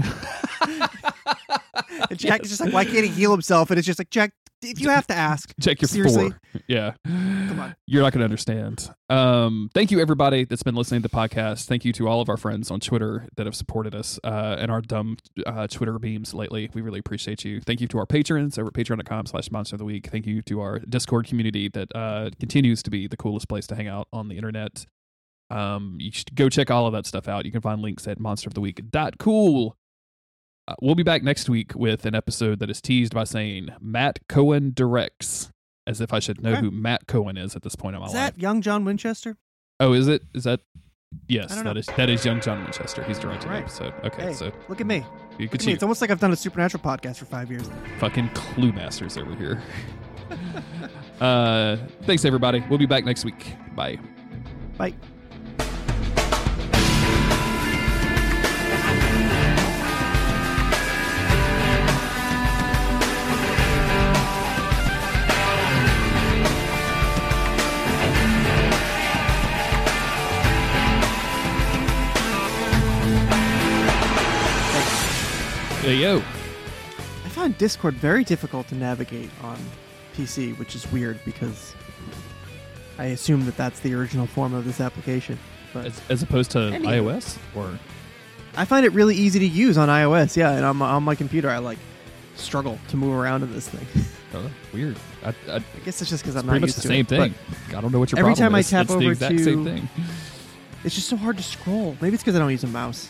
And 2.09 2.17
Jack 2.17 2.43
is 2.43 2.49
just 2.49 2.61
like, 2.61 2.73
why 2.73 2.85
can't 2.85 3.05
he 3.05 3.07
heal 3.07 3.31
himself? 3.31 3.69
And 3.69 3.77
it's 3.77 3.85
just 3.85 3.99
like, 3.99 4.09
Jack, 4.09 4.31
if 4.61 4.79
you 4.79 4.89
have 4.89 5.07
to 5.07 5.13
ask, 5.15 5.53
Check 5.61 5.81
your 5.81 5.87
Seriously? 5.87 6.29
four. 6.31 6.61
Yeah. 6.67 6.93
Come 7.05 7.59
on. 7.59 7.75
You're 7.85 8.03
not 8.03 8.13
going 8.13 8.19
to 8.19 8.25
understand. 8.25 8.89
Um, 9.09 9.69
thank 9.73 9.91
you, 9.91 9.99
everybody 9.99 10.45
that's 10.45 10.63
been 10.63 10.75
listening 10.75 11.01
to 11.01 11.07
the 11.07 11.15
podcast. 11.15 11.65
Thank 11.65 11.85
you 11.85 11.93
to 11.93 12.07
all 12.07 12.21
of 12.21 12.29
our 12.29 12.37
friends 12.37 12.69
on 12.71 12.79
Twitter 12.79 13.27
that 13.37 13.45
have 13.45 13.55
supported 13.55 13.95
us 13.95 14.19
uh, 14.23 14.55
and 14.59 14.69
our 14.71 14.81
dumb 14.81 15.17
uh, 15.45 15.67
Twitter 15.67 15.97
beams 15.99 16.33
lately. 16.33 16.69
We 16.73 16.81
really 16.81 16.99
appreciate 16.99 17.43
you. 17.45 17.61
Thank 17.61 17.81
you 17.81 17.87
to 17.87 17.97
our 17.99 18.05
patrons 18.05 18.57
over 18.57 18.67
at 18.67 18.73
patreon.com 18.73 19.25
slash 19.27 19.49
monster 19.51 19.75
of 19.75 19.79
the 19.79 19.85
week. 19.85 20.07
Thank 20.07 20.25
you 20.25 20.41
to 20.43 20.61
our 20.61 20.79
Discord 20.79 21.27
community 21.27 21.69
that 21.69 21.95
uh, 21.95 22.29
continues 22.39 22.83
to 22.83 22.89
be 22.89 23.07
the 23.07 23.17
coolest 23.17 23.47
place 23.49 23.67
to 23.67 23.75
hang 23.75 23.87
out 23.87 24.07
on 24.13 24.27
the 24.27 24.35
internet. 24.35 24.85
Um, 25.51 25.97
you 25.99 26.11
should 26.11 26.35
go 26.35 26.47
check 26.47 26.69
all 26.69 26.85
of 26.85 26.93
that 26.93 27.07
stuff 27.07 27.27
out. 27.27 27.43
You 27.45 27.51
can 27.51 27.61
find 27.61 27.81
links 27.81 28.07
at 28.07 28.19
monsteroftheweek.cool. 28.19 29.75
Uh, 30.69 30.75
we'll 30.83 30.93
be 30.93 31.01
back 31.03 31.23
next 31.23 31.49
week 31.49 31.73
with 31.73 32.05
an 32.05 32.13
episode 32.13 32.59
that 32.59 32.69
is 32.69 32.79
teased 32.79 33.11
by 33.13 33.23
saying 33.23 33.69
Matt 33.81 34.19
Cohen 34.27 34.71
directs, 34.75 35.49
as 35.87 35.99
if 35.99 36.13
I 36.13 36.19
should 36.19 36.43
know 36.43 36.51
Okay. 36.51 36.61
who 36.61 36.69
Matt 36.69 37.07
Cohen 37.07 37.37
is 37.37 37.55
at 37.55 37.63
this 37.63 37.75
point 37.75 37.95
in 37.95 38.01
my 38.01 38.05
life. 38.05 38.13
is 38.15 38.21
life. 38.21 38.35
that 38.35 38.41
young 38.41 38.61
John 38.61 38.85
Winchester? 38.85 39.35
Oh, 39.79 39.93
is 39.93 40.07
it? 40.07 40.21
Is 40.35 40.43
that? 40.43 40.59
Yes, 41.27 41.55
that 41.55 41.65
know. 41.65 41.71
is 41.71 41.87
that 41.97 42.07
is 42.07 42.23
young 42.23 42.39
John 42.39 42.61
Winchester. 42.63 43.01
He's 43.03 43.17
directing 43.17 43.49
Right. 43.49 43.57
the 43.57 43.63
episode. 43.63 43.93
Okay, 44.03 44.21
Hey, 44.25 44.33
so 44.33 44.51
look 44.67 44.79
at 44.79 44.85
me. 44.85 44.97
you 45.39 45.45
Look 45.45 45.51
could 45.53 45.65
me. 45.65 45.73
It's 45.73 45.81
almost 45.81 46.01
like 46.01 46.11
I've 46.11 46.19
done 46.19 46.33
a 46.33 46.35
supernatural 46.35 46.83
podcast 46.83 47.17
for 47.17 47.25
five 47.25 47.49
years. 47.49 47.67
fucking 47.97 48.29
clue 48.35 48.71
masters 48.71 49.17
over 49.17 49.33
here. 49.35 49.59
uh, 51.19 51.77
thanks 52.03 52.25
everybody. 52.25 52.63
We'll 52.69 52.77
be 52.77 52.85
back 52.85 53.05
next 53.05 53.25
week. 53.25 53.55
Bye. 53.75 53.97
Bye. 54.77 54.93
Hey 75.81 75.95
yo. 75.95 76.17
I 76.17 77.29
found 77.29 77.57
Discord 77.57 77.93
very 77.95 78.23
difficult 78.25 78.67
to 78.67 78.75
navigate 78.75 79.29
on 79.41 79.57
PC, 80.13 80.57
which 80.59 80.75
is 80.75 80.89
weird 80.91 81.19
because 81.23 81.73
I 82.97 83.05
assume 83.05 83.45
that 83.45 83.55
that's 83.55 83.79
the 83.79 83.93
original 83.93 84.27
form 84.27 84.53
of 84.53 84.65
this 84.65 84.81
application. 84.81 85.39
But 85.73 85.85
As, 85.85 86.01
as 86.09 86.21
opposed 86.23 86.51
to 86.51 86.57
Anywho. 86.57 87.03
iOS 87.05 87.37
or 87.55 87.79
I 88.57 88.65
find 88.65 88.85
it 88.85 88.91
really 88.91 89.15
easy 89.15 89.39
to 89.39 89.47
use 89.47 89.77
on 89.77 89.87
iOS. 89.87 90.35
Yeah, 90.35 90.51
and 90.51 90.65
on 90.65 90.75
my, 90.77 90.89
on 90.89 91.03
my 91.03 91.15
computer, 91.15 91.49
I 91.49 91.59
like 91.59 91.77
struggle 92.35 92.77
to 92.89 92.97
move 92.97 93.13
around 93.15 93.43
in 93.43 93.53
this 93.53 93.69
thing. 93.69 94.05
oh, 94.33 94.51
weird. 94.73 94.97
I, 95.23 95.29
I, 95.47 95.55
I 95.55 95.59
guess 95.85 96.01
it's 96.01 96.09
just 96.09 96.23
because 96.23 96.35
I'm 96.35 96.45
not 96.45 96.51
pretty 96.53 96.61
much 96.61 96.67
used 96.69 96.77
the 96.79 96.81
to 96.83 96.87
same 96.89 97.05
it, 97.05 97.07
thing. 97.07 97.33
I 97.69 97.79
don't 97.79 97.91
know 97.93 97.99
what 97.99 98.11
your 98.11 98.17
problem 98.17 98.33
is. 98.33 98.41
every 98.41 98.49
problem 98.49 98.51
time 98.51 98.55
I 98.55 98.59
is. 98.59 98.69
tap 98.69 98.83
it's 98.83 98.91
over 98.91 99.03
the 99.03 99.09
exact 99.11 99.39
same 99.39 99.63
to- 99.65 99.71
thing. 99.71 99.89
It's 100.83 100.95
just 100.95 101.07
so 101.07 101.15
hard 101.15 101.37
to 101.37 101.43
scroll. 101.43 101.95
Maybe 102.01 102.15
it's 102.15 102.23
because 102.23 102.35
I 102.35 102.39
don't 102.39 102.51
use 102.51 102.63
a 102.65 102.67
mouse. 102.67 103.09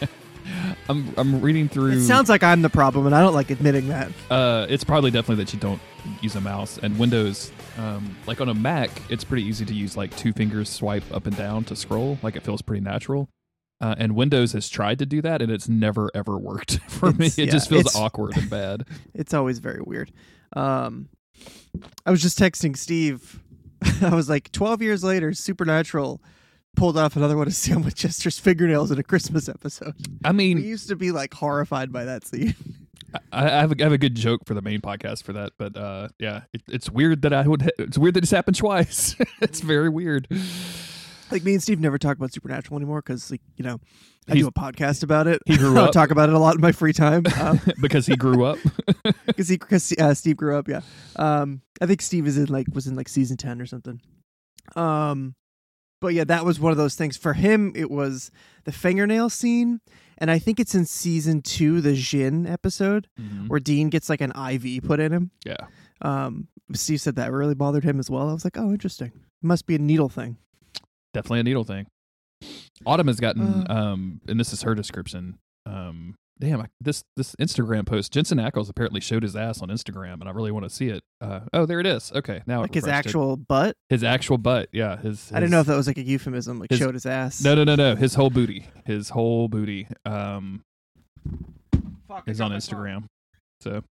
I'm 0.88 1.12
I'm 1.16 1.40
reading 1.40 1.68
through. 1.68 1.92
It 1.92 2.06
sounds 2.06 2.28
like 2.28 2.42
I'm 2.42 2.62
the 2.62 2.70
problem, 2.70 3.06
and 3.06 3.14
I 3.14 3.20
don't 3.20 3.34
like 3.34 3.50
admitting 3.50 3.88
that. 3.88 4.12
Uh, 4.30 4.66
it's 4.68 4.84
probably 4.84 5.10
definitely 5.10 5.44
that 5.44 5.52
you 5.52 5.60
don't 5.60 5.80
use 6.20 6.34
a 6.36 6.40
mouse 6.40 6.78
and 6.78 6.98
Windows. 6.98 7.52
Um, 7.78 8.16
like 8.26 8.40
on 8.40 8.48
a 8.48 8.54
Mac, 8.54 8.90
it's 9.08 9.24
pretty 9.24 9.44
easy 9.44 9.64
to 9.64 9.74
use 9.74 9.96
like 9.96 10.16
two 10.16 10.32
fingers 10.32 10.68
swipe 10.68 11.04
up 11.12 11.26
and 11.26 11.36
down 11.36 11.64
to 11.64 11.76
scroll. 11.76 12.18
Like 12.22 12.36
it 12.36 12.42
feels 12.42 12.62
pretty 12.62 12.82
natural. 12.82 13.28
Uh, 13.80 13.94
and 13.98 14.14
Windows 14.14 14.52
has 14.52 14.68
tried 14.68 14.98
to 15.00 15.06
do 15.06 15.20
that, 15.22 15.42
and 15.42 15.50
it's 15.50 15.68
never 15.68 16.10
ever 16.14 16.38
worked 16.38 16.78
for 16.88 17.12
me. 17.12 17.26
It 17.26 17.38
yeah, 17.38 17.44
just 17.46 17.68
feels 17.68 17.94
awkward 17.96 18.36
and 18.36 18.48
bad. 18.48 18.86
It's 19.14 19.34
always 19.34 19.58
very 19.58 19.80
weird. 19.84 20.12
Um, 20.54 21.08
I 22.06 22.10
was 22.10 22.22
just 22.22 22.38
texting 22.38 22.76
Steve. 22.76 23.40
I 24.02 24.14
was 24.14 24.28
like, 24.28 24.50
12 24.52 24.82
years 24.82 25.04
later, 25.04 25.32
Supernatural 25.34 26.22
pulled 26.74 26.96
off 26.98 27.16
another 27.16 27.36
one 27.36 27.46
of 27.46 27.54
Sam 27.54 27.82
Winchester's 27.82 28.38
fingernails 28.38 28.90
in 28.90 28.98
a 28.98 29.02
Christmas 29.02 29.48
episode. 29.48 29.94
I 30.24 30.32
mean, 30.32 30.58
We 30.58 30.64
used 30.64 30.88
to 30.88 30.96
be 30.96 31.10
like 31.12 31.32
horrified 31.34 31.92
by 31.92 32.04
that 32.04 32.26
scene. 32.26 32.54
I, 33.32 33.44
I 33.46 33.60
have 33.60 33.72
a, 33.72 33.76
I 33.80 33.84
have 33.84 33.92
a 33.92 33.98
good 33.98 34.16
joke 34.16 34.40
for 34.44 34.54
the 34.54 34.62
main 34.62 34.80
podcast 34.80 35.22
for 35.22 35.32
that, 35.34 35.52
but 35.56 35.76
uh, 35.76 36.08
yeah, 36.18 36.42
it, 36.52 36.62
it's 36.68 36.90
weird 36.90 37.22
that 37.22 37.32
I 37.32 37.46
would. 37.46 37.70
It's 37.78 37.96
weird 37.96 38.14
that 38.14 38.24
it's 38.24 38.32
happened 38.32 38.56
twice. 38.56 39.14
it's 39.40 39.60
very 39.60 39.88
weird. 39.88 40.26
like 41.30 41.44
me 41.44 41.52
and 41.54 41.62
Steve 41.62 41.78
never 41.78 41.96
talk 41.98 42.16
about 42.16 42.32
Supernatural 42.32 42.76
anymore 42.76 43.02
because, 43.02 43.30
like, 43.30 43.40
you 43.56 43.64
know, 43.64 43.78
I 44.28 44.32
He's- 44.32 44.42
do 44.44 44.48
a 44.48 44.52
podcast 44.52 45.04
about 45.04 45.26
it. 45.28 45.40
he 45.46 45.56
grew 45.56 45.76
I 45.78 45.82
up. 45.84 45.92
talk 45.92 46.10
about 46.10 46.28
it 46.28 46.34
a 46.34 46.38
lot 46.40 46.56
in 46.56 46.60
my 46.60 46.72
free 46.72 46.92
time. 46.92 47.22
Um, 47.40 47.60
because 47.80 48.06
he 48.06 48.16
grew 48.16 48.44
up. 48.44 48.58
because 49.26 49.48
he 49.48 49.58
because 49.58 49.92
uh, 49.92 50.14
Steve 50.14 50.36
grew 50.36 50.56
up. 50.58 50.66
Yeah, 50.66 50.80
um, 51.16 51.60
I 51.80 51.86
think 51.86 52.02
Steve 52.02 52.26
is 52.26 52.36
in 52.36 52.46
like 52.46 52.66
was 52.74 52.86
in 52.88 52.96
like 52.96 53.08
season 53.08 53.36
ten 53.36 53.60
or 53.60 53.66
something. 53.66 54.00
Um, 54.76 55.34
but 56.04 56.12
yeah, 56.12 56.24
that 56.24 56.44
was 56.44 56.60
one 56.60 56.70
of 56.70 56.76
those 56.76 56.94
things 56.96 57.16
for 57.16 57.32
him. 57.32 57.72
It 57.74 57.90
was 57.90 58.30
the 58.64 58.72
fingernail 58.72 59.30
scene, 59.30 59.80
and 60.18 60.30
I 60.30 60.38
think 60.38 60.60
it's 60.60 60.74
in 60.74 60.84
season 60.84 61.40
two, 61.40 61.80
the 61.80 61.94
djinn 61.94 62.46
episode, 62.46 63.08
Mhm. 63.18 63.48
where 63.48 63.58
Dean 63.58 63.88
gets 63.88 64.10
like 64.10 64.20
an 64.20 64.30
IV 64.36 64.82
put 64.84 65.00
in 65.00 65.12
him. 65.12 65.30
Yeah. 65.46 65.56
Um, 66.02 66.48
Steve 66.74 67.00
said 67.00 67.16
that 67.16 67.32
really 67.32 67.54
bothered 67.54 67.84
him 67.84 67.98
as 67.98 68.10
well. 68.10 68.28
I 68.28 68.34
was 68.34 68.44
like, 68.44 68.58
oh, 68.58 68.70
interesting. 68.70 69.12
Must 69.42 69.66
be 69.66 69.76
a 69.76 69.78
needle 69.78 70.10
thing. 70.10 70.36
Definitely 71.14 71.40
a 71.40 71.44
needle 71.44 71.64
thing. 71.64 71.86
Autumn 72.84 73.06
has 73.06 73.18
gotten, 73.20 73.64
Uh. 73.70 73.74
um, 73.74 74.20
and 74.28 74.38
this 74.38 74.52
is 74.52 74.60
her 74.62 74.74
description. 74.74 75.38
Um, 75.64 76.16
damn, 76.40 76.60
I, 76.60 76.66
this 76.80 77.04
this 77.16 77.34
Instagram 77.36 77.86
post. 77.86 78.12
Jensen 78.12 78.38
Ackles 78.38 78.68
apparently 78.68 79.00
showed 79.00 79.22
his 79.22 79.34
ass 79.36 79.62
on 79.62 79.68
Instagram, 79.68 80.14
and 80.20 80.28
I 80.28 80.32
really 80.32 80.50
want 80.52 80.64
to 80.64 80.70
see 80.70 80.88
it. 80.88 81.02
Uh, 81.20 81.40
oh, 81.52 81.66
there 81.66 81.80
it 81.80 81.86
is. 81.86 82.12
Okay, 82.14 82.42
now 82.46 82.60
Like 82.62 82.74
his 82.74 82.84
refreshed 82.84 83.06
it. 83.06 83.08
actual 83.10 83.36
butt. 83.36 83.76
his 83.88 84.04
actual 84.04 84.38
butt. 84.38 84.68
Yeah, 84.72 84.96
his. 84.96 85.30
I 85.32 85.40
didn't 85.40 85.52
know 85.52 85.60
if 85.60 85.66
that 85.66 85.76
was 85.76 85.86
like 85.86 85.98
a 85.98 86.02
euphemism, 86.02 86.58
like 86.58 86.70
his- 86.70 86.78
showed 86.78 86.94
his 86.94 87.06
ass. 87.06 87.42
No, 87.42 87.54
no, 87.54 87.64
no, 87.64 87.74
no. 87.76 87.94
His 87.96 88.14
whole 88.14 88.30
booty. 88.30 88.66
His 88.86 89.08
whole 89.10 89.48
booty. 89.48 89.88
Um, 90.04 90.62
Fuck, 92.08 92.28
is 92.28 92.40
on. 92.40 92.50
Instagram. 92.52 93.04
So 93.60 93.82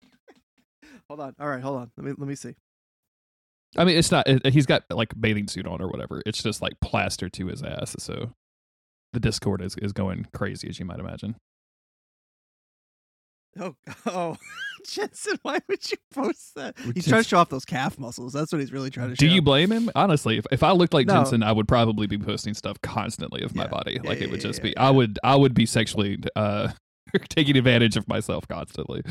Hold 1.08 1.20
on. 1.20 1.34
All 1.40 1.48
right, 1.48 1.62
hold 1.62 1.78
on. 1.80 1.90
Let 1.96 2.04
me 2.06 2.12
let 2.18 2.28
me 2.28 2.34
see. 2.34 2.54
I 3.76 3.84
mean, 3.84 3.96
it's 3.96 4.10
not. 4.10 4.28
It, 4.28 4.46
he's 4.52 4.66
got 4.66 4.82
like 4.90 5.18
bathing 5.18 5.48
suit 5.48 5.66
on 5.66 5.80
or 5.80 5.88
whatever. 5.88 6.22
It's 6.26 6.42
just 6.42 6.60
like 6.60 6.74
plastered 6.80 7.32
to 7.34 7.46
his 7.46 7.62
ass. 7.62 7.96
So 7.98 8.32
the 9.12 9.20
Discord 9.20 9.62
is 9.62 9.76
is 9.76 9.92
going 9.92 10.26
crazy, 10.34 10.68
as 10.68 10.78
you 10.78 10.84
might 10.84 11.00
imagine. 11.00 11.36
Oh, 13.60 13.74
oh, 14.06 14.36
Jensen, 14.88 15.38
why 15.42 15.58
would 15.68 15.90
you 15.90 15.96
post 16.12 16.54
that? 16.56 16.74
He's 16.94 17.06
trying 17.06 17.22
to 17.22 17.28
show 17.28 17.38
off 17.38 17.48
those 17.50 17.64
calf 17.64 17.98
muscles. 17.98 18.32
That's 18.32 18.50
what 18.50 18.60
he's 18.60 18.72
really 18.72 18.90
trying 18.90 19.10
to 19.10 19.14
Do 19.14 19.28
show. 19.28 19.32
you 19.34 19.42
blame 19.42 19.70
him? 19.70 19.90
Honestly, 19.94 20.38
if, 20.38 20.46
if 20.50 20.62
I 20.62 20.72
looked 20.72 20.92
like 20.94 21.06
No. 21.06 21.14
Jensen, 21.14 21.42
I 21.42 21.52
would 21.52 21.68
probably 21.68 22.06
be 22.06 22.18
posting 22.18 22.54
stuff 22.54 22.80
constantly 22.82 23.42
of 23.42 23.54
my 23.54 23.66
body. 23.66 23.94
Yeah, 24.02 24.08
Like 24.08 24.18
yeah, 24.18 24.24
it 24.24 24.30
would 24.30 24.40
yeah, 24.42 24.48
just 24.48 24.58
yeah, 24.60 24.62
be. 24.64 24.68
yeah. 24.70 24.86
I 24.86 24.90
would. 24.90 25.18
I 25.22 25.36
would 25.36 25.54
be 25.54 25.66
sexually 25.66 26.18
uh 26.34 26.68
taking 27.28 27.56
advantage 27.56 27.96
of 27.96 28.08
myself 28.08 28.46
constantly. 28.48 29.02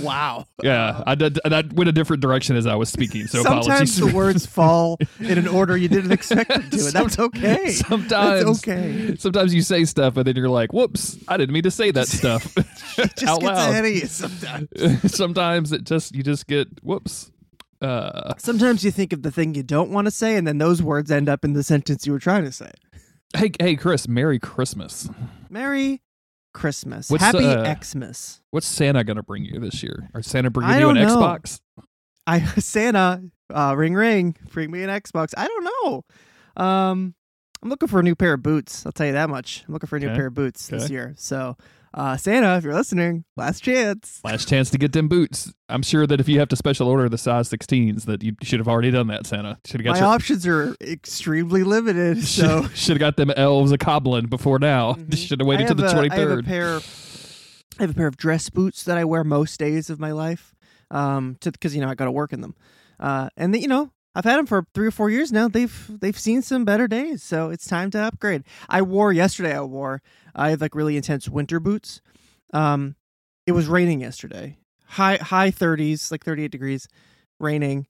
Wow. 0.00 0.46
Yeah, 0.62 1.02
I 1.06 1.14
did. 1.14 1.38
And 1.44 1.54
I 1.54 1.62
went 1.74 1.88
a 1.88 1.92
different 1.92 2.22
direction 2.22 2.56
as 2.56 2.66
I 2.66 2.74
was 2.74 2.88
speaking. 2.88 3.26
So 3.26 3.42
Sometimes 3.42 3.66
apologies. 3.66 3.96
the 3.98 4.06
words 4.14 4.46
fall 4.58 4.98
in 5.20 5.38
an 5.38 5.46
order 5.48 5.76
you 5.76 5.88
didn't 5.88 6.12
expect 6.12 6.48
them 6.50 6.70
to, 6.70 6.76
and 6.84 6.92
that's 6.92 7.18
okay. 7.18 7.70
Sometimes, 7.70 8.44
That's 8.44 8.68
okay. 8.68 9.16
Sometimes 9.16 9.54
you 9.54 9.62
say 9.62 9.84
stuff, 9.84 10.16
and 10.16 10.26
then 10.26 10.36
you're 10.36 10.48
like, 10.48 10.72
"Whoops, 10.72 11.18
I 11.28 11.36
didn't 11.36 11.52
mean 11.52 11.64
to 11.64 11.70
say 11.70 11.90
that 11.90 12.08
stuff." 12.08 12.56
It 12.56 13.10
just 13.16 13.24
out 13.24 13.40
gets 13.40 13.44
loud. 13.58 13.70
ahead 13.70 13.84
of 13.84 13.90
you 13.90 14.06
sometimes. 14.06 15.14
sometimes 15.14 15.72
it 15.72 15.84
just 15.84 16.14
you 16.14 16.22
just 16.22 16.46
get 16.46 16.68
whoops. 16.82 17.30
Uh, 17.80 18.34
Sometimes 18.38 18.84
you 18.84 18.92
think 18.92 19.12
of 19.12 19.22
the 19.22 19.30
thing 19.32 19.54
you 19.56 19.62
don't 19.64 19.90
want 19.90 20.06
to 20.06 20.10
say, 20.12 20.36
and 20.36 20.46
then 20.46 20.58
those 20.58 20.80
words 20.82 21.10
end 21.10 21.28
up 21.28 21.44
in 21.44 21.52
the 21.52 21.64
sentence 21.64 22.06
you 22.06 22.12
were 22.12 22.20
trying 22.20 22.44
to 22.44 22.52
say. 22.52 22.70
hey, 23.36 23.50
hey, 23.58 23.74
Chris, 23.74 24.06
Merry 24.06 24.38
Christmas. 24.38 25.10
Merry 25.50 26.00
Christmas. 26.52 27.10
What's, 27.10 27.22
Happy 27.24 27.44
uh, 27.44 27.74
Xmas. 27.82 28.40
What's 28.50 28.66
Santa 28.66 29.04
gonna 29.04 29.22
bring 29.22 29.44
you 29.44 29.58
this 29.60 29.82
year? 29.82 30.10
Are 30.14 30.22
Santa 30.22 30.50
bringing 30.50 30.74
I 30.74 30.80
you 30.80 30.88
an 30.90 30.96
know. 30.96 31.16
Xbox? 31.16 31.60
I 32.26 32.40
Santa, 32.58 33.22
uh, 33.52 33.74
ring 33.76 33.94
ring, 33.94 34.36
bring 34.52 34.70
me 34.70 34.82
an 34.82 34.90
Xbox. 34.90 35.32
I 35.36 35.46
don't 35.48 35.64
know. 35.64 36.62
Um, 36.64 37.14
I'm 37.62 37.68
looking 37.68 37.88
for 37.88 38.00
a 38.00 38.02
new 38.02 38.14
pair 38.14 38.34
of 38.34 38.42
boots. 38.42 38.84
I'll 38.84 38.92
tell 38.92 39.06
you 39.06 39.12
that 39.12 39.30
much. 39.30 39.64
I'm 39.66 39.72
looking 39.72 39.86
for 39.86 39.96
a 39.96 40.00
new 40.00 40.06
Okay. 40.08 40.16
pair 40.16 40.26
of 40.26 40.34
boots 40.34 40.66
this 40.66 40.90
year. 40.90 41.14
So, 41.16 41.56
uh, 41.94 42.16
Santa, 42.16 42.56
if 42.56 42.64
you're 42.64 42.74
listening, 42.74 43.24
last 43.36 43.60
chance. 43.62 44.20
Last 44.24 44.48
chance 44.48 44.70
to 44.70 44.78
get 44.78 44.92
them 44.92 45.08
boots. 45.08 45.52
I'm 45.68 45.82
sure 45.82 46.06
that 46.06 46.20
if 46.20 46.28
you 46.28 46.38
have 46.38 46.48
to 46.48 46.56
special 46.56 46.88
order 46.88 47.08
the 47.08 47.18
size 47.18 47.48
16s, 47.50 48.04
that 48.06 48.22
you 48.22 48.34
should 48.42 48.60
have 48.60 48.68
already 48.68 48.90
done 48.90 49.06
that. 49.08 49.26
Santa 49.26 49.58
should 49.64 49.80
have 49.80 49.84
got 49.84 49.92
My 49.92 49.98
your. 50.00 50.08
options 50.08 50.46
are 50.46 50.74
extremely 50.80 51.62
limited. 51.64 52.22
So 52.24 52.66
should 52.74 52.92
have 52.96 53.00
got 53.00 53.16
them 53.16 53.30
elves 53.30 53.72
a 53.72 53.78
cobbling 53.78 54.26
before 54.26 54.58
now. 54.58 54.94
Mhm. 55.02 55.16
Should 55.16 55.40
have 55.40 55.46
waited 55.46 55.64
I 55.64 55.66
till 55.68 55.76
the 55.76 55.82
have 55.88 55.92
a- 55.98 56.12
I 56.14 56.18
have 56.18 56.30
a 56.30 56.36
23rd. 56.42 56.44
pair. 56.46 56.80
I 57.78 57.82
have 57.82 57.90
a 57.90 57.94
pair 57.94 58.06
of 58.06 58.16
dress 58.16 58.50
boots 58.50 58.84
that 58.84 58.98
I 58.98 59.04
wear 59.04 59.24
most 59.24 59.58
days 59.58 59.88
of 59.90 59.98
my 59.98 60.12
life, 60.12 60.54
um, 60.90 61.36
because 61.42 61.74
you 61.74 61.80
know 61.80 61.88
I 61.88 61.94
got 61.94 62.04
to 62.04 62.10
work 62.12 62.32
in 62.32 62.40
them, 62.42 62.54
uh, 63.00 63.28
and 63.36 63.54
they, 63.54 63.58
you 63.60 63.68
know 63.68 63.90
I've 64.14 64.24
had 64.24 64.36
them 64.38 64.44
for 64.46 64.66
three 64.74 64.86
or 64.86 64.90
four 64.90 65.08
years 65.08 65.32
now. 65.32 65.48
They've 65.48 65.90
they've 66.00 66.18
seen 66.18 66.42
some 66.42 66.66
better 66.66 66.86
days, 66.86 67.22
so 67.22 67.48
it's 67.48 67.66
time 67.66 67.90
to 67.92 67.98
upgrade. 67.98 68.44
I 68.68 68.82
wore 68.82 69.10
yesterday. 69.12 69.56
I 69.56 69.62
wore 69.62 70.02
I 70.34 70.50
have 70.50 70.60
like 70.60 70.74
really 70.74 70.96
intense 70.96 71.28
winter 71.28 71.60
boots. 71.60 72.00
Um, 72.52 72.96
it 73.46 73.52
was 73.52 73.66
raining 73.66 74.00
yesterday, 74.00 74.58
high 74.86 75.16
high 75.16 75.50
thirties, 75.50 76.10
like 76.10 76.24
thirty 76.24 76.44
eight 76.44 76.52
degrees, 76.52 76.88
raining. 77.38 77.86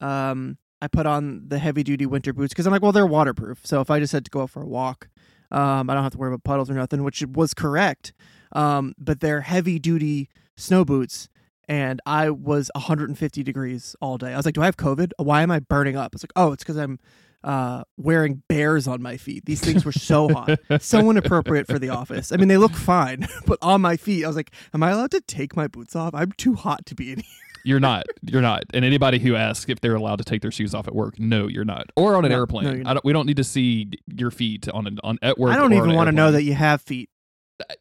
Um, 0.00 0.58
I 0.82 0.88
put 0.88 1.06
on 1.06 1.48
the 1.48 1.58
heavy 1.58 1.82
duty 1.82 2.06
winter 2.06 2.32
boots 2.32 2.52
because 2.52 2.66
I'm 2.66 2.72
like, 2.72 2.82
well, 2.82 2.92
they're 2.92 3.06
waterproof. 3.06 3.60
So 3.64 3.80
if 3.80 3.90
I 3.90 4.00
just 4.00 4.12
had 4.12 4.24
to 4.24 4.30
go 4.30 4.42
out 4.42 4.50
for 4.50 4.62
a 4.62 4.66
walk, 4.66 5.08
um, 5.50 5.90
I 5.90 5.94
don't 5.94 6.02
have 6.02 6.12
to 6.12 6.18
worry 6.18 6.32
about 6.32 6.44
puddles 6.44 6.70
or 6.70 6.74
nothing, 6.74 7.02
which 7.02 7.24
was 7.26 7.54
correct. 7.54 8.12
Um, 8.52 8.94
but 8.98 9.20
they're 9.20 9.42
heavy 9.42 9.78
duty 9.78 10.28
snow 10.56 10.84
boots, 10.84 11.28
and 11.68 12.00
I 12.06 12.30
was 12.30 12.70
150 12.74 13.42
degrees 13.42 13.94
all 14.00 14.18
day. 14.18 14.32
I 14.32 14.36
was 14.36 14.46
like, 14.46 14.54
do 14.54 14.62
I 14.62 14.66
have 14.66 14.76
COVID? 14.76 15.12
Why 15.18 15.42
am 15.42 15.50
I 15.50 15.60
burning 15.60 15.96
up? 15.96 16.14
It's 16.14 16.24
like, 16.24 16.32
oh, 16.34 16.52
it's 16.52 16.64
because 16.64 16.76
I'm 16.76 16.98
uh, 17.42 17.84
wearing 17.96 18.42
bears 18.48 18.86
on 18.86 19.00
my 19.00 19.16
feet. 19.16 19.44
These 19.46 19.60
things 19.60 19.84
were 19.84 19.92
so 19.92 20.28
hot, 20.28 20.58
so 20.80 21.10
inappropriate 21.10 21.66
for 21.66 21.78
the 21.78 21.88
office. 21.88 22.32
I 22.32 22.36
mean, 22.36 22.48
they 22.48 22.58
look 22.58 22.74
fine, 22.74 23.26
but 23.46 23.58
on 23.62 23.80
my 23.80 23.96
feet, 23.96 24.24
I 24.24 24.26
was 24.26 24.36
like, 24.36 24.52
am 24.74 24.82
I 24.82 24.90
allowed 24.90 25.10
to 25.12 25.20
take 25.20 25.56
my 25.56 25.66
boots 25.66 25.96
off? 25.96 26.14
I'm 26.14 26.32
too 26.32 26.54
hot 26.54 26.86
to 26.86 26.94
be 26.94 27.12
in 27.12 27.18
here. 27.20 27.30
You're 27.64 27.80
not. 27.80 28.06
You're 28.22 28.40
not. 28.40 28.64
And 28.72 28.86
anybody 28.86 29.18
who 29.18 29.36
asks 29.36 29.70
if 29.70 29.80
they're 29.80 29.94
allowed 29.94 30.16
to 30.16 30.24
take 30.24 30.40
their 30.40 30.50
shoes 30.50 30.74
off 30.74 30.88
at 30.88 30.94
work, 30.94 31.18
no, 31.18 31.46
you're 31.46 31.66
not. 31.66 31.90
Or 31.94 32.16
on 32.16 32.24
an 32.24 32.30
No, 32.30 32.36
no, 32.36 32.40
airplane. 32.40 32.86
I 32.86 32.94
don't, 32.94 33.04
we 33.04 33.12
don't 33.12 33.26
need 33.26 33.36
to 33.36 33.44
see 33.44 33.90
your 34.06 34.30
feet 34.30 34.66
on 34.70 34.86
an, 34.86 34.98
on 35.04 35.18
at 35.20 35.38
work. 35.38 35.52
I 35.52 35.56
don't 35.56 35.74
even 35.74 35.94
want 35.94 36.08
to 36.08 36.12
know 36.12 36.32
that 36.32 36.42
you 36.42 36.54
have 36.54 36.80
feet. 36.80 37.10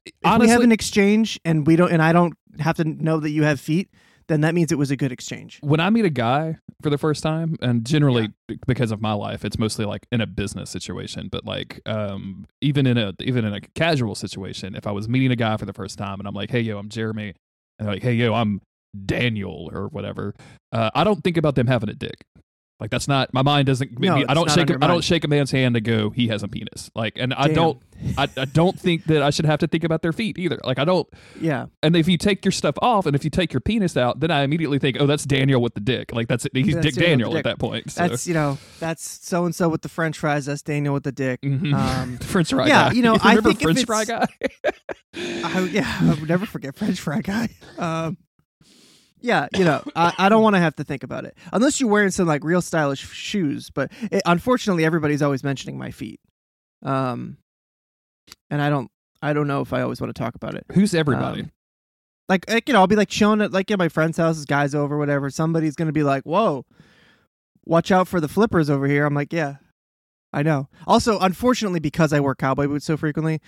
If 0.05 0.13
Honestly, 0.25 0.47
we 0.47 0.51
have 0.51 0.61
an 0.63 0.73
exchange 0.73 1.39
and 1.45 1.65
we 1.65 1.77
don't, 1.77 1.93
and 1.93 2.01
I 2.01 2.11
don't 2.11 2.33
have 2.59 2.75
to 2.75 2.83
know 2.83 3.21
that 3.21 3.29
you 3.29 3.43
have 3.43 3.61
feet, 3.61 3.89
then 4.29 4.41
that 4.41 4.55
means 4.55 4.71
it 4.71 4.77
was 4.77 4.91
a 4.91 4.95
good 4.95 5.11
exchange. 5.11 5.59
when 5.61 5.81
I 5.81 5.89
meet 5.89 6.05
a 6.05 6.09
guy 6.09 6.57
for 6.81 6.89
the 6.89 6.97
first 6.97 7.21
time, 7.21 7.57
and 7.61 7.85
generally 7.85 8.29
b- 8.47 8.57
because 8.65 8.91
of 8.91 9.01
my 9.01 9.11
life, 9.13 9.43
it's 9.43 9.59
mostly 9.59 9.83
like 9.83 10.07
in 10.11 10.21
a 10.21 10.27
business 10.27 10.69
situation. 10.69 11.27
But 11.29 11.43
like, 11.45 11.81
um, 11.85 12.45
even 12.61 12.87
in 12.87 12.97
a 12.97 13.13
even 13.19 13.43
in 13.43 13.53
a 13.53 13.59
casual 13.75 14.15
situation, 14.15 14.75
if 14.75 14.87
I 14.87 14.91
was 14.91 15.09
meeting 15.09 15.31
a 15.31 15.35
guy 15.35 15.57
for 15.57 15.65
the 15.65 15.73
first 15.73 15.97
time 15.97 16.19
and 16.19 16.27
I'm 16.27 16.33
like, 16.35 16.51
"Hey, 16.51 16.61
yo, 16.61 16.77
I'm 16.77 16.87
Jeremy," 16.89 17.33
and 17.77 17.87
they're 17.87 17.95
like, 17.95 18.03
"Hey, 18.03 18.13
yo, 18.13 18.33
I'm 18.33 18.61
Daniel," 19.05 19.69
or 19.73 19.87
whatever, 19.89 20.33
uh, 20.71 20.89
I 20.95 21.03
don't 21.03 21.23
think 21.23 21.35
about 21.37 21.55
them 21.55 21.67
having 21.67 21.89
a 21.89 21.95
dick. 21.95 22.23
Like 22.79 22.91
that's 22.91 23.07
not 23.09 23.33
my 23.33 23.41
mind 23.41 23.67
doesn't. 23.67 23.99
No, 23.99 24.15
I 24.27 24.33
don't 24.33 24.49
shake. 24.49 24.69
A, 24.69 24.75
I 24.81 24.87
don't 24.87 25.03
shake 25.03 25.23
a 25.25 25.27
man's 25.27 25.51
hand 25.51 25.75
to 25.75 25.81
go. 25.81 26.11
He 26.11 26.29
has 26.29 26.43
a 26.43 26.47
penis. 26.47 26.89
Like, 26.95 27.13
and 27.17 27.33
I 27.33 27.49
don't. 27.49 27.81
I, 28.17 28.29
I 28.37 28.45
don't 28.45 28.79
think 28.79 29.03
that 29.05 29.21
I 29.21 29.29
should 29.31 29.45
have 29.45 29.59
to 29.59 29.67
think 29.67 29.83
about 29.83 30.01
their 30.01 30.13
feet 30.13 30.39
either. 30.39 30.57
Like 30.63 30.79
I 30.79 30.85
don't. 30.85 31.05
Yeah, 31.41 31.65
And 31.83 31.97
if 31.97 32.07
you 32.07 32.17
take 32.17 32.45
your 32.45 32.53
stuff 32.53 32.75
off, 32.81 33.05
and 33.05 33.15
if 33.17 33.25
you 33.25 33.29
take 33.29 33.51
your 33.51 33.59
penis 33.59 33.97
out, 33.97 34.21
then 34.21 34.31
I 34.31 34.43
immediately 34.43 34.79
think, 34.79 34.95
oh, 35.01 35.05
that's 35.05 35.25
Daniel 35.25 35.61
with 35.61 35.73
the 35.73 35.81
dick. 35.81 36.13
Like 36.13 36.29
that's 36.29 36.47
he's 36.53 36.73
That's 36.75 36.85
Dick 36.85 36.95
Daniel 36.95 37.33
the 37.33 37.39
at 37.39 37.43
that 37.43 37.59
point. 37.59 37.91
So. 37.91 38.07
that's 38.07 38.25
you 38.25 38.33
know 38.33 38.57
that's 38.79 39.05
so 39.27 39.43
and 39.43 39.53
so 39.53 39.67
with 39.67 39.81
the 39.81 39.89
French 39.89 40.17
fries. 40.17 40.45
That's 40.45 40.61
Daniel 40.61 40.93
with 40.93 41.03
the 41.03 41.11
dick. 41.11 41.41
Mhm. 41.41 41.73
Um, 41.73 42.17
French 42.19 42.51
fry 42.51 42.67
yeah, 42.67 42.87
guy. 42.89 42.91
you 42.93 43.01
know, 43.01 43.17
I 43.21 43.35
remember 43.35 43.49
think 43.49 43.59
if 43.59 43.63
French 43.63 43.79
it's- 43.79 43.85
fry 43.85 44.05
guy. 44.05 44.27
I, 45.53 45.59
yeah, 45.71 45.97
I 46.01 46.13
would 46.17 46.29
never 46.29 46.45
forget 46.45 46.75
French 46.77 46.99
fry 47.01 47.19
guy. 47.21 47.49
Um, 47.77 48.17
yeah, 49.21 49.47
you 49.55 49.63
know, 49.65 49.83
I, 49.95 50.13
I 50.17 50.29
don't 50.29 50.43
want 50.43 50.55
to 50.55 50.59
have 50.59 50.75
to 50.77 50.83
think 50.83 51.03
about 51.03 51.25
it 51.25 51.37
unless 51.51 51.79
you're 51.79 51.89
wearing 51.89 52.11
some 52.11 52.27
like 52.27 52.43
real 52.43 52.61
stylish 52.61 53.07
shoes. 53.11 53.69
But 53.69 53.91
it, 54.11 54.21
unfortunately, 54.25 54.85
everybody's 54.85 55.21
always 55.21 55.43
mentioning 55.43 55.77
my 55.77 55.91
feet, 55.91 56.19
um, 56.83 57.37
and 58.49 58.61
I 58.61 58.69
don't, 58.69 58.89
I 59.21 59.33
don't 59.33 59.47
know 59.47 59.61
if 59.61 59.73
I 59.73 59.81
always 59.81 59.99
want 60.01 60.15
to 60.15 60.19
talk 60.19 60.35
about 60.35 60.55
it. 60.55 60.65
Who's 60.71 60.93
everybody? 60.93 61.41
Um, 61.41 61.51
like, 62.29 62.49
like 62.49 62.67
you 62.69 62.73
know, 62.73 62.79
I'll 62.79 62.87
be 62.87 62.95
like 62.95 63.09
chilling 63.09 63.41
at 63.41 63.51
like 63.51 63.69
at 63.71 63.79
my 63.79 63.89
friend's 63.89 64.17
house, 64.17 64.43
guys 64.45 64.75
over, 64.75 64.97
whatever. 64.97 65.29
Somebody's 65.29 65.75
gonna 65.75 65.91
be 65.91 66.03
like, 66.03 66.23
"Whoa, 66.23 66.65
watch 67.65 67.91
out 67.91 68.07
for 68.07 68.21
the 68.21 68.27
flippers 68.27 68.69
over 68.69 68.87
here." 68.87 69.05
I'm 69.05 69.15
like, 69.15 69.33
"Yeah, 69.33 69.55
I 70.31 70.43
know." 70.43 70.69
Also, 70.87 71.19
unfortunately, 71.19 71.79
because 71.79 72.13
I 72.13 72.19
wear 72.19 72.35
cowboy 72.35 72.67
boots 72.67 72.85
so 72.85 72.97
frequently, 72.97 73.41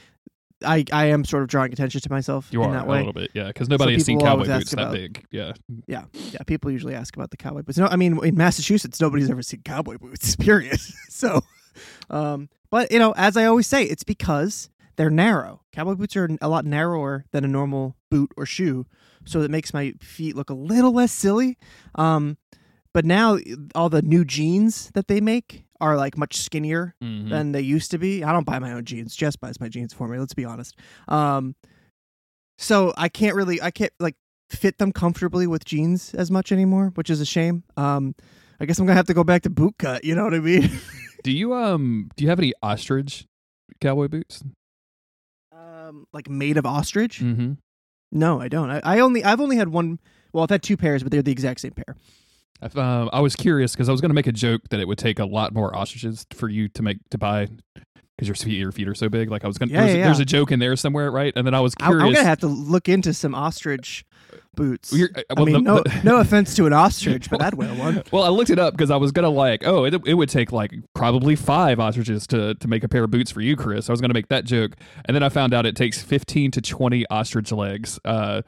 I 0.63 0.85
I 0.91 1.05
am 1.05 1.25
sort 1.25 1.43
of 1.43 1.49
drawing 1.49 1.71
attention 1.73 2.01
to 2.01 2.09
myself 2.09 2.47
you 2.51 2.63
in 2.63 2.69
are 2.69 2.73
that 2.73 2.87
way. 2.87 2.97
a 2.97 2.99
little 2.99 3.13
bit, 3.13 3.31
yeah, 3.33 3.47
because 3.47 3.69
nobody 3.69 3.93
has 3.93 4.05
seen 4.05 4.19
cowboy 4.19 4.45
boots 4.45 4.71
that 4.71 4.91
big. 4.91 5.25
Yeah, 5.31 5.53
Yeah, 5.87 6.05
yeah. 6.13 6.43
People 6.45 6.71
usually 6.71 6.95
ask 6.95 7.15
about 7.15 7.31
the 7.31 7.37
cowboy 7.37 7.63
boots. 7.63 7.77
No, 7.77 7.87
I 7.87 7.95
mean 7.95 8.23
in 8.23 8.35
Massachusetts, 8.35 8.99
nobody's 9.01 9.29
ever 9.29 9.41
seen 9.41 9.61
cowboy 9.63 9.97
boots. 9.97 10.35
Period. 10.37 10.79
so, 11.09 11.41
um, 12.09 12.49
but 12.69 12.91
you 12.91 12.99
know, 12.99 13.13
as 13.17 13.37
I 13.37 13.45
always 13.45 13.67
say, 13.67 13.83
it's 13.83 14.03
because 14.03 14.69
they're 14.95 15.09
narrow. 15.09 15.61
Cowboy 15.71 15.95
boots 15.95 16.15
are 16.15 16.29
a 16.41 16.49
lot 16.49 16.65
narrower 16.65 17.25
than 17.31 17.43
a 17.43 17.47
normal 17.47 17.95
boot 18.09 18.31
or 18.37 18.45
shoe, 18.45 18.85
so 19.25 19.41
it 19.41 19.51
makes 19.51 19.73
my 19.73 19.93
feet 20.01 20.35
look 20.35 20.49
a 20.49 20.55
little 20.55 20.93
less 20.93 21.11
silly. 21.11 21.57
Um, 21.95 22.37
but 22.93 23.05
now 23.05 23.37
all 23.73 23.89
the 23.89 24.01
new 24.01 24.25
jeans 24.25 24.91
that 24.93 25.07
they 25.07 25.21
make 25.21 25.63
are 25.81 25.97
like 25.97 26.17
much 26.17 26.37
skinnier 26.37 26.95
Mhm. 27.03 27.29
than 27.29 27.51
they 27.51 27.61
used 27.61 27.91
to 27.91 27.97
be. 27.97 28.23
I 28.23 28.31
don't 28.31 28.45
buy 28.45 28.59
my 28.59 28.71
own 28.71 28.85
jeans. 28.85 29.15
Jess 29.15 29.35
buys 29.35 29.59
my 29.59 29.67
jeans 29.67 29.93
for 29.93 30.07
me. 30.07 30.17
Let's 30.19 30.33
be 30.33 30.45
honest. 30.45 30.77
Um, 31.09 31.55
so 32.57 32.93
I 32.95 33.09
can't 33.09 33.35
really, 33.35 33.61
I 33.61 33.71
can't 33.71 33.91
like 33.99 34.15
fit 34.49 34.77
them 34.77 34.91
comfortably 34.91 35.47
with 35.47 35.65
jeans 35.65 36.13
as 36.13 36.29
much 36.29 36.51
anymore, 36.51 36.91
which 36.95 37.09
is 37.09 37.19
a 37.19 37.25
shame. 37.25 37.63
Um, 37.75 38.15
I 38.59 38.65
guess 38.65 38.77
I'm 38.79 38.85
gonna 38.85 38.95
have 38.95 39.07
to 39.07 39.13
go 39.13 39.23
back 39.23 39.41
to 39.43 39.49
boot 39.49 39.75
cut. 39.79 40.03
You 40.03 40.13
know 40.15 40.23
what 40.23 40.33
I 40.35 40.39
mean? 40.39 40.69
do 41.23 41.31
you 41.31 41.53
um 41.53 42.09
do 42.15 42.23
you 42.23 42.29
have 42.29 42.39
any 42.39 42.53
ostrich 42.61 43.25
cowboy 43.79 44.07
boots? 44.07 44.43
um, 45.51 46.05
like 46.13 46.29
made 46.29 46.57
of 46.57 46.65
ostrich? 46.65 47.19
Mm-hmm. 47.19 47.53
No, 48.11 48.39
I 48.41 48.47
don't. 48.47 48.69
I, 48.69 48.81
I 48.83 48.99
only, 48.99 49.23
I've 49.23 49.39
only 49.41 49.57
had 49.57 49.69
one. 49.69 49.99
Well, 50.33 50.43
I've 50.43 50.49
had 50.49 50.63
two 50.63 50.77
pairs, 50.77 51.01
but 51.03 51.11
they're 51.11 51.21
the 51.21 51.31
exact 51.31 51.59
same 51.61 51.71
pair. 51.71 51.95
I, 52.61 52.67
um, 52.79 53.09
I 53.11 53.19
was 53.21 53.35
curious 53.35 53.73
because 53.73 53.89
I 53.89 53.91
was 53.91 54.01
going 54.01 54.09
to 54.09 54.15
make 54.15 54.27
a 54.27 54.31
joke 54.31 54.61
that 54.69 54.79
it 54.79 54.87
would 54.87 54.97
take 54.97 55.19
a 55.19 55.25
lot 55.25 55.53
more 55.53 55.75
ostriches 55.75 56.25
for 56.33 56.49
you 56.49 56.67
to 56.69 56.81
make 56.83 56.97
to 57.09 57.17
buy 57.17 57.47
because 58.17 58.27
your 58.27 58.35
feet 58.35 58.59
your 58.59 58.71
feet 58.71 58.87
are 58.87 58.95
so 58.95 59.09
big. 59.09 59.31
Like 59.31 59.43
I 59.43 59.47
was 59.47 59.57
going, 59.57 59.69
to 59.69 59.75
Yeah, 59.75 59.81
there's, 59.85 59.95
yeah, 59.97 60.05
there's 60.05 60.19
a 60.19 60.25
joke 60.25 60.51
in 60.51 60.59
there 60.59 60.75
somewhere, 60.75 61.09
right? 61.11 61.33
And 61.35 61.45
then 61.47 61.53
I 61.55 61.59
was 61.59 61.73
I, 61.79 61.87
I'm 61.87 61.99
gonna 62.13 62.23
have 62.23 62.39
to 62.41 62.47
look 62.47 62.87
into 62.87 63.13
some 63.13 63.33
ostrich 63.33 64.05
boots. 64.53 64.93
You're- 64.93 65.09
uh, 65.15 65.21
I 65.37 65.43
mean, 65.43 65.53
the- 65.53 65.59
no, 65.61 65.75
the- 65.81 66.01
no 66.03 66.17
offense 66.19 66.55
to 66.55 66.65
an 66.67 66.73
ostrich, 66.73 67.29
but 67.29 67.41
I'd 67.41 67.53
wear 67.55 67.69
one. 67.73 68.03
Well, 68.11 68.23
I 68.23 68.29
looked 68.29 68.49
it 68.51 68.59
up 68.59 68.73
because 68.75 68.91
I 68.91 68.97
was 68.97 69.11
gonna 69.11 69.29
like, 69.29 69.65
oh, 69.65 69.85
it, 69.85 69.95
it 70.05 70.13
would 70.13 70.29
take 70.29 70.51
like 70.51 70.71
probably 70.93 71.35
five 71.35 71.79
ostriches 71.79 72.27
to 72.27 72.53
to 72.55 72.67
make 72.67 72.83
a 72.83 72.87
pair 72.89 73.03
of 73.03 73.09
boots 73.11 73.31
for 73.31 73.41
you, 73.41 73.55
Chris. 73.55 73.89
I 73.89 73.93
was 73.93 74.01
gonna 74.01 74.13
make 74.13 74.27
that 74.27 74.45
joke, 74.45 74.75
and 75.05 75.15
then 75.15 75.23
I 75.23 75.29
found 75.29 75.53
out 75.55 75.65
it 75.65 75.75
takes 75.75 76.01
fifteen 76.01 76.51
to 76.51 76.61
twenty 76.61 77.05
ostrich 77.09 77.51
legs 77.51 77.99
uh, 78.05 78.43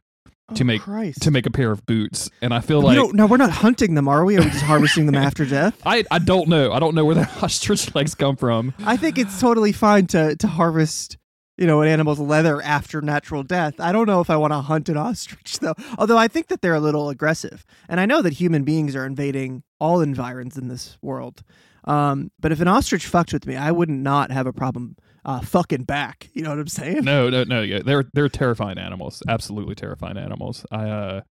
to 0.56 0.64
Oh, 0.64 0.66
make 0.66 0.82
Christ. 0.82 1.22
to 1.24 1.32
make 1.32 1.46
a 1.46 1.52
pair 1.52 1.72
of 1.72 1.86
boots, 1.86 2.30
and 2.42 2.54
I 2.54 2.60
feel 2.60 2.82
like 2.82 3.14
no, 3.14 3.26
we're 3.26 3.38
not 3.38 3.50
hunting 3.52 3.96
them, 3.96 4.08
are 4.08 4.26
we? 4.26 4.36
Are 4.38 4.42
we 4.42 4.50
just 4.50 4.64
harvesting 4.64 5.06
them 5.06 5.16
after 5.16 5.46
death? 5.46 5.82
I 5.86 6.04
I 6.12 6.20
don't 6.20 6.48
know. 6.50 6.72
I 6.74 6.80
don't 6.80 6.96
know 6.96 7.06
where 7.06 7.16
the 7.16 7.30
ostrich 7.42 7.94
legs 7.96 8.14
come 8.16 8.36
from. 8.36 8.74
I 8.86 8.98
think 8.98 9.18
it's 9.18 9.40
totally 9.40 9.72
fine 9.72 10.06
to 10.08 10.36
to 10.36 10.48
harvest, 10.48 11.18
you 11.58 11.66
know, 11.66 11.82
an 11.82 11.88
animal's 11.88 12.20
leather 12.20 12.62
after 12.62 13.02
natural 13.02 13.44
death. 13.44 13.80
I 13.80 13.92
don't 13.94 14.06
know 14.08 14.20
if 14.20 14.30
I 14.30 14.36
want 14.36 14.52
to 14.52 14.60
hunt 14.60 14.90
an 14.90 14.98
ostrich 14.98 15.60
though. 15.60 15.76
Although 15.98 16.18
I 16.18 16.28
think 16.28 16.48
that 16.48 16.62
they're 16.62 16.76
a 16.76 16.80
little 16.82 17.10
aggressive, 17.10 17.66
and 17.88 18.00
I 18.00 18.06
know 18.06 18.22
that 18.22 18.34
human 18.34 18.64
beings 18.64 18.96
are 18.98 19.06
invading 19.06 19.64
all 19.80 20.02
environs 20.02 20.58
in 20.58 20.68
this 20.68 20.98
world. 21.02 21.44
Um, 21.86 22.32
but 22.40 22.52
if 22.52 22.62
an 22.62 22.68
ostrich 22.68 23.06
fucked 23.06 23.34
with 23.34 23.46
me, 23.46 23.56
I 23.56 23.72
would 23.72 23.90
not 23.90 24.32
have 24.32 24.46
a 24.48 24.54
problem 24.54 24.96
uh, 25.26 25.40
fucking 25.42 25.84
back. 25.84 26.30
You 26.34 26.44
know 26.44 26.50
what 26.50 26.60
I'm 26.60 26.68
saying? 26.68 27.04
No, 27.04 27.30
no, 27.30 27.44
no. 27.44 27.62
Yeah, 27.62 27.80
they're 27.84 28.06
they're 28.14 28.30
terrifying 28.30 28.78
animals. 28.78 29.22
Absolutely 29.28 29.76
terrifying 29.76 30.18
animals. 30.18 30.66
I 30.72 30.90
uh, 30.90 31.22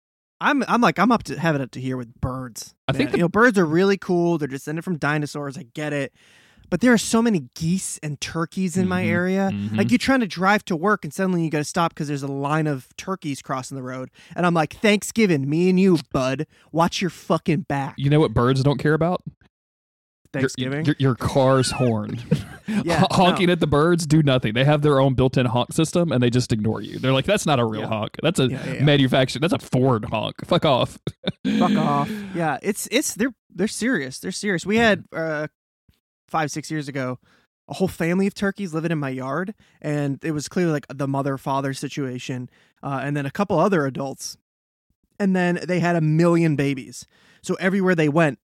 I'm 0.41 0.63
I'm 0.69 0.81
like 0.81 0.99
I'm 0.99 1.13
up 1.13 1.23
to 1.25 1.39
having 1.39 1.61
it 1.61 1.65
up 1.65 1.71
to 1.73 1.81
here 1.81 1.97
with 1.97 2.15
birds. 2.21 2.75
I 2.89 2.93
think 2.93 3.11
the- 3.13 3.19
you 3.19 3.23
know 3.23 3.29
birds 3.29 3.59
are 3.59 3.67
really 3.67 3.97
cool. 3.97 4.39
They're 4.39 4.49
descended 4.49 4.85
from 4.85 4.97
dinosaurs. 4.99 5.57
I 5.57 5.65
get 5.75 5.93
it, 5.93 6.13
but 6.71 6.81
there 6.81 6.93
are 6.93 6.99
so 6.99 7.23
many 7.23 7.49
geese 7.55 7.99
and 8.03 8.21
turkeys 8.21 8.77
in 8.77 8.89
my 8.89 9.05
Mhm, 9.05 9.09
area. 9.09 9.51
mhm. 9.53 9.77
Like 9.77 9.91
you're 9.91 9.99
trying 9.99 10.21
to 10.21 10.27
drive 10.27 10.65
to 10.67 10.75
work 10.77 11.05
and 11.05 11.13
suddenly 11.15 11.45
you 11.45 11.51
got 11.51 11.59
to 11.59 11.65
stop 11.65 11.93
because 11.95 12.09
there's 12.09 12.23
a 12.25 12.29
line 12.33 12.67
of 12.67 12.89
turkeys 12.97 13.41
crossing 13.43 13.77
the 13.77 13.83
road, 13.83 14.11
and 14.35 14.45
I'm 14.47 14.55
like, 14.55 14.75
Thanksgiving, 14.75 15.49
me 15.49 15.69
and 15.71 15.79
you, 15.79 15.99
bud, 16.13 16.47
watch 16.73 17.01
your 17.01 17.11
fucking 17.11 17.63
back. 17.63 17.95
you 17.99 18.11
know 18.11 18.19
what 18.21 18.33
birds 18.35 18.63
don't 18.63 18.79
care 18.79 18.95
about? 18.95 19.23
Your- 20.35 20.41
Thanksgiving. 20.43 20.85
Your, 20.87 20.97
your 20.99 21.15
car's 21.15 21.71
horn. 21.73 22.19
Yeah, 22.85 23.05
honking 23.11 23.49
no. 23.49 23.53
at 23.55 23.61
the 23.61 23.67
birds 23.67 24.07
do 24.07 24.23
nothing. 24.23 24.55
They 24.55 24.65
have 24.65 24.83
their 24.83 25.01
own 25.01 25.15
built-in 25.15 25.47
honk 25.47 25.73
system, 25.73 26.11
and 26.13 26.23
they 26.23 26.31
just 26.31 26.53
ignore 26.53 26.81
you. 26.81 26.99
They're 27.01 27.13
like, 27.13 27.25
"That's 27.27 27.45
not 27.45 27.59
a 27.59 27.65
real 27.65 27.83
Yeah. 27.83 27.87
honk. 27.89 28.17
That's 28.23 28.39
a 28.39 28.47
yeah, 28.47 28.75
yeah. 28.75 28.85
manufactured. 28.85 29.41
That's 29.43 29.53
a 29.53 29.59
Ford 29.59 30.07
honk. 30.07 30.37
Fuck 30.47 30.65
off." 30.65 30.99
Fuck 31.59 31.73
off. 31.77 32.09
Yeah, 32.35 32.59
it's 32.63 32.89
it's 32.93 33.15
they're 33.15 33.35
they're 33.53 33.67
serious. 33.69 34.21
They're 34.21 34.31
serious. 34.31 34.65
We 34.65 34.77
had 34.77 35.05
uh 35.13 35.49
five 36.29 36.51
six 36.53 36.71
years 36.71 36.89
ago 36.89 37.19
a 37.69 37.75
whole 37.75 37.89
family 37.89 38.27
of 38.29 38.33
turkeys 38.35 38.73
living 38.73 38.93
in 38.93 38.99
my 38.99 39.11
yard, 39.11 39.55
and 39.83 40.25
it 40.25 40.31
was 40.31 40.49
clearly 40.49 40.73
like 40.73 40.87
the 40.89 41.09
mother 41.09 41.37
father 41.37 41.75
situation, 41.75 42.49
uh, 42.83 43.01
and 43.03 43.17
then 43.17 43.27
a 43.27 43.31
couple 43.31 43.59
other 43.59 43.87
adults, 43.87 44.37
and 45.19 45.35
then 45.35 45.59
they 45.67 45.81
had 45.81 45.97
a 45.97 46.01
million 46.01 46.55
babies. 46.57 47.07
So 47.43 47.55
everywhere 47.55 47.97
they 47.97 48.09
went, 48.09 48.39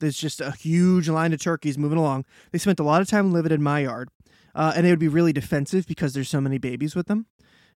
there's 0.00 0.18
just 0.18 0.40
a 0.40 0.52
huge 0.52 1.08
line 1.08 1.32
of 1.32 1.40
turkeys 1.40 1.78
moving 1.78 1.98
along. 1.98 2.24
They 2.50 2.58
spent 2.58 2.80
a 2.80 2.84
lot 2.84 3.00
of 3.00 3.08
time 3.08 3.32
living 3.32 3.52
in 3.52 3.62
my 3.62 3.80
yard, 3.80 4.10
uh, 4.54 4.72
and 4.74 4.84
they 4.84 4.90
would 4.90 4.98
be 4.98 5.08
really 5.08 5.32
defensive 5.32 5.86
because 5.86 6.12
there's 6.14 6.28
so 6.28 6.40
many 6.40 6.58
babies 6.58 6.94
with 6.94 7.06
them. 7.06 7.26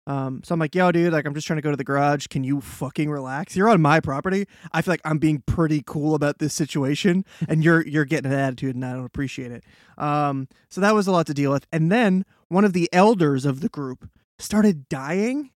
Um, 0.06 0.42
so 0.44 0.52
I'm 0.52 0.60
like, 0.60 0.74
yo, 0.74 0.92
dude, 0.92 1.12
like 1.12 1.24
I'm 1.24 1.34
just 1.34 1.46
trying 1.46 1.56
to 1.56 1.62
go 1.62 1.70
to 1.70 1.76
the 1.76 1.84
garage. 1.84 2.26
Can 2.26 2.44
you 2.44 2.60
fucking 2.60 3.08
relax? 3.10 3.56
You're 3.56 3.70
on 3.70 3.80
my 3.80 4.00
property. 4.00 4.46
I 4.72 4.82
feel 4.82 4.92
like 4.92 5.00
I'm 5.04 5.18
being 5.18 5.42
pretty 5.46 5.82
cool 5.86 6.14
about 6.14 6.38
this 6.38 6.52
situation, 6.52 7.24
and 7.48 7.64
you're 7.64 7.86
you're 7.86 8.04
getting 8.04 8.30
an 8.30 8.38
attitude, 8.38 8.74
and 8.74 8.84
I 8.84 8.92
don't 8.92 9.06
appreciate 9.06 9.50
it. 9.50 9.64
Um, 9.96 10.48
so 10.68 10.80
that 10.80 10.94
was 10.94 11.06
a 11.06 11.12
lot 11.12 11.26
to 11.28 11.34
deal 11.34 11.50
with. 11.50 11.66
And 11.72 11.90
then 11.90 12.26
one 12.48 12.64
of 12.64 12.74
the 12.74 12.88
elders 12.92 13.46
of 13.46 13.60
the 13.60 13.68
group 13.68 14.10
started 14.38 14.88
dying 14.88 15.50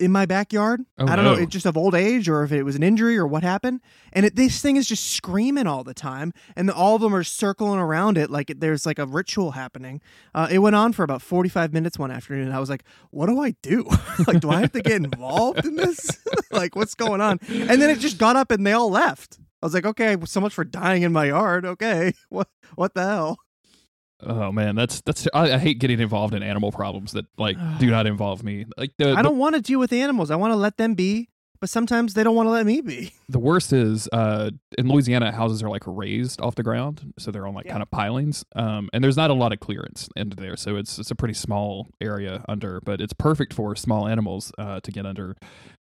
in 0.00 0.10
my 0.10 0.26
backyard. 0.26 0.80
Oh, 0.98 1.06
I 1.06 1.14
don't 1.14 1.24
know, 1.24 1.34
no. 1.34 1.40
it 1.40 1.50
just 1.50 1.66
of 1.66 1.76
old 1.76 1.94
age 1.94 2.28
or 2.28 2.42
if 2.42 2.52
it 2.52 2.62
was 2.62 2.74
an 2.74 2.82
injury 2.82 3.16
or 3.16 3.26
what 3.26 3.42
happened. 3.42 3.80
And 4.12 4.26
it, 4.26 4.34
this 4.34 4.60
thing 4.60 4.76
is 4.76 4.88
just 4.88 5.12
screaming 5.12 5.66
all 5.66 5.84
the 5.84 5.94
time, 5.94 6.32
and 6.56 6.70
all 6.70 6.96
of 6.96 7.02
them 7.02 7.14
are 7.14 7.22
circling 7.22 7.78
around 7.78 8.18
it 8.18 8.30
like 8.30 8.50
it, 8.50 8.60
there's 8.60 8.86
like 8.86 8.98
a 8.98 9.06
ritual 9.06 9.52
happening. 9.52 10.00
Uh, 10.34 10.48
it 10.50 10.58
went 10.58 10.74
on 10.74 10.92
for 10.92 11.02
about 11.02 11.22
45 11.22 11.72
minutes 11.72 11.98
one 11.98 12.10
afternoon. 12.10 12.46
And 12.46 12.56
I 12.56 12.60
was 12.60 12.70
like, 12.70 12.84
what 13.10 13.26
do 13.26 13.40
I 13.40 13.54
do? 13.62 13.86
like, 14.26 14.40
do 14.40 14.50
I 14.50 14.60
have 14.60 14.72
to 14.72 14.80
get 14.82 14.96
involved 14.96 15.64
in 15.64 15.76
this? 15.76 16.18
like, 16.50 16.74
what's 16.74 16.94
going 16.94 17.20
on? 17.20 17.38
And 17.48 17.80
then 17.80 17.90
it 17.90 17.98
just 17.98 18.18
got 18.18 18.36
up 18.36 18.50
and 18.50 18.66
they 18.66 18.72
all 18.72 18.90
left. 18.90 19.38
I 19.62 19.66
was 19.66 19.74
like, 19.74 19.84
okay, 19.84 20.16
so 20.24 20.40
much 20.40 20.54
for 20.54 20.64
dying 20.64 21.02
in 21.02 21.12
my 21.12 21.26
yard. 21.26 21.66
Okay, 21.66 22.14
what 22.28 22.48
what 22.74 22.94
the 22.94 23.02
hell? 23.02 23.38
Oh 24.22 24.52
man, 24.52 24.74
that's 24.74 25.00
that's. 25.02 25.26
I, 25.34 25.52
I 25.54 25.58
hate 25.58 25.78
getting 25.78 26.00
involved 26.00 26.34
in 26.34 26.42
animal 26.42 26.72
problems 26.72 27.12
that 27.12 27.26
like 27.38 27.56
do 27.78 27.86
not 27.90 28.06
involve 28.06 28.42
me. 28.42 28.66
Like 28.76 28.92
the 28.98 29.12
I 29.14 29.22
don't 29.22 29.38
want 29.38 29.54
to 29.56 29.60
deal 29.60 29.78
with 29.78 29.92
animals. 29.92 30.30
I 30.30 30.36
want 30.36 30.52
to 30.52 30.56
let 30.56 30.76
them 30.76 30.94
be, 30.94 31.28
but 31.60 31.70
sometimes 31.70 32.14
they 32.14 32.22
don't 32.24 32.34
want 32.36 32.46
to 32.46 32.50
let 32.50 32.66
me 32.66 32.80
be. 32.80 33.06
the, 33.06 33.12
the 33.30 33.38
worst 33.38 33.72
is 33.72 34.08
uh 34.12 34.50
in 34.78 34.88
Louisiana 34.88 35.32
houses 35.32 35.62
are 35.62 35.68
like 35.70 35.82
raised 35.86 36.40
off 36.40 36.54
the 36.54 36.62
ground, 36.62 37.12
so 37.18 37.30
they're 37.30 37.46
on 37.46 37.54
like 37.54 37.66
Yeah. 37.66 37.72
kind 37.72 37.82
of 37.82 37.90
pilings. 37.90 38.44
Um, 38.54 38.88
and 38.92 39.02
there's 39.02 39.16
not 39.16 39.30
a 39.30 39.34
lot 39.34 39.52
of 39.52 39.60
clearance 39.60 40.08
into 40.16 40.36
there, 40.36 40.56
so 40.56 40.76
it's 40.76 40.98
it's 40.98 41.10
a 41.10 41.14
pretty 41.14 41.34
small 41.34 41.88
area 42.00 42.44
under, 42.48 42.80
but 42.84 43.00
it's 43.00 43.12
perfect 43.14 43.52
for 43.54 43.74
small 43.76 44.06
animals 44.06 44.52
uh 44.58 44.80
to 44.80 44.90
get 44.92 45.06
under. 45.06 45.36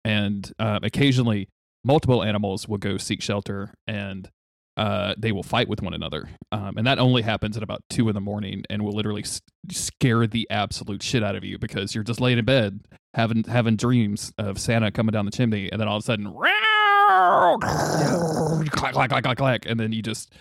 And 0.05 0.53
uh, 0.59 0.80
occasionally, 0.83 1.49
multiple 1.85 2.22
animals 2.24 2.66
will 2.68 2.78
go 2.78 2.97
seek 2.97 3.22
shelter 3.22 3.72
and. 3.87 4.28
Uh, 4.76 5.14
they 5.18 5.32
will 5.32 5.42
fight 5.42 5.68
with 5.68 5.82
one 5.82 5.92
another, 5.92 6.30
um, 6.50 6.78
and 6.78 6.86
that 6.86 6.98
only 6.98 7.20
happens 7.20 7.58
at 7.58 7.62
about 7.62 7.82
two 7.90 8.08
in 8.08 8.14
the 8.14 8.20
morning, 8.22 8.64
and 8.70 8.82
will 8.82 8.94
literally 8.94 9.22
s- 9.22 9.42
scare 9.70 10.26
the 10.26 10.46
absolute 10.50 11.02
shit 11.02 11.22
out 11.22 11.36
of 11.36 11.44
you 11.44 11.58
because 11.58 11.94
you're 11.94 12.02
just 12.04 12.20
laying 12.22 12.38
in 12.38 12.44
bed 12.46 12.80
having 13.12 13.44
having 13.44 13.76
dreams 13.76 14.32
of 14.38 14.58
Santa 14.58 14.90
coming 14.90 15.12
down 15.12 15.26
the 15.26 15.30
chimney, 15.30 15.70
and 15.70 15.78
then 15.78 15.88
all 15.88 15.98
of 15.98 16.02
a 16.02 16.06
sudden, 16.06 16.24
clack 18.70 18.92
clack 18.94 19.10
clack 19.10 19.22
clack 19.24 19.36
clack, 19.36 19.66
and 19.66 19.78
then 19.78 19.92
you 19.92 20.02
just 20.02 20.32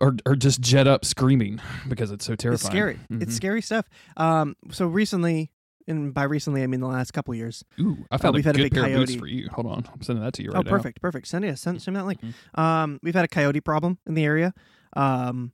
or 0.00 0.16
or 0.26 0.36
just 0.36 0.60
jet 0.60 0.86
up 0.86 1.04
screaming 1.04 1.60
because 1.88 2.10
it's 2.10 2.24
so 2.24 2.36
terrifying. 2.36 2.54
It's 2.54 2.70
scary. 2.72 2.98
It's 3.20 3.32
Mhm. 3.32 3.36
scary 3.36 3.62
stuff. 3.62 3.86
Um, 4.16 4.54
so 4.70 4.86
recently, 4.86 5.50
and 5.90 6.14
by 6.14 6.22
recently 6.22 6.62
I 6.62 6.66
mean 6.66 6.80
the 6.80 6.86
last 6.86 7.12
couple 7.12 7.34
years. 7.34 7.64
Ooh, 7.78 7.98
I 8.10 8.16
found 8.16 8.34
we've 8.34 8.46
a 8.46 8.48
had 8.48 8.56
a 8.56 8.62
big 8.62 8.72
pair 8.72 8.86
of 8.86 8.92
boots 8.92 9.10
coyote. 9.10 9.18
for 9.18 9.26
you. 9.26 9.48
Hold 9.52 9.66
on, 9.66 9.86
I'm 9.92 10.00
sending 10.02 10.24
that 10.24 10.32
to 10.34 10.42
you 10.42 10.48
right 10.50 10.54
now. 10.54 10.60
oh, 10.60 10.62
now. 10.62 10.70
perfect, 10.70 11.00
perfect. 11.02 11.26
Send 11.26 11.44
yeah, 11.44 11.54
send, 11.54 11.82
send 11.82 11.94
me 11.96 12.00
that 12.00 12.06
link. 12.06 12.20
Mhm. 12.22 12.58
Um, 12.58 13.00
we've 13.02 13.14
had 13.14 13.24
a 13.24 13.28
coyote 13.28 13.60
problem 13.60 13.98
in 14.06 14.14
the 14.14 14.24
area. 14.24 14.54
Um, 14.96 15.52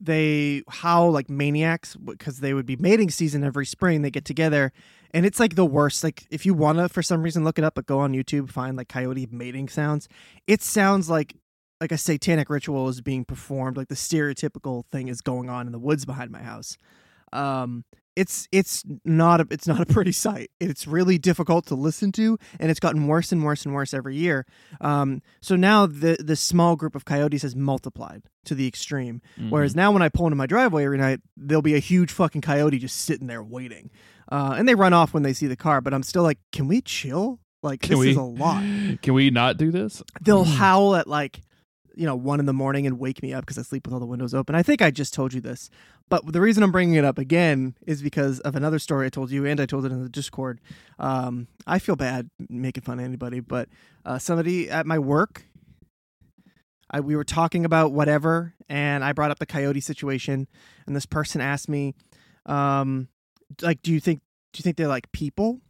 they 0.00 0.62
howl 0.68 1.10
like 1.12 1.30
maniacs 1.30 1.96
because 1.96 2.40
they 2.40 2.52
would 2.52 2.66
be 2.66 2.76
mating 2.76 3.10
season 3.10 3.44
every 3.44 3.66
spring. 3.66 4.02
They 4.02 4.10
get 4.10 4.24
together, 4.24 4.72
and 5.12 5.24
it's 5.24 5.38
like 5.40 5.54
the 5.54 5.64
worst. 5.66 6.02
Like 6.04 6.26
if 6.30 6.44
you 6.44 6.54
wanna 6.54 6.88
for 6.88 7.02
some 7.02 7.22
reason 7.22 7.44
look 7.44 7.58
it 7.58 7.64
up, 7.64 7.74
but 7.74 7.86
go 7.86 8.00
on 8.00 8.12
YouTube, 8.12 8.50
find 8.50 8.76
like 8.76 8.88
coyote 8.88 9.28
mating 9.30 9.68
sounds. 9.68 10.08
It 10.46 10.62
sounds 10.62 11.08
like 11.08 11.36
like 11.80 11.92
a 11.92 11.98
satanic 11.98 12.48
ritual 12.50 12.88
is 12.88 13.00
being 13.00 13.24
performed. 13.24 13.76
Like 13.76 13.88
the 13.88 13.94
stereotypical 13.94 14.84
thing 14.90 15.08
is 15.08 15.20
going 15.20 15.50
on 15.50 15.66
in 15.66 15.72
the 15.72 15.78
woods 15.78 16.04
behind 16.04 16.30
my 16.30 16.42
house. 16.42 16.78
Um, 17.32 17.84
it's 18.16 18.48
it's 18.52 18.84
not 19.04 19.40
a 19.40 19.46
it's 19.50 19.66
not 19.66 19.80
a 19.80 19.86
pretty 19.86 20.12
sight. 20.12 20.50
It's 20.60 20.86
really 20.86 21.18
difficult 21.18 21.66
to 21.66 21.74
listen 21.74 22.12
to, 22.12 22.38
and 22.60 22.70
it's 22.70 22.80
gotten 22.80 23.06
worse 23.06 23.32
and 23.32 23.44
worse 23.44 23.64
and 23.64 23.74
worse 23.74 23.92
every 23.92 24.16
year. 24.16 24.46
Um, 24.80 25.22
so 25.40 25.56
now 25.56 25.86
the 25.86 26.16
the 26.20 26.36
small 26.36 26.76
group 26.76 26.94
of 26.94 27.04
coyotes 27.04 27.42
has 27.42 27.56
multiplied 27.56 28.22
to 28.44 28.54
the 28.54 28.66
extreme. 28.66 29.20
Mhm. 29.38 29.50
Whereas 29.50 29.74
now 29.74 29.90
when 29.92 30.02
I 30.02 30.08
pull 30.08 30.26
into 30.26 30.36
my 30.36 30.46
driveway 30.46 30.84
every 30.84 30.98
night, 30.98 31.20
there'll 31.36 31.62
be 31.62 31.74
a 31.74 31.80
huge 31.80 32.12
fucking 32.12 32.42
coyote 32.42 32.78
just 32.78 32.96
sitting 32.98 33.26
there 33.26 33.42
waiting, 33.42 33.90
uh, 34.30 34.54
and 34.56 34.68
they 34.68 34.74
run 34.74 34.92
off 34.92 35.12
when 35.14 35.22
they 35.22 35.32
see 35.32 35.46
the 35.46 35.56
car. 35.56 35.80
But 35.80 35.94
I'm 35.94 36.02
still 36.02 36.22
like, 36.22 36.38
can 36.52 36.68
we 36.68 36.80
chill? 36.80 37.40
Like 37.62 37.80
can 37.80 37.92
this 37.92 37.98
we 37.98 38.10
is 38.10 38.16
a 38.18 38.22
lot. 38.22 38.62
Can 39.02 39.14
we 39.14 39.30
not 39.30 39.56
do 39.56 39.70
this? 39.70 40.02
They'll 40.20 40.44
howl 40.44 40.96
at 40.96 41.06
like 41.06 41.40
you 41.96 42.06
know 42.06 42.16
one 42.16 42.40
in 42.40 42.46
the 42.46 42.52
morning 42.52 42.86
and 42.86 42.98
wake 42.98 43.22
me 43.22 43.32
up 43.32 43.44
because 43.44 43.58
I 43.58 43.62
sleep 43.62 43.86
with 43.86 43.94
all 43.94 44.00
the 44.00 44.06
windows 44.06 44.34
open. 44.34 44.54
I 44.54 44.62
think 44.62 44.82
I 44.82 44.90
just 44.90 45.14
told 45.14 45.32
you 45.32 45.40
this, 45.40 45.70
but 46.08 46.32
the 46.32 46.40
reason 46.40 46.62
I'm 46.62 46.72
bringing 46.72 46.94
it 46.94 47.04
up 47.04 47.18
again 47.18 47.74
is 47.86 48.02
because 48.02 48.40
of 48.40 48.56
another 48.56 48.78
story 48.78 49.06
I 49.06 49.10
told 49.10 49.30
you 49.30 49.46
and 49.46 49.60
I 49.60 49.66
told 49.66 49.84
it 49.84 49.92
in 49.92 50.02
the 50.02 50.08
Discord. 50.08 50.60
Um, 50.98 51.48
I 51.66 51.78
feel 51.78 51.96
bad 51.96 52.30
making 52.48 52.82
fun 52.82 52.98
of 52.98 53.04
anybody, 53.04 53.40
but 53.40 53.68
uh, 54.04 54.18
somebody 54.18 54.70
at 54.70 54.86
my 54.86 54.98
work. 54.98 55.44
I, 56.90 57.00
we 57.00 57.16
were 57.16 57.24
talking 57.24 57.64
about 57.64 57.92
whatever, 57.92 58.54
and 58.68 59.02
I 59.02 59.12
brought 59.12 59.30
up 59.30 59.38
the 59.38 59.46
coyote 59.46 59.80
situation, 59.80 60.46
and 60.86 60.94
this 60.94 61.06
person 61.06 61.40
asked 61.40 61.68
me, 61.68 61.94
um, 62.46 63.08
like, 63.62 63.82
do 63.82 63.92
you 63.92 64.00
think 64.00 64.20
do 64.52 64.58
you 64.58 64.62
think 64.62 64.76
they're 64.76 64.88
like 64.88 65.10
people? 65.12 65.60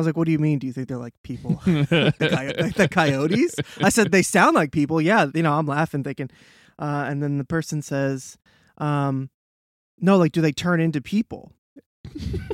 I 0.00 0.02
was 0.02 0.06
like, 0.06 0.16
what 0.16 0.24
do 0.26 0.32
you 0.32 0.38
mean? 0.38 0.58
Do 0.58 0.66
you 0.66 0.72
think 0.72 0.88
they're 0.88 0.96
like 0.96 1.14
people? 1.22 1.60
the, 1.64 2.14
coy- 2.18 2.62
like 2.62 2.74
the 2.74 2.88
coyotes. 2.88 3.54
I 3.82 3.90
said 3.90 4.10
they 4.12 4.22
sound 4.22 4.54
like 4.54 4.72
people. 4.72 5.00
Yeah, 5.00 5.26
you 5.34 5.42
know, 5.42 5.52
I'm 5.52 5.66
laughing, 5.66 6.02
thinking, 6.02 6.30
uh, 6.78 7.04
and 7.08 7.22
then 7.22 7.38
the 7.38 7.44
person 7.44 7.82
says, 7.82 8.38
um, 8.78 9.30
"No, 9.98 10.16
like, 10.16 10.32
do 10.32 10.40
they 10.40 10.52
turn 10.52 10.80
into 10.80 11.00
people?" 11.00 11.52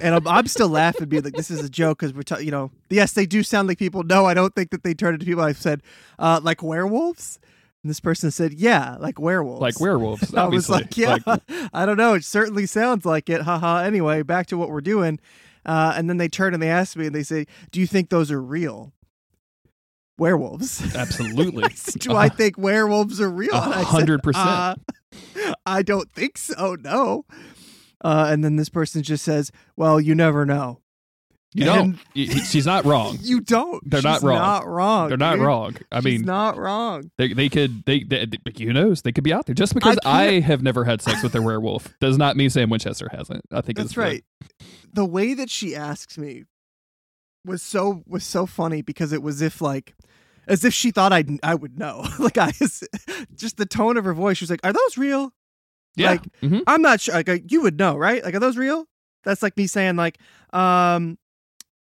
and 0.02 0.14
I'm, 0.14 0.26
I'm 0.26 0.46
still 0.48 0.68
laughing, 0.68 1.08
being 1.08 1.22
like, 1.22 1.34
"This 1.34 1.50
is 1.50 1.64
a 1.64 1.70
joke," 1.70 1.98
because 2.00 2.12
we're, 2.12 2.22
ta- 2.22 2.38
you 2.38 2.50
know, 2.50 2.72
yes, 2.90 3.12
they 3.12 3.26
do 3.26 3.42
sound 3.42 3.68
like 3.68 3.78
people. 3.78 4.02
No, 4.02 4.26
I 4.26 4.34
don't 4.34 4.54
think 4.54 4.70
that 4.70 4.82
they 4.82 4.92
turn 4.94 5.14
into 5.14 5.24
people. 5.26 5.44
I've 5.44 5.56
said, 5.58 5.82
uh, 6.18 6.40
like 6.42 6.62
werewolves, 6.62 7.38
and 7.82 7.88
this 7.90 8.00
person 8.00 8.30
said, 8.32 8.54
"Yeah, 8.54 8.96
like 8.98 9.20
werewolves." 9.20 9.60
like 9.60 9.80
werewolves. 9.80 10.34
I 10.34 10.46
was 10.46 10.68
like, 10.68 10.96
yeah, 10.96 11.18
Like, 11.24 11.42
I 11.72 11.86
don't 11.86 11.96
know. 11.96 12.14
It 12.14 12.24
certainly 12.24 12.66
sounds 12.66 13.06
like 13.06 13.30
it. 13.30 13.42
Haha. 13.42 13.78
Anyway, 13.84 14.22
back 14.22 14.46
to 14.48 14.58
what 14.58 14.70
we're 14.70 14.80
doing. 14.80 15.20
Uh, 15.66 15.92
and 15.96 16.08
then 16.08 16.16
they 16.16 16.28
turn 16.28 16.54
and 16.54 16.62
they 16.62 16.70
ask 16.70 16.96
me 16.96 17.06
and 17.06 17.14
they 17.14 17.22
say, 17.24 17.44
"Do 17.72 17.80
you 17.80 17.86
think 17.86 18.08
those 18.08 18.30
are 18.30 18.40
real?" 18.40 18.92
Werewolves. 20.18 20.94
absolutely. 20.94 21.64
I 21.66 21.68
said, 21.70 22.00
Do 22.00 22.14
I 22.16 22.28
think 22.30 22.56
werewolves 22.56 23.20
are 23.20 23.28
real? 23.30 23.52
A 23.54 23.60
And 23.62 23.74
I 23.74 23.78
said, 23.78 23.84
hundred 23.86 24.22
percent. 24.22 24.46
uh, 24.48 24.74
I 25.66 25.82
don't 25.82 26.10
think 26.10 26.38
so. 26.38 26.76
No. 26.80 27.26
Uh, 28.02 28.28
and 28.30 28.42
then 28.44 28.56
this 28.56 28.68
person 28.68 29.02
just 29.02 29.24
says, 29.24 29.50
"Well, 29.76 30.00
you 30.00 30.14
never 30.14 30.46
know." 30.46 30.80
You 31.58 31.64
don't. 31.64 31.80
and- 31.80 31.94
y- 32.14 32.26
y- 32.34 32.40
She's 32.44 32.66
not 32.66 32.84
wrong. 32.84 33.18
You 33.22 33.40
don't. 33.40 33.82
They're 33.88 34.02
not 34.02 34.16
She's 34.16 34.24
wrong. 34.24 34.38
Not 34.38 34.66
wrong. 34.66 35.08
They're 35.08 35.16
not 35.16 35.36
dude. 35.36 35.44
wrong. 35.44 35.76
I 35.90 35.96
She's 36.00 36.04
mean, 36.04 36.22
not 36.22 36.56
wrong. 36.58 37.10
they 37.18 37.32
they 37.32 37.48
could 37.48 37.84
they, 37.86 38.02
they 38.04 38.26
who 38.58 38.72
knows 38.72 39.02
they 39.02 39.12
could 39.12 39.24
be 39.24 39.32
out 39.32 39.46
there. 39.46 39.54
Just 39.54 39.74
because 39.74 39.98
I 40.04 40.26
I, 40.28 40.40
have 40.40 40.62
never 40.62 40.84
had 40.84 41.00
sex 41.02 41.22
with 41.22 41.34
a 41.34 41.42
werewolf 41.42 41.94
does 42.00 42.18
not 42.18 42.36
mean 42.36 42.50
Sam 42.50 42.70
Winchester 42.70 43.08
hasn't. 43.10 43.42
I 43.50 43.60
think 43.60 43.78
That's 43.78 43.90
it's 43.90 43.96
right. 43.96 44.24
The 44.92 45.04
way 45.04 45.34
that 45.34 45.50
she 45.50 45.74
asks 45.74 46.16
me 46.18 46.44
was 47.44 47.62
so 47.62 48.02
was 48.06 48.24
so 48.24 48.46
funny 48.46 48.82
because 48.82 49.12
it 49.12 49.22
was 49.22 49.40
if 49.42 49.60
like 49.60 49.94
as 50.48 50.64
if 50.64 50.72
she 50.74 50.90
thought 50.90 51.12
I 51.12 51.18
would 51.22 51.38
I 51.42 51.54
would 51.54 51.78
know. 51.78 52.04
like 52.18 52.38
I 52.38 52.52
just 53.34 53.56
the 53.56 53.66
tone 53.66 53.96
of 53.96 54.04
her 54.04 54.14
voice. 54.14 54.38
She 54.38 54.44
was 54.44 54.50
like, 54.50 54.60
"Are 54.64 54.72
those 54.72 54.96
real?" 54.98 55.32
Yeah. 55.96 56.10
Like, 56.10 56.22
Mhm. 56.42 56.62
I'm 56.66 56.82
not 56.82 57.00
sure. 57.00 57.14
Like, 57.14 57.28
uh, 57.30 57.38
you 57.48 57.62
would 57.62 57.78
know, 57.78 57.96
right? 57.96 58.22
Like, 58.22 58.34
are 58.34 58.38
those 58.38 58.58
real? 58.58 58.84
That's 59.24 59.42
like 59.42 59.56
me 59.56 59.66
saying, 59.66 59.96
like, 59.96 60.18
um, 60.52 61.16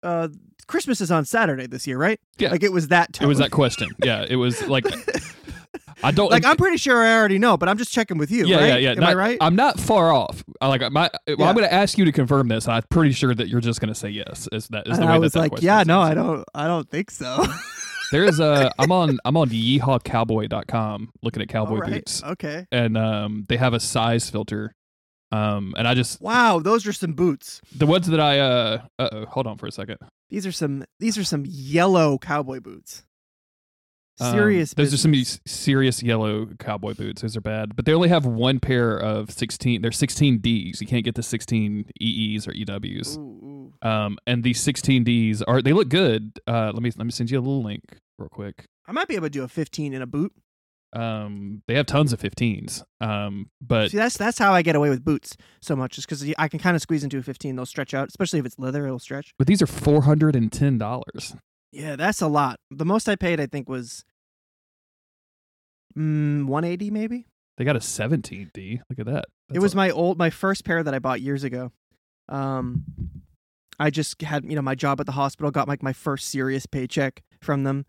uh, 0.03 0.27
Christmas 0.67 1.01
is 1.01 1.11
on 1.11 1.25
Saturday 1.25 1.67
this 1.67 1.87
year, 1.87 1.97
right? 1.97 2.19
Yeah. 2.37 2.51
Like, 2.51 2.63
it 2.63 2.71
was 2.71 2.89
that 2.89 3.19
It 3.21 3.25
was 3.25 3.39
that 3.39 3.51
question. 3.51 3.89
Yeah. 4.03 4.25
It 4.27 4.35
was 4.35 4.61
like 4.67 4.85
I 6.03 6.11
don't 6.11 6.31
like, 6.31 6.45
I'm 6.45 6.55
pretty 6.55 6.77
sure 6.77 7.03
I 7.03 7.13
already 7.13 7.39
know, 7.39 7.57
but 7.57 7.67
I'm 7.67 7.77
just 7.77 7.91
checking 7.91 8.17
with 8.17 8.31
you. 8.31 8.45
yeah, 8.45 8.57
right? 8.57 8.67
yeah, 8.81 8.91
yeah. 8.91 8.91
Am 8.91 9.03
I 9.03 9.13
right? 9.13 9.37
I'm 9.41 9.55
not 9.55 9.79
far 9.79 10.13
off. 10.13 10.43
I 10.61 10.67
like 10.67 10.81
my. 10.91 11.09
Well, 11.27 11.35
Yeah. 11.37 11.45
I'm 11.49 11.55
going 11.55 11.67
to 11.67 11.73
ask 11.73 11.97
you 11.97 12.05
to 12.05 12.11
confirm 12.13 12.47
this. 12.47 12.65
and 12.65 12.73
I'm 12.75 12.83
pretty 12.89 13.11
sure 13.11 13.35
that 13.35 13.49
you're 13.49 13.59
just 13.59 13.81
going 13.81 13.93
to 13.93 13.99
say 13.99 14.09
yes. 14.09 14.47
Is 14.53 14.69
that 14.69 14.87
is 14.87 14.97
the 14.97 15.05
way 15.05 15.11
I 15.11 15.13
that 15.15 15.19
was 15.19 15.33
that 15.33 15.51
like, 15.51 15.61
yeah, 15.61 15.83
no. 15.85 15.99
I 15.99 16.13
don't, 16.13 16.45
I 16.55 16.67
don't 16.67 16.89
think 16.89 17.11
so. 17.11 17.45
There's 18.11 18.39
a. 18.39 18.71
I'm 18.79 18.91
on. 18.93 19.19
I'm 19.25 19.35
on 19.35 19.49
yeehawcowboy.com 19.49 21.09
looking 21.21 21.41
at 21.41 21.49
cowboy 21.49 21.79
right. 21.79 21.91
boots, 21.91 22.23
Okay. 22.23 22.65
and 22.71 22.97
um, 22.97 23.45
they 23.49 23.57
have 23.57 23.73
a 23.73 23.79
size 23.79 24.29
filter. 24.29 24.73
Um, 25.31 25.75
and 25.77 25.87
I 25.87 25.93
just 25.93 26.21
Wow, 26.21 26.59
those 26.59 26.87
are 26.87 26.93
some 26.93 27.13
boots. 27.13 27.61
the 27.75 27.85
ones 27.85 28.07
that 28.07 28.19
I 28.19 28.39
uh, 28.39 28.81
uh 28.97 29.25
hold 29.25 29.47
on 29.47 29.57
for 29.57 29.67
a 29.67 29.71
second. 29.71 29.97
These 30.29 30.45
are 30.45 30.51
some. 30.51 30.85
These 30.99 31.17
are 31.17 31.23
some 31.23 31.43
yellow 31.47 32.17
cowboy 32.17 32.59
boots. 32.59 33.03
Um, 34.21 34.33
Serious. 34.33 34.73
those 34.73 34.93
are 34.93 34.97
some 34.97 35.11
business. 35.11 35.39
serious 35.45 36.03
yellow 36.03 36.47
cowboy 36.59 36.93
boots. 36.93 37.21
Those 37.21 37.37
are 37.37 37.41
bad, 37.41 37.75
but 37.75 37.85
they 37.85 37.93
only 37.93 38.09
have 38.09 38.25
one 38.25 38.59
pair 38.59 38.97
of 38.97 39.31
16. 39.31 39.81
They're 39.81 39.93
16 39.93 40.39
Ds. 40.39 40.81
You 40.81 40.87
can't 40.87 41.05
get 41.05 41.15
the 41.15 41.23
16 41.23 41.85
EEs 42.01 42.45
or 42.45 42.51
EWs. 42.51 43.17
Ooh, 43.17 43.21
ooh. 43.21 43.87
Um, 43.87 44.17
and 44.27 44.43
these 44.43 44.59
16 44.59 45.05
Ds 45.05 45.41
are 45.43 45.61
they 45.61 45.71
look 45.71 45.87
good. 45.87 46.39
Uh, 46.45 46.71
let 46.73 46.83
me 46.83 46.91
let 46.97 47.05
me 47.05 47.11
send 47.11 47.31
you 47.31 47.39
a 47.39 47.41
little 47.41 47.63
link 47.63 47.83
real 48.17 48.29
quick. 48.29 48.65
I 48.85 48.91
might 48.91 49.07
be 49.07 49.15
able 49.15 49.27
to 49.27 49.31
do 49.31 49.43
a 49.43 49.47
15 49.47 49.93
in 49.93 50.01
a 50.01 50.07
boot. 50.07 50.33
Um, 50.93 51.61
they 51.67 51.75
have 51.75 51.85
tons 51.85 52.11
of 52.13 52.19
15s. 52.19 52.83
Um, 52.99 53.49
but 53.61 53.91
See, 53.91 53.97
that's 53.97 54.17
that's 54.17 54.39
how 54.39 54.53
I 54.53 54.61
get 54.63 54.75
away 54.75 54.89
with 54.89 55.03
boots 55.03 55.37
so 55.61 55.75
much, 55.75 55.97
is 55.97 56.05
because 56.05 56.33
I 56.37 56.47
can 56.47 56.59
kind 56.59 56.75
of 56.75 56.81
squeeze 56.81 57.03
into 57.03 57.17
a 57.17 57.23
15. 57.23 57.55
They'll 57.55 57.65
stretch 57.65 57.93
out, 57.93 58.07
especially 58.09 58.39
if 58.39 58.45
it's 58.45 58.57
leather. 58.57 58.85
It'll 58.85 58.97
stretch. 58.99 59.33
but 59.37 59.47
these 59.47 59.61
are 59.61 59.67
410 59.67 60.77
dollars. 60.77 61.35
Yeah, 61.71 61.95
that's 61.95 62.21
a 62.21 62.27
lot. 62.27 62.59
The 62.71 62.85
most 62.85 63.07
I 63.07 63.15
paid, 63.15 63.39
I 63.39 63.45
think, 63.45 63.69
was 63.69 64.03
mm, 65.97 66.45
180 66.45 66.91
maybe. 66.91 67.25
They 67.57 67.65
got 67.65 67.75
a 67.75 67.81
17 67.81 68.51
D. 68.53 68.81
Look 68.89 68.99
at 68.99 69.05
that. 69.05 69.25
it 69.53 69.59
was 69.59 69.75
my 69.75 69.89
old, 69.89 70.17
my 70.17 70.29
first 70.29 70.63
pair 70.65 70.81
that 70.81 70.93
I 70.93 70.99
bought 70.99 71.21
years 71.21 71.43
ago. 71.43 71.71
Um, 72.29 72.85
I 73.79 73.89
just 73.89 74.21
had 74.21 74.45
you 74.45 74.55
know 74.55 74.61
my 74.61 74.75
job 74.75 74.99
at 74.99 75.05
the 75.05 75.11
hospital, 75.13 75.51
got 75.51 75.67
like 75.67 75.83
my 75.83 75.93
first 75.93 76.29
serious 76.29 76.65
paycheck 76.65 77.21
from 77.41 77.63
them, 77.63 77.85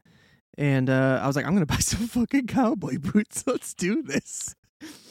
and 0.61 0.89
uh, 0.91 1.19
I 1.23 1.27
was 1.27 1.35
like, 1.35 1.47
I'm 1.47 1.55
gonna 1.55 1.67
buy 1.67 1.77
some 1.81 2.07
fucking 2.07 2.47
cowboy 2.47 2.99
boots. 2.99 3.45
Let's 3.47 3.75
do 3.75 4.03
this. 4.03 4.55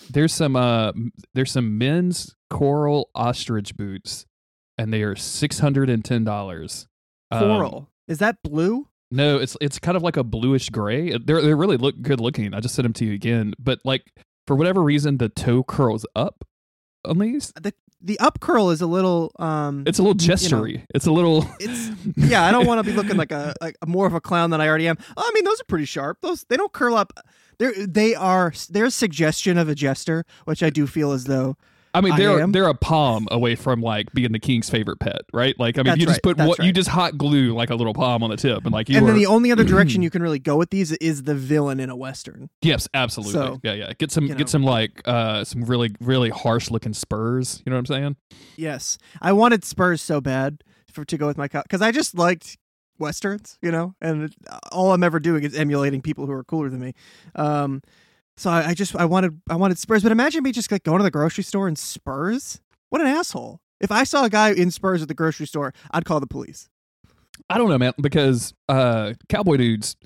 there's 0.10 0.34
some 0.34 0.56
uh 0.56 0.94
there's 1.34 1.52
some 1.52 1.78
men's 1.78 2.36
coral 2.50 3.10
ostrich 3.14 3.76
boots, 3.76 4.26
and 4.78 4.94
they 4.94 5.02
are 5.04 5.16
610 5.16 6.24
dollars. 6.24 6.88
Um, 7.32 7.40
Coral 7.42 7.90
is 8.08 8.20
that 8.20 8.38
blue? 8.44 8.88
No, 9.12 9.38
it's 9.40 9.58
it's 9.60 9.80
kind 9.80 9.98
of 9.98 10.04
like 10.04 10.18
a 10.18 10.24
bluish 10.24 10.70
gray. 10.70 11.18
They're 11.18 11.42
they 11.42 11.54
really 11.54 11.78
look 11.78 12.02
good 12.02 12.20
looking. 12.20 12.54
I 12.54 12.60
just 12.60 12.76
sent 12.76 12.84
them 12.84 12.94
to 12.94 13.06
you 13.06 13.14
again, 13.14 13.54
but 13.60 13.80
like 13.84 14.04
for 14.48 14.56
whatever 14.56 14.82
reason, 14.82 15.18
the 15.18 15.30
toe 15.30 15.64
curls 15.64 16.06
up 16.16 16.46
on 17.06 17.18
these. 17.20 17.52
The 17.60 17.74
the 18.02 18.20
up 18.20 18.40
curl 18.40 18.70
is 18.70 18.82
a 18.82 18.88
little 18.88 19.32
um. 19.40 19.84
It's 19.86 20.00
a 20.00 20.04
little 20.04 20.20
you 20.22 20.28
know, 20.28 20.34
gestury. 20.36 20.84
it's 20.94 21.06
a 21.06 21.12
little. 21.12 21.48
it's 21.60 21.92
yeah. 22.16 22.46
I 22.46 22.52
don't 22.52 22.66
want 22.66 22.84
to 22.84 22.90
be 22.90 22.96
looking 22.96 23.18
like 23.24 23.32
a 23.32 23.54
like 23.62 23.76
more 23.86 24.08
of 24.08 24.14
a 24.14 24.22
clown 24.22 24.50
than 24.50 24.62
I 24.62 24.68
already 24.68 24.88
am. 24.88 24.98
Oh, 25.18 25.24
I 25.26 25.32
mean, 25.34 25.44
those 25.44 25.60
are 25.62 25.66
pretty 25.66 25.86
sharp. 25.86 26.22
Those 26.22 26.44
they 26.46 26.58
don't 26.58 26.72
curl 26.72 26.96
up. 26.96 27.14
They're 27.58 27.74
they 27.86 28.16
are 28.16 28.54
their 28.70 28.90
suggestion 28.90 29.58
of 29.58 29.68
a 29.70 29.76
jester, 29.76 30.26
which 30.46 30.64
I 30.64 30.70
do 30.70 30.88
feel 30.88 31.12
as 31.12 31.26
though 31.26 31.58
I 31.94 32.02
mean, 32.02 32.16
they're 32.16 32.42
am. 32.42 32.52
they're 32.52 32.68
a 32.68 32.76
palm 32.76 33.28
away 33.32 33.56
from 33.56 33.82
like 33.82 34.12
being 34.14 34.32
the 34.32 34.40
king's 34.40 34.70
favorite 34.70 35.00
pet, 35.00 35.22
right? 35.34 35.58
Like, 35.60 35.78
I 35.78 35.80
mean, 35.80 35.86
That's 35.86 36.00
you 36.00 36.06
just 36.06 36.18
right, 36.18 36.24
put 36.24 36.38
that's 36.38 36.48
what 36.48 36.64
you 36.64 36.72
just 36.72 36.90
hot 36.90 37.18
glue 37.18 37.54
like 37.54 37.70
a 37.70 37.76
little 37.76 37.94
palm 37.94 38.24
on 38.24 38.30
the 38.30 38.38
tip, 38.38 38.64
and 38.64 38.72
like 38.72 38.90
you 38.90 38.98
and 38.98 39.06
are. 39.06 39.08
then 39.08 39.18
the 39.18 39.26
only 39.26 39.52
other 39.52 39.64
direction 39.64 40.02
you 40.04 40.10
can 40.10 40.22
really 40.22 40.40
go 40.40 40.58
with 40.58 40.70
these 40.70 40.92
is 40.94 41.24
the 41.24 41.36
villain 41.36 41.80
in 41.80 41.90
a 41.90 41.96
western. 41.96 42.50
yes, 42.62 42.88
absolutely. 42.94 43.34
So, 43.34 43.60
yeah, 43.64 43.74
yeah. 43.74 43.94
Get 43.98 44.12
some 44.12 44.26
you 44.26 44.30
know. 44.32 44.36
get 44.38 44.50
some 44.50 44.64
like 44.64 45.02
uh 45.06 45.44
some 45.44 45.64
really 45.64 45.96
really 46.00 46.30
harsh 46.30 46.70
looking 46.70 46.94
spurs. 46.94 47.62
You 47.66 47.72
know 47.72 47.76
what 47.76 47.90
I'm 47.90 47.96
saying? 47.96 48.16
Yes, 48.56 48.98
I 49.22 49.34
wanted 49.34 49.64
Spurs 49.64 50.02
so 50.02 50.22
bad 50.22 50.64
for 50.92 51.06
to 51.06 51.18
go 51.18 51.28
with 51.28 51.38
my 51.38 51.48
because 51.48 51.82
I 51.82 51.92
just 51.92 52.16
liked 52.16 52.58
westerns, 53.00 53.58
you 53.62 53.72
know, 53.72 53.96
and 54.02 54.34
all 54.72 54.92
I'm 54.92 55.04
ever 55.04 55.20
doing 55.20 55.44
is 55.44 55.56
emulating 55.56 56.02
people 56.02 56.26
who 56.26 56.34
are 56.34 56.44
cooler 56.44 56.70
than 56.70 56.80
me. 56.82 56.94
Um, 57.36 57.82
so 58.40 58.50
I, 58.50 58.70
I 58.70 58.74
just 58.74 58.96
I 58.96 59.06
wanted 59.06 59.42
I 59.50 59.56
wanted 59.56 59.78
Spurs, 59.78 60.02
but 60.02 60.12
imagine 60.12 60.44
me 60.44 60.52
just 60.52 60.72
like 60.72 60.84
going 60.84 61.00
to 61.00 61.04
the 61.04 61.12
grocery 61.12 61.44
store 61.44 61.68
in 61.68 61.76
Spurs. 61.76 62.62
What 62.90 63.02
an 63.02 63.08
asshole! 63.08 63.60
If 63.82 63.92
I 63.92 64.04
saw 64.04 64.24
a 64.24 64.30
guy 64.30 64.52
in 64.52 64.72
Spurs 64.72 65.02
at 65.02 65.08
the 65.10 65.14
grocery 65.14 65.46
store, 65.46 65.74
I'd 65.92 66.06
call 66.06 66.20
the 66.20 66.28
police. 66.28 66.70
I 67.50 67.58
don't 67.58 67.70
know, 67.70 67.78
man, 67.78 67.94
because 68.02 68.54
uh 68.70 69.14
cowboy 69.28 69.58
dudes 69.58 69.98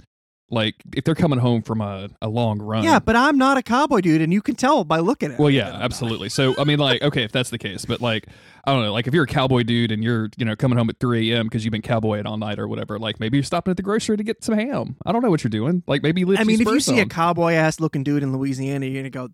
like 0.54 0.76
if 0.96 1.04
they're 1.04 1.16
coming 1.16 1.40
home 1.40 1.62
from 1.62 1.82
a, 1.82 2.10
a 2.22 2.30
long 2.30 2.62
run. 2.62 2.84
Yeah, 2.84 3.00
but 3.00 3.16
I'm 3.16 3.38
not 3.38 3.58
a 3.58 3.64
cowboy 3.64 4.02
dude, 4.02 4.22
and 4.22 4.32
you 4.32 4.42
can 4.42 4.56
tell 4.56 4.84
by 4.84 5.00
looking 5.00 5.32
at 5.32 5.34
it. 5.34 5.40
Well, 5.40 5.50
yeah, 5.50 5.66
that 5.66 5.74
I'm 5.74 5.80
not. 5.80 5.86
absolutely. 5.86 6.30
So, 6.30 6.54
I 6.58 6.64
mean, 6.64 6.80
like, 6.80 7.02
okay, 7.02 7.24
if 7.24 7.32
that's 7.32 7.50
the 7.50 7.58
case, 7.58 7.86
but 7.86 8.00
like, 8.00 8.28
I 8.66 8.72
don't 8.72 8.84
know, 8.84 8.94
like, 8.94 9.08
if 9.08 9.14
you're 9.14 9.24
a 9.24 9.28
cowboy 9.28 9.64
dude 9.64 9.92
and 9.92 10.04
you're, 10.04 10.30
you 10.38 10.46
know, 10.46 10.56
coming 10.56 10.78
home 10.78 10.90
at 10.90 11.00
3 11.00 11.32
a.m. 11.32 11.48
because 11.48 11.66
you've 11.66 11.72
been 11.72 11.82
cowboying 11.82 12.26
all 12.26 12.38
night 12.38 12.60
or 12.60 12.68
whatever, 12.68 13.00
like, 13.00 13.20
maybe 13.20 13.38
you're 13.38 13.44
stopping 13.44 13.72
at 13.72 13.78
the 13.78 13.84
grocery 13.84 14.16
to 14.16 14.24
get 14.24 14.44
some 14.44 14.56
ham. 14.56 14.96
I 15.06 15.12
don't 15.12 15.22
know 15.22 15.30
what 15.30 15.44
you're 15.44 15.50
doing. 15.50 15.84
Like, 15.88 16.04
maybe 16.04 16.22
you 16.22 16.38
I 16.38 16.44
mean, 16.44 16.62
if 16.62 16.68
you 16.68 16.80
see 16.80 17.00
a 17.00 17.06
cowboy 17.06 17.54
ass 17.54 17.80
looking 17.80 18.04
dude 18.04 18.24
in 18.24 18.32
Louisiana, 18.32 18.86
you're 18.86 19.02
gonna 19.02 19.10
go, 19.10 19.30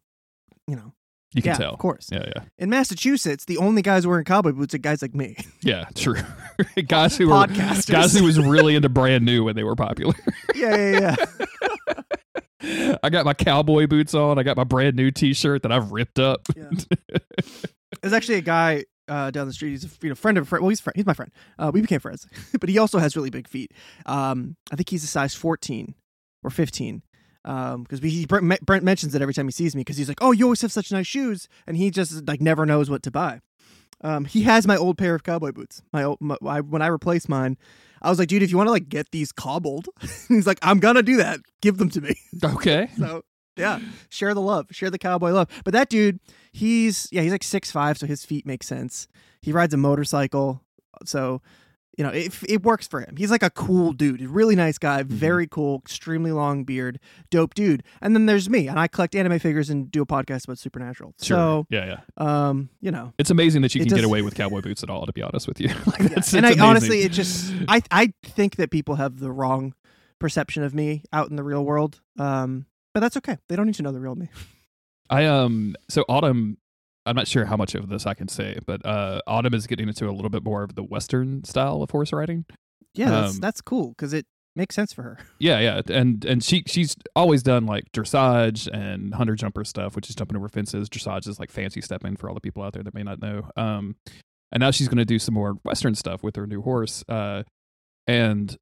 you 0.68 0.76
know, 0.76 0.94
you 1.34 1.42
can 1.44 1.52
yeah, 1.52 1.58
tell. 1.58 1.74
of 1.74 1.80
course. 1.80 2.10
Yeah, 2.12 2.24
yeah, 2.26 2.44
In 2.58 2.70
Massachusetts, 2.70 3.46
the 3.46 3.58
only 3.58 3.82
guys 3.82 4.08
wearing 4.08 4.26
cowboy 4.26 4.52
boots 4.52 4.74
are 4.74 4.80
guys 4.80 5.02
like 5.02 5.14
me. 5.14 5.38
yeah. 5.62 5.86
True. 5.96 6.16
guys 6.88 7.18
who 7.18 7.30
were 7.30 7.46
guys 7.48 8.18
who 8.18 8.24
was 8.24 8.40
really 8.40 8.76
into 8.76 8.90
brand 9.00 9.26
new 9.26 9.44
when 9.44 9.56
they 9.56 9.64
were 9.64 9.76
popular. 9.76 10.16
yeah, 10.56 10.76
yeah, 10.76 11.16
yeah. 12.62 12.96
I 13.04 13.10
got 13.10 13.26
my 13.26 13.34
cowboy 13.34 13.88
boots 13.88 14.14
on. 14.14 14.40
I 14.40 14.44
got 14.44 14.58
my 14.58 14.64
brand 14.64 14.96
new 14.96 15.12
T-shirt 15.12 15.64
that 15.64 15.72
I've 15.72 15.92
ripped 15.92 16.20
up. 16.20 16.42
Yeah. 16.56 16.70
There's 18.02 18.14
actually 18.14 18.36
a 18.36 18.42
guy 18.42 18.86
uh, 19.08 19.32
down 19.32 19.48
the 19.48 19.54
street. 19.54 19.72
He's 19.72 19.86
a 19.86 19.90
you 20.02 20.10
know, 20.10 20.16
friend 20.16 20.38
of 20.38 20.44
a 20.44 20.48
friend. 20.48 20.64
Well, 20.64 20.70
he's 20.70 20.80
a 20.80 20.84
friend. 20.84 20.96
He's 20.96 21.06
my 21.06 21.14
friend. 21.14 21.32
Uh, 21.58 21.72
we 21.74 21.82
became 21.82 22.00
friends, 22.00 22.28
but 22.60 22.70
he 22.70 22.78
also 22.78 23.00
has 23.00 23.16
really 23.16 23.30
big 23.30 23.48
feet. 23.48 23.72
Um, 24.06 24.56
I 24.72 24.76
think 24.76 24.90
he's 24.90 25.04
a 25.04 25.08
size 25.08 25.36
14 25.36 25.96
or 26.44 26.50
15. 26.50 27.02
Um, 27.46 27.84
because 27.84 28.00
he 28.00 28.26
Brent, 28.26 28.66
Brent 28.66 28.84
mentions 28.84 29.16
it 29.16 29.22
every 29.22 29.34
time 29.34 29.48
he 29.48 29.52
sees 29.52 29.76
me 29.76 29.82
because 29.82 29.98
he's 29.98 30.10
like, 30.10 30.22
"Oh, 30.22 30.32
you 30.32 30.46
always 30.46 30.62
have 30.62 30.72
such 30.72 30.92
nice 30.92 31.08
shoes," 31.08 31.48
and 31.66 31.78
he 31.78 31.90
just 31.90 32.28
like 32.28 32.42
never 32.42 32.66
knows 32.66 32.90
what 32.90 33.02
to 33.04 33.12
buy. 33.12 33.40
Um, 34.02 34.26
he 34.26 34.44
has 34.44 34.68
my 34.68 34.78
old 34.78 34.98
pair 34.98 35.16
of 35.16 35.24
cowboy 35.24 35.52
boots. 35.52 35.82
My, 35.92 36.04
old, 36.04 36.20
my 36.22 36.38
I, 36.46 36.62
when 36.62 36.82
I 36.82 36.88
replaced 36.88 37.28
mine, 37.28 37.58
I 38.02 38.10
was 38.10 38.20
like, 38.20 38.28
"Dude, 38.28 38.44
if 38.44 38.52
you 38.52 38.58
want 38.58 38.68
to 38.68 38.72
like 38.72 38.90
get 38.90 39.12
these 39.12 39.32
cobbled," 39.32 39.88
he's 40.28 40.48
like, 40.48 40.60
"I'm 40.62 40.80
gonna 40.80 41.04
do 41.04 41.18
that. 41.18 41.40
Give 41.62 41.78
them 41.78 41.90
to 41.92 42.02
me." 42.02 42.16
okay. 42.44 42.90
So 42.98 43.24
yeah, 43.58 43.80
share 44.10 44.34
the 44.34 44.42
love, 44.42 44.68
share 44.72 44.90
the 44.90 45.00
cowboy 45.00 45.32
love. 45.32 45.50
But 45.64 45.74
that 45.74 45.90
dude, 45.90 46.20
he's 46.52 47.08
yeah, 47.12 47.22
he's 47.22 47.32
like 47.32 47.44
six 47.44 47.72
five, 47.72 47.98
so 47.98 48.06
his 48.06 48.26
feet 48.26 48.46
make 48.46 48.64
sense. 48.64 49.08
He 49.42 49.52
rides 49.52 49.74
a 49.74 49.78
motorcycle, 49.78 50.62
so 51.06 51.42
you 52.00 52.06
know, 52.06 52.12
it 52.12 52.32
it 52.48 52.64
works 52.64 52.88
for 52.88 53.02
him. 53.02 53.16
He's 53.18 53.30
like 53.30 53.44
a 53.44 53.50
cool 53.50 53.92
dude, 53.92 54.22
really 54.22 54.56
nice 54.56 54.78
guy, 54.78 55.04
Mm-hmm. 55.04 55.14
very 55.14 55.48
cool, 55.48 55.80
extremely 55.84 56.32
long 56.32 56.64
beard, 56.64 56.98
dope 57.30 57.54
dude. 57.56 57.84
And 58.02 58.16
then 58.16 58.26
there's 58.26 58.50
me, 58.50 58.70
and 58.70 58.80
I 58.80 58.88
collect 58.88 59.16
anime 59.16 59.38
figures 59.38 59.70
and 59.70 59.92
do 59.92 60.02
a 60.02 60.06
podcast 60.06 60.46
about 60.46 60.60
Supernatural. 60.60 61.14
Sure. 61.22 61.66
yeah, 61.70 61.98
yeah. 62.18 62.48
Um, 62.48 62.70
you 62.80 62.90
know, 62.90 63.12
It's 63.20 63.30
amazing 63.32 63.64
that 63.64 63.76
you 63.76 63.86
can 63.86 63.94
get 63.94 64.06
away 64.06 64.22
with 64.22 64.34
cowboy 64.34 64.62
boots 64.62 64.82
at 64.82 64.90
all. 64.90 65.06
To 65.06 65.12
be 65.12 65.22
honest 65.22 65.46
with 65.46 65.60
you, 65.60 65.68
like, 65.88 66.00
that's, 66.14 66.34
and 66.34 66.46
it's 66.46 66.58
I 66.58 66.66
honestly, 66.66 67.02
it 67.02 67.12
just 67.12 67.52
I 67.68 67.82
I 67.92 68.14
think 68.24 68.56
that 68.56 68.72
people 68.72 68.96
have 68.96 69.20
the 69.20 69.30
wrong 69.32 69.74
perception 70.20 70.64
of 70.64 70.74
me 70.74 71.04
out 71.12 71.30
in 71.30 71.36
the 71.36 71.44
real 71.44 71.66
world. 71.66 72.00
Um, 72.18 72.66
but 72.94 73.02
that's 73.02 73.18
okay. 73.18 73.38
They 73.50 73.58
don't 73.58 73.66
need 73.66 73.76
to 73.76 73.84
know 73.84 73.92
the 73.92 74.00
real 74.00 74.16
me. 74.16 74.30
I 75.10 75.26
um 75.26 75.76
so 75.90 76.06
autumn 76.08 76.60
I'm 77.10 77.16
not 77.16 77.28
sure 77.28 77.46
how 77.46 77.58
much 77.58 77.76
of 77.76 77.90
this 77.90 78.06
I 78.06 78.14
can 78.14 78.28
say, 78.28 78.60
but 78.66 78.86
uh 78.86 79.22
autumn 79.28 79.54
is 79.54 79.68
getting 79.68 79.88
into 79.88 80.08
a 80.10 80.12
little 80.14 80.30
bit 80.30 80.44
more 80.44 80.64
of 80.64 80.76
the 80.76 80.84
western 80.84 81.44
style 81.44 81.82
of 81.82 81.92
horse 81.92 82.14
riding. 82.14 82.46
Yeah, 82.94 83.10
that's, 83.10 83.34
Um, 83.36 83.40
that's 83.40 83.62
cool 83.62 83.90
because 83.90 84.14
it 84.14 84.26
makes 84.56 84.76
sense 84.76 84.94
for 84.94 85.04
her. 85.04 85.18
Yeah, 85.40 85.60
yeah. 85.60 85.82
And 85.90 86.24
and 86.26 86.44
she 86.44 86.64
she's 86.68 86.96
always 87.16 87.44
done 87.44 87.66
like 87.66 87.92
dressage 87.92 88.68
and 88.74 89.14
hunter 89.14 89.36
jumper 89.36 89.64
stuff, 89.64 89.96
which 89.96 90.10
is 90.10 90.16
jumping 90.16 90.38
over 90.38 90.50
fences. 90.50 90.90
Dressage 90.90 91.28
is 91.28 91.40
like 91.40 91.52
fancy 91.52 91.82
stepping 91.82 92.16
for 92.16 92.30
all 92.30 92.36
the 92.36 92.42
people 92.42 92.64
out 92.64 92.74
there 92.74 92.84
that 92.84 92.94
may 92.94 93.04
not 93.04 93.22
know. 93.22 93.50
Um 93.56 93.96
and 94.52 94.62
now 94.62 94.72
she's 94.72 94.88
gonna 94.88 95.06
do 95.06 95.20
some 95.20 95.34
more 95.36 95.54
western 95.64 95.96
stuff 95.96 96.24
with 96.24 96.36
her 96.36 96.46
new 96.48 96.62
horse. 96.62 97.04
Uh 97.10 97.44
and 98.08 98.56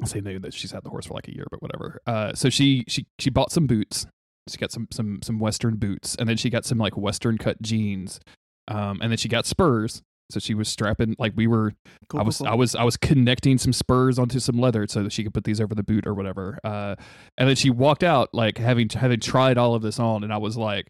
I'll 0.00 0.06
say 0.06 0.20
new 0.20 0.38
that 0.40 0.54
she's 0.54 0.72
had 0.72 0.82
the 0.84 0.90
horse 0.90 1.06
for 1.06 1.14
like 1.14 1.28
a 1.28 1.34
year, 1.34 1.46
but 1.50 1.60
whatever. 1.62 2.00
Uh 2.06 2.32
so 2.34 2.48
she 2.50 2.84
she 2.88 3.06
she 3.18 3.30
bought 3.30 3.52
some 3.52 3.66
boots. 3.66 4.06
She 4.48 4.58
got 4.58 4.72
some 4.72 4.88
some 4.90 5.20
some 5.22 5.38
western 5.38 5.76
boots, 5.76 6.16
and 6.18 6.28
then 6.28 6.36
she 6.36 6.50
got 6.50 6.64
some 6.64 6.78
like 6.78 6.96
western 6.96 7.38
cut 7.38 7.60
jeans. 7.62 8.20
Um 8.68 9.00
and 9.02 9.10
then 9.10 9.16
she 9.16 9.28
got 9.28 9.46
spurs. 9.46 10.02
So 10.30 10.40
she 10.40 10.54
was 10.54 10.68
strapping 10.68 11.16
like 11.18 11.32
we 11.36 11.46
were 11.46 11.74
Cool, 12.08 12.20
I 12.20 12.22
was 12.24 12.38
cool. 12.38 12.46
I 12.48 12.54
was 12.54 12.74
I 12.74 12.82
was 12.82 12.96
connecting 12.96 13.58
some 13.58 13.72
spurs 13.72 14.18
onto 14.18 14.40
some 14.40 14.58
leather 14.58 14.86
so 14.88 15.02
that 15.02 15.12
she 15.12 15.22
could 15.22 15.34
put 15.34 15.44
these 15.44 15.60
over 15.60 15.74
the 15.74 15.82
boot 15.82 16.06
or 16.06 16.14
whatever. 16.14 16.58
Uh, 16.64 16.96
and 17.36 17.48
then 17.48 17.56
she 17.56 17.70
walked 17.70 18.02
out 18.02 18.30
like 18.32 18.56
having 18.58 18.88
having 18.88 19.20
tried 19.20 19.58
all 19.58 19.74
of 19.74 19.82
this 19.82 19.98
on, 19.98 20.24
and 20.24 20.32
I 20.32 20.38
was 20.38 20.56
like, 20.56 20.88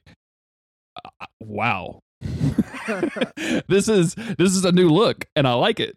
uh, 1.05 1.27
"Wow, 1.41 2.01
this 3.69 3.89
is 3.89 4.15
this 4.15 4.55
is 4.55 4.65
a 4.65 4.73
new 4.73 4.89
look, 4.89 5.27
and 5.37 5.47
I 5.49 5.55
like 5.55 5.81
it. 5.81 5.97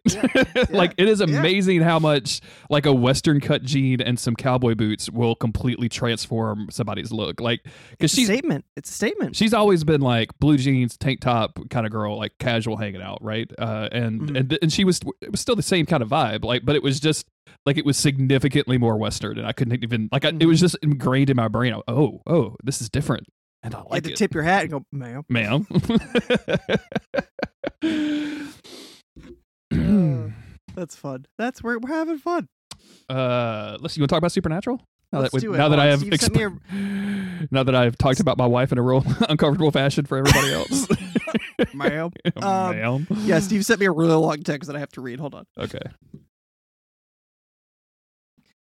like 0.70 0.94
it 0.96 1.08
is 1.08 1.20
yeah. 1.20 1.26
amazing 1.26 1.80
how 1.82 1.98
much 1.98 2.40
like 2.70 2.86
a 2.86 2.92
western 2.92 3.40
cut 3.40 3.62
jean 3.62 4.00
and 4.00 4.18
some 4.18 4.34
cowboy 4.34 4.74
boots 4.74 5.10
will 5.10 5.34
completely 5.34 5.88
transform 5.88 6.68
somebody's 6.70 7.12
look. 7.12 7.40
Like 7.40 7.60
a 8.00 8.08
she's 8.08 8.26
statement. 8.26 8.64
It's 8.76 8.90
a 8.90 8.94
statement. 8.94 9.36
she's 9.36 9.54
always 9.54 9.84
been 9.84 10.00
like 10.00 10.30
blue 10.38 10.56
jeans, 10.56 10.96
tank 10.96 11.20
top 11.20 11.58
kind 11.70 11.86
of 11.86 11.92
girl, 11.92 12.16
like 12.16 12.32
casual 12.38 12.76
hanging 12.76 13.02
out, 13.02 13.22
right? 13.22 13.50
Uh, 13.58 13.88
and 13.92 14.20
Mhm. 14.20 14.38
and 14.38 14.58
and 14.62 14.72
she 14.72 14.84
was 14.84 15.00
it 15.20 15.30
was 15.30 15.40
still 15.40 15.56
the 15.56 15.62
same 15.62 15.86
kind 15.86 16.02
of 16.02 16.08
vibe, 16.08 16.44
like, 16.44 16.64
but 16.64 16.74
it 16.76 16.82
was 16.82 17.00
just 17.00 17.26
like 17.66 17.76
it 17.76 17.84
was 17.84 17.96
significantly 17.96 18.78
more 18.78 18.96
Western, 18.96 19.38
and 19.38 19.46
I 19.46 19.52
couldn't 19.52 19.82
even 19.82 20.08
like 20.10 20.24
I, 20.24 20.32
it 20.40 20.46
was 20.46 20.60
just 20.60 20.76
ingrained 20.82 21.30
in 21.30 21.36
my 21.36 21.48
brain. 21.48 21.74
Oh, 21.86 22.20
oh, 22.26 22.56
this 22.62 22.80
is 22.80 22.88
different, 22.88 23.26
and 23.62 23.74
I 23.74 23.78
you 23.78 23.84
had 23.84 23.90
like 23.90 24.02
to 24.04 24.12
it, 24.12 24.16
tip 24.16 24.34
your 24.34 24.42
hat 24.42 24.62
and 24.62 24.70
go, 24.70 24.84
ma'am. 24.92 25.24
ma'am. 25.28 25.66
That's 30.74 30.96
fun. 30.96 31.26
That's 31.36 31.62
we're 31.62 31.78
we're 31.78 31.92
having 31.94 32.18
fun. 32.18 32.48
uh, 33.08 33.76
let's. 33.80 33.96
You 33.96 34.02
want 34.02 34.08
to 34.10 34.14
talk 34.14 34.18
about 34.18 34.32
Supernatural? 34.32 34.80
Now 35.12 35.20
Let's 35.20 35.32
that, 35.32 35.38
we- 35.38 35.40
do 35.40 35.54
it. 35.54 35.58
now 35.58 35.68
that 35.70 35.80
I 35.80 35.86
have 35.86 36.02
on, 36.02 36.06
Steve 36.06 36.20
sent 36.20 36.34
me 36.34 36.40
exp- 36.42 37.48
now 37.50 37.62
that 37.62 37.74
I've 37.74 37.96
talked 37.96 38.20
about 38.20 38.36
my 38.36 38.46
wife 38.46 38.72
in 38.72 38.78
a 38.78 38.82
real 38.82 39.02
uncomfortable 39.28 39.70
fashion 39.70 40.04
for 40.04 40.18
everybody 40.18 40.52
else, 40.52 40.86
Ma'am. 41.74 42.10
Um, 42.36 42.76
ma'am. 42.76 43.06
Yeah, 43.20 43.38
Steve 43.40 43.64
sent 43.64 43.80
me 43.80 43.86
a 43.86 43.90
really 43.90 44.12
long 44.14 44.42
text 44.42 44.66
that 44.66 44.76
I 44.76 44.80
have 44.80 44.92
to 44.92 45.00
read. 45.00 45.18
Hold 45.18 45.34
on. 45.34 45.46
Okay. 45.58 45.80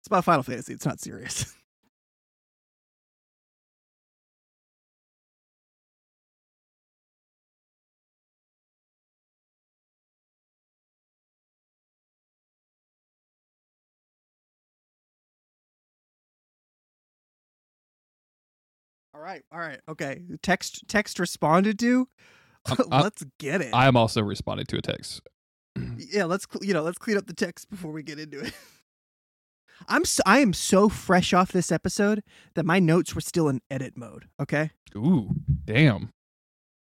It's 0.00 0.06
about 0.06 0.24
Final 0.24 0.42
Fantasy. 0.42 0.72
It's 0.72 0.86
not 0.86 0.98
serious. 0.98 1.54
All 19.20 19.26
right, 19.26 19.42
all 19.52 19.58
right, 19.58 19.78
okay. 19.86 20.22
Text 20.42 20.84
text 20.88 21.18
responded 21.18 21.78
to. 21.80 22.08
I'm- 22.66 23.02
let's 23.02 23.22
get 23.38 23.60
it. 23.60 23.74
I 23.74 23.86
am 23.86 23.94
also 23.94 24.22
responding 24.22 24.64
to 24.66 24.78
a 24.78 24.80
text. 24.80 25.20
yeah, 25.98 26.24
let's 26.24 26.46
you 26.62 26.72
know 26.72 26.80
let's 26.82 26.96
clean 26.96 27.18
up 27.18 27.26
the 27.26 27.34
text 27.34 27.68
before 27.68 27.92
we 27.92 28.02
get 28.02 28.18
into 28.18 28.40
it. 28.40 28.54
I'm 29.88 30.06
so, 30.06 30.22
I 30.24 30.38
am 30.38 30.54
so 30.54 30.88
fresh 30.88 31.34
off 31.34 31.52
this 31.52 31.70
episode 31.70 32.22
that 32.54 32.64
my 32.64 32.78
notes 32.78 33.14
were 33.14 33.20
still 33.20 33.50
in 33.50 33.60
edit 33.70 33.94
mode. 33.94 34.24
Okay, 34.40 34.70
Ooh, 34.96 35.28
damn. 35.66 36.08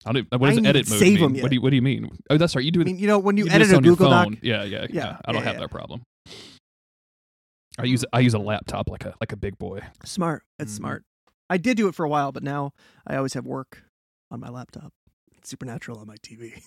I 0.06 0.12
don't, 0.14 0.28
what 0.32 0.50
does 0.50 0.60
I 0.64 0.70
edit 0.70 0.88
mode 0.90 1.00
save 1.00 1.16
mean? 1.16 1.24
'em 1.24 1.36
yet. 1.36 1.42
What 1.42 1.50
do 1.50 1.56
you 1.56 1.62
What 1.64 1.70
do 1.72 1.76
you 1.76 1.82
mean? 1.82 2.08
Oh, 2.30 2.38
that's 2.38 2.56
right. 2.56 2.64
You 2.64 2.70
do 2.72 2.82
I 2.82 2.84
it. 2.84 2.86
mean 2.86 3.00
you 3.00 3.08
know 3.08 3.18
when 3.18 3.36
you, 3.36 3.46
you 3.46 3.52
edit 3.52 3.72
a 3.74 3.82
Google 3.82 4.12
Doc. 4.12 4.30
Yeah, 4.44 4.64
yeah, 4.64 4.82
yeah. 4.82 4.88
Yeah, 4.92 5.18
I 5.26 5.32
don't 5.32 5.42
yeah, 5.42 5.48
have 5.48 5.56
yeah. 5.56 5.62
that 5.62 5.72
problem. 5.72 6.04
I 7.80 7.86
use 7.86 8.06
I 8.14 8.20
use 8.20 8.36
a 8.36 8.40
laptop 8.40 8.92
like 8.92 9.06
a 9.06 9.16
like 9.20 9.32
a 9.32 9.38
big 9.38 9.58
boy. 9.58 9.80
Smart, 10.06 10.44
it's 10.60 10.74
Mhm. 10.74 10.78
smart. 10.78 11.04
I 11.52 11.58
did 11.58 11.76
do 11.76 11.90
it 11.90 11.96
for 11.96 12.06
a 12.06 12.10
while, 12.10 12.32
but 12.32 12.44
now 12.44 12.72
I 13.06 13.18
always 13.18 13.34
have 13.34 13.46
work 13.46 13.84
on 14.32 14.40
my 14.40 14.48
laptop. 14.48 14.94
Supernatural 15.44 16.00
on 16.00 16.08
my 16.08 16.16
TV. 16.16 16.64